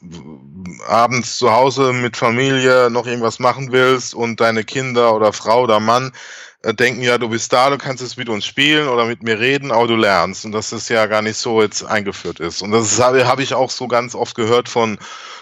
abends 0.87 1.37
zu 1.37 1.51
Hause 1.51 1.93
mit 1.93 2.17
Familie 2.17 2.89
noch 2.89 3.05
irgendwas 3.05 3.37
machen 3.37 3.71
willst 3.71 4.15
und 4.15 4.41
deine 4.41 4.63
Kinder 4.63 5.13
oder 5.13 5.31
Frau 5.31 5.63
oder 5.63 5.79
Mann 5.79 6.07
äh, 6.07 6.11
denken, 6.73 7.01
ja, 7.01 7.17
du 7.17 7.29
bist 7.29 7.53
da, 7.53 7.69
du 7.69 7.77
kannst 7.77 8.01
jetzt 8.01 8.17
mit 8.17 8.29
uns 8.29 8.45
spielen 8.45 8.87
oder 8.87 9.05
mit 9.05 9.23
mir 9.23 9.39
reden, 9.39 9.71
aber 9.71 9.87
du 9.87 9.95
lernst. 9.95 10.45
Und 10.45 10.51
dass 10.51 10.71
das 10.71 10.89
ja 10.89 11.05
gar 11.05 11.21
nicht 11.21 11.37
so 11.37 11.61
jetzt 11.61 11.83
eingeführt 11.83 12.39
ist. 12.39 12.61
Und 12.61 12.71
das 12.71 12.99
habe 12.99 13.27
hab 13.27 13.39
ich 13.39 13.53
auch 13.53 13.69
so 13.69 13.87
ganz 13.87 14.15
oft 14.15 14.35
gehört 14.35 14.67
von 14.69 14.97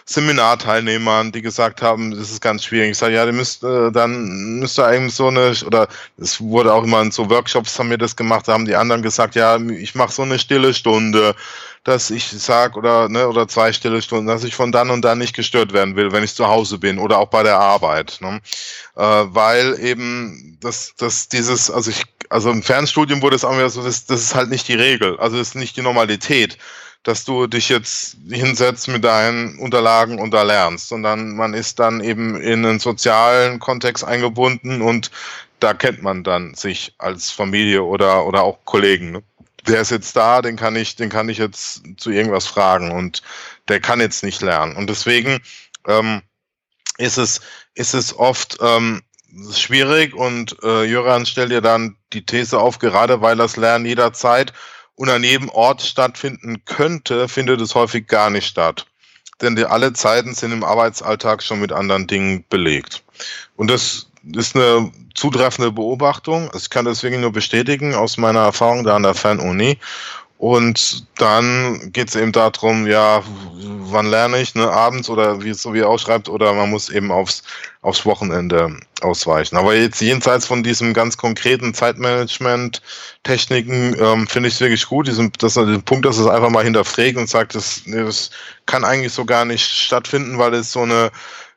Seminarteilnehmern, 0.06 1.32
die 1.32 1.42
gesagt 1.42 1.82
haben, 1.82 2.12
das 2.12 2.30
ist 2.30 2.42
ganz 2.42 2.64
schwierig. 2.64 2.92
Ich 2.92 2.98
sage, 2.98 3.16
ja, 3.16 3.26
müsst 3.32 3.64
äh, 3.64 3.92
dann 3.92 4.60
müsst 4.60 4.78
ihr 4.78 4.86
eigentlich 4.86 5.16
so 5.16 5.28
eine, 5.28 5.54
oder 5.66 5.88
es 6.18 6.40
wurde 6.40 6.74
auch 6.74 6.84
immer 6.84 7.02
in 7.02 7.12
so 7.12 7.30
Workshops 7.30 7.80
haben 7.80 7.90
wir 7.90 7.98
das 7.98 8.16
gemacht, 8.16 8.48
da 8.48 8.54
haben 8.54 8.66
die 8.66 8.76
anderen 8.76 9.02
gesagt, 9.02 9.34
ja, 9.34 9.58
ich 9.58 9.96
mache 9.96 10.12
so 10.12 10.22
eine 10.22 10.38
stille 10.38 10.76
Stunde, 10.76 11.36
dass 11.86 12.10
ich 12.10 12.28
sag 12.28 12.76
oder 12.76 13.08
ne, 13.08 13.30
oder 13.30 13.48
zwei 13.48 13.72
stille 13.72 14.02
Stunden, 14.02 14.28
dass 14.28 14.44
ich 14.44 14.56
von 14.56 14.72
dann 14.74 14.90
und 14.90 15.04
dann 15.04 15.20
nicht 15.20 15.36
gestört 15.36 15.72
werden 15.72 15.96
will, 15.96 16.12
wenn 16.12 16.24
ich 16.24 16.36
zu 16.36 16.48
Hause 16.48 16.80
bin 16.80 17.00
oder 17.00 17.20
auch 17.20 17.30
bei 17.30 17.44
der 17.44 17.60
Arbeit, 17.60 18.18
ne? 18.22 18.42
äh, 18.98 19.02
weil 19.02 19.80
eben 19.80 20.58
das 20.60 20.94
das 20.98 21.30
dieses 21.30 21.72
also 21.72 21.92
ich 21.92 22.04
also 22.30 22.50
im 22.50 22.64
Fernstudium 22.64 23.22
wurde 23.22 23.36
es 23.36 23.46
auch 23.46 23.54
wieder 23.54 23.70
so, 23.70 23.84
das, 23.84 24.06
das 24.06 24.22
ist 24.22 24.36
halt 24.36 24.50
nicht 24.50 24.68
die 24.68 24.74
Regel, 24.74 25.18
also 25.20 25.38
das 25.38 25.50
ist 25.50 25.56
nicht 25.56 25.78
die 25.78 25.84
Normalität 25.84 26.58
dass 27.04 27.24
du 27.24 27.46
dich 27.46 27.70
jetzt 27.70 28.18
hinsetzt 28.28 28.88
mit 28.88 29.04
deinen 29.04 29.60
Unterlagen 29.60 30.18
und 30.18 30.34
da 30.34 30.42
lernst, 30.42 30.88
sondern 30.88 31.36
man 31.36 31.54
ist 31.54 31.78
dann 31.78 32.02
eben 32.02 32.36
in 32.42 32.66
einen 32.66 32.80
sozialen 32.80 33.60
Kontext 33.60 34.04
eingebunden 34.04 34.82
und 34.82 35.12
da 35.60 35.76
kennt 35.76 36.02
man 36.02 36.24
dann 36.24 36.56
sich 36.56 36.96
als 36.98 37.30
Familie 37.30 37.84
oder, 37.84 38.26
oder 38.26 38.42
auch 38.42 38.58
Kollegen. 38.66 39.12
Ne? 39.12 39.24
Der 39.68 39.82
ist 39.82 39.92
jetzt 39.92 40.16
da, 40.16 40.42
den 40.42 40.56
kann 40.56 40.76
ich, 40.76 40.96
den 40.96 41.10
kann 41.10 41.30
ich 41.30 41.38
jetzt 41.38 41.84
zu 41.98 42.12
irgendwas 42.12 42.46
fragen 42.46 42.92
und 42.92 43.22
der 43.68 43.80
kann 43.80 44.00
jetzt 44.00 44.24
nicht 44.24 44.42
lernen. 44.42 44.76
Und 44.76 44.90
deswegen 44.90 45.42
ähm, 45.88 46.22
ist 46.98 47.18
es, 47.18 47.42
ist 47.74 47.94
es 47.94 48.18
oft 48.18 48.58
ähm, 48.62 49.02
schwierig 49.54 50.14
und 50.14 50.56
äh, 50.64 50.84
Jöran 50.84 51.26
stellt 51.26 51.52
dir 51.52 51.62
dann 51.62 51.98
die 52.14 52.26
These 52.26 52.60
auf, 52.60 52.80
gerade 52.80 53.22
weil 53.22 53.36
das 53.36 53.58
Lernen 53.58 53.86
jederzeit 53.86 54.54
und 54.96 55.10
an 55.10 55.24
jedem 55.24 55.50
Ort 55.50 55.82
stattfinden 55.82 56.64
könnte, 56.66 57.28
findet 57.28 57.60
es 57.62 57.76
häufig 57.76 58.08
gar 58.08 58.30
nicht 58.30 58.48
statt. 58.48 58.86
Denn 59.42 59.56
die, 59.56 59.66
alle 59.66 59.92
Zeiten 59.94 60.34
sind 60.34 60.54
im 60.54 60.64
Arbeitsalltag 60.64 61.44
schon 61.44 61.60
mit 61.60 61.74
anderen 61.74 62.08
Dingen 62.08 62.46
belegt. 62.50 63.04
Und 63.58 63.68
das 63.70 64.08
ist 64.34 64.56
eine 64.56 64.92
zutreffende 65.14 65.72
Beobachtung. 65.72 66.50
Ich 66.56 66.70
kann 66.70 66.86
deswegen 66.86 67.20
nur 67.22 67.32
bestätigen 67.32 67.96
aus 67.96 68.18
meiner 68.18 68.42
Erfahrung 68.42 68.84
da 68.84 68.96
an 68.96 69.04
der 69.04 69.14
Fernuni. 69.14 69.78
Und 70.38 71.08
dann 71.18 71.94
geht 71.94 72.10
es 72.10 72.16
eben 72.16 72.34
darum, 72.34 72.88
ja, 72.88 73.24
wann 73.54 74.08
lerne 74.08 74.42
ich, 74.42 74.54
ne, 74.54 74.70
abends 74.70 75.10
oder 75.10 75.42
wie 75.42 75.52
es 75.52 75.62
so 75.62 75.74
wie 75.74 75.80
er 75.80 75.88
ausschreibt, 75.88 76.28
oder 76.28 76.52
man 76.54 76.70
muss 76.70 76.90
eben 76.90 77.10
aufs, 77.10 77.42
aufs 77.82 78.06
Wochenende 78.06 78.78
ausweichen. 79.02 79.56
Aber 79.56 79.74
jetzt 79.74 80.02
jenseits 80.02 80.46
von 80.46 80.62
diesem 80.62 80.94
ganz 80.94 81.16
konkreten 81.16 81.74
Zeitmanagement-Techniken 81.74 83.96
ähm, 83.98 84.28
finde 84.28 84.50
ich 84.50 84.56
es 84.56 84.60
wirklich 84.60 84.88
gut, 84.88 85.08
diesen, 85.08 85.32
dass 85.40 85.54
den 85.54 85.84
Punkt, 85.84 86.06
dass 86.06 86.18
es 86.18 86.28
einfach 86.28 86.50
mal 86.50 86.66
hinterfragt 86.66 87.16
und 87.16 87.30
sagt, 87.30 87.56
das, 87.56 87.84
das 87.86 88.30
kann 88.66 88.84
eigentlich 88.84 89.14
so 89.14 89.24
gar 89.24 89.46
nicht 89.46 89.66
stattfinden, 89.66 90.38
weil 90.38 90.54
es 90.54 90.74
so 90.74 90.82
eine, 90.82 91.12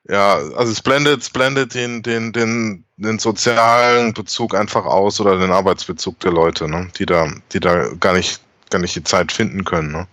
ja, 0.09 0.37
also 0.57 0.73
es 0.73 0.83
blendet, 0.83 1.21
es 1.21 1.31
blendet 1.31 1.75
den, 1.75 2.03
den, 2.03 2.33
den, 2.33 2.85
den 2.97 3.19
sozialen 3.19 4.15
Bezug 4.15 4.55
einfach 4.55 4.85
aus 4.85 5.21
oder 5.21 5.39
den 5.39 5.53
Arbeitsbezug 5.53 6.19
der 6.21 6.33
Leute, 6.33 6.69
ne, 6.69 6.89
die 6.99 7.07
da, 7.07 7.31
die 7.53 7.61
da 7.61 7.89
gar 8.01 8.15
nicht 8.15 8.41
gar 8.71 8.79
nicht 8.79 8.97
die 8.97 9.05
Zeit 9.05 9.33
finden 9.33 9.65
können. 9.65 9.93
Ne? 9.93 10.07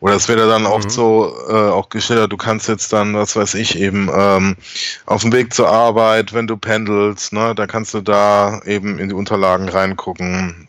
Oder 0.00 0.14
es 0.14 0.28
wird 0.28 0.38
ja 0.38 0.46
dann 0.46 0.62
mhm. 0.62 0.68
oft 0.68 0.90
so 0.90 1.34
äh, 1.48 1.52
auch 1.52 1.88
geschildert, 1.88 2.32
du 2.32 2.36
kannst 2.36 2.68
jetzt 2.68 2.92
dann, 2.92 3.14
was 3.14 3.34
weiß 3.34 3.54
ich, 3.54 3.78
eben 3.78 4.08
ähm, 4.14 4.56
auf 5.06 5.22
dem 5.22 5.32
Weg 5.32 5.52
zur 5.52 5.68
Arbeit, 5.68 6.32
wenn 6.32 6.46
du 6.46 6.56
pendelst, 6.56 7.32
ne, 7.32 7.54
da 7.54 7.66
kannst 7.66 7.94
du 7.94 8.00
da 8.00 8.60
eben 8.64 8.98
in 8.98 9.08
die 9.08 9.14
Unterlagen 9.14 9.68
reingucken. 9.68 10.68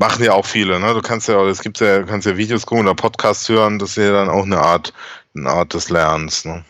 Machen 0.00 0.22
ja 0.22 0.32
auch 0.32 0.46
viele, 0.46 0.78
ne? 0.78 0.94
Du 0.94 1.02
kannst 1.02 1.26
ja, 1.26 1.44
es 1.46 1.60
gibt 1.60 1.80
ja, 1.80 2.04
kannst 2.04 2.24
ja 2.24 2.36
Videos 2.36 2.66
gucken 2.66 2.86
oder 2.86 2.94
Podcasts 2.94 3.48
hören, 3.48 3.80
das 3.80 3.90
ist 3.90 3.96
ja 3.96 4.12
dann 4.12 4.28
auch 4.28 4.44
eine 4.44 4.58
Art, 4.58 4.92
eine 5.34 5.50
Art 5.50 5.74
des 5.74 5.90
Lernens, 5.90 6.44
ne? 6.44 6.64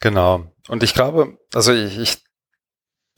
Genau. 0.00 0.46
Und 0.68 0.82
ich 0.82 0.94
glaube, 0.94 1.38
also 1.54 1.72
ich, 1.72 1.98
ich 1.98 2.18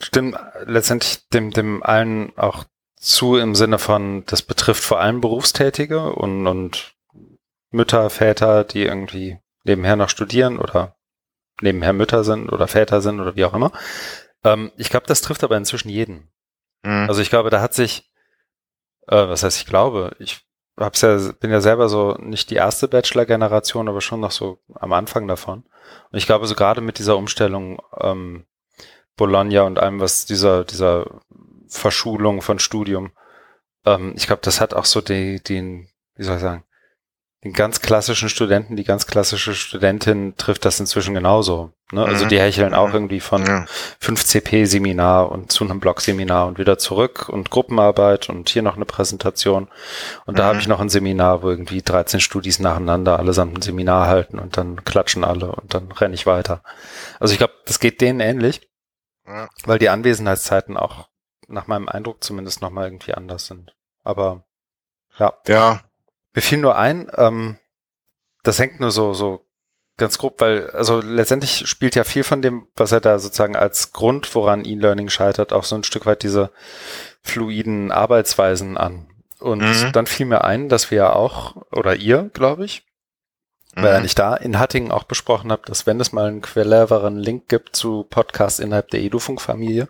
stimme 0.00 0.52
letztendlich 0.66 1.28
dem, 1.28 1.50
dem 1.50 1.82
allen 1.82 2.36
auch 2.36 2.64
zu 2.96 3.36
im 3.36 3.54
Sinne 3.54 3.78
von, 3.78 4.24
das 4.26 4.42
betrifft 4.42 4.82
vor 4.82 5.00
allem 5.00 5.20
Berufstätige 5.20 6.12
und, 6.12 6.46
und 6.46 6.94
Mütter, 7.70 8.10
Väter, 8.10 8.64
die 8.64 8.82
irgendwie 8.82 9.38
nebenher 9.64 9.96
noch 9.96 10.08
studieren 10.08 10.58
oder 10.58 10.96
nebenher 11.60 11.92
Mütter 11.92 12.24
sind 12.24 12.50
oder 12.50 12.68
Väter 12.68 13.00
sind 13.00 13.20
oder 13.20 13.36
wie 13.36 13.44
auch 13.44 13.54
immer. 13.54 13.72
Ähm, 14.44 14.72
ich 14.76 14.90
glaube, 14.90 15.06
das 15.06 15.20
trifft 15.20 15.44
aber 15.44 15.56
inzwischen 15.56 15.88
jeden. 15.88 16.30
Mhm. 16.82 17.06
Also 17.08 17.20
ich 17.20 17.30
glaube, 17.30 17.50
da 17.50 17.60
hat 17.60 17.74
sich, 17.74 18.10
äh, 19.06 19.28
was 19.28 19.42
heißt 19.42 19.58
ich 19.58 19.66
glaube, 19.66 20.16
ich 20.18 20.47
hab's 20.78 21.00
ja, 21.00 21.16
bin 21.40 21.50
ja 21.50 21.60
selber 21.60 21.88
so 21.88 22.14
nicht 22.20 22.50
die 22.50 22.56
erste 22.56 22.88
Bachelor-Generation, 22.88 23.88
aber 23.88 24.00
schon 24.00 24.20
noch 24.20 24.30
so 24.30 24.58
am 24.74 24.92
Anfang 24.92 25.26
davon. 25.26 25.64
Und 26.10 26.18
ich 26.18 26.26
glaube, 26.26 26.46
so 26.46 26.54
gerade 26.54 26.80
mit 26.80 26.98
dieser 26.98 27.16
Umstellung 27.16 27.80
ähm, 28.00 28.44
Bologna 29.16 29.62
und 29.62 29.78
allem, 29.78 30.00
was 30.00 30.26
dieser, 30.26 30.64
dieser 30.64 31.06
Verschulung 31.68 32.40
von 32.40 32.58
Studium. 32.58 33.10
Ähm, 33.84 34.14
ich 34.16 34.26
glaube, 34.26 34.42
das 34.42 34.60
hat 34.60 34.74
auch 34.74 34.84
so 34.84 35.00
die, 35.00 35.42
den, 35.42 35.88
wie 36.14 36.24
soll 36.24 36.36
ich 36.36 36.42
sagen, 36.42 36.64
den 37.44 37.52
ganz 37.52 37.80
klassischen 37.80 38.28
Studenten, 38.28 38.74
die 38.74 38.82
ganz 38.82 39.06
klassische 39.06 39.54
Studentin 39.54 40.34
trifft 40.36 40.64
das 40.64 40.80
inzwischen 40.80 41.14
genauso. 41.14 41.72
Ne? 41.92 42.04
Also 42.04 42.24
mhm. 42.24 42.30
die 42.30 42.40
hecheln 42.40 42.74
auch 42.74 42.88
mhm. 42.88 42.94
irgendwie 42.94 43.20
von 43.20 43.46
ja. 43.46 43.64
5CP-Seminar 44.02 45.30
und 45.30 45.52
zu 45.52 45.62
einem 45.62 45.78
Blog-Seminar 45.78 46.48
und 46.48 46.58
wieder 46.58 46.78
zurück 46.78 47.28
und 47.28 47.50
Gruppenarbeit 47.50 48.28
und 48.28 48.48
hier 48.48 48.62
noch 48.62 48.74
eine 48.74 48.86
Präsentation. 48.86 49.68
Und 50.26 50.34
mhm. 50.34 50.36
da 50.36 50.44
habe 50.46 50.58
ich 50.58 50.66
noch 50.66 50.80
ein 50.80 50.88
Seminar, 50.88 51.42
wo 51.42 51.48
irgendwie 51.48 51.80
13 51.80 52.18
Studis 52.18 52.58
nacheinander 52.58 53.20
allesamt 53.20 53.56
ein 53.56 53.62
Seminar 53.62 54.08
halten 54.08 54.40
und 54.40 54.56
dann 54.56 54.84
klatschen 54.84 55.22
alle 55.22 55.52
und 55.52 55.74
dann 55.74 55.92
renne 55.92 56.14
ich 56.14 56.26
weiter. 56.26 56.62
Also 57.20 57.32
ich 57.32 57.38
glaube, 57.38 57.54
das 57.66 57.78
geht 57.78 58.00
denen 58.00 58.18
ähnlich, 58.18 58.68
ja. 59.28 59.48
weil 59.64 59.78
die 59.78 59.90
Anwesenheitszeiten 59.90 60.76
auch 60.76 61.08
nach 61.46 61.68
meinem 61.68 61.88
Eindruck 61.88 62.24
zumindest 62.24 62.62
nochmal 62.62 62.86
irgendwie 62.86 63.14
anders 63.14 63.46
sind. 63.46 63.76
Aber 64.02 64.44
ja. 65.18 65.34
Ja. 65.46 65.87
Mir 66.34 66.42
fiel 66.42 66.58
nur 66.58 66.76
ein, 66.76 67.10
ähm, 67.16 67.58
das 68.42 68.58
hängt 68.58 68.80
nur 68.80 68.90
so, 68.90 69.12
so 69.14 69.44
ganz 69.96 70.16
grob, 70.18 70.40
weil, 70.40 70.70
also 70.70 71.00
letztendlich 71.00 71.68
spielt 71.68 71.94
ja 71.94 72.04
viel 72.04 72.24
von 72.24 72.40
dem, 72.40 72.68
was 72.76 72.92
er 72.92 73.00
da 73.00 73.18
sozusagen 73.18 73.56
als 73.56 73.92
Grund, 73.92 74.34
woran 74.34 74.64
E-Learning 74.64 75.08
scheitert, 75.08 75.52
auch 75.52 75.64
so 75.64 75.74
ein 75.74 75.84
Stück 75.84 76.06
weit 76.06 76.22
diese 76.22 76.50
fluiden 77.22 77.90
Arbeitsweisen 77.92 78.76
an. 78.78 79.08
Und 79.40 79.60
mhm. 79.60 79.92
dann 79.92 80.06
fiel 80.06 80.26
mir 80.26 80.44
ein, 80.44 80.68
dass 80.68 80.90
wir 80.90 80.98
ja 80.98 81.12
auch, 81.12 81.56
oder 81.72 81.96
ihr, 81.96 82.30
glaube 82.32 82.64
ich, 82.64 82.87
mhm. 83.74 83.82
weil 83.82 84.04
ich 84.04 84.14
da 84.14 84.34
in 84.34 84.58
Hattingen 84.58 84.92
auch 84.92 85.04
besprochen 85.04 85.52
habe, 85.52 85.62
dass 85.66 85.86
wenn 85.86 86.00
es 86.00 86.12
mal 86.12 86.26
einen 86.26 86.40
cleveren 86.40 87.16
Link 87.16 87.48
gibt 87.48 87.76
zu 87.76 88.04
Podcasts 88.08 88.58
innerhalb 88.58 88.88
der 88.90 89.00
Edufunk-Familie, 89.00 89.88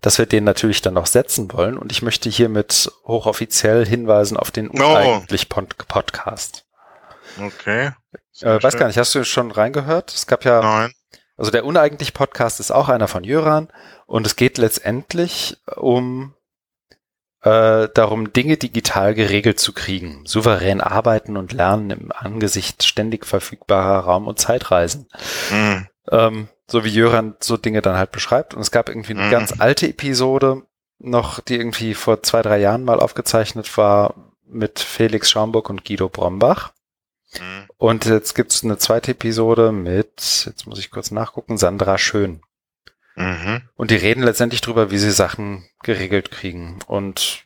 dass 0.00 0.18
wir 0.18 0.26
den 0.26 0.44
natürlich 0.44 0.82
dann 0.82 0.96
auch 0.96 1.06
setzen 1.06 1.52
wollen. 1.52 1.78
Und 1.78 1.92
ich 1.92 2.02
möchte 2.02 2.28
hiermit 2.28 2.90
hochoffiziell 3.06 3.86
hinweisen 3.86 4.36
auf 4.36 4.50
den 4.50 4.68
oh. 4.68 4.74
uneigentlich 4.74 5.48
Podcast. 5.48 6.64
Okay. 7.40 7.92
Äh, 8.40 8.62
weiß 8.62 8.76
gar 8.76 8.86
nicht, 8.86 8.98
hast 8.98 9.14
du 9.14 9.24
schon 9.24 9.50
reingehört? 9.50 10.12
Es 10.12 10.26
gab 10.26 10.44
ja. 10.44 10.60
Nein. 10.60 10.92
Also 11.36 11.50
der 11.50 11.64
uneigentlich 11.64 12.12
Podcast 12.12 12.60
ist 12.60 12.70
auch 12.70 12.90
einer 12.90 13.08
von 13.08 13.24
Jöran 13.24 13.68
und 14.06 14.26
es 14.26 14.36
geht 14.36 14.58
letztendlich 14.58 15.56
um 15.74 16.34
äh, 17.42 17.88
darum, 17.94 18.32
Dinge 18.32 18.56
digital 18.56 19.14
geregelt 19.14 19.58
zu 19.58 19.72
kriegen, 19.72 20.22
souverän 20.26 20.80
arbeiten 20.80 21.36
und 21.36 21.52
lernen 21.52 21.90
im 21.90 22.12
Angesicht 22.12 22.82
ständig 22.82 23.26
verfügbarer 23.26 24.00
Raum- 24.00 24.28
und 24.28 24.38
Zeitreisen. 24.38 25.08
Mhm. 25.50 25.86
Ähm, 26.10 26.48
so 26.66 26.84
wie 26.84 26.90
Jöran 26.90 27.34
so 27.40 27.56
Dinge 27.56 27.82
dann 27.82 27.96
halt 27.96 28.12
beschreibt. 28.12 28.54
Und 28.54 28.60
es 28.60 28.70
gab 28.70 28.88
irgendwie 28.88 29.14
eine 29.14 29.26
mhm. 29.26 29.30
ganz 29.30 29.58
alte 29.58 29.88
Episode 29.88 30.62
noch, 30.98 31.40
die 31.40 31.56
irgendwie 31.56 31.94
vor 31.94 32.22
zwei, 32.22 32.42
drei 32.42 32.58
Jahren 32.58 32.84
mal 32.84 33.00
aufgezeichnet 33.00 33.76
war 33.76 34.14
mit 34.46 34.78
Felix 34.78 35.30
Schaumburg 35.30 35.70
und 35.70 35.84
Guido 35.84 36.08
Brombach. 36.08 36.72
Mhm. 37.34 37.68
Und 37.78 38.04
jetzt 38.04 38.34
gibt's 38.34 38.62
eine 38.62 38.78
zweite 38.78 39.12
Episode 39.12 39.72
mit, 39.72 40.44
jetzt 40.46 40.66
muss 40.66 40.78
ich 40.78 40.90
kurz 40.90 41.10
nachgucken, 41.10 41.58
Sandra 41.58 41.96
Schön. 41.96 42.42
Mhm. 43.20 43.68
Und 43.74 43.90
die 43.90 43.96
reden 43.96 44.22
letztendlich 44.22 44.60
drüber, 44.60 44.90
wie 44.90 44.98
sie 44.98 45.10
Sachen 45.10 45.68
geregelt 45.82 46.30
kriegen. 46.30 46.78
Und 46.86 47.44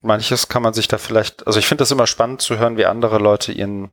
manches 0.00 0.48
kann 0.48 0.62
man 0.62 0.74
sich 0.74 0.88
da 0.88 0.98
vielleicht, 0.98 1.46
also 1.46 1.58
ich 1.58 1.66
finde 1.66 1.82
das 1.82 1.90
immer 1.90 2.06
spannend 2.06 2.42
zu 2.42 2.58
hören, 2.58 2.76
wie 2.76 2.86
andere 2.86 3.18
Leute 3.18 3.52
ihren 3.52 3.90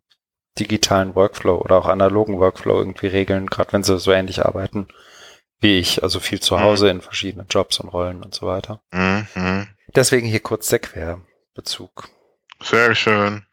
digitalen 0.60 1.16
Workflow 1.16 1.58
oder 1.58 1.78
auch 1.78 1.88
analogen 1.88 2.40
Workflow 2.40 2.78
irgendwie 2.78 3.08
regeln, 3.08 3.48
gerade 3.48 3.72
wenn 3.72 3.84
sie 3.84 3.98
so 4.00 4.12
ähnlich 4.12 4.46
arbeiten 4.46 4.88
wie 5.62 5.78
ich, 5.78 6.04
also 6.04 6.20
viel 6.20 6.40
zu 6.40 6.60
Hause 6.60 6.86
mhm. 6.86 6.92
in 6.92 7.02
verschiedenen 7.02 7.48
Jobs 7.48 7.80
und 7.80 7.90
Rollen 7.90 8.24
und 8.24 8.34
so 8.34 8.48
weiter. 8.48 8.82
Mhm. 8.92 9.68
Deswegen 9.96 10.28
hier 10.28 10.40
kurz 10.40 10.68
der 10.68 10.80
Querbezug. 10.80 12.10
Sehr 12.62 12.96
schön. 12.96 13.46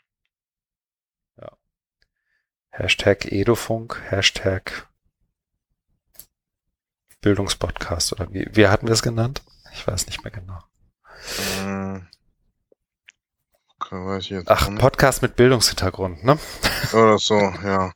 Ja. 1.36 1.52
Hashtag 2.70 3.30
Edufunk, 3.30 4.00
Hashtag 4.08 4.87
Bildungspodcast 7.20 8.12
oder 8.12 8.32
wie, 8.32 8.48
wie 8.52 8.68
hatten 8.68 8.86
wir 8.86 8.94
es 8.94 9.02
genannt? 9.02 9.42
Ich 9.72 9.86
weiß 9.86 10.06
nicht 10.06 10.22
mehr 10.24 10.32
genau. 10.32 10.58
Hm. 11.62 12.06
Ach, 14.46 14.74
Podcast 14.76 15.22
mit 15.22 15.36
Bildungshintergrund, 15.36 16.24
ne? 16.24 16.38
Oder 16.92 17.18
so, 17.18 17.36
ja. 17.36 17.92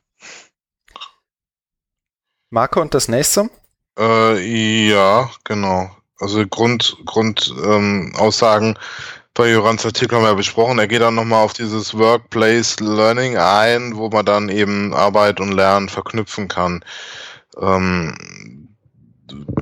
Marco 2.49 2.81
und 2.81 2.93
das 2.93 3.07
nächste? 3.07 3.49
Äh, 3.97 4.89
ja, 4.89 5.29
genau. 5.43 5.95
Also 6.19 6.45
Grund, 6.47 6.97
Grund 7.05 7.53
ähm, 7.63 8.13
bei 9.35 9.49
Jorans 9.49 9.85
Artikel 9.85 10.15
haben 10.15 10.23
wir 10.23 10.29
ja 10.29 10.35
besprochen. 10.35 10.77
Er 10.77 10.87
geht 10.87 11.01
dann 11.01 11.15
nochmal 11.15 11.43
auf 11.43 11.53
dieses 11.53 11.97
Workplace 11.97 12.79
Learning 12.79 13.37
ein, 13.37 13.95
wo 13.95 14.09
man 14.09 14.25
dann 14.25 14.49
eben 14.49 14.93
Arbeit 14.93 15.39
und 15.39 15.51
Lernen 15.51 15.89
verknüpfen 15.89 16.47
kann. 16.47 16.85
Ähm, 17.59 18.62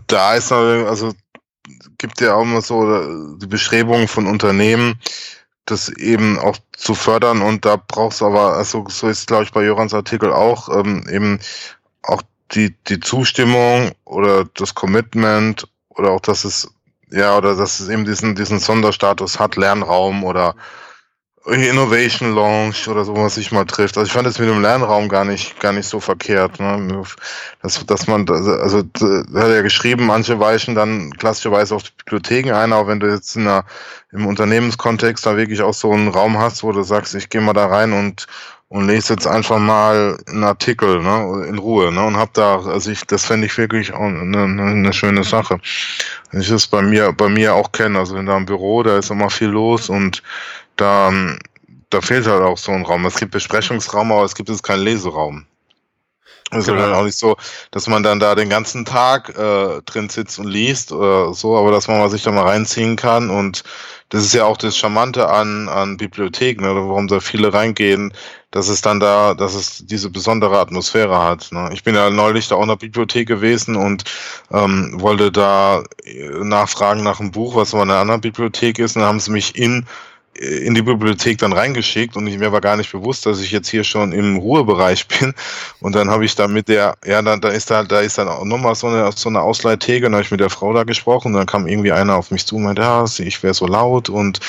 da 0.08 0.36
ist 0.36 0.52
also 0.52 1.14
gibt 1.98 2.20
ja 2.22 2.34
auch 2.34 2.44
immer 2.44 2.62
so 2.62 3.38
die 3.38 3.48
Bestrebungen 3.48 4.08
von 4.08 4.28
Unternehmen, 4.28 5.00
das 5.66 5.90
eben 5.90 6.40
auch 6.40 6.58
zu 6.76 6.96
fördern 6.96 7.42
und 7.42 7.66
da 7.66 7.76
brauchst 7.76 8.22
du 8.22 8.26
aber, 8.26 8.56
also 8.56 8.86
so 8.90 9.08
ist 9.08 9.28
glaube 9.28 9.44
ich 9.44 9.52
bei 9.52 9.64
Jorans 9.64 9.94
Artikel 9.94 10.34
auch, 10.34 10.70
ähm, 10.70 11.06
eben 11.10 11.40
auch 12.04 12.22
die, 12.54 12.76
die 12.88 13.00
Zustimmung 13.00 13.92
oder 14.06 14.46
das 14.56 14.76
Commitment 14.76 15.68
oder 15.90 16.12
auch, 16.12 16.22
dass 16.22 16.44
es, 16.44 16.70
ja, 17.12 17.38
oder 17.38 17.56
dass 17.56 17.80
es 17.80 17.90
eben 17.90 18.06
diesen, 18.06 18.36
diesen 18.36 18.60
Sonderstatus 18.60 19.40
hat, 19.40 19.56
Lernraum 19.56 20.24
oder 20.24 20.56
Innovation 21.46 22.36
Launch 22.36 22.88
oder 22.88 23.04
so, 23.04 23.16
was 23.16 23.36
sich 23.36 23.52
mal 23.52 23.66
trifft. 23.66 23.98
Also 23.98 24.06
ich 24.06 24.14
fand 24.14 24.28
es 24.28 24.38
mit 24.38 24.48
dem 24.48 24.62
Lernraum 24.62 25.10
gar 25.10 25.26
nicht, 25.26 25.60
gar 25.60 25.74
nicht 25.74 25.88
so 25.88 26.00
verkehrt. 26.00 26.60
Ne? 26.60 27.04
Dass, 27.64 27.84
dass 27.86 28.06
man, 28.06 28.30
also 28.30 28.80
hat 28.80 29.34
er 29.34 29.64
geschrieben, 29.64 30.06
manche 30.06 30.40
weichen 30.40 30.76
dann 30.76 31.12
klassischerweise 31.18 31.76
auf 31.76 31.84
die 31.84 31.92
Bibliotheken 31.98 32.54
ein, 32.54 32.74
aber 32.74 32.88
wenn 32.88 33.00
du 33.00 33.08
jetzt 33.08 33.36
in 33.36 33.48
einer, 33.48 33.66
im 34.12 34.28
Unternehmenskontext 34.28 35.26
da 35.26 35.36
wirklich 35.36 35.62
auch 35.62 35.74
so 35.74 35.92
einen 35.92 36.10
Raum 36.10 36.38
hast, 36.38 36.64
wo 36.64 36.72
du 36.72 36.84
sagst, 36.84 37.16
ich 37.16 37.30
gehe 37.30 37.42
mal 37.42 37.54
da 37.54 37.66
rein 37.66 37.92
und 37.92 38.28
und 38.72 38.88
lese 38.88 39.12
jetzt 39.12 39.28
einfach 39.28 39.60
mal 39.60 40.18
einen 40.28 40.46
Artikel 40.46 41.02
ne, 41.02 41.46
in 41.46 41.58
Ruhe 41.58 41.92
ne, 41.92 42.06
und 42.06 42.16
hab 42.16 42.34
da, 42.34 42.62
also 42.62 42.90
ich, 42.90 43.06
das 43.06 43.26
fände 43.26 43.46
ich 43.46 43.58
wirklich 43.58 43.92
auch 43.92 44.00
eine, 44.00 44.44
eine 44.46 44.94
schöne 44.94 45.26
Sache. 45.26 45.60
Ich 46.32 46.48
das 46.48 46.68
bei 46.68 46.82
mir, 46.82 47.12
bei 47.12 47.28
mir 47.28 47.54
auch 47.54 47.74
kenne, 47.74 48.00
also 48.00 48.16
in 48.16 48.28
deinem 48.28 48.46
Büro, 48.46 48.82
da 48.82 48.98
ist 48.98 49.12
immer 49.12 49.30
viel 49.30 49.50
los 49.50 49.90
und 49.90 50.24
da, 50.82 51.12
da 51.90 52.02
fehlt 52.02 52.28
halt 52.28 52.42
auch 52.42 52.58
so 52.58 52.72
ein 52.72 52.84
Raum. 52.84 53.06
Es 53.06 53.16
gibt 53.16 53.32
Besprechungsraum, 53.32 54.12
aber 54.12 54.24
es 54.24 54.36
gibt 54.36 54.50
jetzt 54.50 54.64
keinen 54.64 54.84
Leseraum. 54.84 55.46
Es 56.52 56.66
genau. 56.66 56.80
ist 56.80 56.84
halt 56.84 56.96
auch 56.96 57.04
nicht 57.04 57.18
so, 57.18 57.38
dass 57.72 57.88
man 57.88 58.04
dann 58.04 58.20
da 58.20 58.36
den 58.36 58.50
ganzen 58.50 58.84
Tag 58.84 59.30
äh, 59.38 59.82
drin 59.86 60.10
sitzt 60.10 60.38
und 60.38 60.48
liest 60.48 60.92
oder 60.92 61.34
so, 61.34 61.58
aber 61.58 61.72
dass 61.72 61.88
man 61.88 62.00
mal 62.00 62.10
sich 62.10 62.24
da 62.24 62.32
mal 62.32 62.44
reinziehen 62.44 62.98
kann 62.98 63.30
und 63.30 63.64
das 64.10 64.26
ist 64.26 64.34
ja 64.34 64.44
auch 64.44 64.58
das 64.58 64.76
Charmante 64.76 65.30
an, 65.30 65.70
an 65.70 65.96
Bibliotheken, 65.96 66.66
oder 66.66 66.86
warum 66.90 67.08
da 67.08 67.22
viele 67.22 67.54
reingehen, 67.54 68.14
dass 68.52 68.68
es 68.68 68.82
dann 68.82 69.00
da, 69.00 69.34
dass 69.34 69.56
es 69.56 69.86
diese 69.86 70.10
besondere 70.10 70.60
Atmosphäre 70.60 71.24
hat. 71.24 71.48
Ne? 71.54 71.70
Ich 71.72 71.84
bin 71.86 71.96
ja 71.96 72.10
neulich 72.10 72.50
da 72.50 72.56
auch 72.56 72.64
in 72.64 72.68
der 72.68 72.76
Bibliothek 72.76 73.30
gewesen 73.30 73.78
und 73.78 74.04
ähm, 74.52 75.00
wollte 75.00 75.32
da 75.32 75.84
äh, 76.04 76.28
nachfragen 76.44 77.04
nach 77.04 77.22
einem 77.22 77.32
Buch, 77.32 77.56
was 77.56 77.72
in 77.72 77.80
einer 77.80 78.00
anderen 78.00 78.20
Bibliothek 78.20 78.80
ist, 78.80 78.98
und 78.98 79.04
dann 79.04 79.10
haben 79.10 79.22
sie 79.22 79.32
mich 79.32 79.56
in 79.56 79.86
in 80.42 80.74
die 80.74 80.82
Bibliothek 80.82 81.38
dann 81.38 81.54
reingeschickt 81.54 82.18
und 82.18 82.26
ich, 82.26 82.38
mir 82.38 82.52
war 82.52 82.62
gar 82.62 82.76
nicht 82.76 82.92
bewusst, 82.92 83.26
dass 83.28 83.40
ich 83.40 83.52
jetzt 83.52 83.70
hier 83.70 83.84
schon 83.84 84.12
im 84.12 84.38
Ruhebereich 84.38 85.08
bin. 85.20 85.34
Und 85.80 85.94
dann 85.94 86.10
habe 86.10 86.26
ich 86.26 86.36
da 86.36 86.48
mit 86.48 86.68
der, 86.68 86.96
ja, 87.06 87.22
dann, 87.22 87.42
da 87.42 87.50
ist 87.50 87.70
da, 87.70 87.84
da 87.84 88.00
ist 88.00 88.18
dann 88.18 88.28
auch 88.28 88.44
nochmal 88.44 88.74
so 88.74 88.88
eine, 88.88 89.12
so 89.16 89.30
eine 89.30 89.42
Ausleihtheke, 89.42 90.06
dann 90.06 90.14
habe 90.14 90.24
ich 90.24 90.32
mit 90.32 90.40
der 90.40 90.50
Frau 90.50 90.74
da 90.74 90.84
gesprochen 90.84 91.30
und 91.30 91.34
dann 91.34 91.46
kam 91.46 91.68
irgendwie 91.68 91.92
einer 91.92 92.16
auf 92.16 92.32
mich 92.32 92.46
zu 92.46 92.56
und 92.56 92.64
meinte, 92.64 92.82
ja, 92.82 93.06
ich 93.20 93.44
wäre 93.44 93.54
so 93.54 93.68
laut 93.68 94.10
und 94.10 94.40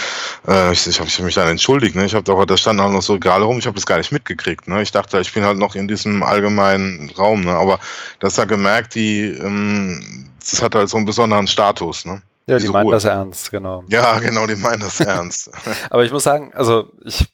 äh, 0.48 0.72
ich, 0.72 0.86
ich 0.86 0.98
habe 0.98 1.10
mich 1.22 1.34
dann 1.34 1.48
entschuldigt, 1.48 1.94
ne? 1.94 2.06
Ich 2.06 2.14
habe 2.14 2.24
doch, 2.24 2.42
da 2.46 2.56
stand 2.56 2.80
auch 2.80 2.90
noch 2.90 3.02
so 3.02 3.16
egal 3.16 3.42
rum, 3.42 3.58
ich 3.58 3.66
habe 3.66 3.74
das 3.74 3.86
gar 3.86 3.98
nicht 3.98 4.12
mitgekriegt, 4.12 4.68
ne? 4.68 4.80
Ich 4.82 4.92
dachte, 4.92 5.20
ich 5.20 5.32
bin 5.32 5.44
halt 5.44 5.58
noch 5.58 5.74
in 5.74 5.88
diesem 5.88 6.22
allgemeinen 6.22 7.10
Raum, 7.18 7.42
ne? 7.42 7.52
Aber 7.52 7.78
das 8.18 8.34
da 8.34 8.46
gemerkt, 8.46 8.94
die, 8.94 9.24
ähm, 9.24 10.30
das 10.40 10.62
hat 10.62 10.74
halt 10.74 10.88
so 10.88 10.96
einen 10.96 11.06
besonderen 11.06 11.46
Status, 11.46 12.06
ne? 12.06 12.22
Ja, 12.46 12.58
die 12.58 12.68
meinen 12.68 12.86
Ruhe. 12.86 12.94
das 12.94 13.04
ernst, 13.04 13.50
genau. 13.50 13.84
Ja, 13.88 14.18
genau, 14.18 14.46
die 14.46 14.56
meinen 14.56 14.80
das 14.80 15.00
ernst. 15.00 15.50
Aber 15.90 16.04
ich 16.04 16.12
muss 16.12 16.24
sagen, 16.24 16.52
also 16.54 16.90
ich 17.04 17.26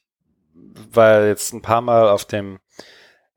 war 0.91 1.25
jetzt 1.25 1.53
ein 1.53 1.61
paar 1.61 1.81
Mal 1.81 2.09
auf 2.09 2.25
dem, 2.25 2.59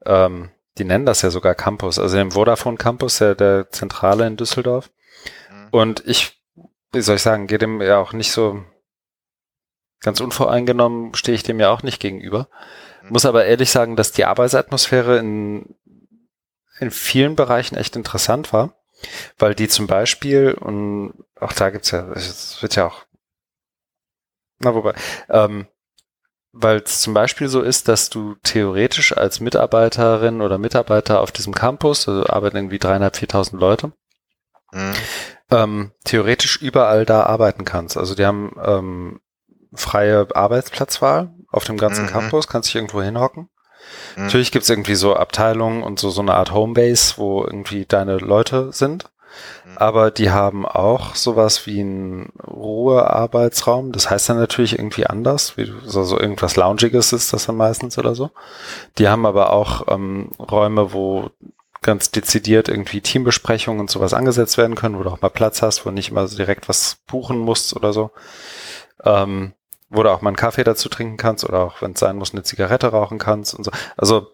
ähm, 0.04 0.50
die 0.78 0.84
nennen 0.84 1.06
das 1.06 1.22
ja 1.22 1.30
sogar 1.30 1.54
Campus, 1.54 1.98
also 1.98 2.16
dem 2.16 2.32
Vodafone 2.32 2.76
Campus, 2.76 3.18
der, 3.18 3.34
der 3.34 3.70
Zentrale 3.70 4.26
in 4.26 4.36
Düsseldorf. 4.36 4.90
Mhm. 5.50 5.68
Und 5.70 6.02
ich, 6.06 6.42
wie 6.92 7.00
soll 7.00 7.16
ich 7.16 7.22
sagen, 7.22 7.46
geht 7.46 7.62
dem 7.62 7.80
ja 7.80 7.98
auch 7.98 8.12
nicht 8.12 8.32
so 8.32 8.62
ganz 10.00 10.20
unvoreingenommen, 10.20 11.14
stehe 11.14 11.34
ich 11.34 11.42
dem 11.42 11.60
ja 11.60 11.70
auch 11.70 11.82
nicht 11.82 12.00
gegenüber. 12.00 12.48
Mhm. 13.02 13.10
Muss 13.10 13.26
aber 13.26 13.46
ehrlich 13.46 13.70
sagen, 13.70 13.96
dass 13.96 14.12
die 14.12 14.24
Arbeitsatmosphäre 14.24 15.18
in, 15.18 15.74
in 16.78 16.90
vielen 16.90 17.36
Bereichen 17.36 17.76
echt 17.76 17.96
interessant 17.96 18.52
war. 18.52 18.74
Weil 19.38 19.54
die 19.54 19.68
zum 19.68 19.86
Beispiel, 19.86 20.54
und 20.54 21.14
auch 21.40 21.52
da 21.52 21.70
gibt's 21.70 21.90
ja, 21.90 22.10
es 22.12 22.60
wird 22.62 22.76
ja 22.76 22.86
auch, 22.86 23.04
na 24.58 24.74
wobei, 24.74 24.94
ähm, 25.28 25.66
weil 26.52 26.78
es 26.78 27.00
zum 27.00 27.14
Beispiel 27.14 27.48
so 27.48 27.62
ist, 27.62 27.88
dass 27.88 28.10
du 28.10 28.36
theoretisch 28.42 29.16
als 29.16 29.40
Mitarbeiterin 29.40 30.42
oder 30.42 30.58
Mitarbeiter 30.58 31.20
auf 31.20 31.32
diesem 31.32 31.54
Campus, 31.54 32.08
also 32.08 32.26
arbeiten 32.26 32.56
irgendwie 32.56 32.78
dreieinhalb, 32.78 33.16
viertausend 33.16 33.60
Leute, 33.60 33.92
mhm. 34.72 34.92
ähm, 35.50 35.92
theoretisch 36.04 36.60
überall 36.60 37.06
da 37.06 37.22
arbeiten 37.24 37.64
kannst. 37.64 37.96
Also 37.96 38.14
die 38.14 38.26
haben 38.26 38.54
ähm, 38.62 39.20
freie 39.72 40.28
Arbeitsplatzwahl 40.34 41.34
auf 41.48 41.64
dem 41.64 41.78
ganzen 41.78 42.04
mhm. 42.04 42.10
Campus, 42.10 42.48
kannst 42.48 42.68
dich 42.68 42.76
irgendwo 42.76 43.02
hinhocken. 43.02 43.48
Mhm. 44.16 44.24
Natürlich 44.24 44.52
gibt's 44.52 44.70
irgendwie 44.70 44.94
so 44.94 45.14
Abteilungen 45.16 45.82
und 45.82 45.98
so, 45.98 46.10
so 46.10 46.22
eine 46.22 46.34
Art 46.34 46.52
Homebase, 46.52 47.14
wo 47.16 47.44
irgendwie 47.44 47.86
deine 47.86 48.18
Leute 48.18 48.72
sind. 48.72 49.10
Mhm. 49.64 49.78
Aber 49.78 50.10
die 50.10 50.30
haben 50.30 50.66
auch 50.66 51.14
sowas 51.14 51.66
wie 51.66 51.80
einen 51.80 52.32
Ruhearbeitsraum. 52.46 53.92
Das 53.92 54.10
heißt 54.10 54.28
dann 54.28 54.38
natürlich 54.38 54.78
irgendwie 54.78 55.06
anders, 55.06 55.56
wie 55.56 55.72
so, 55.84 56.04
so 56.04 56.18
irgendwas 56.18 56.56
Loungiges 56.56 57.12
ist 57.12 57.32
das 57.32 57.46
dann 57.46 57.56
meistens 57.56 57.98
oder 57.98 58.14
so. 58.14 58.30
Die 58.98 59.08
haben 59.08 59.26
aber 59.26 59.52
auch 59.52 59.88
ähm, 59.88 60.30
Räume, 60.38 60.92
wo 60.92 61.30
ganz 61.82 62.10
dezidiert 62.12 62.68
irgendwie 62.68 63.00
Teambesprechungen 63.00 63.80
und 63.80 63.90
sowas 63.90 64.14
angesetzt 64.14 64.56
werden 64.56 64.76
können, 64.76 64.98
wo 64.98 65.02
du 65.02 65.10
auch 65.10 65.20
mal 65.20 65.30
Platz 65.30 65.62
hast, 65.62 65.84
wo 65.84 65.90
nicht 65.90 66.10
immer 66.10 66.26
direkt 66.26 66.68
was 66.68 66.98
buchen 67.08 67.38
musst 67.38 67.74
oder 67.74 67.92
so. 67.92 68.12
Ähm, 69.04 69.52
wo 69.92 70.02
du 70.02 70.10
auch 70.10 70.22
mal 70.22 70.30
einen 70.30 70.36
Kaffee 70.36 70.64
dazu 70.64 70.88
trinken 70.88 71.16
kannst 71.16 71.44
oder 71.44 71.60
auch, 71.60 71.82
wenn 71.82 71.92
es 71.92 72.00
sein 72.00 72.16
muss, 72.16 72.32
eine 72.32 72.42
Zigarette 72.42 72.88
rauchen 72.88 73.18
kannst 73.18 73.54
und 73.54 73.64
so. 73.64 73.70
Also 73.96 74.28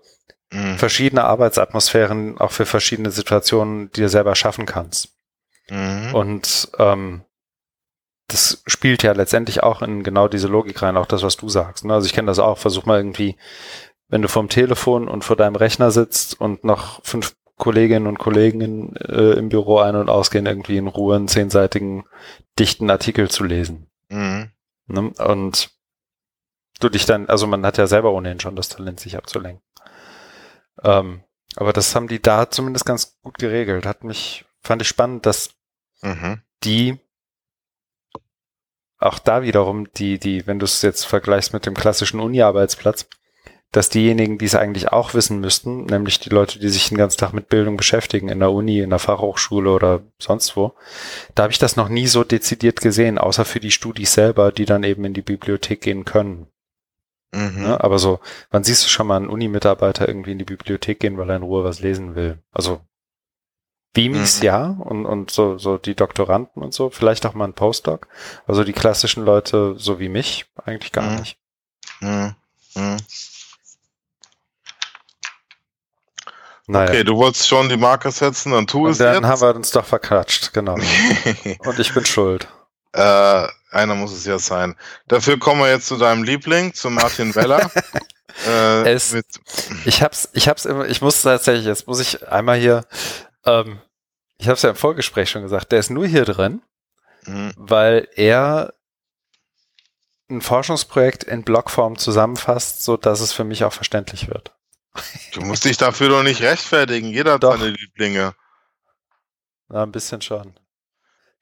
mhm. 0.53 0.79
verschiedene 0.79 1.25
Arbeitsatmosphären 1.25 2.39
auch 2.39 2.53
für 2.53 2.67
verschiedene 2.67 3.11
Situationen, 3.11 3.91
die 3.93 4.03
du 4.03 4.09
selber 4.09 4.35
schaffen 4.35 4.67
kannst. 4.67 5.17
Mhm. 5.69 6.15
Und 6.15 6.71
ähm, 6.79 7.25
das 8.29 8.63
spielt 8.67 9.03
ja 9.03 9.13
letztendlich 9.13 9.63
auch 9.63 9.83
in 9.83 10.03
genau 10.03 10.29
diese 10.29 10.49
Logik 10.49 10.83
rein, 10.83 10.97
auch 10.97 11.07
das, 11.07 11.23
was 11.23 11.37
du 11.37 11.49
sagst. 11.49 11.85
Ne? 11.85 11.95
Also 11.95 12.07
ich 12.07 12.13
kenne 12.13 12.27
das 12.27 12.39
auch, 12.39 12.59
versuch 12.59 12.85
mal 12.85 12.99
irgendwie, 12.99 13.37
wenn 14.09 14.23
du 14.23 14.29
vorm 14.29 14.49
Telefon 14.49 15.09
und 15.09 15.25
vor 15.25 15.37
deinem 15.37 15.57
Rechner 15.57 15.91
sitzt 15.91 16.41
und 16.41 16.63
noch 16.65 17.05
fünf 17.05 17.35
Kolleginnen 17.57 18.07
und 18.07 18.19
Kollegen 18.19 18.95
äh, 18.97 19.33
im 19.33 19.49
Büro 19.49 19.79
ein- 19.79 19.97
und 19.97 20.09
ausgehen, 20.09 20.47
irgendwie 20.47 20.77
in 20.77 20.87
Ruhe 20.87 21.17
einen 21.17 21.29
zehnseitigen, 21.29 22.05
dichten 22.59 22.89
Artikel 22.89 23.29
zu 23.29 23.45
lesen. 23.45 23.91
Mhm. 24.09 24.51
Ne? 24.89 25.10
Und 25.19 25.70
du 26.81 26.89
dich 26.89 27.06
dann, 27.06 27.28
also 27.28 27.47
man 27.47 27.65
hat 27.65 27.78
ja 27.78 27.86
selber 27.86 28.12
ohnehin 28.12 28.40
schon 28.40 28.56
das 28.56 28.69
Talent, 28.69 29.01
sich 29.01 29.16
abzulenken. 29.16 29.62
Ähm, 30.82 31.23
aber 31.56 31.73
das 31.73 31.94
haben 31.94 32.09
die 32.09 32.20
da 32.20 32.51
zumindest 32.51 32.85
ganz 32.85 33.19
gut 33.23 33.39
geregelt. 33.39 33.86
Hat 33.86 34.05
mich, 34.05 34.44
fand 34.62 34.82
ich 34.82 34.89
spannend, 34.89 35.27
dass 35.27 35.55
mhm. 36.02 36.43
die 36.65 36.98
auch 38.98 39.19
da 39.19 39.43
wiederum, 39.43 39.93
die, 39.93 40.19
die, 40.19 40.47
wenn 40.47 40.59
du 40.59 40.65
es 40.65 40.82
jetzt 40.82 41.05
vergleichst 41.05 41.52
mit 41.52 41.66
dem 41.66 41.74
klassischen 41.74 42.20
Uni-Arbeitsplatz, 42.20 43.09
dass 43.73 43.90
diejenigen, 43.90 44.39
die 44.39 44.47
es 44.47 44.55
eigentlich 44.55 44.93
auch 44.93 45.12
wissen 45.12 45.40
müssten, 45.40 45.85
nämlich 45.85 46.20
die 46.20 46.31
Leute, 46.31 46.59
die 46.59 46.69
sich 46.69 46.89
den 46.89 46.97
ganzen 46.97 47.19
Tag 47.19 47.35
mit 47.35 47.49
Bildung 47.49 47.77
beschäftigen, 47.77 48.28
in 48.28 48.39
der 48.39 48.51
Uni, 48.51 48.81
in 48.81 48.90
der 48.90 48.99
Fachhochschule 48.99 49.70
oder 49.70 50.01
sonst 50.19 50.57
wo, 50.57 50.73
da 51.35 51.43
habe 51.43 51.53
ich 51.53 51.59
das 51.59 51.77
noch 51.77 51.90
nie 51.90 52.07
so 52.07 52.24
dezidiert 52.24 52.81
gesehen, 52.81 53.19
außer 53.19 53.45
für 53.45 53.61
die 53.61 53.70
Studis 53.70 54.15
selber, 54.15 54.53
die 54.53 54.65
dann 54.65 54.85
eben 54.85 55.05
in 55.05 55.15
die 55.15 55.23
Bibliothek 55.23 55.82
gehen 55.82 56.07
können. 56.07 56.47
Mhm. 57.32 57.62
Ja, 57.62 57.81
aber 57.82 57.99
so, 57.99 58.20
wann 58.51 58.65
siehst 58.65 58.85
du 58.85 58.89
schon 58.89 59.07
mal 59.07 59.16
einen 59.16 59.28
Uni-Mitarbeiter 59.28 60.09
irgendwie 60.09 60.32
in 60.32 60.39
die 60.39 60.45
Bibliothek 60.45 61.01
gehen, 61.01 61.19
weil 61.19 61.28
er 61.28 61.36
in 61.36 61.43
Ruhe 61.43 61.62
was 61.62 61.81
lesen 61.81 62.15
will? 62.15 62.39
Also 62.53 62.81
Beamies 63.93 64.39
mhm. 64.39 64.45
ja 64.45 64.66
und, 64.78 65.05
und 65.05 65.31
so, 65.31 65.59
so 65.59 65.77
die 65.77 65.95
Doktoranden 65.95 66.62
und 66.62 66.73
so, 66.73 66.89
vielleicht 66.89 67.27
auch 67.27 67.35
mal 67.35 67.45
ein 67.45 67.55
Postdoc. 67.55 68.09
Also 68.47 68.65
die 68.65 68.73
klassischen 68.73 69.24
Leute, 69.24 69.74
so 69.77 69.99
wie 69.99 70.09
mich, 70.09 70.47
eigentlich 70.65 70.93
gar 70.93 71.11
mhm. 71.11 71.16
nicht. 71.16 71.39
Mhm. 72.01 72.35
mhm. 72.74 72.97
Naja. 76.70 76.90
Okay, 76.90 77.03
du 77.03 77.16
wolltest 77.16 77.49
schon 77.49 77.70
die 77.70 77.78
Marke 77.78 78.11
setzen, 78.11 78.53
dann 78.53 78.66
tu 78.66 78.85
und 78.85 78.93
es 78.93 78.99
dann 78.99 79.07
jetzt. 79.07 79.16
Dann 79.16 79.27
haben 79.31 79.40
wir 79.40 79.57
uns 79.57 79.70
doch 79.70 79.86
verquatscht, 79.86 80.53
genau. 80.53 80.74
und 81.65 81.78
ich 81.78 81.95
bin 81.95 82.05
schuld. 82.05 82.47
Äh, 82.93 83.49
einer 83.70 83.95
muss 83.95 84.12
es 84.12 84.27
ja 84.27 84.39
sein. 84.39 84.77
Dafür 85.07 85.39
kommen 85.39 85.62
wir 85.62 85.70
jetzt 85.70 85.86
zu 85.86 85.97
deinem 85.97 86.24
Liebling, 86.24 86.74
zu 86.74 86.90
Martin 86.90 87.35
Weller. 87.35 87.70
äh, 88.47 88.93
es, 88.93 89.16
ich 89.86 90.03
hab's, 90.03 90.28
ich 90.35 90.47
hab's 90.47 90.66
immer, 90.66 90.86
ich 90.86 91.01
muss 91.01 91.23
tatsächlich, 91.23 91.65
jetzt 91.65 91.86
muss 91.86 92.01
ich 92.01 92.28
einmal 92.28 92.59
hier, 92.59 92.85
ähm, 93.47 93.81
ich 94.36 94.51
hab's 94.51 94.61
ja 94.61 94.69
im 94.69 94.77
Vorgespräch 94.77 95.31
schon 95.31 95.43
gesagt, 95.43 95.73
der 95.73 95.78
ist 95.78 95.90
nur 95.90 96.07
hier 96.07 96.27
drin, 96.27 96.61
mhm. 97.24 97.55
weil 97.57 98.09
er 98.15 98.74
ein 100.28 100.43
Forschungsprojekt 100.43 101.24
in 101.24 101.45
Blockform 101.45 101.97
zusammenfasst, 101.97 102.85
so 102.85 102.99
dass 102.99 103.20
es 103.20 103.32
für 103.32 103.45
mich 103.45 103.65
auch 103.65 103.73
verständlich 103.73 104.28
wird. 104.28 104.53
Du 105.33 105.41
musst 105.43 105.65
dich 105.65 105.77
dafür 105.77 106.09
doch 106.09 106.23
nicht 106.23 106.43
rechtfertigen. 106.43 107.09
Jeder 107.09 107.35
hat 107.35 107.43
seine 107.43 107.69
Lieblinge. 107.69 108.35
Na, 109.69 109.83
ein 109.83 109.93
bisschen 109.93 110.20
schon. 110.20 110.55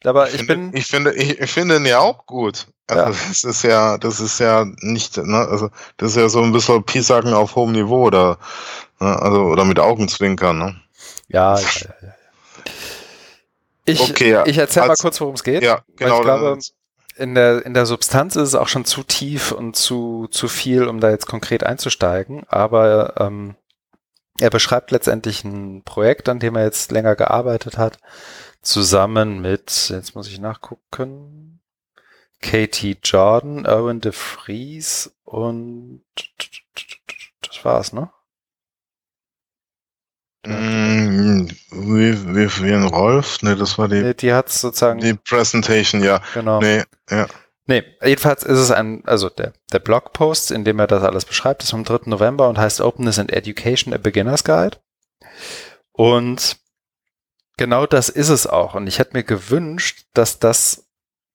Aber 0.04 0.28
ich, 0.28 0.34
ich 0.34 0.46
finde, 0.46 0.54
bin. 0.54 0.76
Ich 0.76 0.86
finde, 0.86 1.14
ich, 1.14 1.40
ich 1.40 1.50
finde 1.50 1.76
ihn 1.76 1.86
ja 1.86 1.98
auch 1.98 2.26
gut. 2.26 2.66
Also 2.88 3.02
ja. 3.02 3.08
das 3.08 3.44
ist 3.44 3.62
ja, 3.62 3.98
das 3.98 4.20
ist 4.20 4.38
ja 4.38 4.64
nicht, 4.80 5.16
ne, 5.16 5.38
also 5.38 5.70
das 5.96 6.10
ist 6.10 6.16
ja 6.16 6.28
so 6.28 6.42
ein 6.42 6.52
bisschen 6.52 6.84
Piesacken 6.84 7.34
auf 7.34 7.56
hohem 7.56 7.72
Niveau 7.72 8.06
oder, 8.06 8.38
ne, 9.00 9.20
also 9.20 9.40
oder 9.42 9.64
mit 9.64 9.80
Augenzwinkern, 9.80 10.58
ne? 10.58 10.80
Ja, 11.28 11.58
ja, 11.58 11.66
ja, 11.80 11.94
ja. 12.02 12.14
Ich, 13.86 14.00
okay, 14.00 14.30
ja. 14.30 14.46
ich 14.46 14.58
erzähle 14.58 14.88
mal 14.88 14.96
kurz, 14.96 15.20
worum 15.20 15.34
es 15.34 15.44
geht. 15.44 15.62
Ja, 15.62 15.82
genau. 15.96 16.18
ich 16.18 16.22
glaube, 16.22 16.58
in 17.16 17.34
der, 17.34 17.64
in 17.64 17.74
der 17.74 17.86
Substanz 17.86 18.36
ist 18.36 18.48
es 18.48 18.54
auch 18.54 18.68
schon 18.68 18.84
zu 18.84 19.02
tief 19.02 19.52
und 19.52 19.74
zu, 19.74 20.28
zu 20.30 20.48
viel, 20.48 20.86
um 20.86 21.00
da 21.00 21.10
jetzt 21.10 21.26
konkret 21.26 21.64
einzusteigen. 21.64 22.44
Aber 22.48 23.14
ähm, 23.18 23.56
er 24.38 24.50
beschreibt 24.50 24.90
letztendlich 24.90 25.44
ein 25.44 25.82
Projekt, 25.82 26.28
an 26.28 26.38
dem 26.38 26.56
er 26.56 26.64
jetzt 26.64 26.92
länger 26.92 27.16
gearbeitet 27.16 27.78
hat, 27.78 27.98
zusammen 28.60 29.40
mit, 29.40 29.88
jetzt 29.88 30.14
muss 30.14 30.28
ich 30.28 30.38
nachgucken, 30.38 31.60
Katie 32.42 32.98
Jordan, 33.02 33.64
Erwin 33.64 34.00
de 34.00 34.12
Vries 34.12 35.16
und 35.24 36.02
das 37.40 37.64
war's, 37.64 37.92
ne? 37.94 38.10
Mm, 40.46 41.48
wie, 41.70 42.34
wie, 42.34 42.62
wie 42.62 42.72
ein 42.72 42.84
Rolf? 42.84 43.42
Ne, 43.42 43.56
das 43.56 43.78
war 43.78 43.88
die. 43.88 44.02
Nee, 44.02 44.14
die 44.14 44.32
hat 44.32 44.48
sozusagen. 44.48 45.00
Die 45.00 45.14
Presentation, 45.14 46.02
ja. 46.02 46.20
Genau. 46.34 46.60
Nee, 46.60 46.82
ja. 47.10 47.26
Nee, 47.68 47.82
jedenfalls 48.02 48.44
ist 48.44 48.58
es 48.58 48.70
ein, 48.70 49.02
also 49.06 49.28
der, 49.28 49.52
der 49.72 49.80
Blogpost, 49.80 50.52
in 50.52 50.64
dem 50.64 50.78
er 50.78 50.86
das 50.86 51.02
alles 51.02 51.24
beschreibt, 51.24 51.64
ist 51.64 51.70
vom 51.70 51.82
3. 51.82 52.02
November 52.04 52.48
und 52.48 52.58
heißt 52.58 52.80
Openness 52.80 53.18
and 53.18 53.32
Education, 53.32 53.92
a 53.92 53.98
Beginner's 53.98 54.44
Guide. 54.44 54.78
Und 55.90 56.58
genau 57.56 57.86
das 57.86 58.08
ist 58.08 58.28
es 58.28 58.46
auch. 58.46 58.74
Und 58.74 58.86
ich 58.86 59.00
hätte 59.00 59.16
mir 59.16 59.24
gewünscht, 59.24 60.06
dass 60.14 60.38
das 60.38 60.86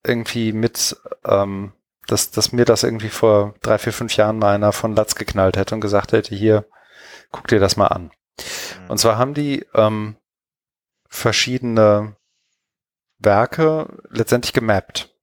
irgendwie 0.06 0.52
mit, 0.52 0.96
ähm, 1.26 1.72
dass, 2.06 2.30
dass 2.30 2.52
mir 2.52 2.64
das 2.64 2.82
irgendwie 2.82 3.10
vor 3.10 3.54
drei, 3.60 3.76
vier, 3.76 3.92
fünf 3.92 4.16
Jahren 4.16 4.38
mal 4.38 4.54
einer 4.54 4.72
von 4.72 4.96
Latz 4.96 5.14
geknallt 5.14 5.58
hätte 5.58 5.74
und 5.74 5.82
gesagt 5.82 6.12
hätte, 6.12 6.34
hier, 6.34 6.64
guck 7.30 7.48
dir 7.48 7.60
das 7.60 7.76
mal 7.76 7.88
an. 7.88 8.10
Und 8.88 8.98
zwar 8.98 9.18
haben 9.18 9.34
die 9.34 9.66
ähm, 9.74 10.16
verschiedene 11.08 12.16
Werke 13.18 13.88
letztendlich 14.10 14.52
gemappt. 14.52 15.14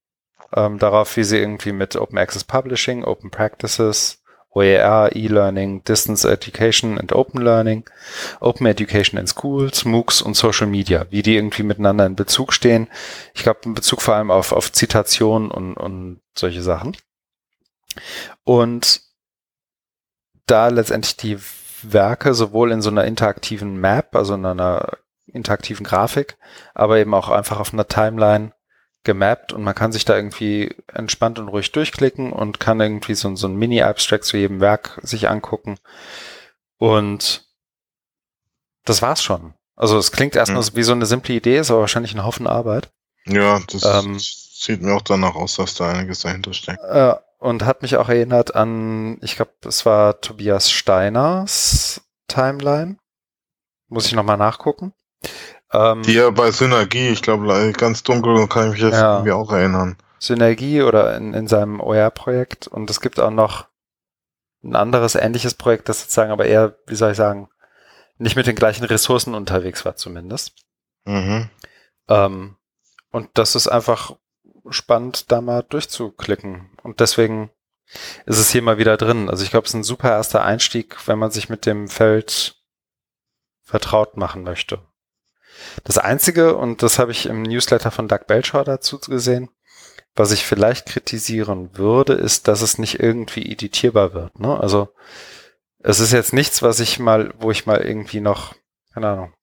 Ähm, 0.56 0.80
darauf, 0.80 1.16
wie 1.18 1.24
sie 1.24 1.38
irgendwie 1.38 1.72
mit 1.72 1.96
Open 1.96 2.18
Access 2.18 2.44
Publishing, 2.44 3.04
Open 3.04 3.30
Practices, 3.30 4.20
OER, 4.52 5.12
E-Learning, 5.16 5.84
Distance 5.84 6.28
Education 6.28 6.98
and 6.98 7.14
Open 7.14 7.42
Learning, 7.42 7.88
Open 8.40 8.66
Education 8.66 9.20
in 9.20 9.28
Schools, 9.28 9.86
MOOCs 9.86 10.22
und 10.24 10.36
Social 10.36 10.66
Media, 10.66 11.06
wie 11.12 11.22
die 11.22 11.36
irgendwie 11.36 11.64
miteinander 11.64 12.06
in 12.06 12.16
Bezug 12.16 12.54
stehen. 12.54 12.88
Ich 13.36 13.44
glaube, 13.44 13.60
in 13.66 13.76
Bezug 13.76 14.02
vor 14.02 14.16
allem 14.16 14.32
auf, 14.32 14.52
auf 14.52 14.72
Zitationen 14.72 15.52
und, 15.52 15.76
und 15.76 16.22
solche 16.36 16.64
Sachen. 16.64 16.98
Und 18.44 19.02
da 20.48 20.70
letztendlich 20.70 21.16
die 21.16 21.38
Werke 21.84 22.34
sowohl 22.34 22.72
in 22.72 22.82
so 22.82 22.90
einer 22.90 23.06
interaktiven 23.06 23.80
Map, 23.80 24.16
also 24.16 24.34
in 24.36 24.46
einer 24.46 24.98
interaktiven 25.28 25.86
Grafik, 25.86 26.38
aber 26.74 26.98
eben 26.98 27.14
auch 27.14 27.30
einfach 27.30 27.60
auf 27.60 27.74
einer 27.74 27.88
Timeline 27.88 28.54
gemappt 29.04 29.54
und 29.54 29.64
man 29.64 29.76
kann 29.76 29.92
sich 29.92 30.06
da 30.06 30.16
irgendwie 30.16 30.76
entspannt 30.88 31.40
und 31.40 31.48
ruhig 31.48 31.72
durchklicken 31.72 32.34
und 32.34 32.60
kann 32.60 32.82
irgendwie 32.82 33.16
so, 33.16 33.34
so 33.36 33.48
ein 33.48 33.56
Mini-Abstract 33.56 34.26
zu 34.26 34.38
jedem 34.38 34.60
Werk 34.60 35.00
sich 35.04 35.30
angucken. 35.30 35.78
Und 36.78 37.46
das 38.86 39.02
war's 39.02 39.24
schon. 39.24 39.54
Also 39.76 39.98
es 39.98 40.12
klingt 40.12 40.36
erstmal 40.36 40.62
mhm. 40.62 40.76
wie 40.76 40.84
so 40.84 40.92
eine 40.92 41.06
simple 41.06 41.36
Idee, 41.36 41.60
ist 41.60 41.72
aber 41.72 41.82
wahrscheinlich 41.82 42.14
ein 42.14 42.26
Haufen 42.26 42.48
Arbeit. 42.48 42.90
Ja, 43.26 43.62
das 43.72 43.86
ähm, 43.86 44.18
sieht 44.20 44.82
mir 44.82 44.94
auch 44.94 45.02
danach 45.02 45.36
aus, 45.36 45.56
dass 45.56 45.76
da 45.76 45.92
einiges 45.92 46.20
dahinter 46.20 46.54
steckt. 46.54 46.84
Äh, 46.84 47.16
und 47.40 47.66
hat 47.66 47.82
mich 47.82 47.98
auch 47.98 48.10
erinnert 48.10 48.56
an, 48.56 49.18
ich 49.22 49.36
glaube, 49.36 49.52
es 49.66 49.86
war 49.86 50.22
Tobias 50.22 50.70
Steiners 50.70 52.02
Timeline. 52.28 52.98
Muss 53.88 54.06
ich 54.06 54.14
nochmal 54.14 54.38
nachgucken. 54.38 54.94
Ähm, 55.74 56.04
Die 56.04 56.14
ja 56.14 56.30
bei 56.30 56.52
Synergie, 56.52 57.10
ich 57.10 57.22
glaube, 57.22 57.74
ganz 57.74 58.04
dunkel 58.04 58.48
kann 58.48 58.68
ich 58.68 58.74
mich 58.74 58.82
jetzt 58.82 58.94
ja, 58.94 59.16
irgendwie 59.16 59.32
auch 59.32 59.52
erinnern. 59.52 59.98
Synergie 60.20 60.84
oder 60.84 61.16
in, 61.16 61.34
in 61.34 61.48
seinem 61.48 61.80
OER-Projekt. 61.80 62.68
Und 62.68 62.90
es 62.90 63.02
gibt 63.02 63.20
auch 63.20 63.32
noch 63.32 63.68
ein 64.64 64.76
anderes 64.76 65.16
ähnliches 65.16 65.54
Projekt, 65.54 65.90
das 65.90 66.02
sozusagen 66.02 66.32
aber 66.32 66.46
eher, 66.46 66.76
wie 66.86 66.96
soll 66.96 67.12
ich 67.12 67.18
sagen, 67.18 67.50
nicht 68.18 68.36
mit 68.36 68.48
den 68.48 68.56
gleichen 68.56 68.84
Ressourcen 68.84 69.34
unterwegs 69.34 69.86
war 69.86 69.96
zumindest. 69.96 70.54
Mhm. 71.06 71.50
Ähm, 72.10 72.58
und 73.12 73.30
das 73.36 73.56
ist 73.56 73.68
einfach 73.68 74.18
spannend, 74.70 75.32
da 75.32 75.42
mal 75.42 75.64
durchzuklicken. 75.64 76.69
Und 76.84 77.00
deswegen 77.00 77.52
ist 78.26 78.38
es 78.38 78.52
hier 78.52 78.62
mal 78.62 78.78
wieder 78.78 78.98
drin. 78.98 79.30
Also 79.30 79.44
ich 79.44 79.52
glaube, 79.52 79.66
es 79.66 79.72
ist 79.72 79.76
ein 79.76 79.84
super 79.84 80.10
erster 80.10 80.44
Einstieg, 80.44 81.08
wenn 81.08 81.20
man 81.20 81.32
sich 81.32 81.50
mit 81.50 81.66
dem 81.66 81.88
Feld 81.88 82.56
vertraut 83.64 84.18
machen 84.18 84.44
möchte. 84.44 84.82
Das 85.84 85.98
Einzige, 85.98 86.56
und 86.56 86.84
das 86.84 87.00
habe 87.00 87.12
ich 87.12 87.26
im 87.26 87.44
Newsletter 87.44 87.92
von 87.92 88.08
Doug 88.08 88.26
Belcher 88.28 88.64
dazu 88.64 89.00
gesehen, 89.00 89.50
was 90.16 90.32
ich 90.32 90.46
vielleicht 90.46 90.88
kritisieren 90.88 91.78
würde, 91.78 92.14
ist, 92.14 92.48
dass 92.48 92.62
es 92.62 92.78
nicht 92.78 93.00
irgendwie 93.00 93.52
editierbar 93.52 94.14
wird. 94.14 94.40
Ne? 94.40 94.60
Also 94.60 94.90
es 95.80 96.00
ist 96.00 96.12
jetzt 96.12 96.34
nichts, 96.34 96.62
was 96.62 96.80
ich 96.80 97.00
mal, 97.00 97.34
wo 97.38 97.52
ich 97.52 97.66
mal 97.66 97.82
irgendwie 97.82 98.20
noch, 98.20 98.56
keine 98.94 99.08
Ahnung, 99.10 99.34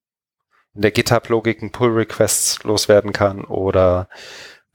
in 0.74 0.82
der 0.82 0.90
GitHub-Logik 0.90 1.62
ein 1.62 1.72
Pull-Requests 1.72 2.62
loswerden 2.64 3.12
kann 3.12 3.44
oder 3.44 4.08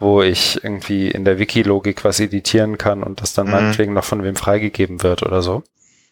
wo 0.01 0.23
ich 0.23 0.63
irgendwie 0.63 1.09
in 1.09 1.25
der 1.25 1.37
Wiki-Logik 1.37 2.03
was 2.03 2.19
editieren 2.19 2.79
kann 2.79 3.03
und 3.03 3.21
das 3.21 3.33
dann 3.33 3.45
mhm. 3.45 3.51
meinetwegen 3.53 3.93
noch 3.93 4.03
von 4.03 4.23
wem 4.23 4.35
freigegeben 4.35 5.03
wird 5.03 5.21
oder 5.21 5.43
so. 5.43 5.63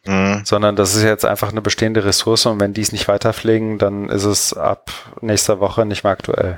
Mhm. 0.06 0.44
Sondern 0.45 0.76
das 0.76 0.95
ist 0.95 1.03
jetzt 1.03 1.26
einfach 1.26 1.49
eine 1.49 1.61
bestehende 1.61 2.06
Ressource 2.06 2.45
und 2.45 2.60
wenn 2.60 2.74
die 2.74 2.82
es 2.82 2.91
nicht 2.91 3.07
weiterpflegen, 3.07 3.80
dann 3.80 4.07
ist 4.10 4.26
es 4.26 4.53
ab 4.53 4.91
nächster 5.22 5.60
Woche 5.60 5.88
nicht 5.88 6.03
mehr 6.03 6.14
aktuell. 6.14 6.57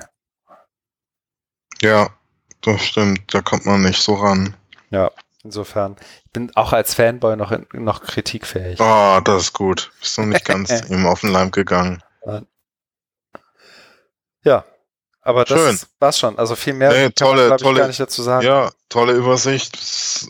Ja, 1.82 2.10
das 2.62 2.84
stimmt. 2.84 3.34
Da 3.34 3.42
kommt 3.42 3.66
man 3.66 3.82
nicht 3.82 4.02
so 4.02 4.16
ran. 4.16 4.54
Ja, 4.90 5.10
insofern. 5.44 5.96
Ich 6.26 6.32
bin 6.34 6.52
auch 6.56 6.74
als 6.74 6.96
Fanboy 6.96 7.38
noch, 7.38 7.58
noch 7.72 8.04
kritikfähig. 8.04 8.80
Ah, 8.82 9.18
oh, 9.18 9.22
das 9.22 9.44
ist 9.44 9.54
gut. 9.54 9.92
Bist 10.02 10.18
du 10.18 10.24
nicht 10.24 10.46
ganz 10.46 10.70
ihm 10.90 11.08
auf 11.08 11.22
den 11.22 11.32
Leim 11.32 11.50
gegangen. 11.52 12.04
Ja, 14.44 14.66
aber 15.22 15.46
das 15.46 15.60
Schön. 15.60 15.80
war's 16.00 16.20
schon. 16.20 16.38
Also 16.40 16.56
viel 16.56 16.74
mehr 16.74 16.92
nee, 16.92 17.10
tolle, 17.10 17.42
kann 17.42 17.50
man, 17.50 17.58
tolle, 17.60 17.80
gar 17.80 17.88
nicht 17.88 18.00
dazu 18.00 18.24
sagen. 18.24 18.46
Ja, 18.46 18.72
tolle 18.90 19.14
Übersicht. 19.14 19.78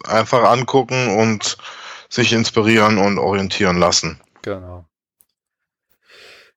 Einfach 0.06 0.44
angucken 0.44 1.18
und 1.18 1.58
sich 2.10 2.34
inspirieren 2.34 2.98
und 2.98 3.18
orientieren 3.18 3.78
lassen. 3.78 4.20
Genau. 4.42 4.86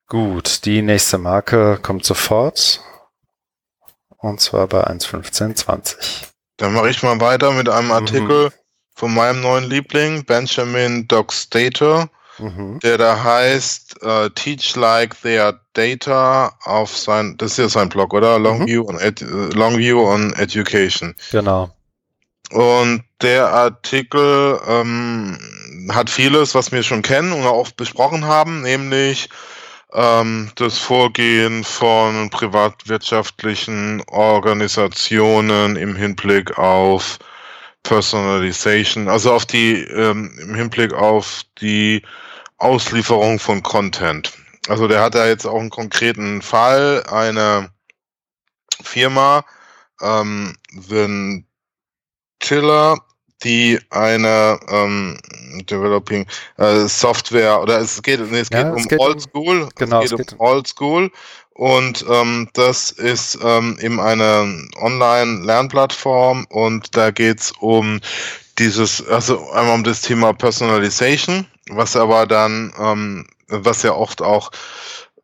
Gut, 0.08 0.64
die 0.64 0.82
nächste 0.82 1.18
Marke 1.18 1.78
kommt 1.80 2.04
sofort. 2.04 2.80
Und 4.16 4.40
zwar 4.40 4.66
bei 4.66 4.86
1.15.20. 4.86 5.96
Dann 6.56 6.72
mache 6.72 6.90
ich 6.90 7.02
mal 7.02 7.20
weiter 7.20 7.52
mit 7.52 7.68
einem 7.68 7.88
mhm. 7.88 7.92
Artikel 7.92 8.44
mhm. 8.46 8.52
von 8.94 9.14
meinem 9.14 9.42
neuen 9.42 9.64
Liebling, 9.64 10.24
Benjamin 10.24 11.06
Dockstater 11.06 12.08
mhm. 12.38 12.78
der 12.80 12.98
da 12.98 13.22
heißt 13.22 14.04
uh, 14.04 14.28
Teach 14.30 14.76
Like 14.76 15.20
Their 15.22 15.60
Data 15.74 16.52
auf 16.64 16.96
sein, 16.96 17.36
das 17.38 17.52
ist 17.52 17.58
ja 17.58 17.68
sein 17.68 17.88
Blog, 17.88 18.14
oder? 18.14 18.38
Longview, 18.38 18.82
mhm. 18.82 18.88
on, 18.88 18.98
Ed, 19.00 19.20
Longview 19.20 20.00
on 20.00 20.32
Education. 20.34 21.14
Genau. 21.30 21.70
Und 22.50 23.04
der 23.22 23.48
Artikel 23.48 24.60
ähm, 24.68 25.38
hat 25.90 26.10
vieles, 26.10 26.54
was 26.54 26.70
wir 26.72 26.82
schon 26.82 27.02
kennen 27.02 27.32
und 27.32 27.46
auch 27.46 27.70
besprochen 27.72 28.26
haben, 28.26 28.62
nämlich 28.62 29.28
ähm, 29.92 30.50
das 30.56 30.78
Vorgehen 30.78 31.64
von 31.64 32.30
privatwirtschaftlichen 32.30 34.02
Organisationen 34.08 35.76
im 35.76 35.96
Hinblick 35.96 36.58
auf 36.58 37.18
Personalization, 37.82 39.08
also 39.08 39.32
auf 39.32 39.46
die 39.46 39.82
ähm, 39.82 40.36
im 40.40 40.54
Hinblick 40.54 40.92
auf 40.92 41.42
die 41.60 42.02
Auslieferung 42.58 43.38
von 43.38 43.62
Content. 43.62 44.32
Also 44.68 44.88
der 44.88 45.02
hat 45.02 45.14
da 45.14 45.26
jetzt 45.26 45.46
auch 45.46 45.60
einen 45.60 45.70
konkreten 45.70 46.42
Fall, 46.42 47.04
eine 47.10 47.70
Firma, 48.82 49.44
ähm, 50.00 50.56
Ventilla, 50.72 51.46
die 53.42 53.78
eine 53.90 54.58
ähm, 54.68 55.18
Developing 55.68 56.26
äh, 56.56 56.86
Software 56.86 57.60
oder 57.60 57.78
es 57.80 58.02
geht, 58.02 58.20
nee, 58.30 58.40
es 58.40 58.48
ja, 58.50 58.70
geht 58.70 58.90
um 58.92 58.98
Oldschool, 58.98 59.68
genau, 59.74 60.02
es 60.02 60.10
geht, 60.10 60.20
es 60.20 60.26
geht 60.28 60.32
um 60.38 60.46
Oldschool 60.46 61.10
und 61.54 62.04
ähm, 62.10 62.48
das 62.54 62.90
ist 62.90 63.38
ähm, 63.42 63.78
eben 63.80 64.00
eine 64.00 64.68
Online-Lernplattform. 64.76 66.46
Und 66.50 66.96
da 66.96 67.12
geht's 67.12 67.52
um 67.60 68.00
dieses, 68.58 69.06
also 69.06 69.50
einmal 69.52 69.76
um 69.76 69.84
das 69.84 70.00
Thema 70.00 70.32
Personalization, 70.32 71.46
was 71.70 71.96
aber 71.96 72.26
dann, 72.26 72.72
ähm, 72.78 73.26
was 73.48 73.82
ja 73.82 73.92
oft 73.92 74.22
auch 74.22 74.50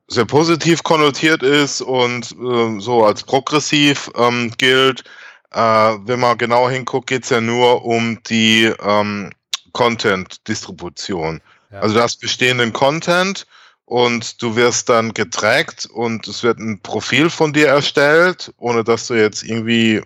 sehr 0.08 0.24
positiv 0.24 0.82
konnotiert 0.82 1.42
ist 1.42 1.80
und 1.80 2.32
äh, 2.32 2.80
so 2.80 3.04
als 3.04 3.22
progressiv 3.22 4.10
ähm, 4.16 4.52
gilt. 4.58 5.04
Äh, 5.52 5.60
wenn 5.60 6.20
man 6.20 6.38
genau 6.38 6.68
hinguckt, 6.68 7.08
geht's 7.08 7.30
ja 7.30 7.40
nur 7.40 7.84
um 7.84 8.20
die 8.24 8.72
ähm, 8.82 9.30
Content-Distribution. 9.72 11.40
Ja. 11.70 11.80
Also 11.80 11.94
du 11.94 12.02
hast 12.02 12.20
bestehenden 12.20 12.72
Content 12.72 13.46
und 13.84 14.42
du 14.42 14.56
wirst 14.56 14.88
dann 14.88 15.14
getrackt 15.14 15.86
und 15.86 16.26
es 16.26 16.42
wird 16.42 16.58
ein 16.58 16.80
Profil 16.80 17.30
von 17.30 17.52
dir 17.52 17.68
erstellt, 17.68 18.52
ohne 18.58 18.84
dass 18.84 19.06
du 19.06 19.14
jetzt 19.14 19.42
irgendwie 19.44 20.02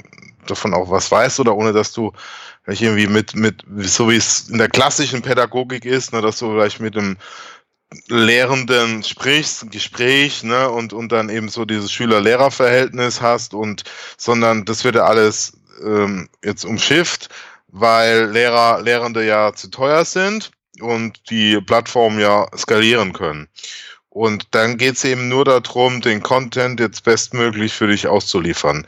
davon 0.47 0.74
auch 0.74 0.90
was 0.90 1.11
weißt 1.11 1.40
oder 1.40 1.55
ohne 1.55 1.73
dass 1.73 1.93
du 1.93 2.12
vielleicht 2.65 2.82
irgendwie 2.82 3.07
mit, 3.07 3.35
mit, 3.35 3.62
so 3.82 4.11
wie 4.11 4.16
es 4.16 4.49
in 4.49 4.59
der 4.59 4.69
klassischen 4.69 5.23
Pädagogik 5.23 5.85
ist, 5.85 6.12
ne, 6.12 6.20
dass 6.23 6.39
du 6.39 6.51
vielleicht 6.51 6.81
mit 6.81 6.95
dem 6.95 7.16
Lehrenden 8.09 9.03
sprichst, 9.03 9.65
ein 9.65 9.70
Gespräch, 9.70 10.43
ne, 10.43 10.69
und, 10.70 10.93
und 10.93 11.12
dann 11.12 11.28
eben 11.28 11.49
so 11.49 11.65
dieses 11.65 11.93
Schüler-Lehrer-Verhältnis 11.93 13.20
hast 13.20 13.55
und, 13.55 13.85
sondern 14.16 14.65
das 14.65 14.85
wird 14.85 14.97
ja 14.97 15.05
alles 15.05 15.53
ähm, 15.85 16.28
jetzt 16.43 16.65
umschifft, 16.65 17.28
weil 17.69 18.31
Lehrer, 18.31 18.81
Lehrende 18.82 19.24
ja 19.24 19.53
zu 19.53 19.69
teuer 19.69 20.05
sind 20.05 20.51
und 20.81 21.31
die 21.31 21.61
Plattformen 21.61 22.19
ja 22.19 22.47
skalieren 22.57 23.12
können. 23.12 23.49
Und 24.09 24.47
dann 24.53 24.78
geht 24.78 24.95
es 24.95 25.05
eben 25.05 25.28
nur 25.28 25.45
darum, 25.45 26.01
den 26.01 26.23
Content 26.23 26.78
jetzt 26.78 27.03
bestmöglich 27.03 27.73
für 27.74 27.89
dich 27.89 28.07
auszuliefern. 28.07 28.86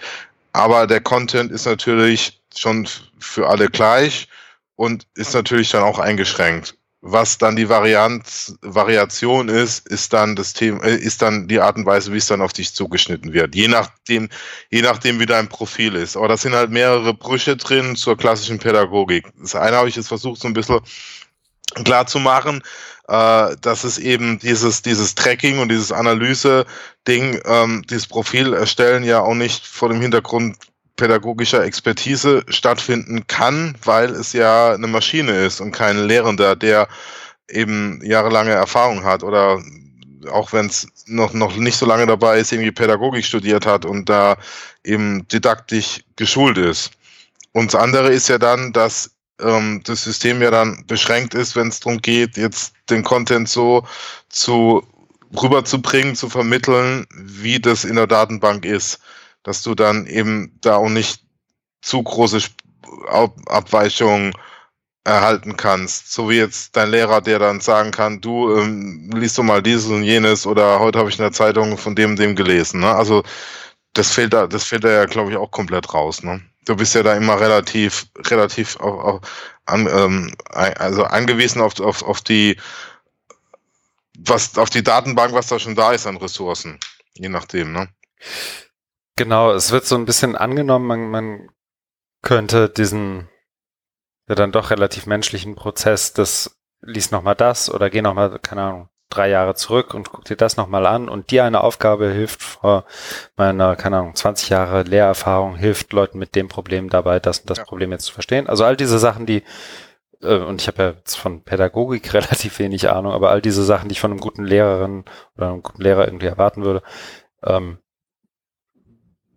Aber 0.53 0.87
der 0.87 1.01
Content 1.01 1.51
ist 1.51 1.67
natürlich 1.67 2.41
schon 2.57 2.89
für 3.19 3.49
alle 3.49 3.69
gleich 3.69 4.29
und 4.77 5.07
ist 5.15 5.35
natürlich 5.35 5.71
dann 5.71 5.83
auch 5.83 5.99
eingeschränkt. 5.99 6.77
Was 7.03 7.39
dann 7.39 7.55
die 7.55 7.69
Variant, 7.69 8.25
Variation 8.63 9.49
ist, 9.49 9.87
ist 9.87 10.13
dann 10.13 10.35
das 10.35 10.55
Thema, 10.55 10.83
äh, 10.83 10.97
ist 10.97 11.23
dann 11.23 11.47
die 11.47 11.61
Art 11.61 11.77
und 11.77 11.87
Weise, 11.87 12.13
wie 12.13 12.17
es 12.17 12.27
dann 12.27 12.41
auf 12.41 12.53
dich 12.53 12.75
zugeschnitten 12.75 13.33
wird. 13.33 13.55
Je 13.55 13.69
nachdem, 13.69 14.29
je 14.71 14.83
nachdem, 14.83 15.21
wie 15.21 15.27
dein 15.27 15.49
Profil 15.49 15.95
ist. 15.95 16.17
Aber 16.17 16.27
da 16.29 16.37
sind 16.37 16.55
halt 16.55 16.71
mehrere 16.71 17.15
Brüche 17.15 17.57
drin 17.57 17.95
zur 17.97 18.17
klassischen 18.17 18.59
Pädagogik. 18.59 19.27
Das 19.39 19.55
eine 19.55 19.77
habe 19.77 19.89
ich 19.89 19.97
jetzt 19.97 20.09
versucht, 20.09 20.41
so 20.41 20.49
ein 20.49 20.55
bisschen 20.55 20.81
klar 21.85 22.07
zu 22.07 22.19
machen, 22.19 22.63
äh, 23.09 23.57
dass 23.61 23.85
es 23.85 23.99
eben 23.99 24.39
dieses, 24.39 24.83
dieses 24.83 25.15
Tracking 25.15 25.59
und 25.59 25.69
dieses 25.69 25.93
Analyse-Ding, 25.93 27.41
ähm, 27.45 27.85
dieses 27.89 28.07
Profil 28.07 28.53
erstellen 28.53 29.05
ja 29.05 29.21
auch 29.21 29.35
nicht 29.35 29.65
vor 29.65 29.91
dem 29.91 30.01
Hintergrund 30.01 30.57
pädagogischer 30.97 31.63
Expertise 31.65 32.45
stattfinden 32.49 33.27
kann, 33.27 33.77
weil 33.85 34.11
es 34.11 34.33
ja 34.33 34.73
eine 34.73 34.87
Maschine 34.87 35.33
ist 35.45 35.61
und 35.61 35.73
kein 35.73 36.07
Lehrender, 36.07 36.57
der 36.57 36.89
eben 37.49 38.01
jahrelange 38.03 38.53
Erfahrung 38.53 39.05
hat 39.05 39.23
oder 39.23 39.63
auch 40.31 40.53
wenn 40.53 40.67
es 40.67 40.89
noch, 41.07 41.33
noch 41.33 41.55
nicht 41.57 41.77
so 41.77 41.87
lange 41.87 42.07
dabei 42.07 42.41
ist, 42.41 42.53
irgendwie 42.53 42.73
Pädagogik 42.73 43.25
studiert 43.25 43.67
hat 43.67 43.85
und 43.85 44.09
da 44.09 44.37
eben 44.83 45.27
didaktisch 45.29 46.03
geschult 46.17 46.59
ist. 46.59 46.91
Und 47.53 47.73
das 47.73 47.81
andere 47.81 48.09
ist 48.09 48.29
ja 48.29 48.39
dann, 48.39 48.73
dass 48.73 49.11
ähm, 49.41 49.83
das 49.85 50.03
System 50.03 50.43
ja 50.43 50.51
dann 50.51 50.85
beschränkt 50.87 51.35
ist, 51.35 51.55
wenn 51.55 51.69
es 51.69 51.81
darum 51.81 52.03
geht, 52.03 52.37
jetzt 52.37 52.75
den 52.91 53.05
Content 53.05 53.49
so 53.49 53.87
zu 54.29 54.83
rüberzubringen, 55.41 56.17
zu 56.17 56.29
vermitteln, 56.29 57.07
wie 57.15 57.61
das 57.61 57.85
in 57.85 57.97
der 57.97 58.07
Datenbank 58.07 58.65
ist 58.65 58.99
dass 59.47 59.63
du 59.63 59.77
dann 59.77 60.07
eben 60.07 60.59
da 60.61 60.75
auch 60.75 60.89
nicht 60.89 61.23
zu 61.81 62.03
große 62.03 62.41
Abweichungen 63.47 64.33
erhalten 65.05 65.57
kannst. 65.57 66.13
So 66.13 66.29
wie 66.29 66.39
jetzt 66.39 66.75
dein 66.75 66.91
Lehrer, 66.91 67.21
der 67.21 67.39
dann 67.39 67.61
sagen 67.61 67.93
kann, 67.93 68.21
du 68.21 68.57
ähm, 68.57 69.09
liest 69.15 69.39
du 69.39 69.45
mal 69.45 69.63
dieses 69.63 69.89
und 69.89 70.03
jenes 70.03 70.49
oder 70.49 70.81
heute 70.81 70.99
habe 70.99 71.09
ich 71.09 71.19
in 71.19 71.23
der 71.23 71.31
Zeitung 71.31 71.79
von 71.79 71.95
dem 71.95 72.11
und 72.11 72.19
dem 72.19 72.35
gelesen. 72.35 72.81
Ne? 72.81 72.93
Also 72.93 73.23
das 73.93 74.13
fehlt 74.13 74.33
da, 74.33 74.49
das 74.49 74.65
fehlt 74.65 74.83
da 74.83 74.89
ja, 74.89 75.05
glaube 75.05 75.31
ich, 75.31 75.37
auch 75.37 75.53
komplett 75.53 75.95
raus. 75.95 76.25
Ne? 76.25 76.43
Du 76.65 76.75
bist 76.75 76.97
ja 76.97 77.05
da 77.05 77.15
immer 77.15 77.39
relativ, 77.39 78.07
relativ 78.19 78.75
auf, 78.81 79.05
auf, 79.05 79.21
an, 79.67 79.87
ähm, 79.87 80.35
also 80.51 81.05
angewiesen 81.05 81.61
auf, 81.61 81.79
auf, 81.79 82.03
auf 82.03 82.21
die, 82.21 82.57
was, 84.19 84.59
auf 84.59 84.71
die 84.71 84.83
Datenbank, 84.83 85.35
was 85.35 85.47
da 85.47 85.61
schon 85.61 85.77
da 85.77 85.93
ist 85.93 86.09
an 86.09 86.17
Ressourcen. 86.17 86.81
Je 87.15 87.29
nachdem, 87.29 87.71
ne? 87.73 87.89
Genau, 89.17 89.53
es 89.53 89.73
wird 89.73 89.87
so 89.87 89.97
ein 89.97 90.05
bisschen 90.05 90.37
angenommen, 90.37 90.87
man, 90.87 91.11
man 91.11 91.51
könnte 92.23 92.69
diesen 92.69 93.29
ja 94.29 94.35
dann 94.35 94.53
doch 94.53 94.71
relativ 94.71 95.07
menschlichen 95.07 95.55
Prozess 95.55 96.13
das 96.13 96.59
lies 96.83 97.11
nochmal 97.11 97.35
das 97.35 97.73
oder 97.73 97.91
geh 97.91 98.03
nochmal, 98.03 98.39
keine 98.41 98.63
Ahnung, 98.63 98.89
drei 99.09 99.29
Jahre 99.29 99.55
zurück 99.55 99.95
und 99.95 100.11
guck 100.11 100.25
dir 100.25 100.37
das 100.37 100.57
nochmal 100.57 100.85
an 100.87 101.09
und 101.09 101.31
dir 101.31 101.45
eine 101.45 101.63
Aufgabe 101.63 102.11
hilft 102.11 102.43
vor 102.43 102.85
meiner, 103.37 103.77
keine 103.77 103.99
Ahnung, 103.99 104.15
20 104.15 104.51
Jahre 104.51 104.83
Lehrerfahrung 104.83 105.57
hilft 105.57 105.93
Leuten 105.93 106.19
mit 106.19 106.35
dem 106.35 106.49
Problem 106.49 106.91
dabei, 106.91 107.21
das 107.21 107.41
und 107.41 107.51
das 107.51 107.59
ja. 107.59 107.65
Problem 107.65 107.93
jetzt 107.93 108.07
zu 108.07 108.13
verstehen. 108.13 108.49
Also 108.49 108.65
all 108.65 108.77
diese 108.77 108.99
Sachen, 108.99 109.27
die 109.27 109.45
äh, 110.23 110.39
und 110.39 110.61
ich 110.61 110.69
habe 110.69 110.83
ja 110.83 110.91
jetzt 110.91 111.15
von 111.15 111.43
Pädagogik 111.43 112.13
relativ 112.15 112.59
wenig 112.59 112.91
Ahnung, 112.91 113.13
aber 113.13 113.31
all 113.31 113.41
diese 113.41 113.65
Sachen, 113.65 113.89
die 113.89 113.95
ich 113.95 114.01
von 114.01 114.11
einem 114.11 114.21
guten 114.21 114.45
Lehrerin 114.45 115.05
oder 115.37 115.49
einem 115.49 115.63
guten 115.63 115.83
Lehrer 115.83 116.07
irgendwie 116.07 116.27
erwarten 116.27 116.65
würde, 116.65 116.83
ähm, 117.43 117.79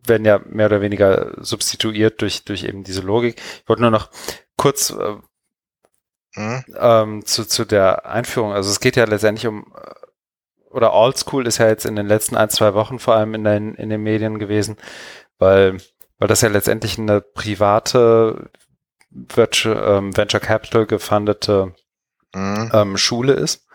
werden 0.09 0.25
ja 0.25 0.41
mehr 0.45 0.65
oder 0.65 0.81
weniger 0.81 1.33
substituiert 1.37 2.21
durch, 2.21 2.43
durch 2.43 2.63
eben 2.63 2.83
diese 2.83 3.01
Logik. 3.01 3.39
Ich 3.61 3.69
wollte 3.69 3.81
nur 3.81 3.91
noch 3.91 4.09
kurz 4.57 4.89
äh, 4.89 5.15
mhm. 6.35 6.65
ähm, 6.77 7.25
zu, 7.25 7.45
zu 7.45 7.65
der 7.65 8.05
Einführung. 8.05 8.53
Also 8.53 8.69
es 8.69 8.79
geht 8.79 8.95
ja 8.95 9.05
letztendlich 9.05 9.47
um, 9.47 9.73
äh, 9.75 10.71
oder 10.71 10.93
Oldschool 10.93 11.47
ist 11.47 11.57
ja 11.57 11.67
jetzt 11.67 11.85
in 11.85 11.95
den 11.95 12.07
letzten 12.07 12.35
ein, 12.35 12.49
zwei 12.49 12.73
Wochen 12.73 12.99
vor 12.99 13.15
allem 13.15 13.33
in 13.33 13.43
den, 13.43 13.75
in 13.75 13.89
den 13.89 14.01
Medien 14.01 14.37
gewesen, 14.37 14.77
weil, 15.37 15.77
weil 16.17 16.27
das 16.27 16.41
ja 16.41 16.49
letztendlich 16.49 16.99
eine 16.99 17.21
private 17.21 18.49
Venture, 19.09 19.97
ähm, 19.97 20.15
Venture 20.15 20.39
Capital 20.39 20.85
gefundete 20.85 21.73
mhm. 22.35 22.71
ähm, 22.73 22.97
Schule 22.97 23.33
ist 23.33 23.68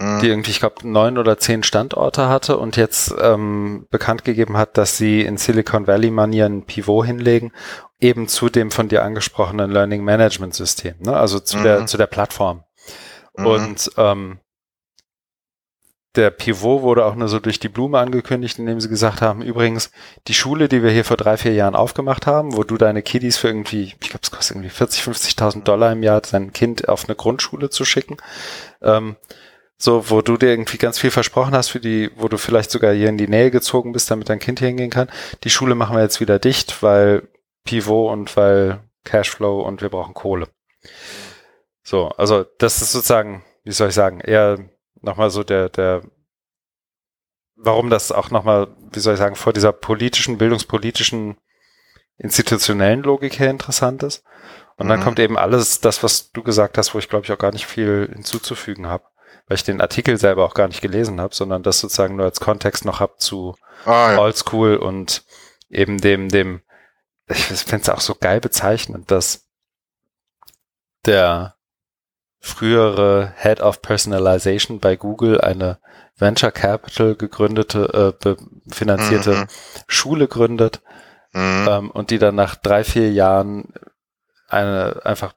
die 0.00 0.28
irgendwie, 0.28 0.50
ich 0.50 0.60
glaube, 0.60 0.88
neun 0.88 1.18
oder 1.18 1.36
zehn 1.36 1.62
Standorte 1.62 2.28
hatte 2.28 2.56
und 2.56 2.76
jetzt 2.76 3.14
ähm, 3.20 3.86
bekannt 3.90 4.24
gegeben 4.24 4.56
hat, 4.56 4.78
dass 4.78 4.96
sie 4.96 5.20
in 5.20 5.36
Silicon 5.36 5.86
Valley 5.86 6.10
Manier 6.10 6.46
ein 6.46 6.64
Pivot 6.64 7.04
hinlegen, 7.04 7.52
eben 8.00 8.26
zu 8.26 8.48
dem 8.48 8.70
von 8.70 8.88
dir 8.88 9.02
angesprochenen 9.02 9.70
Learning 9.70 10.02
Management 10.02 10.54
System, 10.54 10.94
ne? 11.00 11.14
also 11.14 11.38
zu 11.38 11.58
mhm. 11.58 11.62
der 11.64 11.86
zu 11.86 11.98
der 11.98 12.06
Plattform. 12.06 12.64
Mhm. 13.36 13.46
Und 13.46 13.90
ähm, 13.98 14.38
der 16.16 16.30
Pivot 16.30 16.82
wurde 16.82 17.04
auch 17.04 17.14
nur 17.14 17.28
so 17.28 17.38
durch 17.38 17.60
die 17.60 17.68
Blume 17.68 17.98
angekündigt, 17.98 18.58
indem 18.58 18.80
sie 18.80 18.88
gesagt 18.88 19.20
haben, 19.20 19.42
übrigens, 19.42 19.92
die 20.26 20.34
Schule, 20.34 20.68
die 20.68 20.82
wir 20.82 20.90
hier 20.90 21.04
vor 21.04 21.16
drei, 21.16 21.36
vier 21.36 21.52
Jahren 21.52 21.76
aufgemacht 21.76 22.26
haben, 22.26 22.56
wo 22.56 22.64
du 22.64 22.76
deine 22.78 23.02
Kiddies 23.02 23.36
für 23.36 23.48
irgendwie, 23.48 23.84
ich 23.84 24.00
glaube, 24.00 24.20
es 24.22 24.30
kostet 24.30 24.56
irgendwie 24.56 24.70
40, 24.70 25.02
50.000 25.02 25.62
Dollar 25.62 25.92
im 25.92 26.02
Jahr, 26.02 26.22
sein 26.24 26.52
Kind 26.52 26.88
auf 26.88 27.04
eine 27.06 27.14
Grundschule 27.14 27.70
zu 27.70 27.84
schicken, 27.84 28.16
ähm, 28.82 29.16
so, 29.82 30.10
wo 30.10 30.20
du 30.20 30.36
dir 30.36 30.50
irgendwie 30.50 30.76
ganz 30.76 30.98
viel 30.98 31.10
versprochen 31.10 31.54
hast, 31.54 31.68
für 31.68 31.80
die, 31.80 32.10
wo 32.14 32.28
du 32.28 32.36
vielleicht 32.36 32.70
sogar 32.70 32.92
hier 32.92 33.08
in 33.08 33.16
die 33.16 33.28
Nähe 33.28 33.50
gezogen 33.50 33.92
bist, 33.92 34.10
damit 34.10 34.28
dein 34.28 34.38
Kind 34.38 34.58
hier 34.58 34.68
hingehen 34.68 34.90
kann. 34.90 35.08
Die 35.42 35.48
Schule 35.48 35.74
machen 35.74 35.96
wir 35.96 36.02
jetzt 36.02 36.20
wieder 36.20 36.38
dicht, 36.38 36.82
weil 36.82 37.26
Pivot 37.64 38.12
und 38.12 38.36
weil 38.36 38.80
Cashflow 39.04 39.62
und 39.62 39.80
wir 39.80 39.88
brauchen 39.88 40.12
Kohle. 40.12 40.48
So, 41.82 42.08
also 42.10 42.44
das 42.58 42.82
ist 42.82 42.92
sozusagen, 42.92 43.42
wie 43.64 43.72
soll 43.72 43.88
ich 43.88 43.94
sagen, 43.94 44.20
eher 44.20 44.58
nochmal 45.00 45.30
so 45.30 45.44
der, 45.44 45.70
der, 45.70 46.02
warum 47.56 47.88
das 47.88 48.12
auch 48.12 48.30
nochmal, 48.30 48.68
wie 48.92 49.00
soll 49.00 49.14
ich 49.14 49.18
sagen, 49.18 49.34
vor 49.34 49.54
dieser 49.54 49.72
politischen, 49.72 50.36
bildungspolitischen, 50.36 51.38
institutionellen 52.18 53.02
Logik 53.02 53.38
her 53.38 53.48
interessant 53.48 54.02
ist. 54.02 54.24
Und 54.76 54.88
dann 54.88 55.00
mhm. 55.00 55.04
kommt 55.04 55.18
eben 55.20 55.38
alles 55.38 55.80
das, 55.80 56.02
was 56.02 56.32
du 56.32 56.42
gesagt 56.42 56.76
hast, 56.76 56.94
wo 56.94 56.98
ich 56.98 57.08
glaube 57.08 57.24
ich 57.24 57.32
auch 57.32 57.38
gar 57.38 57.52
nicht 57.52 57.66
viel 57.66 58.10
hinzuzufügen 58.12 58.86
habe 58.86 59.04
weil 59.50 59.56
ich 59.56 59.64
den 59.64 59.80
Artikel 59.80 60.16
selber 60.16 60.44
auch 60.44 60.54
gar 60.54 60.68
nicht 60.68 60.80
gelesen 60.80 61.20
habe, 61.20 61.34
sondern 61.34 61.64
das 61.64 61.80
sozusagen 61.80 62.14
nur 62.14 62.24
als 62.24 62.38
Kontext 62.38 62.84
noch 62.84 63.00
hab 63.00 63.20
zu 63.20 63.56
ah, 63.84 64.12
ja. 64.12 64.18
Oldschool 64.20 64.76
und 64.76 65.24
eben 65.68 66.00
dem, 66.00 66.28
dem, 66.28 66.62
ich 67.26 67.42
finde 67.46 67.82
es 67.82 67.88
auch 67.88 68.00
so 68.00 68.14
geil 68.14 68.40
bezeichnet, 68.40 69.10
dass 69.10 69.48
der 71.04 71.56
frühere 72.38 73.34
Head 73.38 73.60
of 73.60 73.82
Personalization 73.82 74.78
bei 74.78 74.94
Google 74.94 75.40
eine 75.40 75.80
Venture 76.16 76.52
Capital 76.52 77.16
gegründete, 77.16 78.14
äh, 78.24 78.36
finanzierte 78.72 79.34
mhm. 79.34 79.46
Schule 79.88 80.28
gründet 80.28 80.80
mhm. 81.32 81.66
ähm, 81.68 81.90
und 81.90 82.10
die 82.10 82.20
dann 82.20 82.36
nach 82.36 82.54
drei, 82.54 82.84
vier 82.84 83.10
Jahren 83.10 83.74
eine 84.46 85.00
einfach 85.04 85.32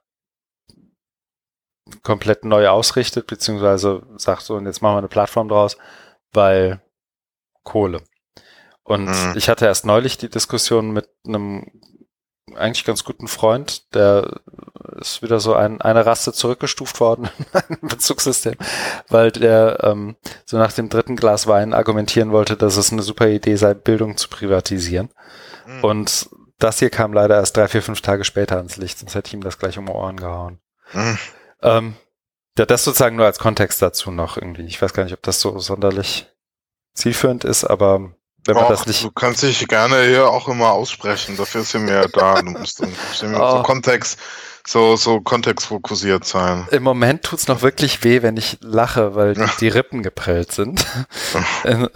komplett 2.02 2.44
neu 2.44 2.68
ausrichtet, 2.68 3.26
beziehungsweise 3.26 4.02
sagt 4.16 4.42
so, 4.42 4.54
und 4.56 4.66
jetzt 4.66 4.82
machen 4.82 4.94
wir 4.94 4.98
eine 4.98 5.08
Plattform 5.08 5.48
draus, 5.48 5.76
weil 6.32 6.80
Kohle. 7.62 8.02
Und 8.82 9.06
mhm. 9.06 9.34
ich 9.36 9.48
hatte 9.48 9.66
erst 9.66 9.86
neulich 9.86 10.18
die 10.18 10.28
Diskussion 10.28 10.92
mit 10.92 11.08
einem 11.26 11.70
eigentlich 12.54 12.84
ganz 12.84 13.04
guten 13.04 13.26
Freund, 13.26 13.94
der 13.94 14.40
ist 15.00 15.22
wieder 15.22 15.40
so 15.40 15.54
ein, 15.54 15.80
eine 15.80 16.06
Raste 16.06 16.32
zurückgestuft 16.32 17.00
worden 17.00 17.28
im 17.80 17.88
Bezugssystem, 17.88 18.54
weil 19.08 19.32
der 19.32 19.78
ähm, 19.82 20.16
so 20.44 20.58
nach 20.58 20.72
dem 20.72 20.88
dritten 20.88 21.16
Glas 21.16 21.46
Wein 21.46 21.72
argumentieren 21.72 22.32
wollte, 22.32 22.56
dass 22.56 22.76
es 22.76 22.92
eine 22.92 23.02
super 23.02 23.28
Idee 23.28 23.56
sei, 23.56 23.74
Bildung 23.74 24.16
zu 24.16 24.28
privatisieren. 24.28 25.10
Mhm. 25.66 25.84
Und 25.84 26.28
das 26.58 26.78
hier 26.78 26.90
kam 26.90 27.12
leider 27.12 27.36
erst 27.36 27.56
drei, 27.56 27.66
vier, 27.66 27.82
fünf 27.82 28.02
Tage 28.02 28.24
später 28.24 28.58
ans 28.58 28.76
Licht, 28.76 28.98
sonst 28.98 29.14
hätte 29.14 29.28
ich 29.28 29.34
ihm 29.34 29.42
das 29.42 29.58
gleich 29.58 29.78
um 29.78 29.86
die 29.86 29.92
Ohren 29.92 30.16
gehauen. 30.16 30.60
Mhm. 30.92 31.18
Ähm, 31.64 31.94
ja, 32.56 32.66
das 32.66 32.84
sozusagen 32.84 33.16
nur 33.16 33.26
als 33.26 33.38
Kontext 33.38 33.82
dazu 33.82 34.10
noch 34.10 34.36
irgendwie. 34.36 34.66
Ich 34.66 34.80
weiß 34.80 34.92
gar 34.92 35.04
nicht, 35.04 35.14
ob 35.14 35.22
das 35.22 35.40
so 35.40 35.58
sonderlich 35.58 36.26
zielführend 36.94 37.44
ist, 37.44 37.64
aber 37.64 38.12
wenn 38.46 38.54
man 38.54 38.64
Och, 38.64 38.68
das 38.68 38.86
nicht. 38.86 39.02
Du 39.02 39.10
kannst 39.10 39.42
dich 39.42 39.66
gerne 39.66 40.04
hier 40.04 40.28
auch 40.28 40.48
immer 40.48 40.72
aussprechen. 40.72 41.36
Dafür 41.36 41.62
ist 41.62 41.70
sie 41.70 41.78
mir 41.78 42.08
da. 42.12 42.40
Du 42.42 42.50
musst, 42.50 42.80
du 42.80 42.86
musst 42.86 43.24
oh. 43.24 43.56
so 43.56 43.62
Kontext, 43.62 44.18
so, 44.66 44.96
so 44.96 45.20
kontextfokussiert 45.20 46.24
sein. 46.24 46.68
Im 46.70 46.82
Moment 46.82 47.24
tut's 47.24 47.48
noch 47.48 47.62
wirklich 47.62 48.04
weh, 48.04 48.22
wenn 48.22 48.36
ich 48.36 48.58
lache, 48.60 49.14
weil 49.14 49.36
ja. 49.36 49.50
die 49.60 49.68
Rippen 49.68 50.02
geprellt 50.02 50.52
sind. 50.52 50.86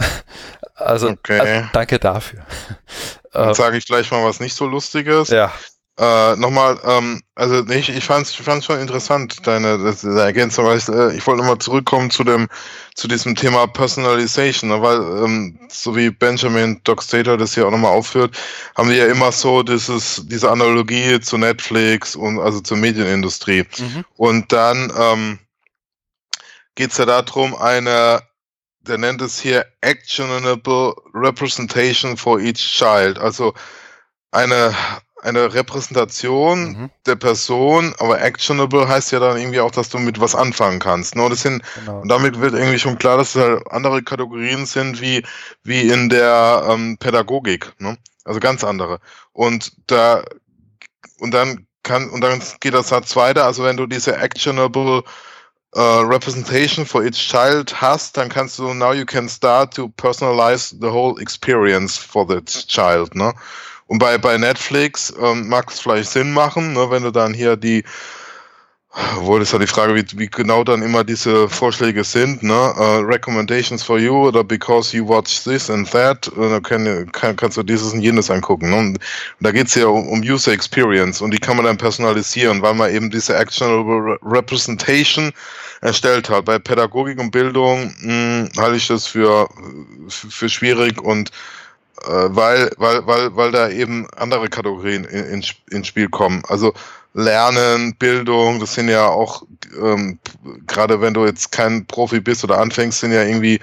also, 0.74 1.10
okay. 1.10 1.40
also, 1.40 1.68
danke 1.72 1.98
dafür. 1.98 2.44
Dann 3.32 3.54
sage 3.54 3.76
ich 3.76 3.86
gleich 3.86 4.10
mal 4.10 4.24
was 4.24 4.40
nicht 4.40 4.54
so 4.54 4.66
Lustiges. 4.66 5.28
Ja. 5.28 5.52
Äh, 5.98 6.36
Nochmal, 6.36 6.78
ähm, 6.84 7.22
also 7.34 7.66
ich, 7.70 7.88
ich 7.88 8.04
fand 8.04 8.24
es 8.24 8.32
fand's 8.32 8.66
schon 8.66 8.78
interessant, 8.78 9.44
deine, 9.44 9.78
deine 9.78 10.20
Ergänzung, 10.20 10.64
weil 10.64 10.78
ich, 10.78 10.88
äh, 10.88 11.16
ich 11.16 11.26
wollte 11.26 11.40
nochmal 11.42 11.58
zurückkommen 11.58 12.10
zu 12.10 12.22
dem, 12.22 12.46
zu 12.94 13.08
diesem 13.08 13.34
Thema 13.34 13.66
Personalization, 13.66 14.70
ne, 14.70 14.80
weil, 14.80 14.98
ähm, 15.24 15.58
so 15.68 15.96
wie 15.96 16.10
Benjamin 16.10 16.80
Doc 16.84 17.02
Stater 17.02 17.36
das 17.36 17.54
hier 17.54 17.66
auch 17.66 17.72
nochmal 17.72 17.90
aufführt, 17.90 18.36
haben 18.76 18.90
wir 18.90 18.96
ja 18.96 19.06
immer 19.06 19.32
so 19.32 19.64
dieses, 19.64 20.22
diese 20.26 20.48
Analogie 20.52 21.18
zu 21.18 21.36
Netflix 21.36 22.14
und 22.14 22.38
also 22.38 22.60
zur 22.60 22.76
Medienindustrie. 22.76 23.64
Mhm. 23.78 24.04
Und 24.16 24.52
dann 24.52 24.92
ähm, 24.96 25.38
geht 26.76 26.92
es 26.92 26.98
ja 26.98 27.06
darum, 27.06 27.56
eine, 27.56 28.20
der 28.82 28.98
nennt 28.98 29.20
es 29.20 29.40
hier 29.40 29.66
Actionable 29.80 30.94
Representation 31.12 32.16
for 32.16 32.38
each 32.38 32.60
Child, 32.60 33.18
also 33.18 33.52
eine 34.30 34.72
eine 35.22 35.52
Repräsentation 35.52 36.68
mhm. 36.68 36.90
der 37.06 37.16
Person, 37.16 37.94
aber 37.98 38.20
actionable 38.20 38.88
heißt 38.88 39.12
ja 39.12 39.18
dann 39.18 39.36
irgendwie 39.36 39.60
auch, 39.60 39.70
dass 39.70 39.88
du 39.88 39.98
mit 39.98 40.20
was 40.20 40.34
anfangen 40.34 40.78
kannst. 40.78 41.16
Ne? 41.16 41.24
Und, 41.24 41.30
das 41.30 41.42
sind, 41.42 41.62
genau. 41.74 42.00
und 42.00 42.08
damit 42.08 42.40
wird 42.40 42.54
irgendwie 42.54 42.78
schon 42.78 42.98
klar, 42.98 43.16
dass 43.16 43.34
es 43.34 43.42
halt 43.42 43.62
andere 43.70 44.02
Kategorien 44.02 44.66
sind 44.66 45.00
wie, 45.00 45.24
wie 45.64 45.88
in 45.88 46.08
der 46.08 46.66
ähm, 46.68 46.98
Pädagogik. 46.98 47.72
Ne? 47.78 47.98
Also 48.24 48.40
ganz 48.40 48.62
andere. 48.62 49.00
Und 49.32 49.72
da 49.86 50.22
und 51.18 51.32
dann 51.32 51.66
kann 51.82 52.08
und 52.10 52.20
dann 52.20 52.42
geht 52.60 52.74
das 52.74 52.88
Satz 52.88 53.16
weiter. 53.16 53.44
Also 53.44 53.64
wenn 53.64 53.76
du 53.76 53.86
diese 53.86 54.16
actionable 54.16 55.02
Uh, 55.76 56.00
representation 56.00 56.86
for 56.86 57.04
each 57.04 57.28
child 57.28 57.78
hast, 57.78 58.16
dann 58.16 58.30
kannst 58.30 58.58
du 58.58 58.72
now 58.72 58.94
you 58.94 59.04
can 59.04 59.28
start 59.28 59.74
to 59.74 59.90
personalize 59.90 60.74
the 60.80 60.90
whole 60.90 61.20
experience 61.20 61.98
for 61.98 62.26
the 62.26 62.40
child, 62.42 63.14
ne? 63.14 63.34
Und 63.88 63.98
bei, 63.98 64.18
bei 64.18 64.36
Netflix 64.38 65.12
ähm, 65.20 65.48
mag 65.48 65.70
es 65.70 65.80
vielleicht 65.80 66.10
Sinn 66.10 66.32
machen, 66.32 66.74
ne, 66.74 66.90
wenn 66.90 67.02
du 67.02 67.10
dann 67.10 67.34
hier 67.34 67.56
die, 67.56 67.84
wohl 69.16 69.40
ist 69.40 69.52
ja 69.52 69.58
die 69.58 69.66
Frage, 69.66 69.94
wie, 69.94 70.04
wie 70.18 70.28
genau 70.28 70.62
dann 70.62 70.82
immer 70.82 71.04
diese 71.04 71.48
Vorschläge 71.48 72.04
sind, 72.04 72.42
ne? 72.42 72.74
Uh, 72.76 73.00
Recommendations 73.00 73.82
for 73.82 73.98
you 73.98 74.28
oder 74.28 74.44
because 74.44 74.96
you 74.96 75.06
watch 75.06 75.42
this 75.44 75.70
and 75.70 75.90
that, 75.90 76.28
und 76.28 76.50
dann 76.50 76.62
kann, 76.62 77.12
kann, 77.12 77.36
kannst 77.36 77.56
du 77.56 77.62
dieses 77.62 77.92
und 77.92 78.02
jenes 78.02 78.30
angucken. 78.30 78.70
Ne? 78.70 78.76
Und, 78.76 78.98
da 79.40 79.52
geht's 79.52 79.74
ja 79.74 79.86
um, 79.86 80.08
um 80.08 80.20
User 80.20 80.52
Experience 80.52 81.22
und 81.22 81.32
die 81.32 81.38
kann 81.38 81.56
man 81.56 81.64
dann 81.64 81.78
personalisieren, 81.78 82.60
weil 82.60 82.74
man 82.74 82.94
eben 82.94 83.10
diese 83.10 83.36
Actionable 83.36 84.18
Representation 84.22 85.32
erstellt 85.80 86.28
hat. 86.28 86.44
Bei 86.44 86.58
Pädagogik 86.58 87.18
und 87.18 87.30
Bildung 87.30 87.94
mh, 88.00 88.02
hm, 88.02 88.48
halte 88.58 88.76
ich 88.76 88.88
das 88.88 89.06
für, 89.06 89.48
für, 90.08 90.48
schwierig 90.48 91.00
und 91.00 91.30
äh, 91.30 91.32
weil, 92.06 92.70
weil, 92.76 93.06
weil, 93.06 93.36
weil 93.36 93.52
da 93.52 93.68
eben 93.68 94.08
andere 94.16 94.48
Kategorien 94.48 95.04
in, 95.04 95.42
ins 95.70 95.86
Spiel 95.86 96.08
kommen. 96.08 96.42
Also 96.48 96.72
Lernen, 97.14 97.94
Bildung, 97.96 98.60
das 98.60 98.74
sind 98.74 98.88
ja 98.88 99.08
auch, 99.08 99.42
ähm, 99.80 100.18
gerade 100.66 101.00
wenn 101.00 101.14
du 101.14 101.24
jetzt 101.24 101.50
kein 101.50 101.86
Profi 101.86 102.20
bist 102.20 102.44
oder 102.44 102.58
anfängst, 102.58 103.00
sind 103.00 103.12
ja 103.12 103.24
irgendwie 103.24 103.60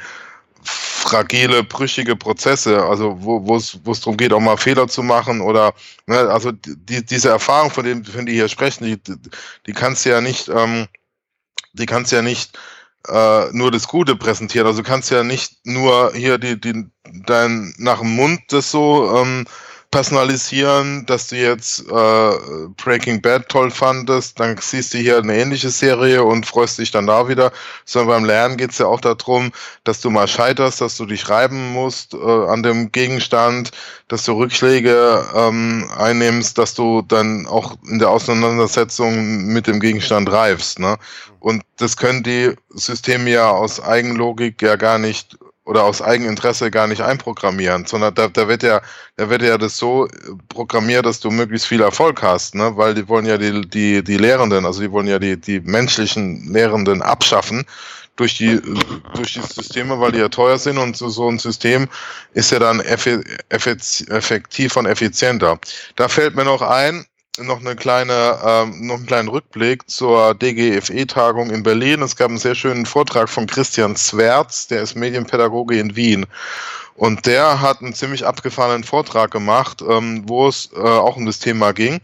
fragile, 0.63 1.63
brüchige 1.63 2.15
Prozesse, 2.15 2.83
also 2.83 3.15
wo 3.21 3.45
wo 3.47 3.55
es 3.55 3.99
darum 3.99 4.17
geht, 4.17 4.33
auch 4.33 4.39
mal 4.39 4.57
Fehler 4.57 4.87
zu 4.87 5.03
machen 5.03 5.39
oder 5.39 5.73
ne, 6.07 6.17
also 6.17 6.51
die, 6.51 7.05
diese 7.05 7.29
Erfahrung, 7.29 7.69
von 7.69 7.85
denen, 7.85 8.03
von 8.03 8.25
die 8.25 8.33
hier 8.33 8.49
sprechen, 8.49 8.85
die, 8.85 8.99
die 9.67 9.73
kannst 9.73 10.05
du 10.05 10.09
ja 10.09 10.21
nicht, 10.21 10.49
ähm, 10.49 10.87
die 11.73 11.85
kannst 11.85 12.11
du 12.11 12.15
ja 12.15 12.21
nicht 12.23 12.57
äh, 13.07 13.49
nur 13.51 13.71
das 13.71 13.87
Gute 13.87 14.15
präsentieren. 14.15 14.67
Also 14.67 14.81
du 14.81 14.87
kannst 14.87 15.11
ja 15.11 15.23
nicht 15.23 15.65
nur 15.65 16.13
hier 16.13 16.37
die, 16.37 16.59
die 16.59 16.85
dein 17.25 17.73
nach 17.77 17.99
dem 17.99 18.15
Mund 18.15 18.41
das 18.49 18.71
so 18.71 19.15
ähm, 19.15 19.45
personalisieren, 19.95 21.05
dass 21.05 21.27
du 21.27 21.37
jetzt 21.37 21.79
äh, 21.89 22.31
Breaking 22.75 23.21
Bad 23.21 23.47
toll 23.47 23.71
fandest, 23.71 24.37
dann 24.37 24.57
siehst 24.59 24.93
du 24.93 24.97
hier 24.97 25.19
eine 25.19 25.37
ähnliche 25.37 25.69
Serie 25.69 26.21
und 26.21 26.45
freust 26.45 26.79
dich 26.79 26.91
dann 26.91 27.07
da 27.07 27.29
wieder. 27.29 27.53
Sondern 27.85 28.09
beim 28.09 28.25
Lernen 28.25 28.57
geht 28.57 28.71
es 28.71 28.79
ja 28.79 28.87
auch 28.87 28.99
darum, 28.99 29.53
dass 29.85 30.01
du 30.01 30.09
mal 30.09 30.27
scheiterst, 30.27 30.81
dass 30.81 30.97
du 30.97 31.05
dich 31.05 31.29
reiben 31.29 31.71
musst 31.71 32.13
äh, 32.13 32.17
an 32.17 32.61
dem 32.61 32.91
Gegenstand, 32.91 33.71
dass 34.09 34.25
du 34.25 34.33
Rückschläge 34.33 35.25
ähm, 35.33 35.89
einnimmst, 35.97 36.57
dass 36.57 36.73
du 36.73 37.01
dann 37.01 37.47
auch 37.47 37.77
in 37.87 37.99
der 37.99 38.09
Auseinandersetzung 38.09 39.45
mit 39.45 39.65
dem 39.65 39.79
Gegenstand 39.79 40.29
reifst. 40.29 40.77
Ne? 40.77 40.97
Und 41.39 41.63
das 41.77 41.95
können 41.95 42.21
die 42.21 42.51
Systeme 42.73 43.29
ja 43.29 43.49
aus 43.49 43.81
Eigenlogik 43.81 44.61
ja 44.61 44.75
gar 44.75 44.97
nicht 44.97 45.37
oder 45.65 45.83
aus 45.83 46.01
Eigeninteresse 46.01 46.71
gar 46.71 46.87
nicht 46.87 47.01
einprogrammieren, 47.01 47.85
sondern 47.85 48.13
da, 48.13 48.27
da 48.27 48.47
wird 48.47 48.63
ja, 48.63 48.81
da 49.17 49.29
wird 49.29 49.41
ja 49.41 49.57
das 49.57 49.77
so 49.77 50.07
programmiert, 50.49 51.05
dass 51.05 51.19
du 51.19 51.31
möglichst 51.31 51.67
viel 51.67 51.81
Erfolg 51.81 52.21
hast, 52.21 52.55
ne? 52.55 52.77
Weil 52.77 52.93
die 52.93 53.07
wollen 53.07 53.25
ja 53.25 53.37
die, 53.37 53.61
die, 53.61 54.03
die 54.03 54.17
Lehrenden, 54.17 54.65
also 54.65 54.81
die 54.81 54.91
wollen 54.91 55.07
ja 55.07 55.19
die, 55.19 55.39
die 55.39 55.59
menschlichen 55.59 56.53
Lehrenden 56.53 57.01
abschaffen 57.01 57.65
durch 58.15 58.37
die, 58.37 58.61
durch 59.15 59.33
die 59.33 59.41
Systeme, 59.41 59.99
weil 59.99 60.11
die 60.11 60.19
ja 60.19 60.29
teuer 60.29 60.57
sind 60.57 60.77
und 60.77 60.95
so, 60.95 61.09
so 61.09 61.27
ein 61.27 61.39
System 61.39 61.87
ist 62.33 62.51
ja 62.51 62.59
dann 62.59 62.79
effektiv 62.79 64.77
und 64.77 64.85
effizienter. 64.85 65.59
Da 65.95 66.07
fällt 66.07 66.35
mir 66.35 66.45
noch 66.45 66.61
ein, 66.61 67.05
noch 67.39 67.59
eine 67.59 67.75
kleine, 67.75 68.39
ähm, 68.43 68.87
noch 68.87 68.95
einen 68.95 69.05
kleinen 69.05 69.27
Rückblick 69.27 69.89
zur 69.89 70.33
DGFE-Tagung 70.35 71.49
in 71.49 71.63
Berlin. 71.63 72.01
Es 72.01 72.15
gab 72.15 72.29
einen 72.29 72.37
sehr 72.37 72.55
schönen 72.55 72.85
Vortrag 72.85 73.29
von 73.29 73.47
Christian 73.47 73.95
Zwerz, 73.95 74.67
der 74.67 74.81
ist 74.81 74.95
Medienpädagoge 74.95 75.77
in 75.77 75.95
Wien. 75.95 76.25
Und 76.95 77.25
der 77.25 77.59
hat 77.61 77.81
einen 77.81 77.93
ziemlich 77.93 78.25
abgefahrenen 78.25 78.85
Vortrag 78.85 79.31
gemacht, 79.31 79.83
ähm, 79.87 80.23
wo 80.27 80.47
es 80.47 80.69
äh, 80.75 80.79
auch 80.79 81.17
um 81.17 81.25
das 81.25 81.39
Thema 81.39 81.73
ging. 81.73 81.99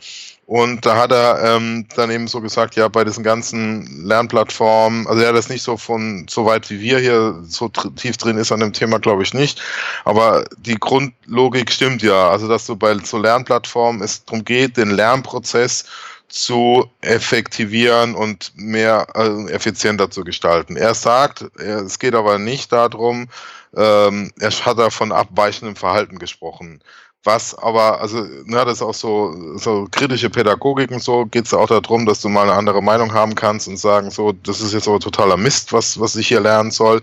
Und 0.51 0.85
da 0.85 0.97
hat 0.97 1.13
er 1.13 1.55
ähm, 1.55 1.85
dann 1.95 2.11
eben 2.11 2.27
so 2.27 2.41
gesagt, 2.41 2.75
ja, 2.75 2.89
bei 2.89 3.05
diesen 3.05 3.23
ganzen 3.23 4.05
Lernplattformen, 4.05 5.07
also 5.07 5.21
er 5.21 5.29
hat 5.29 5.35
das 5.37 5.47
nicht 5.47 5.63
so 5.63 5.77
von 5.77 6.25
so 6.29 6.45
weit 6.45 6.69
wie 6.69 6.81
wir 6.81 6.99
hier 6.99 7.39
so 7.43 7.69
tief 7.69 8.17
drin 8.17 8.37
ist 8.37 8.51
an 8.51 8.59
dem 8.59 8.73
Thema, 8.73 8.99
glaube 8.99 9.23
ich 9.23 9.33
nicht. 9.33 9.61
Aber 10.03 10.43
die 10.57 10.75
Grundlogik 10.75 11.71
stimmt 11.71 12.01
ja. 12.01 12.29
Also 12.29 12.49
dass 12.49 12.65
du 12.65 12.75
bei 12.75 12.97
so 12.97 13.17
Lernplattformen 13.17 14.01
es 14.01 14.25
darum 14.25 14.43
geht, 14.43 14.75
den 14.75 14.91
Lernprozess 14.91 15.85
zu 16.27 16.91
effektivieren 16.99 18.13
und 18.13 18.51
mehr 18.57 19.07
äh, 19.15 19.53
effizienter 19.53 20.11
zu 20.11 20.25
gestalten. 20.25 20.75
Er 20.75 20.95
sagt, 20.95 21.45
es 21.61 21.97
geht 21.97 22.13
aber 22.13 22.39
nicht 22.39 22.73
darum, 22.73 23.29
ähm, 23.73 24.33
er 24.37 24.51
hat 24.51 24.77
da 24.77 24.89
von 24.89 25.13
abweichendem 25.13 25.77
Verhalten 25.77 26.19
gesprochen. 26.19 26.81
Was 27.23 27.55
aber, 27.55 28.01
also, 28.01 28.25
na, 28.45 28.65
das 28.65 28.75
ist 28.75 28.81
auch 28.81 28.95
so, 28.95 29.57
so 29.57 29.87
kritische 29.91 30.31
Pädagogik 30.31 30.89
und 30.89 31.03
so, 31.03 31.27
geht 31.27 31.45
es 31.45 31.53
auch 31.53 31.67
darum, 31.67 32.07
dass 32.07 32.21
du 32.21 32.29
mal 32.29 32.43
eine 32.43 32.53
andere 32.53 32.81
Meinung 32.81 33.13
haben 33.13 33.35
kannst 33.35 33.67
und 33.67 33.77
sagen, 33.77 34.09
so, 34.09 34.31
das 34.31 34.59
ist 34.59 34.73
jetzt 34.73 34.87
aber 34.87 34.99
totaler 34.99 35.37
Mist, 35.37 35.71
was, 35.71 35.99
was 35.99 36.15
ich 36.15 36.27
hier 36.27 36.39
lernen 36.39 36.71
soll. 36.71 37.01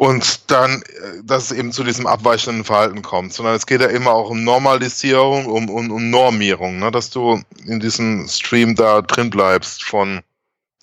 Und 0.00 0.50
dann, 0.50 0.82
äh, 0.82 1.22
dass 1.22 1.50
es 1.50 1.52
eben 1.52 1.72
zu 1.72 1.84
diesem 1.84 2.06
abweichenden 2.06 2.64
Verhalten 2.64 3.02
kommt, 3.02 3.34
sondern 3.34 3.54
es 3.54 3.66
geht 3.66 3.82
ja 3.82 3.88
immer 3.88 4.12
auch 4.12 4.30
um 4.30 4.42
Normalisierung, 4.42 5.44
um, 5.46 5.68
um, 5.68 5.90
um 5.92 6.10
Normierung, 6.10 6.78
ne? 6.78 6.90
dass 6.90 7.10
du 7.10 7.42
in 7.66 7.80
diesem 7.80 8.26
Stream 8.26 8.74
da 8.74 9.02
drin 9.02 9.28
bleibst 9.30 9.84
von 9.84 10.22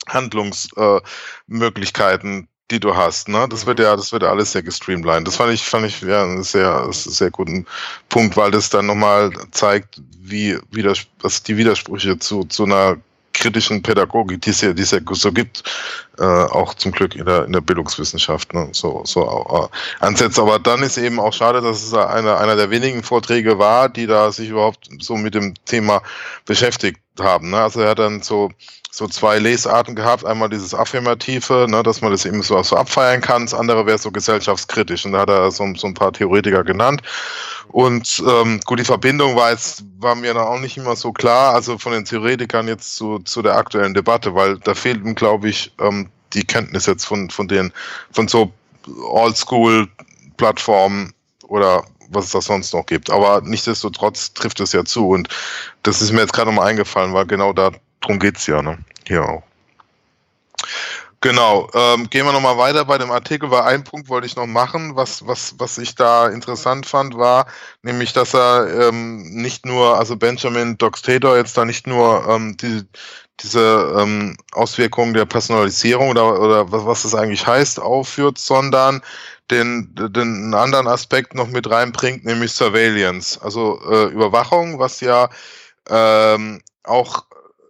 Handlungsmöglichkeiten, 0.07 2.44
äh, 2.44 2.48
die 2.72 2.80
du 2.80 2.95
hast. 2.95 3.30
Ne? 3.30 3.48
Das 3.49 3.65
wird 3.65 3.80
ja, 3.80 3.95
das 3.95 4.11
wird 4.11 4.23
ja 4.23 4.30
alles 4.30 4.52
sehr 4.52 4.64
gestreamlined. 4.64 5.27
Das 5.27 5.38
fand 5.38 5.53
ich, 5.53 5.64
fand 5.64 5.85
ich 5.85 6.02
ja 6.02 6.23
einen 6.23 6.44
sehr, 6.44 6.88
sehr 6.91 7.31
guten 7.31 7.65
Punkt, 8.10 8.35
weil 8.35 8.52
das 8.52 8.69
dann 8.69 8.88
nochmal 8.88 9.31
zeigt, 9.52 10.02
wie, 10.19 10.57
wie 10.72 10.81
das, 10.81 11.06
was 11.22 11.44
die 11.44 11.57
Widersprüche 11.57 12.19
zu, 12.19 12.44
zu 12.45 12.65
einer 12.65 12.98
kritischen 13.38 13.81
Pädagogik, 13.84 14.41
die 14.41 14.49
es 14.49 14.61
ja, 14.61 14.73
die 14.73 14.81
es 14.81 14.91
ja 14.91 14.99
so 15.11 15.31
gibt, 15.31 15.64
äh, 16.18 16.23
auch 16.23 16.73
zum 16.73 16.91
Glück 16.91 17.15
in 17.15 17.26
der, 17.26 17.45
in 17.45 17.53
der 17.53 17.61
Bildungswissenschaft, 17.61 18.53
ne? 18.53 18.69
so, 18.72 19.03
so 19.06 19.69
äh, 19.72 20.03
ansetzt. 20.03 20.39
Aber 20.39 20.60
dann 20.60 20.81
ist 20.81 20.98
eben 20.98 21.19
auch 21.19 21.34
schade, 21.34 21.61
dass 21.61 21.84
es 21.84 21.94
einer, 21.94 22.39
einer 22.39 22.56
der 22.56 22.72
wenigen 22.72 23.03
Vorträge 23.03 23.60
war, 23.60 23.89
die 23.89 24.07
da 24.07 24.31
sich 24.31 24.49
überhaupt 24.49 24.89
so 24.99 25.15
mit 25.15 25.35
dem 25.35 25.53
Thema 25.65 26.02
beschäftigt 26.45 26.99
haben. 27.19 27.52
Ne? 27.52 27.61
Also 27.61 27.81
er 27.81 27.91
hat 27.91 27.99
dann 27.99 28.23
so 28.23 28.49
so 28.92 29.08
zwei 29.08 29.40
Lesarten 29.40 29.96
gehabt. 29.96 30.26
Einmal 30.26 30.50
dieses 30.50 30.74
Affirmative, 30.74 31.68
ne, 31.70 31.84
dass 31.84 32.02
man 32.02 32.12
das 32.12 32.26
eben 32.26 32.42
so, 32.42 32.62
so 32.64 32.76
abfeiern 32.76 33.22
kann. 33.22 33.46
Das 33.46 33.54
andere 33.54 33.86
wäre 33.86 33.98
so 33.98 34.12
gesellschaftskritisch. 34.12 35.06
Und 35.06 35.14
da 35.14 35.20
hat 35.20 35.30
er 35.30 35.52
so, 35.52 35.66
so 35.76 35.88
ein 35.88 35.94
paar 35.94 36.14
Theoretiker 36.14 36.64
genannt. 36.64 37.02
Und 37.70 38.24
ähm, 38.28 38.60
gut, 38.66 38.80
die 38.80 38.86
Verbindung 38.86 39.36
war 39.36 39.52
jetzt, 39.52 39.84
war 40.00 40.16
mir 40.16 40.34
dann 40.34 40.48
auch 40.48 40.60
nicht 40.60 40.78
immer 40.78 40.96
so 40.96 41.12
klar, 41.12 41.54
also 41.54 41.78
von 41.78 41.92
den 41.92 42.06
Theoretikern 42.06 42.68
jetzt 42.68 42.96
zu, 42.96 43.20
zu 43.20 43.42
der 43.42 43.56
aktuellen 43.56 43.94
Debatte, 43.94 44.36
weil 44.36 44.58
da 44.60 44.74
fehlten, 44.74 45.16
glaube 45.16 45.50
ich, 45.50 45.74
ähm, 45.80 46.10
die 46.34 46.46
Kenntnis 46.46 46.86
jetzt 46.86 47.06
von, 47.06 47.30
von 47.30 47.48
den, 47.48 47.74
von 48.12 48.28
so 48.28 48.52
Oldschool-Plattformen 48.88 51.14
oder 51.48 51.84
was 52.10 52.26
es 52.26 52.32
da 52.32 52.42
sonst 52.42 52.74
noch 52.74 52.86
gibt. 52.86 53.10
Aber 53.10 53.42
nichtsdestotrotz 53.42 54.34
trifft 54.34 54.60
es 54.60 54.72
ja 54.72 54.86
zu. 54.86 55.10
Und 55.10 55.30
das 55.84 56.02
ist 56.02 56.14
mir 56.14 56.22
jetzt 56.22 56.34
gerade 56.34 56.50
nochmal 56.50 56.68
eingefallen, 56.68 57.14
weil 57.14 57.26
genau 57.26 57.54
da 57.54 57.72
Darum 58.02 58.19
geht 58.19 58.38
es 58.38 58.48
ja, 58.48 58.61
ne? 58.61 58.78
Hier 59.06 59.24
auch. 59.24 59.44
Genau, 61.22 61.68
ähm, 61.74 62.07
gehen 62.11 62.26
wir 62.26 62.32
nochmal 62.32 62.57
weiter 62.60 62.86
bei 62.86 62.99
dem 62.99 63.10
Artikel, 63.10 63.49
weil 63.49 63.64
ein 63.64 63.84
Punkt 63.84 64.07
wollte 64.07 64.28
ich 64.28 64.36
noch 64.36 64.45
machen, 64.45 64.95
was, 64.95 65.26
was, 65.26 65.56
was 65.57 65.80
ich 65.80 65.95
da 65.95 66.28
interessant 66.28 66.86
fand, 66.86 67.18
war 67.18 67.48
nämlich, 67.82 68.14
dass 68.14 68.36
er 68.36 68.90
ähm, 68.90 69.24
nicht 69.24 69.65
nur, 69.65 69.98
also 69.98 70.15
Benjamin 70.15 70.78
Doxtator 70.78 71.36
jetzt 71.36 71.57
da 71.57 71.65
nicht 71.65 71.88
nur 71.88 72.24
ähm, 72.30 72.56
die, 72.57 72.84
diese 73.40 73.95
ähm, 73.98 74.38
Auswirkungen 74.52 75.15
der 75.15 75.26
Personalisierung 75.26 76.10
oder, 76.10 76.40
oder 76.40 76.72
was, 76.72 76.86
was 76.86 77.02
das 77.03 77.15
eigentlich 77.15 77.48
heißt, 77.48 77.80
aufführt, 77.80 78.38
sondern 78.38 79.02
den, 79.49 79.90
den 79.95 80.53
anderen 80.53 80.88
Aspekt 80.88 81.34
noch 81.34 81.48
mit 81.48 81.68
reinbringt, 81.68 82.26
nämlich 82.26 82.52
Surveillance, 82.52 83.41
also 83.41 83.82
äh, 83.90 84.06
Überwachung, 84.14 84.78
was 84.78 85.02
ja 85.02 85.30
ähm, 85.90 86.61
auch 86.84 87.26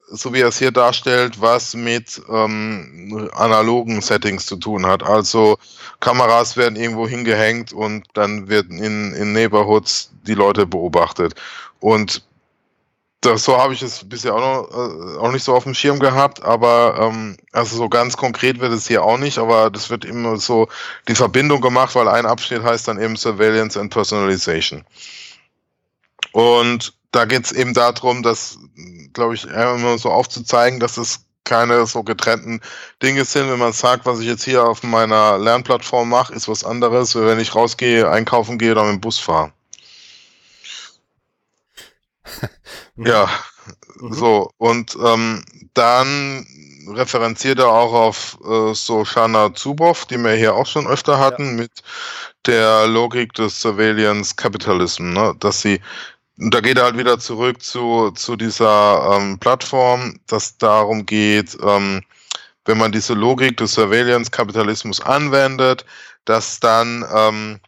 so 0.09 0.33
wie 0.33 0.41
er 0.41 0.47
es 0.47 0.57
hier 0.57 0.71
darstellt, 0.71 1.41
was 1.41 1.73
mit 1.75 2.21
ähm, 2.29 3.29
analogen 3.33 4.01
Settings 4.01 4.45
zu 4.45 4.55
tun 4.55 4.85
hat. 4.85 5.03
Also 5.03 5.57
Kameras 5.99 6.55
werden 6.57 6.75
irgendwo 6.75 7.07
hingehängt 7.07 7.73
und 7.73 8.05
dann 8.13 8.47
werden 8.47 8.77
in, 8.77 9.13
in 9.13 9.33
Neighborhoods 9.33 10.11
die 10.25 10.33
Leute 10.33 10.65
beobachtet. 10.65 11.35
Und 11.79 12.23
das, 13.21 13.43
so 13.43 13.57
habe 13.57 13.73
ich 13.73 13.81
es 13.81 14.07
bisher 14.07 14.35
auch, 14.35 14.39
noch, 14.39 14.71
äh, 14.71 15.17
auch 15.17 15.31
nicht 15.31 15.43
so 15.43 15.55
auf 15.55 15.63
dem 15.63 15.73
Schirm 15.73 15.99
gehabt, 15.99 16.43
aber 16.43 16.97
ähm, 16.99 17.35
also 17.51 17.75
so 17.75 17.89
ganz 17.89 18.15
konkret 18.15 18.59
wird 18.59 18.71
es 18.71 18.87
hier 18.87 19.03
auch 19.03 19.17
nicht, 19.17 19.39
aber 19.39 19.71
das 19.71 19.89
wird 19.89 20.05
immer 20.05 20.37
so 20.37 20.67
die 21.07 21.15
Verbindung 21.15 21.59
gemacht, 21.59 21.95
weil 21.95 22.07
ein 22.07 22.27
Abschnitt 22.27 22.63
heißt 22.63 22.87
dann 22.87 23.01
eben 23.01 23.15
Surveillance 23.15 23.79
and 23.79 23.91
Personalization. 23.91 24.83
Und 26.37 26.93
da 27.09 27.25
geht 27.25 27.45
es 27.45 27.51
eben 27.51 27.73
darum, 27.73 28.21
dass, 28.21 28.59
glaube 29.13 29.33
ich, 29.33 29.45
immer 29.45 29.97
so 29.97 30.11
aufzuzeigen, 30.11 30.79
dass 30.79 30.97
es 30.97 31.21
keine 31.45 31.87
so 31.87 32.03
getrennten 32.03 32.61
Dinge 33.01 33.25
sind. 33.25 33.49
Wenn 33.49 33.57
man 33.57 33.73
sagt, 33.73 34.05
was 34.05 34.19
ich 34.19 34.27
jetzt 34.27 34.43
hier 34.43 34.63
auf 34.63 34.83
meiner 34.83 35.39
Lernplattform 35.39 36.09
mache, 36.09 36.35
ist 36.35 36.47
was 36.47 36.63
anderes, 36.63 37.15
wenn 37.15 37.39
ich 37.39 37.55
rausgehe, 37.55 38.07
einkaufen 38.07 38.59
gehe 38.59 38.73
oder 38.73 38.83
mit 38.83 38.93
dem 38.93 39.01
Bus 39.01 39.17
fahre. 39.17 39.51
ja, 42.97 43.27
mhm. 43.99 44.13
so. 44.13 44.51
Und 44.57 44.95
ähm, 45.03 45.43
dann 45.73 46.45
referenziert 46.87 47.57
er 47.57 47.69
auch 47.69 47.93
auf 47.93 48.37
äh, 48.47 48.75
so 48.75 49.05
Shana 49.05 49.55
Zuboff, 49.55 50.05
die 50.05 50.19
wir 50.19 50.33
hier 50.33 50.53
auch 50.53 50.67
schon 50.67 50.85
öfter 50.85 51.17
hatten, 51.17 51.45
ja. 51.47 51.63
mit 51.63 51.71
der 52.45 52.85
Logik 52.85 53.33
des 53.33 53.59
Surveillance 53.59 54.35
Capitalism, 54.35 55.13
ne? 55.13 55.33
dass 55.39 55.61
sie 55.61 55.81
und 56.39 56.53
da 56.53 56.61
geht 56.61 56.77
er 56.77 56.85
halt 56.85 56.97
wieder 56.97 57.19
zurück 57.19 57.61
zu, 57.61 58.11
zu 58.11 58.35
dieser 58.35 59.15
ähm, 59.15 59.39
Plattform, 59.39 60.19
dass 60.27 60.57
darum 60.57 61.05
geht, 61.05 61.57
ähm, 61.63 62.03
wenn 62.65 62.77
man 62.77 62.91
diese 62.91 63.13
Logik 63.13 63.57
des 63.57 63.73
Surveillance-Kapitalismus 63.73 65.01
anwendet, 65.01 65.85
dass 66.25 66.59
dann 66.59 67.05
ähm, 67.13 67.59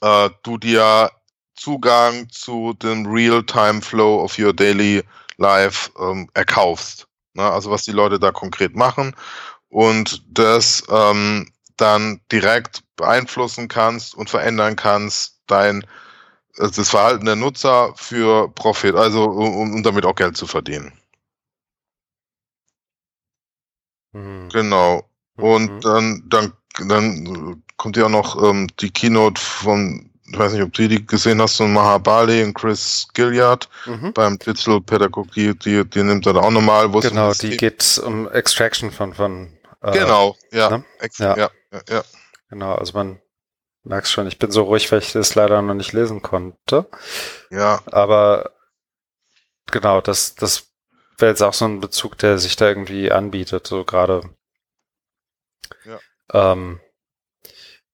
äh, 0.00 0.30
du 0.42 0.56
dir 0.56 1.10
Zugang 1.56 2.30
zu 2.30 2.74
dem 2.74 3.04
Real-Time-Flow 3.06 4.22
of 4.22 4.38
your 4.38 4.54
daily 4.54 5.02
life 5.36 5.90
ähm, 6.00 6.30
erkaufst. 6.34 7.06
Ne? 7.34 7.42
Also 7.42 7.70
was 7.70 7.82
die 7.82 7.92
Leute 7.92 8.18
da 8.18 8.30
konkret 8.30 8.76
machen 8.76 9.14
und 9.68 10.22
das 10.28 10.84
ähm, 10.88 11.50
dann 11.76 12.20
direkt 12.32 12.82
beeinflussen 12.96 13.68
kannst 13.68 14.14
und 14.14 14.30
verändern 14.30 14.76
kannst, 14.76 15.40
dein 15.46 15.84
das 16.58 16.88
Verhalten 16.90 17.24
der 17.24 17.36
Nutzer 17.36 17.92
für 17.96 18.48
Profit, 18.48 18.94
also 18.94 19.24
um, 19.24 19.74
um 19.74 19.82
damit 19.82 20.04
auch 20.04 20.14
Geld 20.14 20.36
zu 20.36 20.46
verdienen. 20.46 20.92
Mhm. 24.12 24.48
Genau. 24.50 25.08
Und 25.36 25.72
mhm. 25.72 25.80
dann, 25.80 26.22
dann, 26.28 26.52
dann 26.88 27.62
kommt 27.76 27.96
ja 27.96 28.08
noch 28.08 28.42
ähm, 28.42 28.66
die 28.80 28.90
Keynote 28.90 29.40
von 29.40 30.04
ich 30.30 30.38
weiß 30.38 30.52
nicht, 30.52 30.62
ob 30.62 30.72
du 30.74 30.86
die 30.86 31.06
gesehen 31.06 31.40
hast, 31.40 31.56
von 31.56 31.72
Mahabali 31.72 32.42
und 32.42 32.52
Chris 32.52 33.08
Gilliard 33.14 33.66
mhm. 33.86 34.12
beim 34.12 34.38
Digital 34.38 34.80
Pädagogik, 34.80 35.60
die, 35.60 35.84
die 35.88 36.02
nimmt 36.02 36.26
er 36.26 36.34
da 36.34 36.40
auch 36.40 36.50
nochmal. 36.50 36.88
Genau, 36.90 37.32
die 37.32 37.56
geht 37.56 37.98
um 38.04 38.28
Extraction 38.30 38.90
von, 38.90 39.14
von 39.14 39.48
äh, 39.82 39.92
Genau, 39.92 40.36
ja. 40.52 40.70
Ne? 40.70 40.84
ja. 41.18 41.36
ja. 41.36 41.50
Ja, 41.72 41.80
ja. 41.88 42.02
Genau, 42.50 42.74
also 42.74 42.92
man 42.92 43.18
merkt 43.88 44.08
schon, 44.08 44.26
ich 44.26 44.38
bin 44.38 44.50
so 44.50 44.64
ruhig, 44.64 44.90
weil 44.92 45.00
ich 45.00 45.12
das 45.12 45.34
leider 45.34 45.60
noch 45.62 45.74
nicht 45.74 45.92
lesen 45.92 46.22
konnte. 46.22 46.86
Ja. 47.50 47.80
Aber 47.86 48.52
genau, 49.66 50.00
das, 50.00 50.34
das 50.34 50.70
wäre 51.16 51.30
jetzt 51.30 51.42
auch 51.42 51.54
so 51.54 51.64
ein 51.64 51.80
Bezug, 51.80 52.18
der 52.18 52.38
sich 52.38 52.56
da 52.56 52.68
irgendwie 52.68 53.10
anbietet, 53.10 53.66
so 53.66 53.84
gerade. 53.84 54.22
Ja. 55.84 55.98
Ähm, 56.32 56.80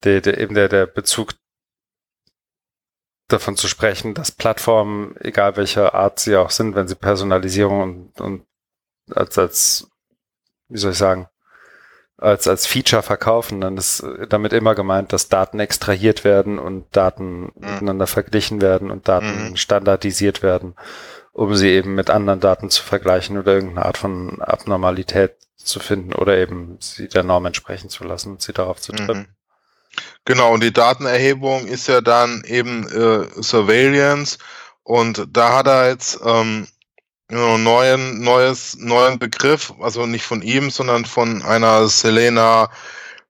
der, 0.02 0.20
der, 0.20 0.38
eben 0.38 0.54
der, 0.54 0.68
der 0.68 0.86
Bezug 0.86 1.34
davon 3.28 3.56
zu 3.56 3.68
sprechen, 3.68 4.14
dass 4.14 4.32
Plattformen, 4.32 5.16
egal 5.20 5.56
welcher 5.56 5.94
Art 5.94 6.18
sie 6.18 6.36
auch 6.36 6.50
sind, 6.50 6.74
wenn 6.74 6.88
sie 6.88 6.94
Personalisierung 6.94 7.80
und, 7.80 8.20
und 8.20 8.46
als, 9.10 9.38
als, 9.38 9.90
wie 10.68 10.78
soll 10.78 10.92
ich 10.92 10.98
sagen, 10.98 11.28
als, 12.16 12.46
als 12.46 12.66
Feature 12.66 13.02
verkaufen, 13.02 13.60
dann 13.60 13.76
ist 13.76 14.04
damit 14.28 14.52
immer 14.52 14.74
gemeint, 14.74 15.12
dass 15.12 15.28
Daten 15.28 15.58
extrahiert 15.58 16.24
werden 16.24 16.58
und 16.58 16.86
Daten 16.92 17.42
mhm. 17.42 17.52
miteinander 17.56 18.06
verglichen 18.06 18.60
werden 18.60 18.90
und 18.90 19.08
Daten 19.08 19.50
mhm. 19.50 19.56
standardisiert 19.56 20.42
werden, 20.42 20.74
um 21.32 21.54
sie 21.56 21.70
eben 21.70 21.94
mit 21.94 22.10
anderen 22.10 22.40
Daten 22.40 22.70
zu 22.70 22.82
vergleichen 22.82 23.38
oder 23.38 23.54
irgendeine 23.54 23.86
Art 23.86 23.98
von 23.98 24.40
Abnormalität 24.40 25.34
zu 25.56 25.80
finden 25.80 26.14
oder 26.14 26.36
eben 26.36 26.76
sie 26.80 27.08
der 27.08 27.24
Norm 27.24 27.46
entsprechen 27.46 27.88
zu 27.88 28.04
lassen 28.04 28.32
und 28.32 28.42
sie 28.42 28.52
darauf 28.52 28.80
zu 28.80 28.92
trimmen. 28.92 29.18
Mhm. 29.18 29.34
Genau, 30.24 30.52
und 30.52 30.62
die 30.62 30.72
Datenerhebung 30.72 31.66
ist 31.66 31.88
ja 31.88 32.00
dann 32.00 32.42
eben 32.44 32.88
äh, 32.88 33.42
Surveillance 33.42 34.38
und 34.82 35.26
da 35.32 35.56
hat 35.56 35.66
er 35.66 35.88
jetzt 35.88 36.20
ähm, 36.24 36.66
neuen, 37.34 38.20
neues, 38.20 38.76
neuen 38.78 39.18
Begriff, 39.18 39.72
also 39.80 40.06
nicht 40.06 40.24
von 40.24 40.42
ihm, 40.42 40.70
sondern 40.70 41.04
von 41.04 41.42
einer 41.42 41.88
Selena 41.88 42.70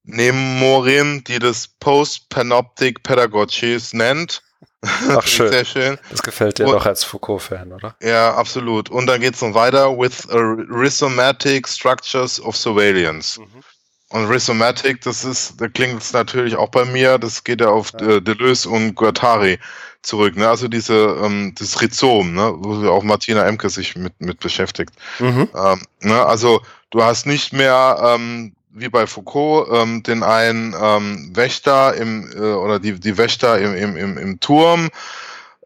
Nemorin, 0.04 1.24
die 1.24 1.38
das 1.38 1.66
Post-Panoptic 1.66 3.02
Pedagogies 3.02 3.94
nennt. 3.94 4.42
Ach 4.82 5.22
schön. 5.26 5.50
Sehr 5.50 5.64
schön. 5.64 5.98
Das 6.10 6.22
gefällt 6.22 6.58
dir 6.58 6.66
und, 6.66 6.72
doch 6.72 6.86
als 6.86 7.04
Foucault-Fan, 7.04 7.72
oder? 7.72 7.96
Ja, 8.02 8.34
absolut. 8.34 8.90
Und 8.90 9.06
dann 9.06 9.20
geht 9.20 9.34
es 9.34 9.40
noch 9.40 9.54
weiter 9.54 9.98
with 9.98 10.28
rhizomatic 10.30 11.66
structures 11.66 12.40
of 12.40 12.56
surveillance. 12.56 13.40
Mhm. 13.40 13.64
Und 14.10 14.26
Rhizomatic, 14.26 15.00
das 15.00 15.24
ist, 15.24 15.60
da 15.60 15.66
klingt 15.66 16.00
es 16.00 16.12
natürlich 16.12 16.54
auch 16.54 16.68
bei 16.68 16.84
mir, 16.84 17.18
das 17.18 17.42
geht 17.42 17.60
ja 17.60 17.68
auf 17.68 17.92
ja. 18.00 18.16
Äh, 18.16 18.22
Deleuze 18.22 18.68
und 18.68 18.94
Guattari 18.94 19.58
zurück, 20.04 20.36
ne? 20.36 20.48
Also 20.48 20.68
diese, 20.68 21.18
ähm, 21.22 21.54
das 21.58 21.80
Rhizom, 21.80 22.34
ne? 22.34 22.54
wo 22.56 22.88
auch 22.88 23.02
Martina 23.02 23.44
Emke 23.46 23.70
sich 23.70 23.96
mit, 23.96 24.20
mit 24.20 24.40
beschäftigt. 24.40 24.92
Mhm. 25.18 25.48
Ähm, 25.54 25.82
ne? 26.00 26.24
Also 26.26 26.60
du 26.90 27.02
hast 27.02 27.26
nicht 27.26 27.52
mehr 27.52 27.98
ähm, 28.02 28.54
wie 28.70 28.88
bei 28.88 29.06
Foucault 29.06 29.68
ähm, 29.72 30.02
den 30.02 30.22
einen 30.22 30.74
ähm, 30.80 31.30
Wächter 31.34 31.94
im 31.94 32.30
äh, 32.32 32.52
oder 32.52 32.80
die, 32.80 32.98
die 32.98 33.16
Wächter 33.16 33.58
im, 33.58 33.74
im, 33.74 33.96
im, 33.96 34.18
im 34.18 34.40
Turm, 34.40 34.90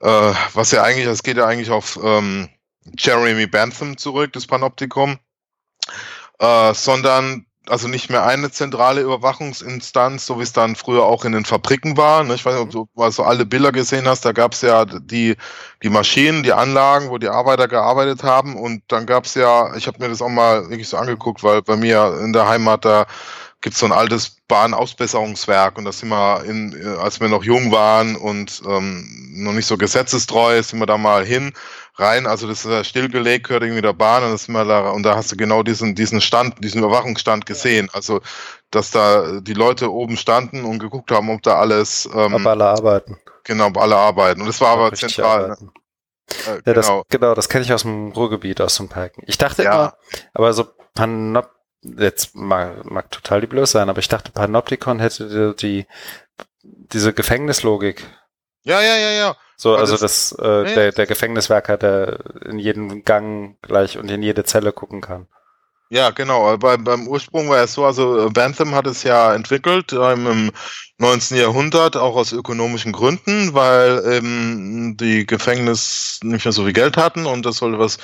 äh, 0.00 0.32
was 0.52 0.70
ja 0.70 0.82
eigentlich, 0.82 1.06
das 1.06 1.22
geht 1.22 1.38
ja 1.38 1.46
eigentlich 1.46 1.70
auf 1.70 1.98
ähm, 2.02 2.48
Jeremy 2.96 3.46
Bentham 3.46 3.96
zurück, 3.96 4.32
das 4.34 4.46
Panoptikum, 4.46 5.18
äh, 6.38 6.74
sondern 6.74 7.46
also 7.70 7.88
nicht 7.88 8.10
mehr 8.10 8.24
eine 8.24 8.50
zentrale 8.50 9.00
Überwachungsinstanz, 9.00 10.26
so 10.26 10.38
wie 10.38 10.42
es 10.42 10.52
dann 10.52 10.76
früher 10.76 11.04
auch 11.04 11.24
in 11.24 11.32
den 11.32 11.44
Fabriken 11.44 11.96
war. 11.96 12.24
Ne? 12.24 12.34
Ich 12.34 12.44
weiß 12.44 12.54
nicht, 12.54 12.62
ob 12.62 12.70
du 12.70 12.88
mal 12.94 13.12
so 13.12 13.22
alle 13.22 13.46
Bilder 13.46 13.72
gesehen 13.72 14.08
hast, 14.08 14.24
da 14.24 14.32
gab 14.32 14.52
es 14.52 14.62
ja 14.62 14.84
die, 14.84 15.36
die 15.82 15.88
Maschinen, 15.88 16.42
die 16.42 16.52
Anlagen, 16.52 17.10
wo 17.10 17.18
die 17.18 17.28
Arbeiter 17.28 17.68
gearbeitet 17.68 18.22
haben 18.22 18.56
und 18.56 18.82
dann 18.88 19.06
gab 19.06 19.26
es 19.26 19.34
ja, 19.34 19.74
ich 19.76 19.86
habe 19.86 19.98
mir 20.00 20.08
das 20.08 20.22
auch 20.22 20.28
mal 20.28 20.68
wirklich 20.68 20.88
so 20.88 20.96
angeguckt, 20.96 21.42
weil 21.42 21.62
bei 21.62 21.76
mir 21.76 22.18
in 22.22 22.32
der 22.32 22.48
Heimat 22.48 22.84
da 22.84 23.06
gibt 23.60 23.74
es 23.74 23.80
so 23.80 23.86
ein 23.86 23.92
altes 23.92 24.36
Bahnausbesserungswerk 24.46 25.78
und 25.78 25.84
das 25.84 25.98
sind 25.98 26.10
wir, 26.10 26.44
in, 26.44 26.72
äh, 26.80 26.96
als 26.98 27.20
wir 27.20 27.28
noch 27.28 27.42
jung 27.42 27.72
waren 27.72 28.16
und 28.16 28.62
ähm, 28.66 29.06
noch 29.34 29.52
nicht 29.52 29.66
so 29.66 29.76
gesetzestreu, 29.76 30.62
sind 30.62 30.78
wir 30.78 30.86
da 30.86 30.96
mal 30.96 31.24
hin, 31.24 31.52
rein, 31.96 32.26
also 32.26 32.46
das 32.46 32.64
ist 32.64 32.70
ja 32.70 32.84
stillgelegt, 32.84 33.48
gehört 33.48 33.64
irgendwie 33.64 33.82
der 33.82 33.92
Bahn 33.92 34.22
und, 34.22 34.30
das 34.30 34.44
sind 34.44 34.54
wir 34.54 34.64
da, 34.64 34.90
und 34.90 35.02
da 35.02 35.16
hast 35.16 35.32
du 35.32 35.36
genau 35.36 35.62
diesen, 35.62 35.94
diesen 35.96 36.20
Stand, 36.20 36.62
diesen 36.62 36.78
Überwachungsstand 36.78 37.46
gesehen, 37.46 37.88
also 37.92 38.20
dass 38.70 38.90
da 38.90 39.40
die 39.40 39.54
Leute 39.54 39.92
oben 39.92 40.16
standen 40.16 40.64
und 40.64 40.78
geguckt 40.78 41.10
haben, 41.10 41.28
ob 41.30 41.42
da 41.42 41.58
alles... 41.58 42.08
Ähm, 42.14 42.34
ob 42.34 42.46
alle 42.46 42.66
arbeiten. 42.66 43.18
Genau, 43.42 43.66
ob 43.66 43.78
alle 43.78 43.96
arbeiten 43.96 44.40
und 44.40 44.46
das 44.46 44.60
war 44.60 44.70
aber 44.70 44.92
zentral. 44.92 45.48
Ne? 45.48 45.56
Äh, 46.46 46.50
ja, 46.50 46.60
genau. 46.60 46.74
das, 46.74 46.90
genau, 47.08 47.34
das 47.34 47.48
kenne 47.48 47.64
ich 47.64 47.72
aus 47.72 47.82
dem 47.82 48.12
Ruhrgebiet, 48.12 48.60
aus 48.60 48.76
dem 48.76 48.88
Parken. 48.88 49.22
Ich 49.26 49.38
dachte 49.38 49.64
ja. 49.64 49.72
immer, 49.72 49.94
aber 50.34 50.52
so 50.52 50.66
Panop 50.94 51.57
jetzt 51.82 52.34
mag, 52.34 52.84
mag 52.90 53.10
total 53.10 53.40
die 53.40 53.46
Blöße 53.46 53.72
sein, 53.72 53.88
aber 53.88 54.00
ich 54.00 54.08
dachte, 54.08 54.32
Panopticon 54.32 55.00
hätte 55.00 55.54
die, 55.54 55.86
diese 56.62 57.12
Gefängnislogik. 57.12 58.04
Ja, 58.62 58.80
ja, 58.80 58.96
ja, 58.96 59.10
ja. 59.10 59.36
So, 59.56 59.74
also 59.74 59.96
das, 59.96 60.30
das 60.30 60.32
äh, 60.38 60.74
der, 60.74 60.92
der 60.92 61.06
Gefängniswerker, 61.06 61.76
der 61.76 62.18
in 62.44 62.58
jeden 62.58 63.04
Gang 63.04 63.60
gleich 63.62 63.98
und 63.98 64.10
in 64.10 64.22
jede 64.22 64.44
Zelle 64.44 64.72
gucken 64.72 65.00
kann. 65.00 65.26
Ja, 65.90 66.10
genau. 66.10 66.54
Bei, 66.58 66.76
beim 66.76 67.08
Ursprung 67.08 67.48
war 67.48 67.62
es 67.64 67.72
so, 67.72 67.86
also 67.86 68.28
Bantham 68.30 68.74
hat 68.74 68.86
es 68.86 69.04
ja 69.04 69.34
entwickelt 69.34 69.94
ähm, 69.94 70.26
im 70.26 70.52
19. 70.98 71.38
Jahrhundert, 71.38 71.96
auch 71.96 72.14
aus 72.14 72.32
ökonomischen 72.32 72.92
Gründen, 72.92 73.54
weil 73.54 74.02
ähm, 74.04 74.98
die 74.98 75.24
Gefängnis 75.26 76.20
nicht 76.22 76.44
mehr 76.44 76.52
so 76.52 76.64
viel 76.64 76.74
Geld 76.74 76.98
hatten 76.98 77.24
und 77.24 77.46
das 77.46 77.58
sollte 77.58 77.78
was 77.78 77.96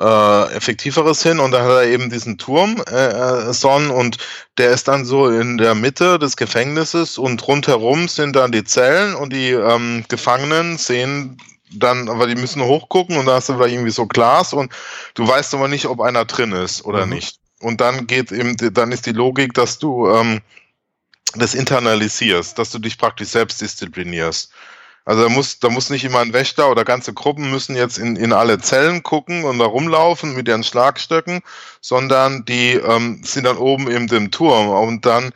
äh, 0.00 0.52
Effektiveres 0.56 1.22
hin. 1.22 1.38
Und 1.38 1.52
da 1.52 1.62
hat 1.62 1.70
er 1.70 1.84
eben 1.84 2.10
diesen 2.10 2.38
Turm 2.38 2.82
äh, 2.90 3.50
äh, 3.50 3.52
Son 3.52 3.90
und 3.90 4.18
der 4.56 4.70
ist 4.70 4.88
dann 4.88 5.04
so 5.04 5.28
in 5.28 5.58
der 5.58 5.76
Mitte 5.76 6.18
des 6.18 6.36
Gefängnisses 6.36 7.18
und 7.18 7.46
rundherum 7.46 8.08
sind 8.08 8.34
dann 8.34 8.50
die 8.50 8.64
Zellen 8.64 9.14
und 9.14 9.32
die 9.32 9.50
ähm, 9.52 10.04
Gefangenen 10.08 10.76
sehen 10.76 11.36
dann, 11.72 12.08
aber 12.08 12.26
die 12.26 12.34
müssen 12.34 12.62
hochgucken 12.62 13.16
und 13.16 13.26
da 13.26 13.34
hast 13.34 13.48
du 13.48 13.54
vielleicht 13.54 13.74
irgendwie 13.74 13.90
so 13.90 14.06
Glas 14.06 14.52
und 14.52 14.72
du 15.14 15.26
weißt 15.26 15.54
aber 15.54 15.68
nicht, 15.68 15.86
ob 15.86 16.00
einer 16.00 16.24
drin 16.24 16.52
ist 16.52 16.84
oder 16.84 17.06
mhm. 17.06 17.14
nicht. 17.14 17.38
Und 17.60 17.80
dann 17.80 18.06
geht 18.06 18.30
eben, 18.32 18.56
dann 18.72 18.92
ist 18.92 19.06
die 19.06 19.12
Logik, 19.12 19.54
dass 19.54 19.78
du 19.78 20.08
ähm, 20.08 20.40
das 21.34 21.54
internalisierst, 21.54 22.58
dass 22.58 22.70
du 22.70 22.78
dich 22.78 22.98
praktisch 22.98 23.28
selbst 23.28 23.60
disziplinierst. 23.60 24.50
Also 25.04 25.22
da 25.22 25.28
muss, 25.30 25.58
da 25.58 25.70
muss 25.70 25.88
nicht 25.88 26.04
immer 26.04 26.18
ein 26.18 26.34
Wächter 26.34 26.70
oder 26.70 26.84
ganze 26.84 27.14
Gruppen 27.14 27.50
müssen 27.50 27.74
jetzt 27.74 27.96
in, 27.96 28.16
in 28.16 28.34
alle 28.34 28.58
Zellen 28.58 29.02
gucken 29.02 29.44
und 29.44 29.58
da 29.58 29.64
rumlaufen 29.64 30.34
mit 30.34 30.48
ihren 30.48 30.62
Schlagstöcken, 30.62 31.40
sondern 31.80 32.44
die 32.44 32.74
ähm, 32.74 33.22
sind 33.24 33.44
dann 33.44 33.56
oben 33.56 33.88
in 33.88 34.06
dem 34.06 34.30
Turm 34.30 34.68
und 34.68 35.06
dann 35.06 35.32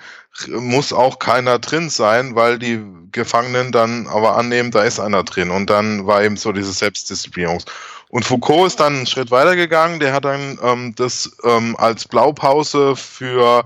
muss 0.48 0.92
auch 0.92 1.18
keiner 1.18 1.58
drin 1.58 1.90
sein, 1.90 2.34
weil 2.34 2.58
die 2.58 2.80
Gefangenen 3.12 3.72
dann 3.72 4.06
aber 4.06 4.36
annehmen, 4.36 4.70
da 4.70 4.82
ist 4.82 4.98
einer 4.98 5.22
drin. 5.24 5.50
Und 5.50 5.70
dann 5.70 6.06
war 6.06 6.22
eben 6.22 6.36
so 6.36 6.52
diese 6.52 6.72
Selbstdisziplinierung. 6.72 7.62
Und 8.08 8.24
Foucault 8.24 8.66
ist 8.66 8.80
dann 8.80 8.94
einen 8.94 9.06
Schritt 9.06 9.30
weiter 9.30 9.56
gegangen, 9.56 10.00
der 10.00 10.12
hat 10.12 10.24
dann 10.24 10.58
ähm, 10.62 10.94
das 10.96 11.30
ähm, 11.44 11.76
als 11.76 12.06
Blaupause 12.06 12.94
für 12.96 13.64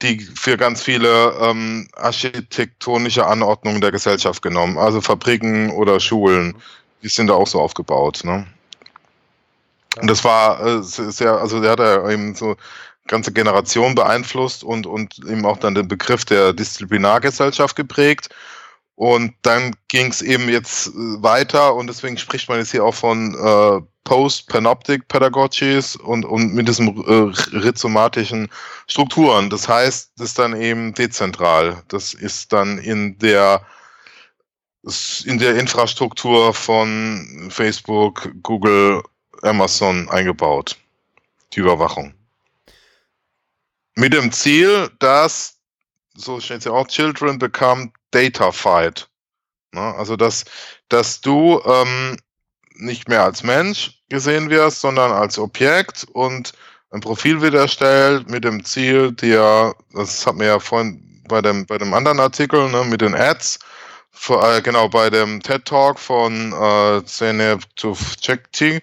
die 0.00 0.20
für 0.20 0.56
ganz 0.56 0.82
viele 0.82 1.34
ähm, 1.40 1.88
architektonische 1.94 3.26
Anordnungen 3.26 3.80
der 3.80 3.92
Gesellschaft 3.92 4.42
genommen. 4.42 4.78
Also 4.78 5.00
Fabriken 5.00 5.70
oder 5.70 6.00
Schulen, 6.00 6.54
die 7.02 7.08
sind 7.08 7.28
da 7.28 7.34
auch 7.34 7.46
so 7.46 7.60
aufgebaut. 7.60 8.22
Ne? 8.24 8.46
Und 10.00 10.08
das 10.08 10.24
war 10.24 10.64
äh, 10.64 10.82
sehr, 10.82 11.38
also 11.38 11.60
der 11.60 11.72
hat 11.72 11.78
ja 11.78 12.10
eben 12.10 12.34
so 12.34 12.56
ganze 13.08 13.32
Generation 13.32 13.94
beeinflusst 13.94 14.64
und, 14.64 14.86
und 14.86 15.18
eben 15.28 15.44
auch 15.44 15.58
dann 15.58 15.74
den 15.74 15.88
Begriff 15.88 16.24
der 16.24 16.52
Disziplinargesellschaft 16.52 17.76
geprägt. 17.76 18.28
Und 18.94 19.34
dann 19.42 19.74
ging 19.88 20.10
es 20.10 20.22
eben 20.22 20.48
jetzt 20.48 20.88
äh, 20.88 20.92
weiter 20.94 21.74
und 21.74 21.86
deswegen 21.88 22.18
spricht 22.18 22.48
man 22.48 22.58
jetzt 22.58 22.70
hier 22.70 22.84
auch 22.84 22.94
von 22.94 23.34
äh, 23.34 23.80
Post-Panoptic 24.04 25.08
Pedagogies 25.08 25.96
und, 25.96 26.24
und 26.24 26.54
mit 26.54 26.68
diesen 26.68 26.88
äh, 27.06 27.56
rhizomatischen 27.56 28.48
Strukturen. 28.86 29.48
Das 29.50 29.68
heißt, 29.68 30.12
das 30.16 30.28
ist 30.28 30.38
dann 30.38 30.60
eben 30.60 30.92
dezentral. 30.94 31.82
Das 31.88 32.14
ist 32.14 32.52
dann 32.52 32.78
in 32.78 33.18
der 33.18 33.64
in 35.24 35.38
der 35.38 35.56
Infrastruktur 35.56 36.52
von 36.52 37.48
Facebook, 37.50 38.28
Google, 38.42 39.02
Amazon 39.42 40.08
eingebaut. 40.10 40.76
Die 41.52 41.60
Überwachung. 41.60 42.14
Mit 43.94 44.12
dem 44.12 44.32
Ziel, 44.32 44.90
dass, 44.98 45.58
so 46.14 46.40
steht 46.40 46.58
es 46.58 46.64
ja 46.64 46.72
auch, 46.72 46.88
Children 46.88 47.38
become 47.38 47.92
datafied. 48.10 49.08
Ne? 49.72 49.94
Also, 49.96 50.16
dass, 50.16 50.44
dass 50.88 51.20
du 51.20 51.60
ähm, 51.64 52.16
nicht 52.74 53.08
mehr 53.08 53.22
als 53.22 53.42
Mensch 53.42 54.02
gesehen 54.08 54.50
wirst, 54.50 54.80
sondern 54.80 55.12
als 55.12 55.38
Objekt 55.38 56.04
und 56.12 56.52
ein 56.90 57.00
Profil 57.00 57.40
wird 57.40 57.54
erstellt 57.54 58.30
mit 58.30 58.44
dem 58.44 58.64
Ziel, 58.64 59.12
dir, 59.12 59.74
das 59.94 60.26
hat 60.26 60.36
mir 60.36 60.46
ja 60.46 60.58
vorhin 60.58 61.22
bei 61.28 61.40
dem, 61.40 61.64
bei 61.64 61.78
dem 61.78 61.94
anderen 61.94 62.20
Artikel, 62.20 62.68
ne, 62.70 62.84
mit 62.84 63.00
den 63.00 63.14
Ads, 63.14 63.58
vor, 64.10 64.46
äh, 64.46 64.60
genau, 64.60 64.88
bei 64.88 65.08
dem 65.08 65.42
TED 65.42 65.64
Talk 65.64 65.98
von 65.98 66.52
äh, 66.52 67.04
Zeynep 67.04 67.64
Tufekci, 67.76 68.80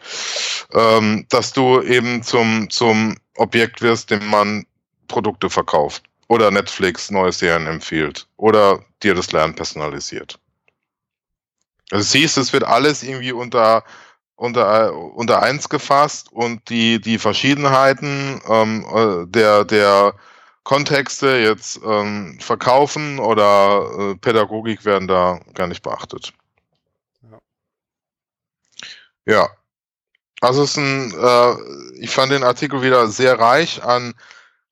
ähm, 0.74 1.26
dass 1.30 1.54
du 1.54 1.82
eben 1.84 2.24
zum, 2.24 2.70
zum 2.70 3.16
Objekt 3.36 3.82
wirst, 3.82 4.10
dem 4.10 4.26
man 4.26 4.66
Produkte 5.10 5.50
verkauft. 5.50 6.04
Oder 6.30 6.52
Netflix 6.52 7.12
neue 7.12 7.34
Serien 7.34 7.68
empfiehlt. 7.68 8.28
Oder 8.38 8.80
dir 9.04 9.16
das 9.16 9.34
Lernen 9.34 9.56
personalisiert. 9.56 10.40
Also 11.92 12.04
siehst, 12.04 12.38
es 12.38 12.54
wird 12.54 12.64
alles 12.64 13.04
irgendwie 13.04 13.32
unter, 13.32 13.84
unter, 14.36 14.94
unter 14.94 15.42
eins 15.42 15.68
gefasst 15.68 16.32
und 16.32 16.70
die, 16.70 17.02
die 17.02 17.18
Verschiedenheiten 17.18 18.42
ähm, 18.48 18.86
äh, 18.94 19.26
der, 19.28 19.66
der 19.66 20.14
Kontexte, 20.64 21.38
jetzt 21.38 21.80
ähm, 21.84 22.38
Verkaufen 22.40 23.18
oder 23.18 24.12
äh, 24.12 24.16
Pädagogik 24.16 24.86
werden 24.86 25.08
da 25.08 25.40
gar 25.56 25.66
nicht 25.66 25.82
beachtet. 25.82 26.32
Ja. 27.24 27.40
ja. 29.26 29.50
Also 30.42 30.64
es 30.64 30.72
ist 30.72 30.78
ein, 30.78 31.12
äh, 31.20 32.00
ich 32.00 32.12
fand 32.12 32.32
den 32.32 32.44
Artikel 32.44 32.84
wieder 32.84 33.08
sehr 33.08 33.40
reich 33.40 33.84
an, 33.84 34.14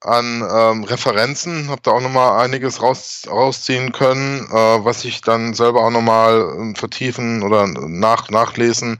an 0.01 0.43
ähm, 0.49 0.83
Referenzen, 0.83 1.69
habe 1.69 1.81
da 1.83 1.91
auch 1.91 2.01
nochmal 2.01 2.43
einiges 2.43 2.81
raus, 2.81 3.23
rausziehen 3.27 3.91
können, 3.91 4.47
äh, 4.51 4.85
was 4.85 5.03
ich 5.05 5.21
dann 5.21 5.53
selber 5.53 5.83
auch 5.83 5.89
nochmal 5.89 6.73
äh, 6.73 6.77
vertiefen 6.77 7.41
oder 7.43 7.67
nach, 7.67 8.29
nachlesen 8.29 8.99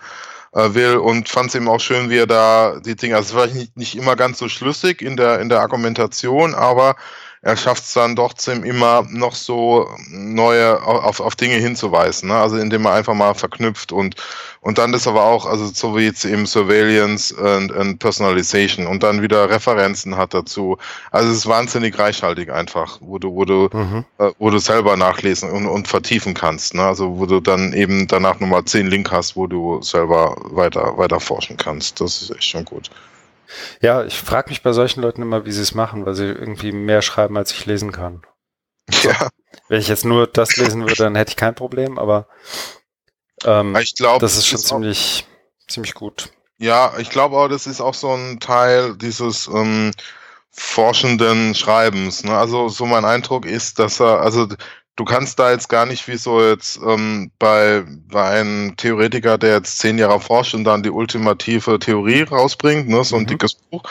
äh, 0.53 0.73
will 0.73 0.97
und 0.97 1.29
fand 1.29 1.49
es 1.49 1.55
eben 1.55 1.69
auch 1.69 1.79
schön, 1.79 2.09
wie 2.09 2.17
er 2.17 2.27
da 2.27 2.79
die 2.83 2.95
Dinge, 2.95 3.15
also 3.15 3.35
vielleicht 3.35 3.55
nicht, 3.55 3.77
nicht 3.77 3.95
immer 3.95 4.15
ganz 4.15 4.39
so 4.39 4.49
schlüssig 4.49 5.01
in 5.01 5.17
der, 5.17 5.39
in 5.39 5.49
der 5.49 5.61
Argumentation, 5.61 6.55
aber 6.55 6.95
er 7.47 7.55
schafft 7.55 7.85
es 7.85 7.93
dann 7.93 8.17
doch 8.17 8.33
immer 8.45 9.07
noch 9.09 9.33
so 9.33 9.89
neue 10.09 10.83
auf, 10.83 11.21
auf 11.21 11.37
Dinge 11.37 11.55
hinzuweisen. 11.55 12.27
Ne? 12.27 12.35
Also 12.35 12.57
indem 12.57 12.85
er 12.85 12.91
einfach 12.91 13.13
mal 13.13 13.35
verknüpft 13.35 13.93
und 13.93 14.17
und 14.59 14.79
dann 14.79 14.91
das 14.91 15.07
aber 15.07 15.23
auch, 15.23 15.45
also 15.45 15.67
so 15.67 15.95
wie 15.95 16.01
jetzt 16.01 16.25
eben 16.25 16.45
Surveillance 16.45 17.33
und, 17.33 17.71
und 17.71 17.99
Personalization 17.99 18.85
und 18.85 19.01
dann 19.01 19.21
wieder 19.21 19.49
Referenzen 19.49 20.17
hat 20.17 20.33
dazu. 20.33 20.77
Also 21.09 21.29
es 21.31 21.37
ist 21.37 21.47
wahnsinnig 21.47 21.97
reichhaltig 21.97 22.51
einfach, 22.51 22.97
wo 22.99 23.17
du, 23.17 23.33
wo 23.33 23.45
du, 23.45 23.69
mhm. 23.71 24.03
äh, 24.17 24.31
wo 24.39 24.49
du 24.49 24.57
selber 24.57 24.97
nachlesen 24.97 25.49
und, 25.49 25.67
und 25.67 25.87
vertiefen 25.87 26.33
kannst. 26.33 26.73
Ne? 26.73 26.83
Also 26.83 27.17
wo 27.17 27.25
du 27.25 27.39
dann 27.39 27.71
eben 27.71 28.07
danach 28.07 28.41
nochmal 28.41 28.65
zehn 28.65 28.87
Link 28.87 29.09
hast, 29.09 29.37
wo 29.37 29.47
du 29.47 29.81
selber 29.81 30.35
weiter, 30.49 30.97
weiter 30.97 31.21
forschen 31.21 31.55
kannst. 31.55 32.01
Das 32.01 32.21
ist 32.21 32.31
echt 32.31 32.43
schon 32.43 32.65
gut. 32.65 32.89
Ja, 33.81 34.03
ich 34.03 34.17
frage 34.17 34.49
mich 34.49 34.61
bei 34.61 34.73
solchen 34.73 35.01
Leuten 35.01 35.21
immer, 35.21 35.45
wie 35.45 35.51
sie 35.51 35.61
es 35.61 35.73
machen, 35.73 36.05
weil 36.05 36.15
sie 36.15 36.25
irgendwie 36.25 36.71
mehr 36.71 37.01
schreiben, 37.01 37.37
als 37.37 37.51
ich 37.51 37.65
lesen 37.65 37.91
kann. 37.91 38.21
Ja. 39.03 39.29
Wenn 39.67 39.81
ich 39.81 39.87
jetzt 39.89 40.05
nur 40.05 40.27
das 40.27 40.55
lesen 40.55 40.81
würde, 40.81 40.95
dann 40.95 41.15
hätte 41.15 41.31
ich 41.31 41.35
kein 41.35 41.55
Problem, 41.55 41.99
aber 41.99 42.27
ähm, 43.43 43.75
ich 43.75 43.95
glaube, 43.95 44.19
das 44.19 44.37
ist 44.37 44.47
schon 44.47 44.59
ist 44.59 44.67
ziemlich, 44.67 45.25
auch, 45.27 45.67
ziemlich 45.67 45.93
gut. 45.93 46.29
Ja, 46.57 46.93
ich 46.97 47.09
glaube 47.09 47.37
auch, 47.37 47.47
das 47.47 47.67
ist 47.67 47.81
auch 47.81 47.93
so 47.93 48.13
ein 48.13 48.39
Teil 48.39 48.95
dieses 48.97 49.47
ähm, 49.47 49.91
forschenden 50.51 51.53
Schreibens. 51.53 52.23
Ne? 52.23 52.35
Also 52.35 52.69
so 52.69 52.85
mein 52.85 53.05
Eindruck 53.05 53.45
ist, 53.45 53.77
dass 53.77 53.99
er, 53.99 54.21
also 54.21 54.47
du 54.97 55.05
kannst 55.05 55.39
da 55.39 55.51
jetzt 55.51 55.69
gar 55.69 55.85
nicht 55.85 56.07
wie 56.07 56.17
so 56.17 56.41
jetzt 56.41 56.79
ähm, 56.85 57.31
bei, 57.39 57.83
bei 58.11 58.23
einem 58.23 58.75
Theoretiker, 58.75 59.37
der 59.37 59.53
jetzt 59.53 59.77
zehn 59.79 59.97
Jahre 59.97 60.19
forscht 60.19 60.53
und 60.55 60.65
dann 60.65 60.83
die 60.83 60.89
ultimative 60.89 61.79
Theorie 61.79 62.23
rausbringt, 62.23 62.89
ne, 62.89 63.03
so 63.03 63.15
ein 63.15 63.21
mhm. 63.21 63.27
dickes 63.27 63.53
Buch, 63.53 63.83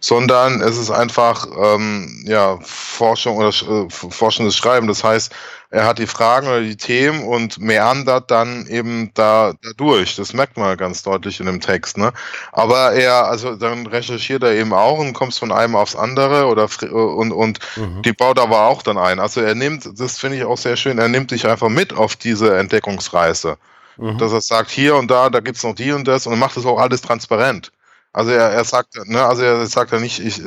sondern 0.00 0.62
es 0.62 0.78
ist 0.78 0.90
einfach 0.90 1.46
ähm, 1.60 2.24
ja 2.26 2.58
Forschung 2.62 3.36
oder 3.36 3.48
äh, 3.48 3.90
forschendes 3.90 4.56
Schreiben. 4.56 4.86
Das 4.86 5.04
heißt, 5.04 5.32
er 5.72 5.86
hat 5.86 5.98
die 5.98 6.06
Fragen 6.06 6.48
oder 6.48 6.60
die 6.60 6.76
Themen 6.76 7.24
und 7.24 7.58
meandert 7.58 8.30
dann 8.30 8.66
eben 8.66 9.10
da, 9.14 9.54
da 9.62 9.70
durch. 9.74 10.16
Das 10.16 10.34
merkt 10.34 10.58
man 10.58 10.76
ganz 10.76 11.02
deutlich 11.02 11.40
in 11.40 11.46
dem 11.46 11.62
Text. 11.62 11.96
Ne? 11.96 12.12
Aber 12.52 12.92
er, 12.92 13.24
also 13.24 13.56
dann 13.56 13.86
recherchiert 13.86 14.42
er 14.42 14.52
eben 14.52 14.74
auch 14.74 14.98
und 14.98 15.14
kommt 15.14 15.34
von 15.34 15.50
einem 15.50 15.74
aufs 15.74 15.96
andere 15.96 16.44
oder 16.44 16.68
und, 16.92 17.32
und 17.32 17.58
mhm. 17.76 18.02
die 18.02 18.12
baut 18.12 18.38
aber 18.38 18.66
auch 18.66 18.82
dann 18.82 18.98
ein. 18.98 19.18
Also 19.18 19.40
er 19.40 19.54
nimmt, 19.54 19.88
das 19.98 20.18
finde 20.18 20.36
ich 20.36 20.44
auch 20.44 20.58
sehr 20.58 20.76
schön, 20.76 20.98
er 20.98 21.08
nimmt 21.08 21.30
dich 21.30 21.46
einfach 21.46 21.70
mit 21.70 21.94
auf 21.94 22.16
diese 22.16 22.54
Entdeckungsreise. 22.58 23.56
Mhm. 23.96 24.18
Dass 24.18 24.32
er 24.32 24.42
sagt, 24.42 24.70
hier 24.70 24.96
und 24.96 25.10
da, 25.10 25.30
da 25.30 25.40
gibt's 25.40 25.64
noch 25.64 25.74
die 25.74 25.92
und 25.92 26.06
das 26.06 26.26
und 26.26 26.38
macht 26.38 26.58
das 26.58 26.66
auch 26.66 26.78
alles 26.78 27.00
transparent. 27.00 27.72
Also 28.14 28.30
er, 28.30 28.50
er 28.50 28.64
sagt, 28.64 28.94
ne, 29.06 29.24
also 29.24 29.42
er 29.42 29.66
sagt 29.66 29.92
ja 29.92 29.98
nicht, 29.98 30.18
ich, 30.18 30.42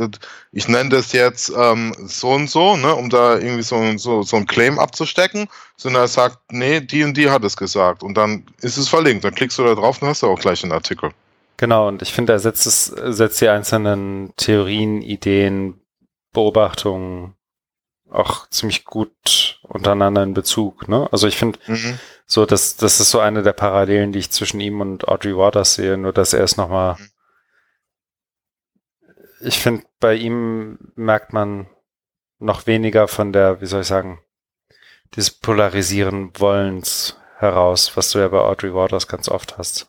ich 0.52 0.68
nenne 0.68 0.90
das 0.90 1.14
jetzt 1.14 1.52
ähm, 1.58 1.96
so 2.06 2.30
und 2.30 2.48
so, 2.48 2.76
ne, 2.76 2.94
um 2.94 3.10
da 3.10 3.38
irgendwie 3.38 3.64
so, 3.64 3.98
so, 3.98 4.22
so 4.22 4.38
ein 4.38 4.46
Claim 4.46 4.78
abzustecken, 4.78 5.48
sondern 5.76 6.04
er 6.04 6.08
sagt, 6.08 6.38
nee, 6.52 6.80
die 6.80 7.04
und 7.04 7.18
die 7.18 7.32
hat 7.32 7.44
es 7.44 7.58
gesagt. 7.58 8.04
Und 8.04 8.16
dann 8.16 8.46
ist 8.62 8.78
es 8.78 8.88
verlinkt. 8.88 9.24
Dann 9.24 9.34
klickst 9.34 9.58
du 9.58 9.64
da 9.64 9.74
drauf 9.74 10.00
und 10.02 10.08
hast 10.08 10.22
du 10.22 10.28
auch 10.28 10.40
gleich 10.40 10.64
einen 10.64 10.74
Artikel. 10.74 11.10
Genau, 11.58 11.88
und 11.88 12.04
ich 12.04 12.14
finde, 12.14 12.34
er 12.34 12.40
setzt 12.40 12.68
es, 12.68 12.86
setzt 12.86 13.42
die 13.42 13.50
einzelnen 13.50 14.34
Theorien, 14.38 15.02
Ideen, 15.02 15.80
Beobachtungen 16.34 17.34
auch 18.12 18.48
ziemlich 18.50 18.86
gut 18.86 19.60
untereinander 19.64 20.22
in 20.22 20.36
Bezug. 20.36 20.88
Ne? 20.88 21.10
Also 21.12 21.28
ich 21.28 21.38
finde, 21.38 21.58
mhm. 21.66 21.98
so, 22.28 22.46
das, 22.46 22.76
das 22.76 23.00
ist 23.00 23.10
so 23.10 23.20
eine 23.20 23.42
der 23.42 23.54
Parallelen, 23.54 24.12
die 24.12 24.20
ich 24.20 24.30
zwischen 24.30 24.60
ihm 24.60 24.82
und 24.82 25.08
Audrey 25.08 25.36
Waters 25.36 25.76
sehe, 25.76 25.98
nur 25.98 26.14
dass 26.14 26.34
er 26.34 26.44
es 26.44 26.58
nochmal 26.58 26.98
mhm 27.00 27.10
ich 29.45 29.59
finde, 29.59 29.84
bei 29.99 30.15
ihm 30.15 30.77
merkt 30.95 31.34
man 31.34 31.67
noch 32.39 32.67
weniger 32.67 33.07
von 33.07 33.31
der, 33.31 33.61
wie 33.61 33.65
soll 33.65 33.81
ich 33.81 33.88
sagen, 33.88 34.19
dieses 35.15 35.31
Polarisieren 35.31 36.31
Wollens 36.38 37.17
heraus, 37.38 37.91
was 37.95 38.09
du 38.09 38.19
ja 38.19 38.27
bei 38.27 38.39
Audrey 38.39 38.73
Waters 38.73 39.07
ganz 39.07 39.30
oft 39.30 39.57
hast. 39.57 39.88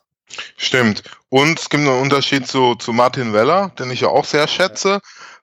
Stimmt. 0.57 1.03
Und 1.29 1.59
es 1.59 1.69
gibt 1.69 1.83
einen 1.83 2.01
Unterschied 2.01 2.47
zu, 2.47 2.75
zu 2.75 2.93
Martin 2.93 3.33
Weller, 3.33 3.71
den 3.79 3.91
ich 3.91 4.01
ja 4.01 4.09
auch 4.09 4.25
sehr 4.25 4.47
schätze. 4.47 4.99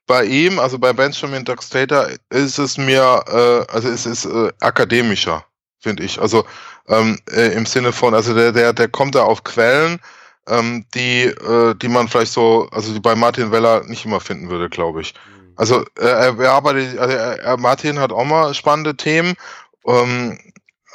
Bei 0.07 0.25
ihm, 0.25 0.59
also 0.59 0.79
bei 0.79 0.93
Benjamin 0.93 1.45
Duxtator, 1.45 2.09
ist 2.31 2.59
es 2.59 2.77
mir, 2.77 3.25
äh, 3.27 3.73
also 3.73 3.89
es 3.89 4.05
ist 4.05 4.27
äh, 4.27 4.53
akademischer, 4.61 5.47
finde 5.81 6.03
ich. 6.03 6.21
Also 6.21 6.45
ähm, 6.89 7.19
äh, 7.31 7.55
im 7.55 7.65
Sinne 7.65 7.93
von, 7.93 8.15
also 8.15 8.35
der, 8.35 8.53
der, 8.53 8.75
der 8.75 8.89
kommt 8.89 9.15
da 9.15 9.25
auf 9.25 9.45
Quellen, 9.45 10.01
ähm, 10.49 10.85
die, 10.95 11.23
äh, 11.25 11.75
die 11.75 11.89
man 11.89 12.09
vielleicht 12.09 12.33
so, 12.33 12.69
also 12.71 12.93
die 12.93 13.01
bei 13.01 13.15
Martin 13.15 13.51
Weller 13.51 13.85
nicht 13.85 14.05
immer 14.05 14.21
finden 14.21 14.51
würde, 14.51 14.69
glaube 14.69 15.01
ich. 15.01 15.15
Mhm. 15.15 15.53
Also 15.57 15.85
äh, 15.99 16.07
er 16.37 16.53
arbeitet, 16.53 16.99
also 16.99 17.17
er, 17.17 17.57
Martin 17.57 17.99
hat 17.99 18.13
auch 18.13 18.25
mal 18.25 18.55
spannende 18.55 18.97
Themen, 18.97 19.35
ähm, 19.87 20.39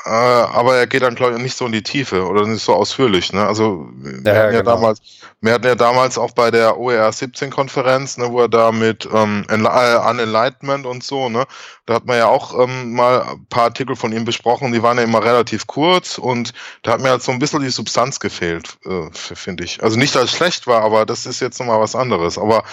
äh, 0.05 0.09
aber 0.09 0.77
er 0.77 0.87
geht 0.87 1.01
dann, 1.01 1.15
glaube 1.15 1.35
ich, 1.35 1.41
nicht 1.41 1.57
so 1.57 1.65
in 1.65 1.73
die 1.73 1.83
Tiefe 1.83 2.25
oder 2.25 2.45
nicht 2.47 2.63
so 2.63 2.73
ausführlich. 2.73 3.33
Ne? 3.33 3.45
Also 3.45 3.89
wir, 3.95 4.33
ja, 4.33 4.39
hatten 4.39 4.53
ja 4.53 4.61
genau. 4.61 4.75
damals, 4.75 5.01
wir 5.41 5.53
hatten 5.53 5.65
ja 5.65 5.75
damals 5.75 6.17
auch 6.17 6.31
bei 6.31 6.51
der 6.51 6.77
OER 6.77 7.11
17 7.11 7.49
Konferenz, 7.49 8.17
ne, 8.17 8.31
wo 8.31 8.41
er 8.41 8.49
da 8.49 8.71
mit 8.71 9.07
ähm, 9.13 9.45
äh, 9.49 9.55
Unenlightenment 9.55 10.85
und 10.85 11.03
so, 11.03 11.27
ne, 11.27 11.45
da 11.85 11.95
hat 11.95 12.05
man 12.05 12.17
ja 12.17 12.27
auch 12.27 12.57
ähm, 12.57 12.93
mal 12.93 13.23
ein 13.23 13.45
paar 13.49 13.63
Artikel 13.63 13.95
von 13.95 14.13
ihm 14.13 14.23
besprochen, 14.23 14.71
die 14.71 14.83
waren 14.83 14.97
ja 14.97 15.03
immer 15.03 15.23
relativ 15.23 15.67
kurz 15.67 16.17
und 16.17 16.53
da 16.83 16.93
hat 16.93 17.01
mir 17.01 17.09
halt 17.09 17.23
so 17.23 17.31
ein 17.31 17.39
bisschen 17.39 17.61
die 17.61 17.69
Substanz 17.69 18.19
gefehlt, 18.19 18.77
äh, 18.85 19.09
finde 19.11 19.65
ich. 19.65 19.83
Also 19.83 19.97
nicht, 19.97 20.15
dass 20.15 20.25
es 20.25 20.31
schlecht 20.31 20.65
war, 20.65 20.81
aber 20.81 21.05
das 21.05 21.25
ist 21.25 21.41
jetzt 21.41 21.59
nochmal 21.59 21.81
was 21.81 21.95
anderes. 21.95 22.37
Aber 22.37 22.63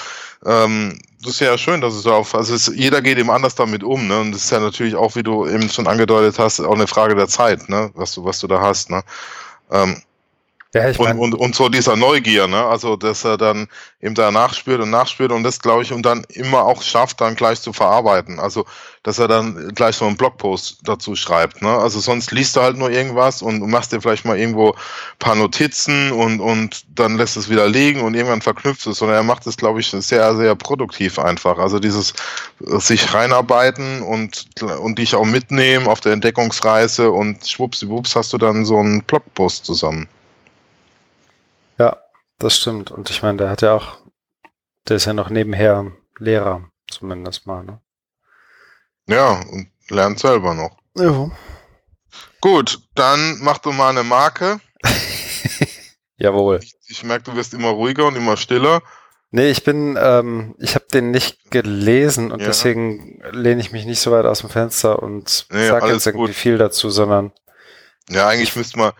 ähm, 0.46 0.98
das 1.22 1.34
ist 1.34 1.40
ja 1.40 1.58
schön, 1.58 1.80
dass 1.80 1.94
es 1.94 2.06
auf, 2.06 2.34
also 2.34 2.54
es, 2.54 2.70
jeder 2.74 3.02
geht 3.02 3.18
eben 3.18 3.30
anders 3.30 3.54
damit 3.54 3.82
um, 3.82 4.06
ne? 4.06 4.20
Und 4.20 4.32
das 4.32 4.44
ist 4.44 4.50
ja 4.50 4.60
natürlich 4.60 4.94
auch, 4.94 5.16
wie 5.16 5.22
du 5.22 5.46
eben 5.46 5.68
schon 5.68 5.86
angedeutet 5.86 6.38
hast, 6.38 6.60
auch 6.60 6.74
eine 6.74 6.86
Frage 6.86 7.14
der 7.14 7.26
Zeit, 7.26 7.68
ne? 7.68 7.90
Was 7.94 8.12
du, 8.14 8.24
was 8.24 8.38
du 8.38 8.46
da 8.46 8.60
hast, 8.60 8.90
ne? 8.90 9.02
Ähm, 9.70 10.02
ja, 10.76 10.90
ich 10.90 10.98
mein, 10.98 11.18
und, 11.18 11.32
und, 11.32 11.40
und 11.40 11.54
so 11.54 11.68
dieser 11.68 11.96
Neugier, 11.96 12.46
ne? 12.46 12.64
Also, 12.64 12.96
dass 12.96 13.24
er 13.24 13.36
dann 13.36 13.68
eben 14.00 14.14
da 14.14 14.30
nachspürt 14.30 14.80
und 14.80 14.90
nachspürt 14.90 15.32
und 15.32 15.42
das, 15.42 15.60
glaube 15.60 15.82
ich, 15.82 15.92
und 15.92 16.02
dann 16.04 16.24
immer 16.28 16.64
auch 16.64 16.82
schafft, 16.82 17.20
dann 17.20 17.34
gleich 17.34 17.60
zu 17.60 17.72
verarbeiten. 17.72 18.38
Also, 18.38 18.66
dass 19.02 19.18
er 19.18 19.28
dann 19.28 19.72
gleich 19.74 19.96
so 19.96 20.04
einen 20.04 20.16
Blogpost 20.16 20.80
dazu 20.82 21.16
schreibt, 21.16 21.62
ne? 21.62 21.70
Also, 21.70 22.00
sonst 22.00 22.30
liest 22.32 22.56
du 22.56 22.60
halt 22.60 22.76
nur 22.76 22.90
irgendwas 22.90 23.42
und 23.42 23.60
machst 23.70 23.92
dir 23.92 24.00
vielleicht 24.00 24.24
mal 24.24 24.38
irgendwo 24.38 24.70
ein 24.70 25.18
paar 25.18 25.34
Notizen 25.34 26.12
und, 26.12 26.40
und 26.40 26.84
dann 26.94 27.16
lässt 27.16 27.36
es 27.36 27.48
wieder 27.48 27.68
liegen 27.68 28.02
und 28.02 28.14
irgendwann 28.14 28.42
verknüpft 28.42 28.86
es. 28.86 28.98
Sondern 28.98 29.16
er 29.16 29.22
macht 29.22 29.46
es, 29.46 29.56
glaube 29.56 29.80
ich, 29.80 29.88
sehr, 29.88 30.36
sehr 30.36 30.54
produktiv 30.54 31.18
einfach. 31.18 31.58
Also, 31.58 31.78
dieses 31.78 32.12
sich 32.60 33.14
reinarbeiten 33.14 34.02
und, 34.02 34.46
und 34.80 34.98
dich 34.98 35.14
auch 35.14 35.24
mitnehmen 35.24 35.86
auf 35.86 36.00
der 36.00 36.12
Entdeckungsreise 36.12 37.10
und 37.10 37.46
schwuppsiwupps 37.46 38.16
hast 38.16 38.32
du 38.32 38.38
dann 38.38 38.64
so 38.64 38.78
einen 38.78 39.02
Blogpost 39.02 39.64
zusammen. 39.64 40.08
Ja, 41.78 41.96
das 42.38 42.56
stimmt. 42.56 42.90
Und 42.90 43.10
ich 43.10 43.22
meine, 43.22 43.38
der 43.38 43.50
hat 43.50 43.62
ja 43.62 43.74
auch, 43.74 43.98
der 44.88 44.96
ist 44.96 45.04
ja 45.04 45.12
noch 45.12 45.30
nebenher 45.30 45.92
Lehrer, 46.18 46.70
zumindest 46.90 47.46
mal, 47.46 47.64
ne? 47.64 47.80
Ja, 49.06 49.40
und 49.40 49.70
lernt 49.88 50.18
selber 50.18 50.54
noch. 50.54 50.76
Ja. 50.96 51.30
Gut, 52.40 52.80
dann 52.94 53.38
mach 53.40 53.58
du 53.58 53.72
mal 53.72 53.90
eine 53.90 54.02
Marke. 54.02 54.60
Jawohl. 56.16 56.60
Ich, 56.62 56.74
ich 56.88 57.04
merke, 57.04 57.24
du 57.30 57.36
wirst 57.36 57.54
immer 57.54 57.68
ruhiger 57.68 58.06
und 58.06 58.16
immer 58.16 58.36
stiller. 58.36 58.82
Nee, 59.30 59.50
ich 59.50 59.64
bin, 59.64 59.98
ähm, 60.00 60.54
ich 60.58 60.74
habe 60.74 60.86
den 60.92 61.10
nicht 61.10 61.50
gelesen 61.50 62.30
und 62.30 62.40
ja. 62.40 62.46
deswegen 62.46 63.20
lehne 63.32 63.60
ich 63.60 63.72
mich 63.72 63.84
nicht 63.84 64.00
so 64.00 64.12
weit 64.12 64.24
aus 64.24 64.40
dem 64.40 64.50
Fenster 64.50 65.02
und 65.02 65.46
nee, 65.50 65.66
sage 65.66 65.92
jetzt 65.92 66.06
irgendwie 66.06 66.28
gut. 66.28 66.34
viel 66.34 66.58
dazu, 66.58 66.90
sondern 66.90 67.32
Ja, 68.08 68.28
eigentlich 68.28 68.54
müsste 68.56 68.78
man, 68.78 68.92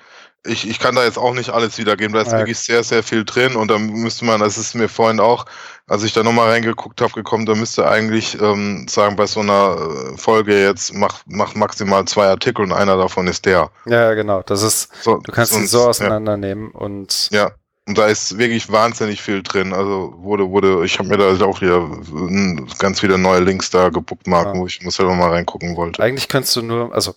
ich, 0.47 0.69
ich 0.69 0.79
kann 0.79 0.95
da 0.95 1.05
jetzt 1.05 1.19
auch 1.19 1.35
nicht 1.35 1.51
alles 1.51 1.79
wiedergeben. 1.79 2.13
Da 2.15 2.23
ist 2.23 2.33
Ja. 2.33 2.39
wirklich 2.39 2.59
sehr, 2.59 2.83
sehr 2.85 3.03
viel 3.03 3.25
drin 3.25 3.57
und 3.57 3.69
da 3.71 3.79
müsste 3.79 4.25
man, 4.25 4.41
das 4.41 4.57
ist 4.59 4.75
mir 4.75 4.89
vorhin 4.89 5.21
auch, 5.21 5.45
als 5.89 6.03
ich 6.03 6.13
da 6.13 6.23
nochmal 6.23 6.51
reingeguckt 6.51 7.01
habe, 7.01 7.13
gekommen, 7.13 7.47
da 7.47 7.55
müsste 7.55 7.89
eigentlich 7.89 8.41
ähm, 8.41 8.87
sagen, 8.89 9.17
bei 9.17 9.27
so 9.27 9.41
einer 9.41 9.77
äh, 10.15 10.17
Folge 10.17 10.61
jetzt 10.63 10.95
mach, 10.95 11.21
mach 11.27 11.55
maximal 11.55 12.05
zwei 12.07 12.27
Artikel 12.29 12.63
und 12.63 12.73
einer 12.73 12.97
davon 12.97 13.27
ist 13.27 13.47
der. 13.47 13.71
Ja, 13.87 14.15
genau. 14.15 14.43
Das 14.43 14.63
ist, 14.63 14.89
So, 15.03 15.17
du 15.19 15.33
kannst 15.33 15.53
sonst- 15.53 15.71
so 15.71 15.81
ja. 15.83 15.87
auseinandernehmen 15.87 16.71
und 16.73 17.29
Ja, 17.31 17.51
und 17.89 17.97
da 17.99 18.07
ist 18.07 18.37
wirklich 18.37 18.73
wahnsinnig 18.73 19.23
viel 19.23 19.45
drin. 19.45 19.73
Also 19.73 20.13
wurde, 20.19 20.51
wurde, 20.51 20.85
ich 20.85 20.99
habe 20.99 21.09
mir 21.09 21.19
da 21.19 21.45
auch 21.47 21.61
wieder 21.61 21.79
mm, 21.81 22.67
ganz 22.81 22.99
viele 22.99 23.17
neue 23.17 23.39
Links 23.41 23.71
da 23.71 23.91
gebookmarkt, 23.91 24.55
Ja. 24.55 24.61
wo 24.61 24.67
ich 24.67 24.81
selber 24.89 25.15
mal 25.15 25.31
reingucken 25.31 25.77
wollte. 25.77 26.03
eigentlich 26.03 26.27
könntest 26.29 26.57
du 26.57 26.63
nur, 26.63 26.93
also 26.93 27.15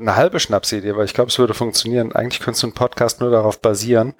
eine 0.00 0.16
halbe 0.16 0.40
Schnapsidee, 0.40 0.96
weil 0.96 1.04
ich 1.04 1.14
glaube, 1.14 1.30
es 1.30 1.38
würde 1.38 1.54
funktionieren. 1.54 2.12
Eigentlich 2.12 2.40
könntest 2.40 2.62
du 2.62 2.68
einen 2.68 2.74
Podcast 2.74 3.20
nur 3.20 3.30
darauf 3.30 3.60
basieren, 3.60 4.14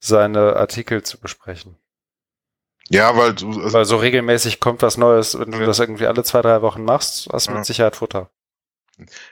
seine 0.00 0.56
Artikel 0.56 1.02
zu 1.02 1.18
besprechen. 1.18 1.76
Ja, 2.88 3.16
weil 3.16 3.34
du, 3.34 3.48
also, 3.62 3.72
Weil 3.72 3.84
so 3.84 3.96
regelmäßig 3.96 4.60
kommt 4.60 4.82
was 4.82 4.96
Neues, 4.96 5.38
wenn 5.38 5.50
du 5.50 5.58
Ja. 5.58 5.66
das 5.66 5.80
irgendwie 5.80 6.06
alle 6.06 6.22
zwei, 6.22 6.40
drei 6.42 6.62
Wochen 6.62 6.84
machst, 6.84 7.28
hast 7.32 7.48
du 7.48 7.52
mit 7.52 7.64
Sicherheit 7.66 7.96
Futter. 7.96 8.30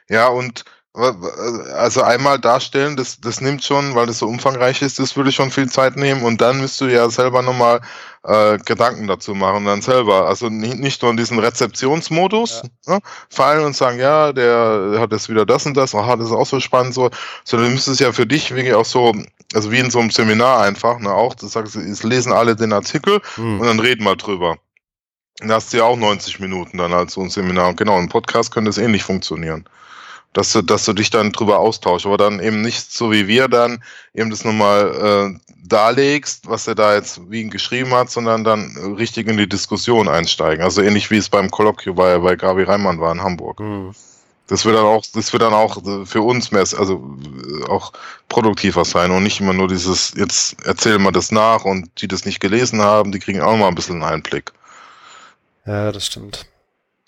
ja, 0.08 0.28
und 0.28 0.64
also 0.94 2.02
einmal 2.02 2.38
darstellen, 2.38 2.96
das, 2.96 3.20
das 3.20 3.40
nimmt 3.40 3.64
schon, 3.64 3.96
weil 3.96 4.06
das 4.06 4.20
so 4.20 4.28
umfangreich 4.28 4.80
ist, 4.80 5.00
das 5.00 5.16
würde 5.16 5.32
schon 5.32 5.50
viel 5.50 5.68
Zeit 5.68 5.96
nehmen 5.96 6.22
und 6.22 6.40
dann 6.40 6.60
müsst 6.60 6.80
du 6.80 6.84
ja 6.84 7.10
selber 7.10 7.42
nochmal 7.42 7.80
äh, 8.22 8.58
Gedanken 8.58 9.08
dazu 9.08 9.34
machen, 9.34 9.64
dann 9.64 9.82
selber. 9.82 10.28
Also 10.28 10.48
nicht, 10.50 10.78
nicht 10.78 11.02
nur 11.02 11.10
in 11.10 11.16
diesen 11.16 11.40
Rezeptionsmodus 11.40 12.62
ne, 12.86 13.00
fallen 13.28 13.64
und 13.64 13.74
sagen, 13.74 13.98
ja, 13.98 14.32
der, 14.32 14.96
hat 15.00 15.10
jetzt 15.10 15.28
wieder 15.28 15.44
das 15.44 15.66
und 15.66 15.76
das, 15.76 15.96
aha, 15.96 16.14
das 16.14 16.28
ist 16.28 16.32
auch 16.32 16.46
so 16.46 16.60
spannend, 16.60 16.94
so, 16.94 17.10
sondern 17.42 17.70
du 17.70 17.74
müsstest 17.74 17.98
ja 17.98 18.12
für 18.12 18.26
dich 18.26 18.54
wirklich 18.54 18.74
auch 18.74 18.84
so, 18.84 19.12
also 19.52 19.72
wie 19.72 19.80
in 19.80 19.90
so 19.90 19.98
einem 19.98 20.10
Seminar 20.10 20.62
einfach, 20.62 21.00
ne, 21.00 21.12
auch, 21.12 21.34
das 21.34 21.52
sagst 21.52 21.74
du, 21.74 21.80
es 21.80 22.04
lesen 22.04 22.32
alle 22.32 22.54
den 22.54 22.72
Artikel 22.72 23.20
Hm. 23.34 23.60
und 23.60 23.66
dann 23.66 23.80
reden 23.80 24.04
wir 24.04 24.14
drüber. 24.14 24.58
Und 25.40 25.48
Da 25.48 25.56
hast 25.56 25.72
du 25.72 25.78
ja 25.78 25.84
auch 25.84 25.96
90 25.96 26.38
Minuten 26.38 26.78
dann 26.78 26.92
als 26.92 27.14
so 27.14 27.20
ein 27.20 27.30
Seminar. 27.30 27.68
Und 27.70 27.76
genau, 27.76 27.98
im 27.98 28.08
Podcast 28.08 28.52
könnte 28.52 28.70
es 28.70 28.78
ähnlich 28.78 29.02
funktionieren. 29.02 29.64
Dass 30.34 30.52
du, 30.52 30.62
dass 30.62 30.84
du 30.84 30.92
dich 30.92 31.10
dann 31.10 31.32
drüber 31.32 31.60
austauschst, 31.60 32.06
aber 32.06 32.18
dann 32.18 32.40
eben 32.40 32.60
nicht 32.60 32.92
so 32.92 33.10
wie 33.10 33.26
wir 33.26 33.48
dann 33.48 33.82
eben 34.12 34.30
das 34.30 34.44
nochmal 34.44 35.32
äh, 35.32 35.54
darlegst, 35.66 36.46
was 36.48 36.66
er 36.66 36.74
da 36.74 36.94
jetzt 36.94 37.20
wie 37.30 37.40
ihn 37.40 37.50
geschrieben 37.50 37.92
hat, 37.94 38.10
sondern 38.10 38.44
dann 38.44 38.94
richtig 38.98 39.28
in 39.28 39.36
die 39.36 39.48
Diskussion 39.48 40.08
einsteigen. 40.08 40.62
Also 40.62 40.82
ähnlich 40.82 41.10
wie 41.10 41.16
es 41.16 41.28
beim 41.28 41.50
Kolloquio 41.50 41.94
bei, 41.94 42.18
bei 42.18 42.36
Gabi 42.36 42.64
Reimann 42.64 43.00
war 43.00 43.12
in 43.12 43.22
Hamburg. 43.22 43.60
Hm. 43.60 43.94
Das 44.46 44.66
wird 44.66 44.76
dann 44.76 44.84
auch, 44.84 45.02
das 45.14 45.32
wird 45.32 45.42
dann 45.42 45.54
auch 45.54 45.82
für 46.04 46.20
uns 46.20 46.50
mehr, 46.50 46.60
also 46.60 47.16
äh, 47.24 47.64
auch 47.70 47.92
produktiver 48.28 48.84
sein 48.84 49.10
und 49.10 49.22
nicht 49.22 49.40
immer 49.40 49.54
nur 49.54 49.68
dieses, 49.68 50.12
jetzt 50.16 50.60
erzählen 50.66 51.02
wir 51.02 51.12
das 51.12 51.32
nach 51.32 51.64
und 51.64 52.02
die 52.02 52.08
das 52.08 52.26
nicht 52.26 52.40
gelesen 52.40 52.82
haben, 52.82 53.10
die 53.10 53.20
kriegen 53.20 53.40
auch 53.40 53.56
mal 53.56 53.68
ein 53.68 53.74
bisschen 53.74 54.02
einen 54.02 54.14
Einblick. 54.14 54.52
Ja, 55.64 55.92
das 55.92 56.06
stimmt. 56.06 56.44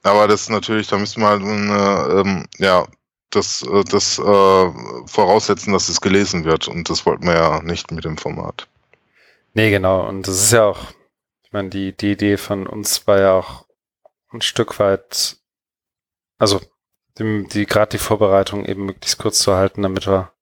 Aber 0.02 0.28
das 0.28 0.42
ist 0.42 0.50
natürlich, 0.50 0.86
da 0.86 0.96
müssen 0.96 1.20
wir 1.20 1.28
halt, 1.28 1.42
äh, 1.42 2.20
ähm, 2.20 2.46
ja, 2.58 2.86
das, 3.30 3.62
äh, 3.62 3.84
das 3.84 4.18
äh, 4.18 4.72
voraussetzen, 5.06 5.72
dass 5.72 5.88
es 5.88 6.00
gelesen 6.00 6.44
wird. 6.44 6.68
Und 6.68 6.88
das 6.90 7.06
wollten 7.06 7.26
wir 7.26 7.34
ja 7.34 7.62
nicht 7.62 7.90
mit 7.90 8.04
dem 8.04 8.16
Format. 8.18 8.68
Nee, 9.54 9.70
genau. 9.70 10.06
Und 10.06 10.26
das 10.28 10.36
ist 10.42 10.52
ja 10.52 10.64
auch, 10.64 10.90
ich 11.42 11.52
meine, 11.52 11.70
die, 11.70 11.96
die 11.96 12.12
Idee 12.12 12.36
von 12.36 12.66
uns 12.66 13.06
war 13.06 13.20
ja 13.20 13.32
auch 13.34 13.66
ein 14.32 14.42
Stück 14.42 14.78
weit, 14.78 15.38
also 16.38 16.60
die, 17.18 17.46
die 17.48 17.66
gerade 17.66 17.90
die 17.90 17.98
Vorbereitung 17.98 18.64
eben 18.64 18.84
möglichst 18.86 19.18
kurz 19.18 19.38
zu 19.38 19.54
halten, 19.54 19.82
damit 19.82 20.06
wir 20.06 20.32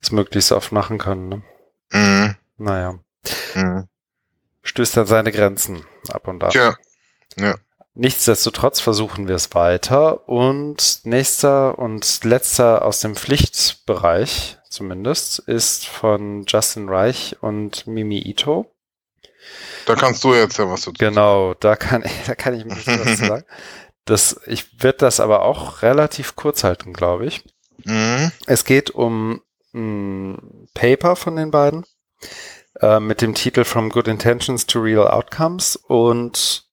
es 0.00 0.12
möglichst 0.12 0.52
oft 0.52 0.72
machen 0.72 0.98
können. 0.98 1.28
Ne? 1.28 1.42
Mhm. 1.92 2.36
Naja, 2.58 2.98
Mhm. 3.54 3.88
stößt 4.62 4.98
an 4.98 5.06
seine 5.06 5.32
Grenzen 5.32 5.84
ab 6.08 6.28
und 6.28 6.42
ab. 6.44 6.52
Tja, 6.52 6.76
Nichtsdestotrotz 7.98 8.80
versuchen 8.80 9.26
wir 9.26 9.34
es 9.34 9.54
weiter 9.54 10.28
und 10.28 11.00
nächster 11.04 11.78
und 11.78 12.24
letzter 12.24 12.84
aus 12.84 13.00
dem 13.00 13.16
Pflichtbereich 13.16 14.58
zumindest 14.68 15.38
ist 15.38 15.86
von 15.86 16.44
Justin 16.46 16.90
Reich 16.90 17.36
und 17.40 17.86
Mimi 17.86 18.18
Ito. 18.18 18.70
da 19.86 19.94
kannst 19.94 20.22
du 20.24 20.34
jetzt 20.34 20.58
ja 20.58 20.68
was 20.68 20.82
dazu 20.82 20.92
Genau, 20.98 21.54
da 21.54 21.74
kann, 21.76 22.04
da 22.26 22.34
kann 22.34 22.52
ich 22.52 22.64
bisschen 22.64 23.00
was 23.00 23.18
zu 23.18 23.26
sagen. 23.26 23.44
Das, 24.08 24.40
ich 24.46 24.84
werde 24.84 24.98
das 24.98 25.18
aber 25.18 25.42
auch 25.42 25.82
relativ 25.82 26.36
kurz 26.36 26.62
halten, 26.62 26.92
glaube 26.92 27.26
ich. 27.26 27.42
Mhm. 27.82 28.30
Es 28.46 28.64
geht 28.64 28.90
um 28.90 29.42
ein 29.74 30.68
Paper 30.74 31.16
von 31.16 31.34
den 31.34 31.50
beiden 31.50 31.84
äh, 32.80 33.00
mit 33.00 33.20
dem 33.20 33.34
Titel 33.34 33.64
From 33.64 33.90
Good 33.90 34.06
Intentions 34.06 34.64
to 34.64 34.78
Real 34.78 35.08
Outcomes 35.08 35.74
und 35.74 36.65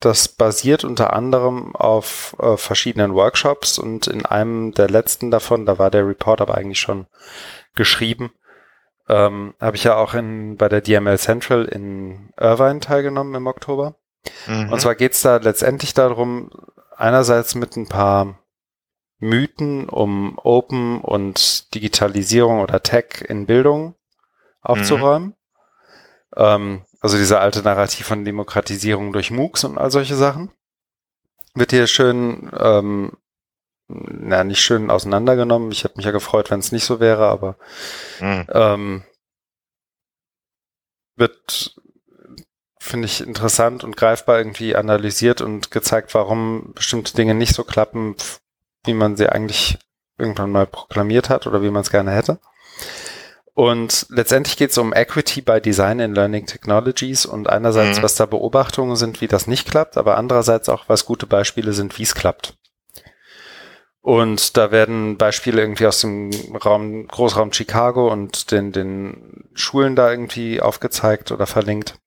das 0.00 0.28
basiert 0.28 0.82
unter 0.82 1.12
anderem 1.12 1.76
auf 1.76 2.34
äh, 2.40 2.56
verschiedenen 2.56 3.14
Workshops 3.14 3.78
und 3.78 4.06
in 4.06 4.24
einem 4.24 4.72
der 4.72 4.88
letzten 4.88 5.30
davon, 5.30 5.66
da 5.66 5.78
war 5.78 5.90
der 5.90 6.08
Report 6.08 6.40
aber 6.40 6.56
eigentlich 6.56 6.80
schon 6.80 7.06
geschrieben, 7.74 8.32
ähm, 9.08 9.54
habe 9.60 9.76
ich 9.76 9.84
ja 9.84 9.96
auch 9.96 10.14
in, 10.14 10.56
bei 10.56 10.68
der 10.68 10.80
DML 10.80 11.18
Central 11.18 11.66
in 11.66 12.32
Irvine 12.38 12.80
teilgenommen 12.80 13.34
im 13.34 13.46
Oktober. 13.46 13.96
Mhm. 14.46 14.72
Und 14.72 14.80
zwar 14.80 14.94
geht's 14.94 15.20
da 15.20 15.36
letztendlich 15.36 15.92
darum, 15.92 16.50
einerseits 16.96 17.54
mit 17.54 17.76
ein 17.76 17.88
paar 17.88 18.38
Mythen 19.18 19.88
um 19.88 20.38
Open 20.38 21.00
und 21.02 21.74
Digitalisierung 21.74 22.60
oder 22.60 22.82
Tech 22.82 23.22
in 23.28 23.46
Bildung 23.46 23.94
aufzuräumen. 24.62 25.34
Ähm, 26.36 26.84
also 27.00 27.16
dieser 27.16 27.40
alte 27.40 27.62
Narrativ 27.62 28.06
von 28.06 28.24
Demokratisierung 28.24 29.12
durch 29.12 29.30
MOOCs 29.30 29.64
und 29.64 29.78
all 29.78 29.90
solche 29.90 30.16
Sachen. 30.16 30.50
Wird 31.54 31.72
hier 31.72 31.86
schön, 31.86 32.50
ähm, 32.56 33.12
na, 33.88 34.44
nicht 34.44 34.60
schön 34.60 34.90
auseinandergenommen. 34.90 35.72
Ich 35.72 35.82
hätte 35.84 35.96
mich 35.96 36.06
ja 36.06 36.12
gefreut, 36.12 36.50
wenn 36.50 36.60
es 36.60 36.72
nicht 36.72 36.84
so 36.84 37.00
wäre, 37.00 37.26
aber 37.26 37.56
Mhm. 38.20 38.46
ähm, 38.52 39.02
wird, 41.16 41.74
finde 42.78 43.06
ich, 43.06 43.20
interessant 43.20 43.84
und 43.84 43.96
greifbar 43.96 44.38
irgendwie 44.38 44.76
analysiert 44.76 45.40
und 45.40 45.70
gezeigt, 45.70 46.14
warum 46.14 46.72
bestimmte 46.74 47.14
Dinge 47.14 47.34
nicht 47.34 47.54
so 47.54 47.64
klappen, 47.64 48.14
wie 48.84 48.94
man 48.94 49.16
sie 49.16 49.28
eigentlich 49.28 49.78
irgendwann 50.18 50.52
mal 50.52 50.66
proklamiert 50.66 51.28
hat 51.30 51.46
oder 51.46 51.62
wie 51.62 51.70
man 51.70 51.82
es 51.82 51.90
gerne 51.90 52.12
hätte. 52.12 52.38
Und 53.60 54.06
letztendlich 54.08 54.56
geht 54.56 54.70
es 54.70 54.78
um 54.78 54.94
Equity 54.94 55.42
by 55.42 55.60
Design 55.60 56.00
in 56.00 56.14
Learning 56.14 56.46
Technologies 56.46 57.26
und 57.26 57.50
einerseits, 57.50 57.98
Mhm. 57.98 58.02
was 58.02 58.14
da 58.14 58.24
Beobachtungen 58.24 58.96
sind, 58.96 59.20
wie 59.20 59.28
das 59.28 59.46
nicht 59.46 59.70
klappt, 59.70 59.98
aber 59.98 60.16
andererseits 60.16 60.70
auch, 60.70 60.84
was 60.86 61.04
gute 61.04 61.26
Beispiele 61.26 61.74
sind, 61.74 61.98
wie 61.98 62.04
es 62.04 62.14
klappt. 62.14 62.54
Und 64.00 64.56
da 64.56 64.70
werden 64.70 65.18
Beispiele 65.18 65.60
irgendwie 65.60 65.86
aus 65.86 66.00
dem 66.00 66.30
Raum, 66.56 67.06
Großraum 67.06 67.52
Chicago 67.52 68.10
und 68.10 68.50
den, 68.50 68.72
den 68.72 69.50
Schulen 69.52 69.94
da 69.94 70.10
irgendwie 70.10 70.62
aufgezeigt 70.62 71.30
oder 71.30 71.46
verlinkt. 71.46 71.98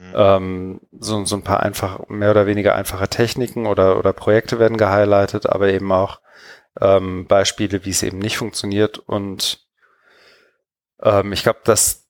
Mhm. 0.00 0.12
Ähm, 0.16 0.80
so, 0.98 1.24
so 1.24 1.36
ein 1.36 1.44
paar 1.44 1.60
einfach, 1.62 2.08
mehr 2.08 2.32
oder 2.32 2.46
weniger 2.46 2.74
einfache 2.74 3.06
Techniken 3.06 3.66
oder, 3.66 4.00
oder 4.00 4.12
Projekte 4.12 4.58
werden 4.58 4.76
gehighlightet, 4.76 5.48
aber 5.48 5.68
eben 5.68 5.92
auch 5.92 6.18
ähm, 6.80 7.28
Beispiele, 7.28 7.84
wie 7.84 7.90
es 7.90 8.02
eben 8.02 8.18
nicht 8.18 8.36
funktioniert. 8.36 8.98
Und 8.98 9.67
ähm, 11.02 11.32
ich 11.32 11.42
glaube, 11.42 11.60
das 11.64 12.08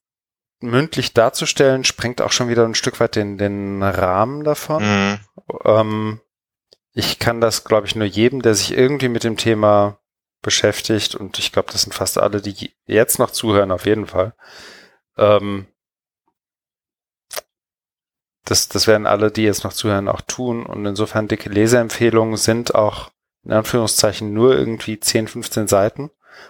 mündlich 0.61 1.13
darzustellen, 1.13 1.83
sprengt 1.83 2.21
auch 2.21 2.31
schon 2.31 2.49
wieder 2.49 2.65
ein 2.65 2.75
Stück 2.75 2.99
weit 2.99 3.15
den, 3.15 3.37
den 3.37 3.81
Rahmen 3.81 4.43
davon. 4.43 4.83
Mhm. 4.83 5.19
Ähm, 5.63 6.21
ich 6.91 7.19
kann 7.19 7.39
das, 7.39 7.63
glaube 7.63 7.87
ich, 7.87 7.95
nur 7.95 8.07
jedem, 8.07 8.41
der 8.41 8.55
sich 8.55 8.75
irgendwie 8.75 9.09
mit 9.09 9.23
dem 9.23 9.37
Thema 9.37 9.99
beschäftigt, 10.41 11.15
und 11.15 11.39
ich 11.39 11.51
glaube, 11.51 11.71
das 11.71 11.83
sind 11.83 11.93
fast 11.93 12.17
alle, 12.17 12.41
die 12.41 12.73
jetzt 12.85 13.19
noch 13.19 13.31
zuhören, 13.31 13.71
auf 13.71 13.85
jeden 13.85 14.07
Fall. 14.07 14.33
Ähm, 15.17 15.67
das, 18.45 18.67
das 18.67 18.87
werden 18.87 19.05
alle, 19.05 19.31
die 19.31 19.43
jetzt 19.43 19.63
noch 19.63 19.73
zuhören, 19.73 20.07
auch 20.07 20.21
tun. 20.21 20.65
Und 20.65 20.85
insofern 20.85 21.27
dicke 21.27 21.49
Leseempfehlungen 21.49 22.37
sind 22.37 22.73
auch 22.73 23.11
in 23.43 23.53
Anführungszeichen 23.53 24.33
nur 24.33 24.57
irgendwie 24.57 24.99
10, 24.99 25.27
15 25.27 25.67
Seiten 25.67 26.09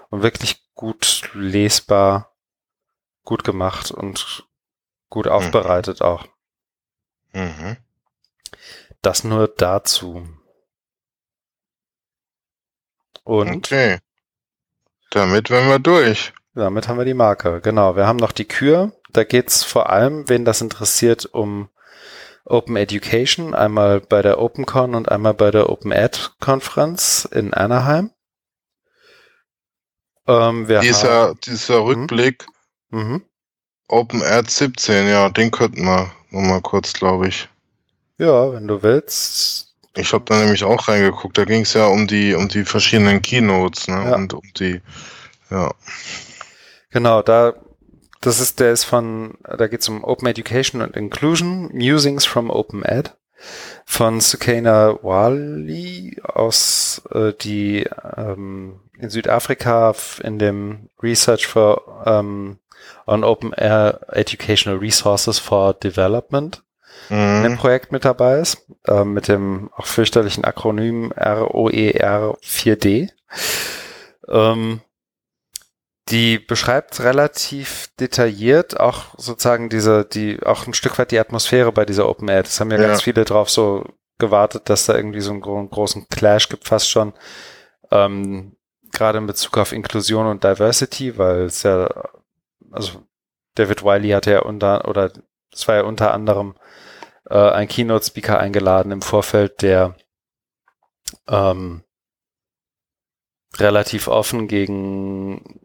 und 0.09 0.23
wirklich 0.23 0.63
gut 0.73 1.29
lesbar, 1.33 2.28
gut 3.29 3.43
gemacht 3.43 3.91
und 3.91 4.43
gut 5.07 5.27
aufbereitet 5.27 6.01
auch. 6.01 6.25
Mhm. 7.33 7.77
Das 9.03 9.23
nur 9.23 9.47
dazu. 9.47 10.27
Und 13.23 13.67
Okay. 13.71 13.99
Damit 15.11 15.51
wären 15.51 15.69
wir 15.69 15.77
durch. 15.77 16.33
damit 16.55 16.87
haben 16.87 16.97
wir 16.97 17.05
die 17.05 17.13
Marke. 17.13 17.61
Genau, 17.61 17.95
wir 17.95 18.07
haben 18.07 18.17
noch 18.17 18.31
die 18.31 18.47
Kür. 18.47 18.93
Da 19.11 19.23
geht's 19.23 19.63
vor 19.63 19.91
allem, 19.91 20.27
wen 20.27 20.43
das 20.43 20.61
interessiert, 20.61 21.27
um 21.27 21.69
Open 22.45 22.75
Education. 22.77 23.53
Einmal 23.53 23.99
bei 24.01 24.23
der 24.23 24.39
OpenCon 24.39 24.95
und 24.95 25.09
einmal 25.09 25.35
bei 25.35 25.51
der 25.51 25.69
Open 25.69 25.91
Ed 25.91 26.31
Konferenz 26.39 27.27
in 27.31 27.53
Anaheim. 27.53 28.11
Ähm, 30.25 30.67
dieser, 30.67 31.35
dieser 31.35 31.83
Rückblick, 31.85 32.47
Mhm. 32.91 33.23
Open 33.87 34.21
Ad 34.21 34.49
17, 34.49 35.07
ja, 35.07 35.29
den 35.29 35.51
könnten 35.51 35.83
wir 35.83 36.11
nochmal 36.29 36.61
kurz, 36.61 36.93
glaube 36.93 37.27
ich. 37.27 37.49
Ja, 38.17 38.53
wenn 38.53 38.67
du 38.67 38.83
willst. 38.83 39.73
Ich 39.95 40.13
habe 40.13 40.25
da 40.25 40.39
nämlich 40.39 40.63
auch 40.63 40.87
reingeguckt. 40.87 41.37
Da 41.37 41.45
ging 41.45 41.61
es 41.61 41.73
ja 41.73 41.87
um 41.87 42.05
die, 42.07 42.35
um 42.35 42.47
die 42.47 42.65
verschiedenen 42.65 43.21
Keynotes, 43.21 43.87
ne? 43.87 44.03
Ja. 44.05 44.15
Und 44.15 44.33
um 44.33 44.43
die, 44.57 44.81
ja. 45.49 45.73
Genau, 46.91 47.21
da, 47.21 47.53
das 48.21 48.39
ist, 48.39 48.59
der 48.59 48.71
ist 48.71 48.83
von, 48.83 49.37
da 49.43 49.67
geht 49.67 49.81
es 49.81 49.89
um 49.89 50.03
Open 50.03 50.27
Education 50.27 50.81
and 50.81 50.95
Inclusion, 50.95 51.69
Musings 51.73 52.25
from 52.25 52.49
Open 52.49 52.83
Ed 52.83 53.15
von 53.85 54.19
Sukaina 54.21 54.99
Wali 55.01 56.19
aus, 56.23 57.01
äh, 57.11 57.33
die 57.33 57.87
ähm, 58.17 58.79
in 58.97 59.09
Südafrika 59.09 59.95
in 60.23 60.39
dem 60.39 60.89
Research 61.01 61.47
for 61.47 62.03
ähm, 62.05 62.59
on 63.09 63.23
Open 63.23 63.53
Air 63.53 63.99
Educational 64.09 64.79
Resources 64.79 65.39
for 65.39 65.73
Development 65.73 66.63
Mhm. 67.09 67.57
Projekt 67.57 67.91
mit 67.91 68.03
dabei 68.05 68.39
ist, 68.39 68.67
äh, 68.87 69.03
mit 69.03 69.27
dem 69.27 69.69
auch 69.75 69.85
fürchterlichen 69.85 70.43
Akronym 70.43 71.11
ROER 71.13 72.37
4D. 72.41 73.09
Ähm, 74.27 74.81
die 76.09 76.39
beschreibt 76.39 76.99
relativ 77.01 77.89
detailliert 77.99 78.79
auch 78.79 79.05
sozusagen 79.17 79.69
diese, 79.69 80.05
die, 80.05 80.41
auch 80.43 80.65
ein 80.67 80.73
Stück 80.73 80.97
weit 80.99 81.11
die 81.11 81.19
Atmosphäre 81.19 81.71
bei 81.71 81.85
dieser 81.85 82.09
Open 82.09 82.27
Air. 82.27 82.43
Das 82.43 82.59
haben 82.59 82.71
ja, 82.71 82.79
Ja. 82.79 82.87
ganz 82.87 83.03
viele 83.03 83.25
drauf 83.25 83.49
so 83.49 83.85
gewartet, 84.17 84.69
dass 84.69 84.85
da 84.85 84.95
irgendwie 84.95 85.21
so 85.21 85.31
einen 85.31 85.41
gro 85.41 85.63
großen 85.67 86.07
Clash 86.09 86.49
gibt, 86.49 86.67
fast 86.67 86.89
schon. 86.89 87.13
Ähm, 87.91 88.55
gerade 88.91 89.19
in 89.19 89.27
Bezug 89.27 89.57
auf 89.57 89.71
Inklusion 89.71 90.27
und 90.27 90.43
Diversity, 90.43 91.17
weil 91.17 91.43
es 91.43 91.63
ja, 91.63 91.89
also 92.71 93.03
David 93.55 93.83
Wiley 93.83 94.09
hatte 94.11 94.31
ja 94.31 94.41
unter, 94.41 94.87
oder 94.87 95.11
es 95.51 95.67
war 95.67 95.75
ja 95.75 95.83
unter 95.83 96.13
anderem 96.13 96.55
äh, 97.29 97.37
ein 97.37 97.67
Keynote-Speaker 97.67 98.39
eingeladen 98.39 98.91
im 98.91 99.01
Vorfeld, 99.01 99.61
der 99.61 99.95
ähm, 101.27 101.83
relativ 103.57 104.07
offen 104.07 104.47
gegen 104.47 105.59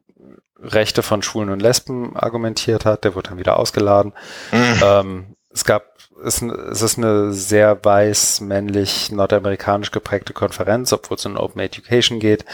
Rechte 0.58 1.02
von 1.02 1.22
Schwulen 1.22 1.50
und 1.50 1.60
Lesben 1.60 2.16
argumentiert 2.16 2.84
hat. 2.84 3.04
Der 3.04 3.14
wurde 3.14 3.30
dann 3.30 3.38
wieder 3.38 3.58
ausgeladen. 3.58 4.14
Mhm. 4.52 4.80
Ähm, 4.82 5.36
es 5.50 5.64
gab, 5.64 5.93
es, 6.22 6.42
es 6.42 6.82
ist 6.82 6.98
eine 6.98 7.32
sehr 7.32 7.84
weiß, 7.84 8.40
männlich, 8.40 9.10
nordamerikanisch 9.10 9.90
geprägte 9.90 10.32
Konferenz, 10.32 10.92
obwohl 10.92 11.16
es 11.16 11.26
um 11.26 11.36
Open 11.36 11.60
Education 11.60 12.20
geht. 12.20 12.44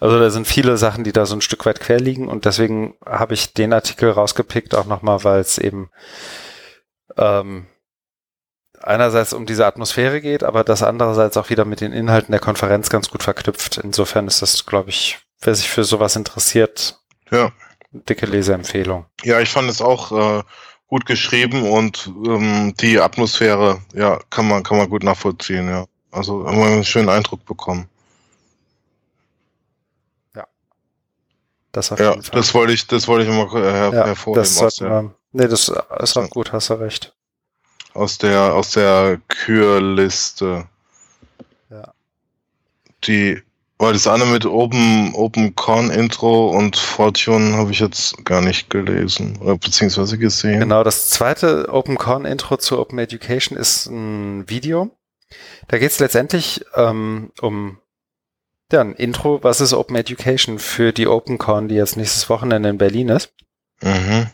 Also 0.00 0.18
da 0.18 0.30
sind 0.30 0.46
viele 0.46 0.76
Sachen, 0.76 1.04
die 1.04 1.12
da 1.12 1.26
so 1.26 1.34
ein 1.34 1.40
Stück 1.40 1.66
weit 1.66 1.80
quer 1.80 1.98
liegen 2.00 2.28
und 2.28 2.44
deswegen 2.44 2.94
habe 3.04 3.34
ich 3.34 3.54
den 3.54 3.72
Artikel 3.72 4.10
rausgepickt, 4.10 4.74
auch 4.74 4.86
nochmal, 4.86 5.24
weil 5.24 5.40
es 5.40 5.58
eben 5.58 5.90
ähm, 7.16 7.66
einerseits 8.80 9.32
um 9.32 9.46
diese 9.46 9.66
Atmosphäre 9.66 10.20
geht, 10.20 10.44
aber 10.44 10.64
das 10.64 10.82
andererseits 10.82 11.36
auch 11.36 11.50
wieder 11.50 11.64
mit 11.64 11.80
den 11.80 11.92
Inhalten 11.92 12.32
der 12.32 12.40
Konferenz 12.40 12.90
ganz 12.90 13.10
gut 13.10 13.22
verknüpft. 13.22 13.78
Insofern 13.78 14.26
ist 14.26 14.42
das, 14.42 14.66
glaube 14.66 14.90
ich, 14.90 15.18
wer 15.40 15.54
sich 15.54 15.68
für 15.68 15.84
sowas 15.84 16.16
interessiert, 16.16 16.98
Ja. 17.30 17.52
dicke 17.90 18.26
Leseempfehlung. 18.26 19.06
Ja, 19.24 19.40
ich 19.40 19.50
fand 19.50 19.68
es 19.68 19.82
auch 19.82 20.12
äh, 20.12 20.42
gut 20.88 21.06
geschrieben 21.06 21.68
und 21.70 22.10
ähm, 22.26 22.74
die 22.80 22.98
Atmosphäre, 23.00 23.80
ja, 23.94 24.18
kann 24.30 24.48
man, 24.48 24.62
kann 24.62 24.78
man 24.78 24.88
gut 24.88 25.02
nachvollziehen, 25.04 25.68
ja. 25.68 25.86
Also 26.10 26.46
haben 26.46 26.58
wir 26.58 26.66
einen 26.66 26.84
schönen 26.84 27.08
Eindruck 27.10 27.44
bekommen. 27.44 27.88
Das 31.72 31.90
Ja, 31.90 32.10
jeden 32.12 32.22
Fall. 32.22 32.40
das 32.40 32.54
wollte 32.54 32.72
ich, 32.72 32.86
das 32.86 33.06
wollte 33.06 33.24
ich 33.24 33.30
immer 33.30 33.44
äh, 33.54 33.70
her 33.72 33.90
ja, 33.92 34.06
hervorheben 34.06 34.42
das 34.42 34.60
aus, 34.62 34.76
der, 34.76 34.88
wir, 34.90 35.14
nee, 35.32 35.46
das 35.46 35.68
ist 35.68 36.16
Ja. 36.16 36.22
auch 36.22 36.30
gut, 36.30 36.52
hast 36.52 36.70
du 36.70 36.74
recht. 36.74 37.14
aus 37.94 38.18
der, 38.18 38.54
aus 38.54 38.70
der 38.72 39.20
Kürliste. 39.28 40.66
Ja. 41.70 41.92
Die, 43.04 43.42
weil 43.78 43.92
das 43.92 44.08
eine 44.08 44.26
mit 44.26 44.44
Open, 44.44 45.14
Open 45.14 45.54
Con 45.54 45.90
Intro 45.90 46.48
und 46.48 46.76
Fortune 46.76 47.56
habe 47.56 47.70
ich 47.70 47.78
jetzt 47.78 48.24
gar 48.24 48.40
nicht 48.40 48.70
gelesen 48.70 49.38
oder 49.40 49.56
beziehungsweise 49.56 50.18
gesehen. 50.18 50.60
Genau, 50.60 50.82
das 50.82 51.08
zweite 51.08 51.68
OpenCon-Intro 51.72 52.56
zu 52.56 52.78
Open 52.78 52.98
Education 52.98 53.56
ist 53.56 53.86
ein 53.86 54.48
Video. 54.48 54.90
Da 55.68 55.78
geht 55.78 55.92
es 55.92 56.00
letztendlich 56.00 56.64
ähm, 56.74 57.30
um 57.40 57.78
ja, 58.72 58.80
ein 58.80 58.94
Intro, 58.94 59.42
was 59.42 59.60
ist 59.60 59.72
Open 59.72 59.96
Education 59.96 60.58
für 60.58 60.92
die 60.92 61.06
OpenCon, 61.06 61.68
die 61.68 61.76
jetzt 61.76 61.96
nächstes 61.96 62.28
Wochenende 62.28 62.68
in 62.68 62.78
Berlin 62.78 63.10
ist. 63.10 63.32
Mhm. 63.80 64.26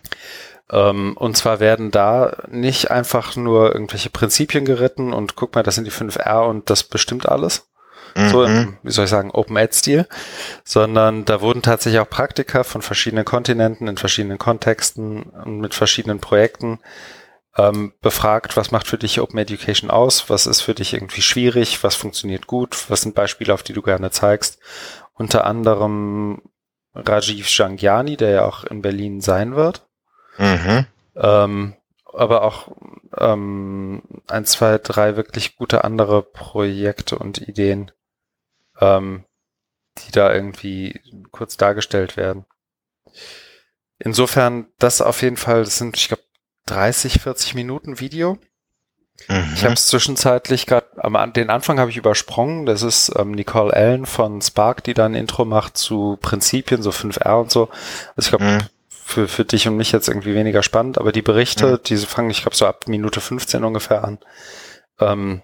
Ähm, 0.70 1.16
und 1.16 1.36
zwar 1.36 1.60
werden 1.60 1.90
da 1.90 2.44
nicht 2.48 2.90
einfach 2.90 3.36
nur 3.36 3.74
irgendwelche 3.74 4.10
Prinzipien 4.10 4.64
geritten 4.64 5.12
und 5.12 5.36
guck 5.36 5.54
mal, 5.54 5.62
das 5.62 5.74
sind 5.74 5.84
die 5.84 5.92
5R 5.92 6.48
und 6.48 6.70
das 6.70 6.84
bestimmt 6.84 7.28
alles. 7.28 7.68
So 8.16 8.46
Mhm. 8.46 8.56
im, 8.56 8.78
wie 8.82 8.92
soll 8.92 9.04
ich 9.04 9.10
sagen, 9.10 9.32
Open-Ed-Stil, 9.32 10.06
sondern 10.62 11.24
da 11.24 11.40
wurden 11.40 11.62
tatsächlich 11.62 12.00
auch 12.00 12.08
Praktika 12.08 12.62
von 12.62 12.80
verschiedenen 12.80 13.24
Kontinenten 13.24 13.88
in 13.88 13.96
verschiedenen 13.96 14.38
Kontexten 14.38 15.22
und 15.22 15.58
mit 15.58 15.74
verschiedenen 15.74 16.20
Projekten 16.20 16.78
ähm, 17.56 17.92
befragt, 18.00 18.56
was 18.56 18.70
macht 18.70 18.86
für 18.86 18.98
dich 18.98 19.20
Open 19.20 19.38
Education 19.38 19.90
aus, 19.90 20.30
was 20.30 20.46
ist 20.46 20.60
für 20.60 20.74
dich 20.74 20.94
irgendwie 20.94 21.22
schwierig, 21.22 21.82
was 21.82 21.96
funktioniert 21.96 22.46
gut, 22.46 22.88
was 22.88 23.02
sind 23.02 23.14
Beispiele, 23.14 23.52
auf 23.52 23.62
die 23.62 23.72
du 23.72 23.82
gerne 23.82 24.10
zeigst. 24.10 24.58
Unter 25.14 25.44
anderem 25.44 26.42
Rajiv 26.94 27.48
Jangiani, 27.48 28.16
der 28.16 28.30
ja 28.30 28.44
auch 28.44 28.64
in 28.64 28.82
Berlin 28.82 29.20
sein 29.20 29.56
wird. 29.56 29.86
Mhm. 30.38 30.86
Ähm, 31.16 31.74
aber 32.12 32.42
auch 32.42 32.68
ähm, 33.18 34.02
ein, 34.28 34.44
zwei, 34.44 34.78
drei 34.78 35.16
wirklich 35.16 35.56
gute 35.56 35.84
andere 35.84 36.22
Projekte 36.22 37.18
und 37.18 37.38
Ideen, 37.38 37.90
ähm, 38.80 39.24
die 39.98 40.12
da 40.12 40.32
irgendwie 40.32 41.00
kurz 41.30 41.56
dargestellt 41.56 42.16
werden. 42.16 42.44
Insofern, 43.98 44.66
das 44.78 45.00
auf 45.00 45.22
jeden 45.22 45.36
Fall, 45.36 45.64
das 45.64 45.78
sind, 45.78 45.96
ich 45.96 46.08
glaube, 46.08 46.22
30, 46.66 47.20
40 47.20 47.54
Minuten 47.54 48.00
Video. 48.00 48.38
Mhm. 49.28 49.52
Ich 49.54 49.64
habe 49.64 49.74
es 49.74 49.86
zwischenzeitlich 49.86 50.66
gerade, 50.66 50.86
den 51.36 51.50
Anfang 51.50 51.78
habe 51.78 51.90
ich 51.90 51.96
übersprungen. 51.96 52.66
Das 52.66 52.82
ist 52.82 53.12
ähm, 53.16 53.30
Nicole 53.30 53.72
Allen 53.72 54.06
von 54.06 54.42
Spark, 54.42 54.82
die 54.82 54.94
da 54.94 55.06
ein 55.06 55.14
Intro 55.14 55.44
macht 55.44 55.76
zu 55.76 56.18
Prinzipien, 56.20 56.82
so 56.82 56.90
5R 56.90 57.40
und 57.40 57.50
so. 57.52 57.68
Also 58.16 58.26
ich 58.26 58.28
glaube, 58.30 58.44
Mhm. 58.44 58.58
für, 58.88 59.28
für 59.28 59.44
dich 59.44 59.68
und 59.68 59.76
mich 59.76 59.92
jetzt 59.92 60.08
irgendwie 60.08 60.34
weniger 60.34 60.62
spannend, 60.64 60.98
aber 60.98 61.12
die 61.12 61.22
Berichte, 61.22 61.74
Mhm. 61.74 61.80
diese 61.86 62.06
fangen, 62.06 62.30
ich 62.30 62.42
glaube, 62.42 62.56
so 62.56 62.66
ab 62.66 62.88
Minute 62.88 63.20
15 63.20 63.62
ungefähr 63.62 64.02
an. 64.02 64.18
Ähm, 64.98 65.42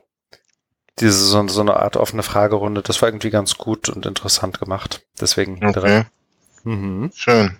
diese 1.00 1.18
so, 1.24 1.46
so 1.48 1.60
eine 1.60 1.76
Art 1.76 1.96
offene 1.96 2.22
Fragerunde, 2.22 2.82
das 2.82 3.00
war 3.02 3.08
irgendwie 3.08 3.30
ganz 3.30 3.56
gut 3.56 3.88
und 3.88 4.06
interessant 4.06 4.58
gemacht. 4.58 5.02
Deswegen 5.20 5.64
Okay. 5.64 6.04
Mhm. 6.64 7.10
schön. 7.14 7.56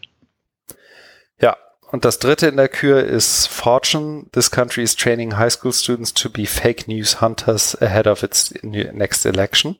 Ja, 1.40 1.56
und 1.90 2.04
das 2.04 2.18
dritte 2.18 2.48
in 2.48 2.56
der 2.56 2.68
Kür 2.68 3.02
ist 3.02 3.46
Fortune. 3.48 4.26
This 4.32 4.50
country 4.50 4.82
is 4.82 4.94
training 4.94 5.36
high 5.38 5.50
school 5.52 5.72
students 5.72 6.12
to 6.14 6.28
be 6.28 6.46
fake 6.46 6.86
news 6.86 7.20
hunters 7.20 7.80
ahead 7.80 8.06
of 8.06 8.22
its 8.22 8.52
next 8.62 9.24
election. 9.24 9.76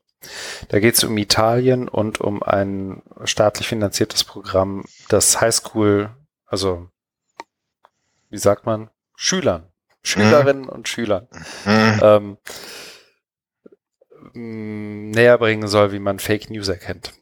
Da 0.69 0.81
geht 0.81 0.97
es 0.97 1.05
um 1.05 1.17
Italien 1.17 1.89
und 1.89 2.21
um 2.21 2.43
ein 2.43 3.03
staatlich 3.25 3.69
finanziertes 3.69 4.25
Programm, 4.25 4.85
das 5.09 5.41
Highschool, 5.41 6.11
also 6.47 6.89
wie 8.29 8.39
sagt 8.39 8.67
man, 8.67 8.91
Schülern, 9.17 9.67
Schülerinnen 10.03 10.69
und 10.69 10.89
Schülern 10.89 11.29
Mhm. 11.65 12.01
ähm, 12.03 12.37
näher 14.35 15.39
bringen 15.39 15.69
soll, 15.69 15.93
wie 15.93 15.99
man 15.99 16.19
Fake 16.19 16.51
News 16.51 16.69
erkennt. 16.69 17.13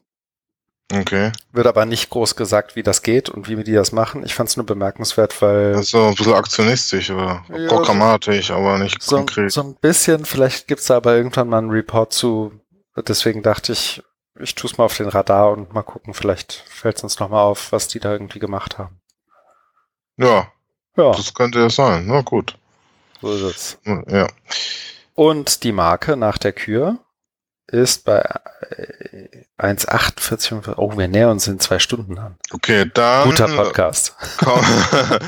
Okay. 0.91 1.31
Wird 1.51 1.67
aber 1.67 1.85
nicht 1.85 2.09
groß 2.09 2.35
gesagt, 2.35 2.75
wie 2.75 2.81
das 2.81 3.03
geht 3.03 3.29
und 3.29 3.47
wie 3.47 3.63
die 3.63 3.73
das 3.73 3.91
machen. 3.91 4.25
Ich 4.25 4.33
fand 4.33 4.49
es 4.49 4.57
nur 4.57 4.65
bemerkenswert, 4.65 5.39
weil 5.41 5.75
Also 5.75 6.07
ein 6.07 6.15
bisschen 6.15 6.33
aktionistisch 6.33 7.11
oder 7.11 7.45
Ja, 7.55 7.67
programmatisch, 7.67 8.49
aber 8.49 8.79
nicht 8.79 9.01
so, 9.03 9.17
konkret. 9.17 9.51
so 9.51 9.61
ein 9.61 9.75
bisschen, 9.75 10.25
vielleicht 10.25 10.67
gibt's 10.67 10.87
da 10.87 10.97
aber 10.97 11.15
irgendwann 11.15 11.47
mal 11.49 11.59
einen 11.59 11.69
Report 11.69 12.11
zu. 12.11 12.53
Deswegen 13.07 13.43
dachte 13.43 13.71
ich, 13.73 14.01
ich 14.39 14.55
tue 14.55 14.69
es 14.71 14.77
mal 14.79 14.85
auf 14.85 14.97
den 14.97 15.09
Radar 15.09 15.51
und 15.51 15.73
mal 15.73 15.83
gucken, 15.83 16.15
vielleicht 16.15 16.53
fällt 16.67 16.97
es 16.97 17.03
uns 17.03 17.19
nochmal 17.19 17.43
auf, 17.43 17.71
was 17.71 17.87
die 17.87 17.99
da 17.99 18.11
irgendwie 18.11 18.39
gemacht 18.39 18.79
haben. 18.79 18.99
Ja, 20.17 20.51
Ja, 20.97 21.11
das 21.11 21.33
könnte 21.35 21.59
ja 21.59 21.69
sein. 21.69 22.05
Na 22.07 22.21
gut. 22.21 22.57
so 23.21 23.31
ist 23.31 23.41
es. 23.43 23.77
Ja. 24.07 24.27
Und 25.19 25.65
die 25.65 25.73
Marke 25.73 26.15
nach 26.15 26.37
der 26.37 26.53
Kür 26.53 26.97
ist 27.67 28.05
bei 28.05 28.19
äh, 28.69 29.43
1,48. 29.61 30.75
Oh, 30.77 30.97
wir 30.97 31.09
nähern 31.09 31.31
uns 31.31 31.45
in 31.45 31.59
zwei 31.59 31.77
Stunden 31.79 32.17
an. 32.17 32.37
Okay, 32.53 32.89
dann. 32.93 33.29
Guter 33.29 33.49
Podcast. 33.49 34.15
Komm, 34.37 34.61
ich 34.61 34.91
habe 34.93 35.19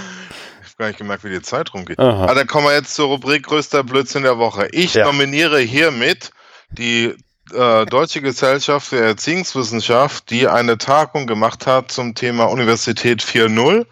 gar 0.78 0.88
nicht 0.88 0.98
gemerkt, 0.98 1.26
wie 1.26 1.30
die 1.30 1.42
Zeit 1.42 1.74
rumgeht. 1.74 2.00
Aha. 2.00 2.28
Ah, 2.28 2.34
dann 2.34 2.48
kommen 2.48 2.68
wir 2.68 2.74
jetzt 2.74 2.96
zur 2.96 3.08
Rubrik 3.08 3.44
größter 3.48 3.84
Blödsinn 3.84 4.24
der 4.24 4.38
Woche. 4.38 4.70
Ich 4.72 4.94
Ja. 4.94 5.08
nominiere 5.08 5.60
hiermit 5.60 6.32
die 6.70 7.14
äh, 7.54 7.86
Deutsche 7.86 8.22
Gesellschaft 8.22 8.88
für 8.88 9.04
Erziehungswissenschaft, 9.04 10.30
die 10.30 10.48
eine 10.48 10.78
Tagung 10.78 11.28
gemacht 11.28 11.68
hat 11.68 11.92
zum 11.92 12.16
Thema 12.16 12.46
Universität 12.46 13.22
4.0 13.22 13.86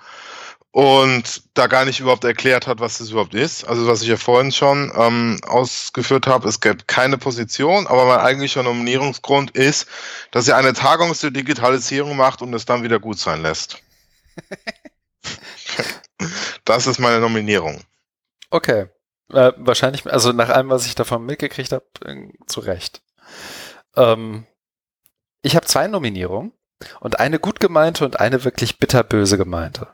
und 0.72 1.44
da 1.56 1.68
gar 1.68 1.86
nicht 1.86 2.00
überhaupt 2.00 2.24
erklärt 2.24 2.68
hat, 2.68 2.80
was 2.80 3.00
das 3.00 3.10
überhaupt 3.10 3.34
ist. 3.34 3.68
Also 3.68 3.88
was 3.88 4.02
ich 4.02 4.08
ja 4.08 4.18
vorhin 4.18 4.52
schon 4.52 4.91
ähm, 4.96 5.40
ausgeführt 5.48 6.28
habe, 6.28 6.48
es 6.48 6.60
gibt 6.60 6.88
keine 6.88 7.18
Position, 7.18 7.88
aber 7.88 8.06
mein 8.06 8.20
eigentlicher 8.20 8.62
Nominierungsgrund 8.62 9.52
ist, 9.52 9.88
dass 10.32 10.46
sie 10.46 10.56
eine 10.56 10.74
Tagung 10.74 11.14
zur 11.16 11.32
Digitalisierung 11.32 12.16
macht 12.16 12.41
und 12.41 12.54
es 12.54 12.66
dann 12.66 12.84
wieder 12.84 13.00
gut 13.00 13.18
sein 13.18 13.41
lässt. 13.41 13.82
das 16.66 16.86
ist 16.88 17.00
meine 17.00 17.20
Nominierung. 17.20 17.82
Okay. 18.52 18.88
Äh, 19.32 19.52
wahrscheinlich, 19.58 20.06
also 20.12 20.32
nach 20.32 20.50
allem, 20.50 20.70
was 20.70 20.86
ich 20.86 20.96
davon 20.96 21.26
mitgekriegt 21.26 21.72
habe, 21.72 21.86
äh, 22.06 22.30
zu 22.48 22.60
Recht. 22.62 23.02
Ähm, 23.96 24.46
ich 25.41 25.56
habe 25.56 25.66
zwei 25.66 25.88
Nominierungen. 25.88 26.52
Und 26.99 27.19
eine 27.19 27.39
gut 27.39 27.60
gemeinte 27.60 28.06
und 28.06 28.19
eine 28.19 28.45
wirklich 28.45 28.80
bitterböse 28.80 29.38
gemeinte. 29.38 29.88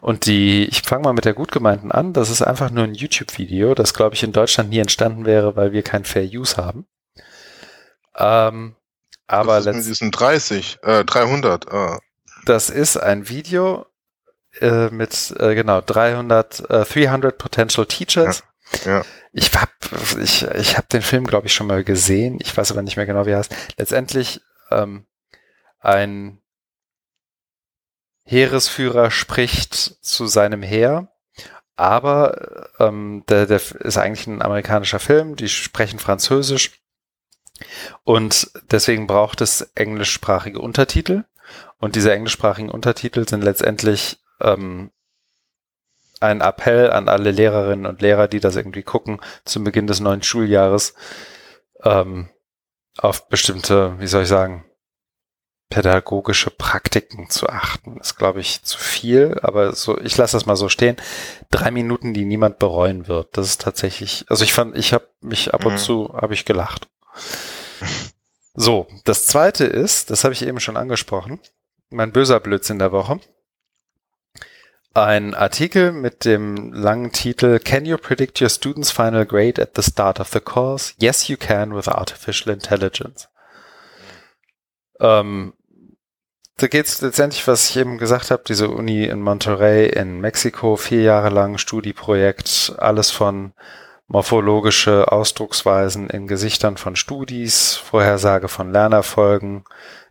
Und 0.00 0.26
die, 0.26 0.64
ich 0.64 0.82
fange 0.82 1.04
mal 1.04 1.12
mit 1.12 1.26
der 1.26 1.34
gut 1.34 1.52
gemeinten 1.52 1.92
an. 1.92 2.12
Das 2.12 2.30
ist 2.30 2.42
einfach 2.42 2.70
nur 2.70 2.84
ein 2.84 2.94
YouTube-Video, 2.94 3.74
das 3.74 3.92
glaube 3.92 4.14
ich 4.14 4.22
in 4.22 4.32
Deutschland 4.32 4.70
nie 4.70 4.78
entstanden 4.78 5.26
wäre, 5.26 5.56
weil 5.56 5.72
wir 5.72 5.82
kein 5.82 6.04
Fair 6.04 6.24
Use 6.24 6.56
haben. 6.56 6.86
Ähm, 8.16 8.76
aber 9.26 9.56
das 9.56 9.66
ist 9.66 9.76
mit 9.76 9.86
diesen 9.86 10.10
30, 10.10 10.78
äh, 10.82 11.04
300. 11.04 11.72
Äh. 11.72 11.98
Das 12.44 12.70
ist 12.70 12.96
ein 12.96 13.28
Video 13.28 13.86
äh, 14.60 14.88
mit 14.88 15.34
äh, 15.38 15.54
genau 15.54 15.80
300, 15.80 16.70
äh, 16.70 16.84
300 16.84 17.38
Potential 17.38 17.86
Teachers. 17.86 18.42
Ja. 18.84 18.98
ja. 18.98 19.02
Ich 19.32 19.50
hab, 19.54 19.70
ich, 20.20 20.44
ich 20.44 20.76
hab 20.76 20.88
den 20.88 21.02
Film 21.02 21.26
glaube 21.26 21.46
ich 21.46 21.54
schon 21.54 21.66
mal 21.66 21.84
gesehen. 21.84 22.38
Ich 22.40 22.54
weiß 22.56 22.72
aber 22.72 22.82
nicht 22.82 22.96
mehr 22.96 23.06
genau, 23.06 23.26
wie 23.26 23.30
er 23.30 23.38
heißt. 23.38 23.54
Letztendlich 23.78 24.42
ähm, 24.70 25.06
ein 25.82 26.40
Heeresführer 28.24 29.10
spricht 29.10 29.74
zu 29.74 30.26
seinem 30.26 30.62
Heer, 30.62 31.12
aber 31.76 32.70
ähm, 32.78 33.24
der, 33.28 33.46
der 33.46 33.60
ist 33.80 33.98
eigentlich 33.98 34.26
ein 34.26 34.42
amerikanischer 34.42 35.00
Film, 35.00 35.36
die 35.36 35.48
sprechen 35.48 35.98
Französisch 35.98 36.80
und 38.04 38.50
deswegen 38.70 39.06
braucht 39.06 39.40
es 39.40 39.62
englischsprachige 39.74 40.60
Untertitel 40.60 41.24
und 41.78 41.96
diese 41.96 42.12
englischsprachigen 42.12 42.70
Untertitel 42.70 43.28
sind 43.28 43.42
letztendlich 43.42 44.20
ähm, 44.40 44.92
ein 46.20 46.40
Appell 46.40 46.90
an 46.90 47.08
alle 47.08 47.32
Lehrerinnen 47.32 47.86
und 47.86 48.00
Lehrer, 48.00 48.28
die 48.28 48.38
das 48.38 48.54
irgendwie 48.54 48.84
gucken, 48.84 49.20
zum 49.44 49.64
Beginn 49.64 49.88
des 49.88 49.98
neuen 49.98 50.22
Schuljahres 50.22 50.94
ähm, 51.82 52.30
auf 52.98 53.28
bestimmte, 53.28 53.98
wie 53.98 54.06
soll 54.06 54.22
ich 54.22 54.28
sagen, 54.28 54.64
pädagogische 55.72 56.50
Praktiken 56.50 57.30
zu 57.30 57.48
achten. 57.48 57.96
Ist, 57.96 58.18
glaube 58.18 58.40
ich, 58.40 58.62
zu 58.62 58.78
viel, 58.78 59.38
aber 59.40 59.74
so, 59.74 59.98
ich 59.98 60.18
lasse 60.18 60.36
das 60.36 60.44
mal 60.44 60.54
so 60.54 60.68
stehen. 60.68 60.96
Drei 61.50 61.70
Minuten, 61.70 62.12
die 62.12 62.26
niemand 62.26 62.58
bereuen 62.58 63.08
wird. 63.08 63.38
Das 63.38 63.46
ist 63.46 63.62
tatsächlich, 63.62 64.26
also 64.28 64.44
ich 64.44 64.52
fand, 64.52 64.76
ich 64.76 64.92
habe 64.92 65.08
mich 65.22 65.54
ab 65.54 65.64
und 65.64 65.74
mhm. 65.74 65.78
zu, 65.78 66.12
habe 66.12 66.34
ich 66.34 66.44
gelacht. 66.44 66.88
So, 68.54 68.86
das 69.04 69.26
zweite 69.26 69.64
ist, 69.64 70.10
das 70.10 70.24
habe 70.24 70.34
ich 70.34 70.46
eben 70.46 70.60
schon 70.60 70.76
angesprochen, 70.76 71.40
mein 71.88 72.12
böser 72.12 72.38
Blödsinn 72.38 72.78
der 72.78 72.92
Woche. 72.92 73.18
Ein 74.92 75.34
Artikel 75.34 75.90
mit 75.92 76.26
dem 76.26 76.70
langen 76.74 77.12
Titel 77.12 77.58
Can 77.60 77.86
you 77.86 77.96
predict 77.96 78.42
your 78.42 78.50
student's 78.50 78.90
final 78.90 79.24
grade 79.24 79.60
at 79.60 79.70
the 79.74 79.82
start 79.82 80.20
of 80.20 80.28
the 80.28 80.40
course? 80.40 80.92
Yes, 80.98 81.28
you 81.28 81.38
can 81.38 81.74
with 81.74 81.88
artificial 81.88 82.52
intelligence. 82.52 83.26
Ähm, 85.00 85.54
da 86.56 86.68
geht 86.68 86.86
es 86.86 87.00
letztendlich, 87.00 87.46
was 87.46 87.70
ich 87.70 87.76
eben 87.76 87.98
gesagt 87.98 88.30
habe, 88.30 88.42
diese 88.46 88.68
Uni 88.68 89.04
in 89.04 89.20
Monterrey 89.20 89.88
in 89.88 90.20
Mexiko, 90.20 90.76
vier 90.76 91.02
Jahre 91.02 91.30
lang 91.30 91.58
Studieprojekt, 91.58 92.74
alles 92.78 93.10
von 93.10 93.52
morphologische 94.06 95.10
Ausdrucksweisen 95.10 96.10
in 96.10 96.26
Gesichtern 96.26 96.76
von 96.76 96.96
Studis, 96.96 97.74
Vorhersage 97.74 98.48
von 98.48 98.70
Lernerfolgen, 98.70 99.64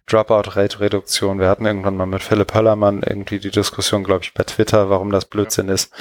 Dropout-Rate-Reduktion. 0.08 1.40
Wir 1.40 1.48
hatten 1.48 1.66
irgendwann 1.66 1.96
mal 1.96 2.08
mit 2.08 2.24
Philipp 2.24 2.54
Höllermann 2.54 3.04
irgendwie 3.04 3.40
die 3.40 3.52
Diskussion, 3.52 4.04
glaube 4.04 4.24
ich, 4.24 4.34
bei 4.34 4.44
Twitter, 4.44 4.90
warum 4.90 5.12
das 5.12 5.26
Blödsinn 5.26 5.68
ja. 5.68 5.74
ist. 5.76 5.94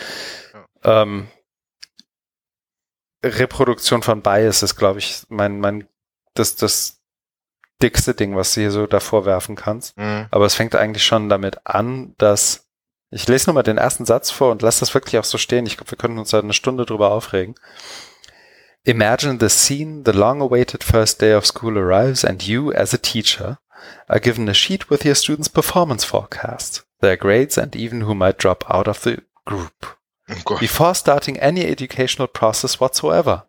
Ja. 0.83 1.03
Ähm, 1.03 1.29
Reproduktion 3.23 4.03
von 4.03 4.23
Bias 4.23 4.62
ist, 4.62 4.77
glaube 4.77 4.99
ich, 4.99 5.25
mein, 5.29 5.61
mein, 5.61 5.87
das, 6.35 6.57
das 6.57 6.99
dickste 7.82 8.15
Ding, 8.15 8.36
was 8.36 8.55
du 8.55 8.61
hier 8.61 8.70
so 8.70 8.86
davor 8.86 9.24
werfen 9.24 9.57
kannst. 9.57 9.97
Mhm. 9.97 10.27
Aber 10.31 10.47
es 10.47 10.55
fängt 10.55 10.74
eigentlich 10.74 11.05
schon 11.05 11.28
damit 11.28 11.66
an, 11.66 12.15
dass 12.19 12.66
ich 13.11 13.27
lese 13.27 13.47
nur 13.47 13.55
mal 13.55 13.62
den 13.62 13.78
ersten 13.78 14.07
Satz 14.07 14.31
vor 14.31 14.52
und 14.52 14.62
lasse 14.62 14.81
das 14.81 14.94
wirklich 14.94 15.19
auch 15.19 15.24
so 15.24 15.36
stehen. 15.36 15.66
Ich 15.66 15.77
glaube, 15.77 15.90
wir 15.90 15.98
können 15.98 16.19
uns 16.19 16.31
da 16.31 16.39
eine 16.39 16.52
Stunde 16.52 16.86
drüber 16.86 17.11
aufregen. 17.11 17.57
Imagine 18.85 19.39
the 19.40 19.48
scene, 19.48 20.02
the 20.07 20.12
long-awaited 20.12 20.85
first 20.85 21.20
day 21.20 21.35
of 21.35 21.44
school 21.44 21.77
arrives 21.77 22.24
and 22.24 22.43
you, 22.44 22.73
as 22.73 22.94
a 22.94 22.98
teacher, 22.98 23.59
are 24.07 24.20
given 24.20 24.48
a 24.48 24.55
sheet 24.55 24.90
with 24.90 25.05
your 25.05 25.15
students' 25.15 25.48
performance 25.48 26.05
forecast, 26.05 26.86
their 27.01 27.16
grades 27.16 27.59
and 27.59 27.74
even 27.74 28.02
who 28.02 28.15
might 28.15 28.39
drop 28.39 28.65
out 28.70 28.89
of 28.89 29.02
the 29.02 29.23
group. 29.44 29.98
Oh 30.47 30.59
before 30.59 30.94
starting 30.94 31.39
any 31.39 31.66
educational 31.66 32.28
process 32.28 32.78
whatsoever. 32.78 33.44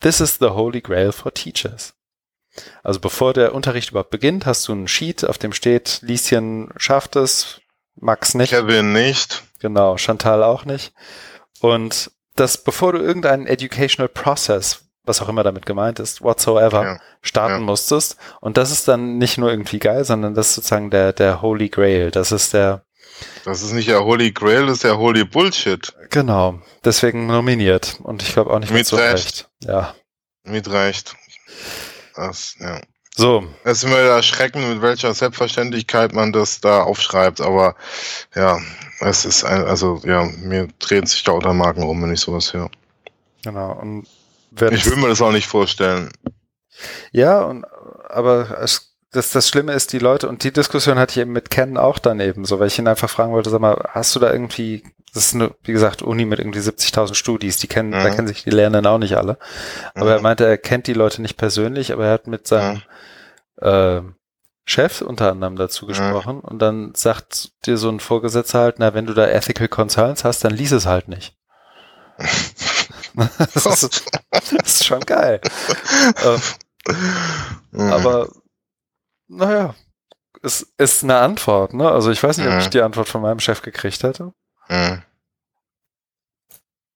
This 0.00 0.20
is 0.20 0.38
the 0.38 0.50
holy 0.50 0.80
grail 0.80 1.12
for 1.12 1.30
teachers. 1.30 1.92
Also 2.82 3.00
bevor 3.00 3.32
der 3.32 3.54
Unterricht 3.54 3.90
überhaupt 3.90 4.10
beginnt, 4.10 4.46
hast 4.46 4.66
du 4.68 4.72
einen 4.72 4.88
Sheet, 4.88 5.24
auf 5.24 5.38
dem 5.38 5.52
steht, 5.52 6.00
Lieschen 6.02 6.70
schafft 6.76 7.16
es, 7.16 7.60
Max 7.96 8.34
nicht. 8.34 8.50
Kevin 8.50 8.92
nicht. 8.92 9.42
Genau, 9.60 9.96
Chantal 9.96 10.42
auch 10.42 10.64
nicht. 10.64 10.92
Und 11.60 12.10
das, 12.36 12.58
bevor 12.58 12.92
du 12.92 13.00
irgendeinen 13.00 13.46
Educational 13.46 14.08
Process, 14.08 14.84
was 15.04 15.20
auch 15.20 15.28
immer 15.28 15.42
damit 15.42 15.66
gemeint 15.66 15.98
ist, 15.98 16.22
whatsoever, 16.22 16.84
ja. 16.84 17.00
starten 17.22 17.60
ja. 17.60 17.60
musstest. 17.60 18.16
Und 18.40 18.56
das 18.56 18.70
ist 18.70 18.86
dann 18.86 19.18
nicht 19.18 19.38
nur 19.38 19.50
irgendwie 19.50 19.78
geil, 19.78 20.04
sondern 20.04 20.34
das 20.34 20.50
ist 20.50 20.54
sozusagen 20.56 20.90
der, 20.90 21.12
der 21.12 21.42
Holy 21.42 21.68
Grail. 21.68 22.10
Das 22.10 22.30
ist 22.30 22.54
der. 22.54 22.84
Das 23.44 23.62
ist 23.62 23.72
nicht 23.72 23.88
der 23.88 24.04
Holy 24.04 24.30
Grail, 24.30 24.66
das 24.66 24.74
ist 24.74 24.84
der 24.84 24.98
Holy 24.98 25.24
Bullshit. 25.24 25.92
Genau. 26.10 26.60
Deswegen 26.84 27.26
nominiert. 27.26 27.98
Und 28.02 28.22
ich 28.22 28.32
glaube 28.32 28.50
auch 28.52 28.60
nicht 28.60 28.70
mit, 28.70 28.80
mit 28.80 28.86
so 28.86 28.96
recht. 28.96 29.12
recht. 29.12 29.48
Ja. 29.64 29.94
Mit 30.44 30.70
Recht. 30.70 31.14
Das, 32.18 32.56
ja. 32.58 32.80
So. 33.14 33.44
Es 33.64 33.78
ist 33.78 33.84
immer 33.84 33.98
erschreckend, 33.98 34.68
mit 34.68 34.82
welcher 34.82 35.14
Selbstverständlichkeit 35.14 36.12
man 36.12 36.32
das 36.32 36.60
da 36.60 36.82
aufschreibt, 36.82 37.40
aber 37.40 37.76
ja, 38.34 38.58
es 39.00 39.24
ist 39.24 39.44
ein, 39.44 39.64
also 39.64 40.00
ja, 40.04 40.24
mir 40.42 40.68
drehen 40.80 41.06
sich 41.06 41.22
da 41.22 41.32
unter 41.32 41.54
Marken 41.54 41.82
rum, 41.84 42.02
wenn 42.02 42.12
ich 42.12 42.20
sowas 42.20 42.52
höre. 42.52 42.70
Genau. 43.44 43.72
Und 43.72 44.06
ich 44.72 44.86
will 44.86 44.96
mir 44.96 45.08
das 45.08 45.22
auch 45.22 45.30
nicht 45.30 45.46
vorstellen. 45.46 46.10
Ja, 47.12 47.42
und 47.42 47.64
aber 48.08 48.58
es, 48.62 48.96
das, 49.12 49.30
das 49.30 49.48
Schlimme 49.48 49.72
ist, 49.74 49.92
die 49.92 49.98
Leute, 49.98 50.28
und 50.28 50.42
die 50.42 50.52
Diskussion 50.52 50.98
hatte 50.98 51.12
ich 51.12 51.18
eben 51.18 51.32
mit 51.32 51.50
Ken 51.50 51.76
auch 51.76 51.98
daneben, 51.98 52.44
so, 52.44 52.58
weil 52.58 52.66
ich 52.68 52.78
ihn 52.78 52.88
einfach 52.88 53.10
fragen 53.10 53.32
wollte, 53.32 53.50
sag 53.50 53.60
mal, 53.60 53.88
hast 53.90 54.14
du 54.16 54.20
da 54.20 54.32
irgendwie 54.32 54.82
das 55.14 55.26
ist 55.26 55.34
eine, 55.34 55.54
wie 55.62 55.72
gesagt, 55.72 56.02
Uni 56.02 56.24
mit 56.24 56.38
irgendwie 56.38 56.60
70.000 56.60 57.14
Studis, 57.14 57.56
die 57.56 57.66
kennen, 57.66 57.90
mhm. 57.90 58.04
da 58.04 58.10
kennen 58.10 58.28
sich 58.28 58.44
die 58.44 58.50
Lernenden 58.50 58.86
auch 58.90 58.98
nicht 58.98 59.16
alle. 59.16 59.38
Aber 59.94 60.06
mhm. 60.06 60.10
er 60.10 60.20
meinte, 60.20 60.46
er 60.46 60.58
kennt 60.58 60.86
die 60.86 60.94
Leute 60.94 61.22
nicht 61.22 61.36
persönlich, 61.36 61.92
aber 61.92 62.06
er 62.06 62.12
hat 62.12 62.26
mit 62.26 62.46
seinem 62.46 62.82
mhm. 63.60 63.68
äh, 63.68 64.02
Chef 64.64 65.00
unter 65.00 65.30
anderem 65.30 65.56
dazu 65.56 65.84
mhm. 65.84 65.88
gesprochen 65.88 66.40
und 66.40 66.58
dann 66.58 66.92
sagt 66.94 67.52
dir 67.64 67.78
so 67.78 67.88
ein 67.88 68.00
Vorgesetzter 68.00 68.60
halt, 68.60 68.78
na, 68.78 68.92
wenn 68.92 69.06
du 69.06 69.14
da 69.14 69.26
Ethical 69.26 69.68
Concerns 69.68 70.24
hast, 70.24 70.44
dann 70.44 70.52
lies 70.52 70.72
es 70.72 70.86
halt 70.86 71.08
nicht. 71.08 71.36
das, 73.54 73.82
ist, 73.82 74.04
das, 74.30 74.52
ist, 74.52 74.84
schon 74.84 75.00
geil. 75.00 75.40
ähm, 77.72 77.90
aber 77.90 78.28
naja, 79.28 79.74
es 80.42 80.62
ist 80.78 81.04
eine 81.04 81.18
Antwort, 81.18 81.74
ne? 81.74 81.90
Also 81.90 82.10
ich 82.10 82.22
weiß 82.22 82.38
nicht, 82.38 82.48
ob 82.48 82.58
ich 82.58 82.70
die 82.70 82.82
Antwort 82.82 83.08
von 83.08 83.22
meinem 83.22 83.40
Chef 83.40 83.62
gekriegt 83.62 84.02
hätte. 84.02 84.32
Mhm. 84.68 85.02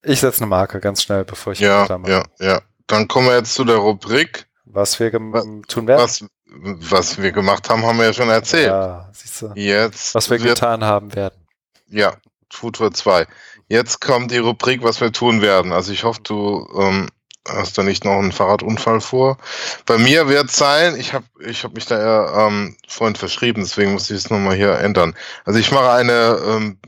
Ich 0.04 0.20
setze 0.20 0.40
eine 0.40 0.48
Marke 0.48 0.80
ganz 0.80 1.02
schnell, 1.02 1.24
bevor 1.24 1.52
ich 1.52 1.60
ja, 1.60 1.86
ja, 2.06 2.24
ja. 2.40 2.60
Dann 2.88 3.06
kommen 3.06 3.28
wir 3.28 3.36
jetzt 3.36 3.54
zu 3.54 3.64
der 3.64 3.76
Rubrik. 3.76 4.46
Was 4.64 4.98
wir 4.98 5.12
tun 5.12 5.86
werden. 5.86 6.02
Was, 6.02 6.24
was 6.54 7.22
wir 7.22 7.32
gemacht 7.32 7.70
haben, 7.70 7.84
haben 7.84 7.98
wir 7.98 8.06
ja 8.06 8.12
schon 8.12 8.28
erzählt. 8.28 8.66
Ja, 8.66 9.08
siehst 9.12 9.42
du. 9.42 9.52
Jetzt 9.54 10.14
was 10.14 10.28
wir 10.28 10.42
wird, 10.42 10.56
getan 10.56 10.84
haben 10.84 11.14
werden. 11.14 11.46
Ja, 11.88 12.14
Futur 12.50 12.92
2. 12.92 13.26
Jetzt 13.68 14.00
kommt 14.00 14.30
die 14.30 14.38
Rubrik, 14.38 14.82
was 14.82 15.00
wir 15.00 15.12
tun 15.12 15.40
werden. 15.40 15.72
Also 15.72 15.92
ich 15.92 16.04
hoffe, 16.04 16.20
du 16.22 16.68
ähm, 16.76 17.08
hast 17.48 17.78
da 17.78 17.82
nicht 17.82 18.04
noch 18.04 18.18
einen 18.18 18.32
Fahrradunfall 18.32 19.00
vor. 19.00 19.38
Bei 19.86 19.98
mir 19.98 20.28
wird 20.28 20.50
es 20.50 20.56
sein, 20.56 20.96
ich 20.96 21.12
habe 21.12 21.24
ich 21.44 21.64
hab 21.64 21.74
mich 21.74 21.86
da 21.86 21.98
ja 21.98 22.46
ähm, 22.46 22.76
vorhin 22.86 23.16
verschrieben, 23.16 23.62
deswegen 23.62 23.92
muss 23.92 24.10
ich 24.10 24.16
es 24.16 24.30
nochmal 24.30 24.56
hier 24.56 24.78
ändern. 24.78 25.14
Also 25.44 25.58
ich 25.58 25.72
mache 25.72 25.90
eine 25.90 26.38
ähm, 26.46 26.78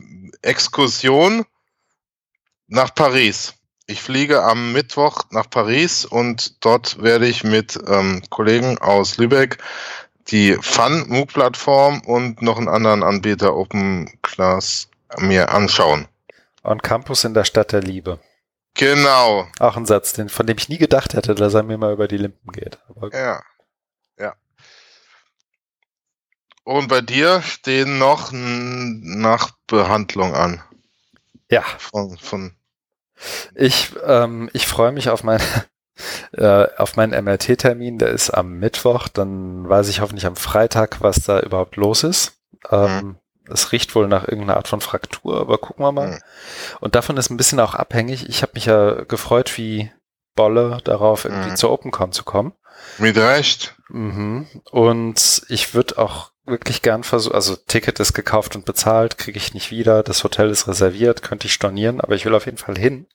Exkursion 0.45 1.45
nach 2.67 2.93
Paris. 2.93 3.55
Ich 3.87 4.01
fliege 4.01 4.43
am 4.43 4.73
Mittwoch 4.73 5.23
nach 5.29 5.49
Paris 5.49 6.05
und 6.05 6.63
dort 6.65 7.01
werde 7.03 7.27
ich 7.27 7.43
mit 7.43 7.79
ähm, 7.87 8.23
Kollegen 8.29 8.77
aus 8.79 9.17
Lübeck 9.17 9.57
die 10.27 10.57
Fun 10.59 11.05
MOOC 11.07 11.33
Plattform 11.33 12.01
und 12.01 12.41
noch 12.41 12.57
einen 12.57 12.67
anderen 12.67 13.03
Anbieter 13.03 13.55
Open 13.55 14.09
Class 14.23 14.87
mir 15.19 15.51
anschauen. 15.51 16.07
On 16.63 16.81
Campus 16.81 17.23
in 17.23 17.35
der 17.35 17.43
Stadt 17.43 17.71
der 17.71 17.81
Liebe. 17.81 18.19
Genau. 18.73 19.47
Auch 19.59 19.77
ein 19.77 19.85
Satz, 19.85 20.13
den, 20.13 20.29
von 20.29 20.47
dem 20.47 20.57
ich 20.57 20.67
nie 20.67 20.79
gedacht 20.79 21.13
hätte, 21.13 21.35
dass 21.35 21.53
er 21.53 21.63
mir 21.63 21.77
mal 21.77 21.93
über 21.93 22.07
die 22.07 22.17
Limpen 22.17 22.51
geht. 22.51 22.79
Aber. 22.89 23.15
Ja. 23.15 23.41
Und 26.65 26.87
bei 26.87 27.01
dir 27.01 27.43
stehen 27.43 27.99
noch 27.99 28.31
Nachbehandlung 28.33 30.33
an. 30.33 30.63
Ja. 31.49 31.63
Von, 31.77 32.17
von 32.17 32.55
ich, 33.53 33.91
ähm, 34.03 34.49
ich 34.51 34.67
freue 34.67 34.91
mich 34.91 35.09
auf 35.09 35.23
meine 35.23 35.43
äh, 36.33 36.67
auf 36.77 36.95
meinen 36.95 37.23
MRT-Termin, 37.23 37.99
der 37.99 38.09
ist 38.09 38.31
am 38.31 38.59
Mittwoch, 38.59 39.07
dann 39.07 39.69
weiß 39.69 39.87
ich 39.89 40.01
hoffentlich 40.01 40.25
am 40.25 40.35
Freitag, 40.35 41.01
was 41.01 41.21
da 41.21 41.39
überhaupt 41.39 41.77
los 41.77 42.03
ist. 42.03 42.33
Ähm, 42.69 42.95
mhm. 42.95 43.15
Es 43.47 43.71
riecht 43.71 43.93
wohl 43.93 44.07
nach 44.07 44.27
irgendeiner 44.27 44.57
Art 44.57 44.67
von 44.67 44.81
Fraktur, 44.81 45.39
aber 45.39 45.59
gucken 45.59 45.85
wir 45.85 45.91
mal. 45.91 46.07
Mhm. 46.07 46.19
Und 46.79 46.95
davon 46.95 47.15
ist 47.17 47.29
ein 47.29 47.37
bisschen 47.37 47.59
auch 47.59 47.75
abhängig. 47.75 48.27
Ich 48.27 48.41
habe 48.41 48.53
mich 48.55 48.65
ja 48.65 49.03
gefreut 49.03 49.55
wie 49.57 49.91
Bolle 50.35 50.79
darauf, 50.83 51.25
irgendwie 51.25 51.51
mhm. 51.51 51.55
zur 51.55 51.71
OpenCon 51.71 52.11
zu 52.11 52.23
kommen. 52.23 52.53
Mit 52.97 53.17
Recht. 53.17 53.75
Mhm. 53.89 54.47
Und 54.71 55.43
ich 55.47 55.75
würde 55.75 55.99
auch 55.99 56.31
wirklich 56.45 56.81
gern 56.81 57.03
versuchen, 57.03 57.35
also 57.35 57.55
Ticket 57.55 57.99
ist 57.99 58.13
gekauft 58.13 58.55
und 58.55 58.65
bezahlt, 58.65 59.17
kriege 59.17 59.37
ich 59.37 59.53
nicht 59.53 59.71
wieder, 59.71 60.03
das 60.03 60.23
Hotel 60.23 60.49
ist 60.49 60.67
reserviert, 60.67 61.21
könnte 61.21 61.47
ich 61.47 61.53
stornieren, 61.53 62.01
aber 62.01 62.15
ich 62.15 62.25
will 62.25 62.35
auf 62.35 62.45
jeden 62.45 62.57
Fall 62.57 62.77
hin. 62.77 63.07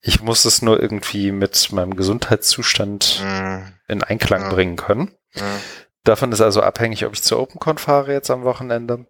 Ich 0.00 0.22
muss 0.22 0.44
es 0.44 0.62
nur 0.62 0.80
irgendwie 0.80 1.32
mit 1.32 1.72
meinem 1.72 1.96
Gesundheitszustand 1.96 3.22
mhm. 3.24 3.72
in 3.88 4.02
Einklang 4.02 4.46
mhm. 4.46 4.50
bringen 4.50 4.76
können. 4.76 5.10
Mhm. 5.34 5.60
Davon 6.04 6.32
ist 6.32 6.40
also 6.40 6.62
abhängig, 6.62 7.04
ob 7.06 7.14
ich 7.14 7.22
zur 7.22 7.40
OpenCon 7.40 7.78
fahre 7.78 8.12
jetzt 8.12 8.30
am 8.30 8.44
Wochenende. 8.44 9.06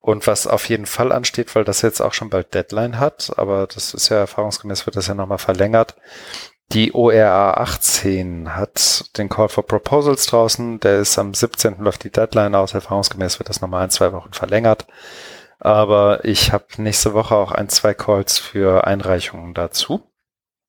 Und 0.00 0.26
was 0.26 0.48
auf 0.48 0.68
jeden 0.68 0.86
Fall 0.86 1.12
ansteht, 1.12 1.54
weil 1.54 1.62
das 1.62 1.82
jetzt 1.82 2.00
auch 2.00 2.12
schon 2.12 2.28
bald 2.28 2.52
Deadline 2.54 2.98
hat, 2.98 3.32
aber 3.36 3.68
das 3.68 3.94
ist 3.94 4.08
ja 4.08 4.16
erfahrungsgemäß, 4.16 4.84
wird 4.84 4.96
das 4.96 5.06
ja 5.06 5.14
nochmal 5.14 5.38
verlängert, 5.38 5.94
die 6.70 6.94
ORA 6.94 7.54
18 7.54 8.56
hat 8.56 9.04
den 9.18 9.28
Call 9.28 9.48
for 9.48 9.66
Proposals 9.66 10.26
draußen. 10.26 10.80
Der 10.80 11.00
ist 11.00 11.18
am 11.18 11.34
17. 11.34 11.78
läuft 11.78 12.04
die 12.04 12.10
Deadline 12.10 12.54
aus. 12.54 12.72
Erfahrungsgemäß 12.74 13.38
wird 13.38 13.48
das 13.48 13.60
nochmal 13.60 13.84
ein, 13.84 13.90
zwei 13.90 14.12
Wochen 14.12 14.32
verlängert. 14.32 14.86
Aber 15.58 16.24
ich 16.24 16.52
habe 16.52 16.66
nächste 16.78 17.14
Woche 17.14 17.34
auch 17.36 17.52
ein, 17.52 17.68
zwei 17.68 17.94
Calls 17.94 18.38
für 18.38 18.86
Einreichungen 18.86 19.54
dazu. 19.54 20.02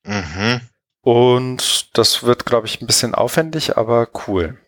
Mhm. 0.04 0.62
Und 1.02 1.98
das 1.98 2.24
wird, 2.24 2.46
glaube 2.46 2.68
ich, 2.68 2.82
ein 2.82 2.88
bisschen 2.88 3.16
aufwendig, 3.16 3.78
aber 3.78 4.08
cool. 4.28 4.60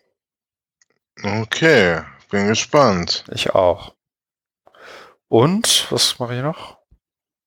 Okay, 1.22 2.02
bin 2.30 2.48
gespannt. 2.48 3.24
Ich 3.32 3.54
auch. 3.54 3.94
Und, 5.28 5.86
was 5.90 6.18
mache 6.18 6.36
ich 6.36 6.42
noch? 6.42 6.78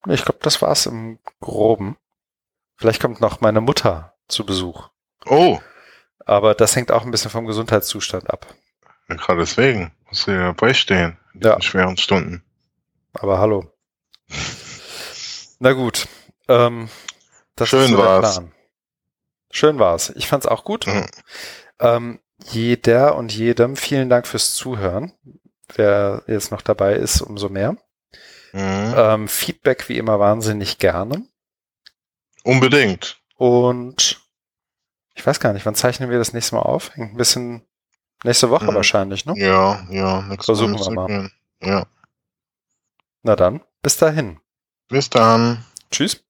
Ich 0.07 0.23
glaube, 0.23 0.39
das 0.41 0.61
war's 0.61 0.85
im 0.85 1.19
Groben. 1.39 1.97
Vielleicht 2.79 3.01
kommt 3.01 3.19
noch 3.19 3.41
meine 3.41 3.59
Mutter 3.59 4.13
zu 4.29 4.45
Besuch. 4.45 4.87
Oh. 5.25 5.59
Aber 6.19 6.55
das 6.55 6.77
hängt 6.77 6.93
auch 6.93 7.03
ein 7.03 7.11
bisschen 7.11 7.29
vom 7.29 7.45
Gesundheitszustand 7.45 8.29
ab. 8.29 8.47
Ja, 9.09 9.15
gerade 9.15 9.41
deswegen 9.41 9.91
muss 10.07 10.23
sie 10.23 10.31
ja 10.31 10.53
beistehen 10.53 11.17
in 11.33 11.41
ja. 11.41 11.61
schweren 11.61 11.97
Stunden. 11.97 12.41
Aber 13.11 13.39
hallo. 13.39 13.69
Na 15.59 15.73
gut. 15.73 16.07
Ähm, 16.47 16.87
das 17.57 17.67
Schön 17.67 17.91
so 17.91 17.97
war's. 17.97 18.41
Schön 19.51 19.77
war's. 19.77 20.13
Ich 20.15 20.27
fand's 20.27 20.45
auch 20.45 20.63
gut. 20.63 20.87
Mhm. 20.87 21.05
Ähm, 21.81 22.19
jeder 22.45 23.17
und 23.17 23.33
jedem 23.33 23.75
vielen 23.75 24.07
Dank 24.07 24.25
fürs 24.25 24.53
Zuhören. 24.53 25.11
Wer 25.75 26.23
jetzt 26.27 26.51
noch 26.51 26.61
dabei 26.61 26.93
ist, 26.93 27.19
umso 27.19 27.49
mehr. 27.49 27.75
Mhm. 28.53 28.93
Ähm, 28.95 29.27
Feedback 29.27 29.89
wie 29.89 29.97
immer 29.97 30.17
wahnsinnig 30.21 30.77
gerne. 30.77 31.25
Unbedingt. 32.43 33.21
Und 33.35 34.21
ich 35.15 35.25
weiß 35.25 35.39
gar 35.39 35.53
nicht, 35.53 35.65
wann 35.65 35.75
zeichnen 35.75 36.09
wir 36.09 36.17
das 36.17 36.33
nächste 36.33 36.55
Mal 36.55 36.61
auf? 36.61 36.95
Hängt 36.95 37.13
ein 37.13 37.17
bisschen 37.17 37.61
nächste 38.23 38.49
Woche 38.49 38.67
hm. 38.67 38.75
wahrscheinlich, 38.75 39.25
ne? 39.25 39.33
Ja, 39.37 39.85
ja. 39.89 40.37
Versuchen 40.41 40.77
wir 40.77 40.91
mal. 40.91 41.07
Gehen. 41.07 41.31
Ja. 41.61 41.85
Na 43.23 43.35
dann, 43.35 43.61
bis 43.81 43.97
dahin. 43.97 44.39
Bis 44.87 45.09
dann. 45.09 45.65
Tschüss. 45.91 46.23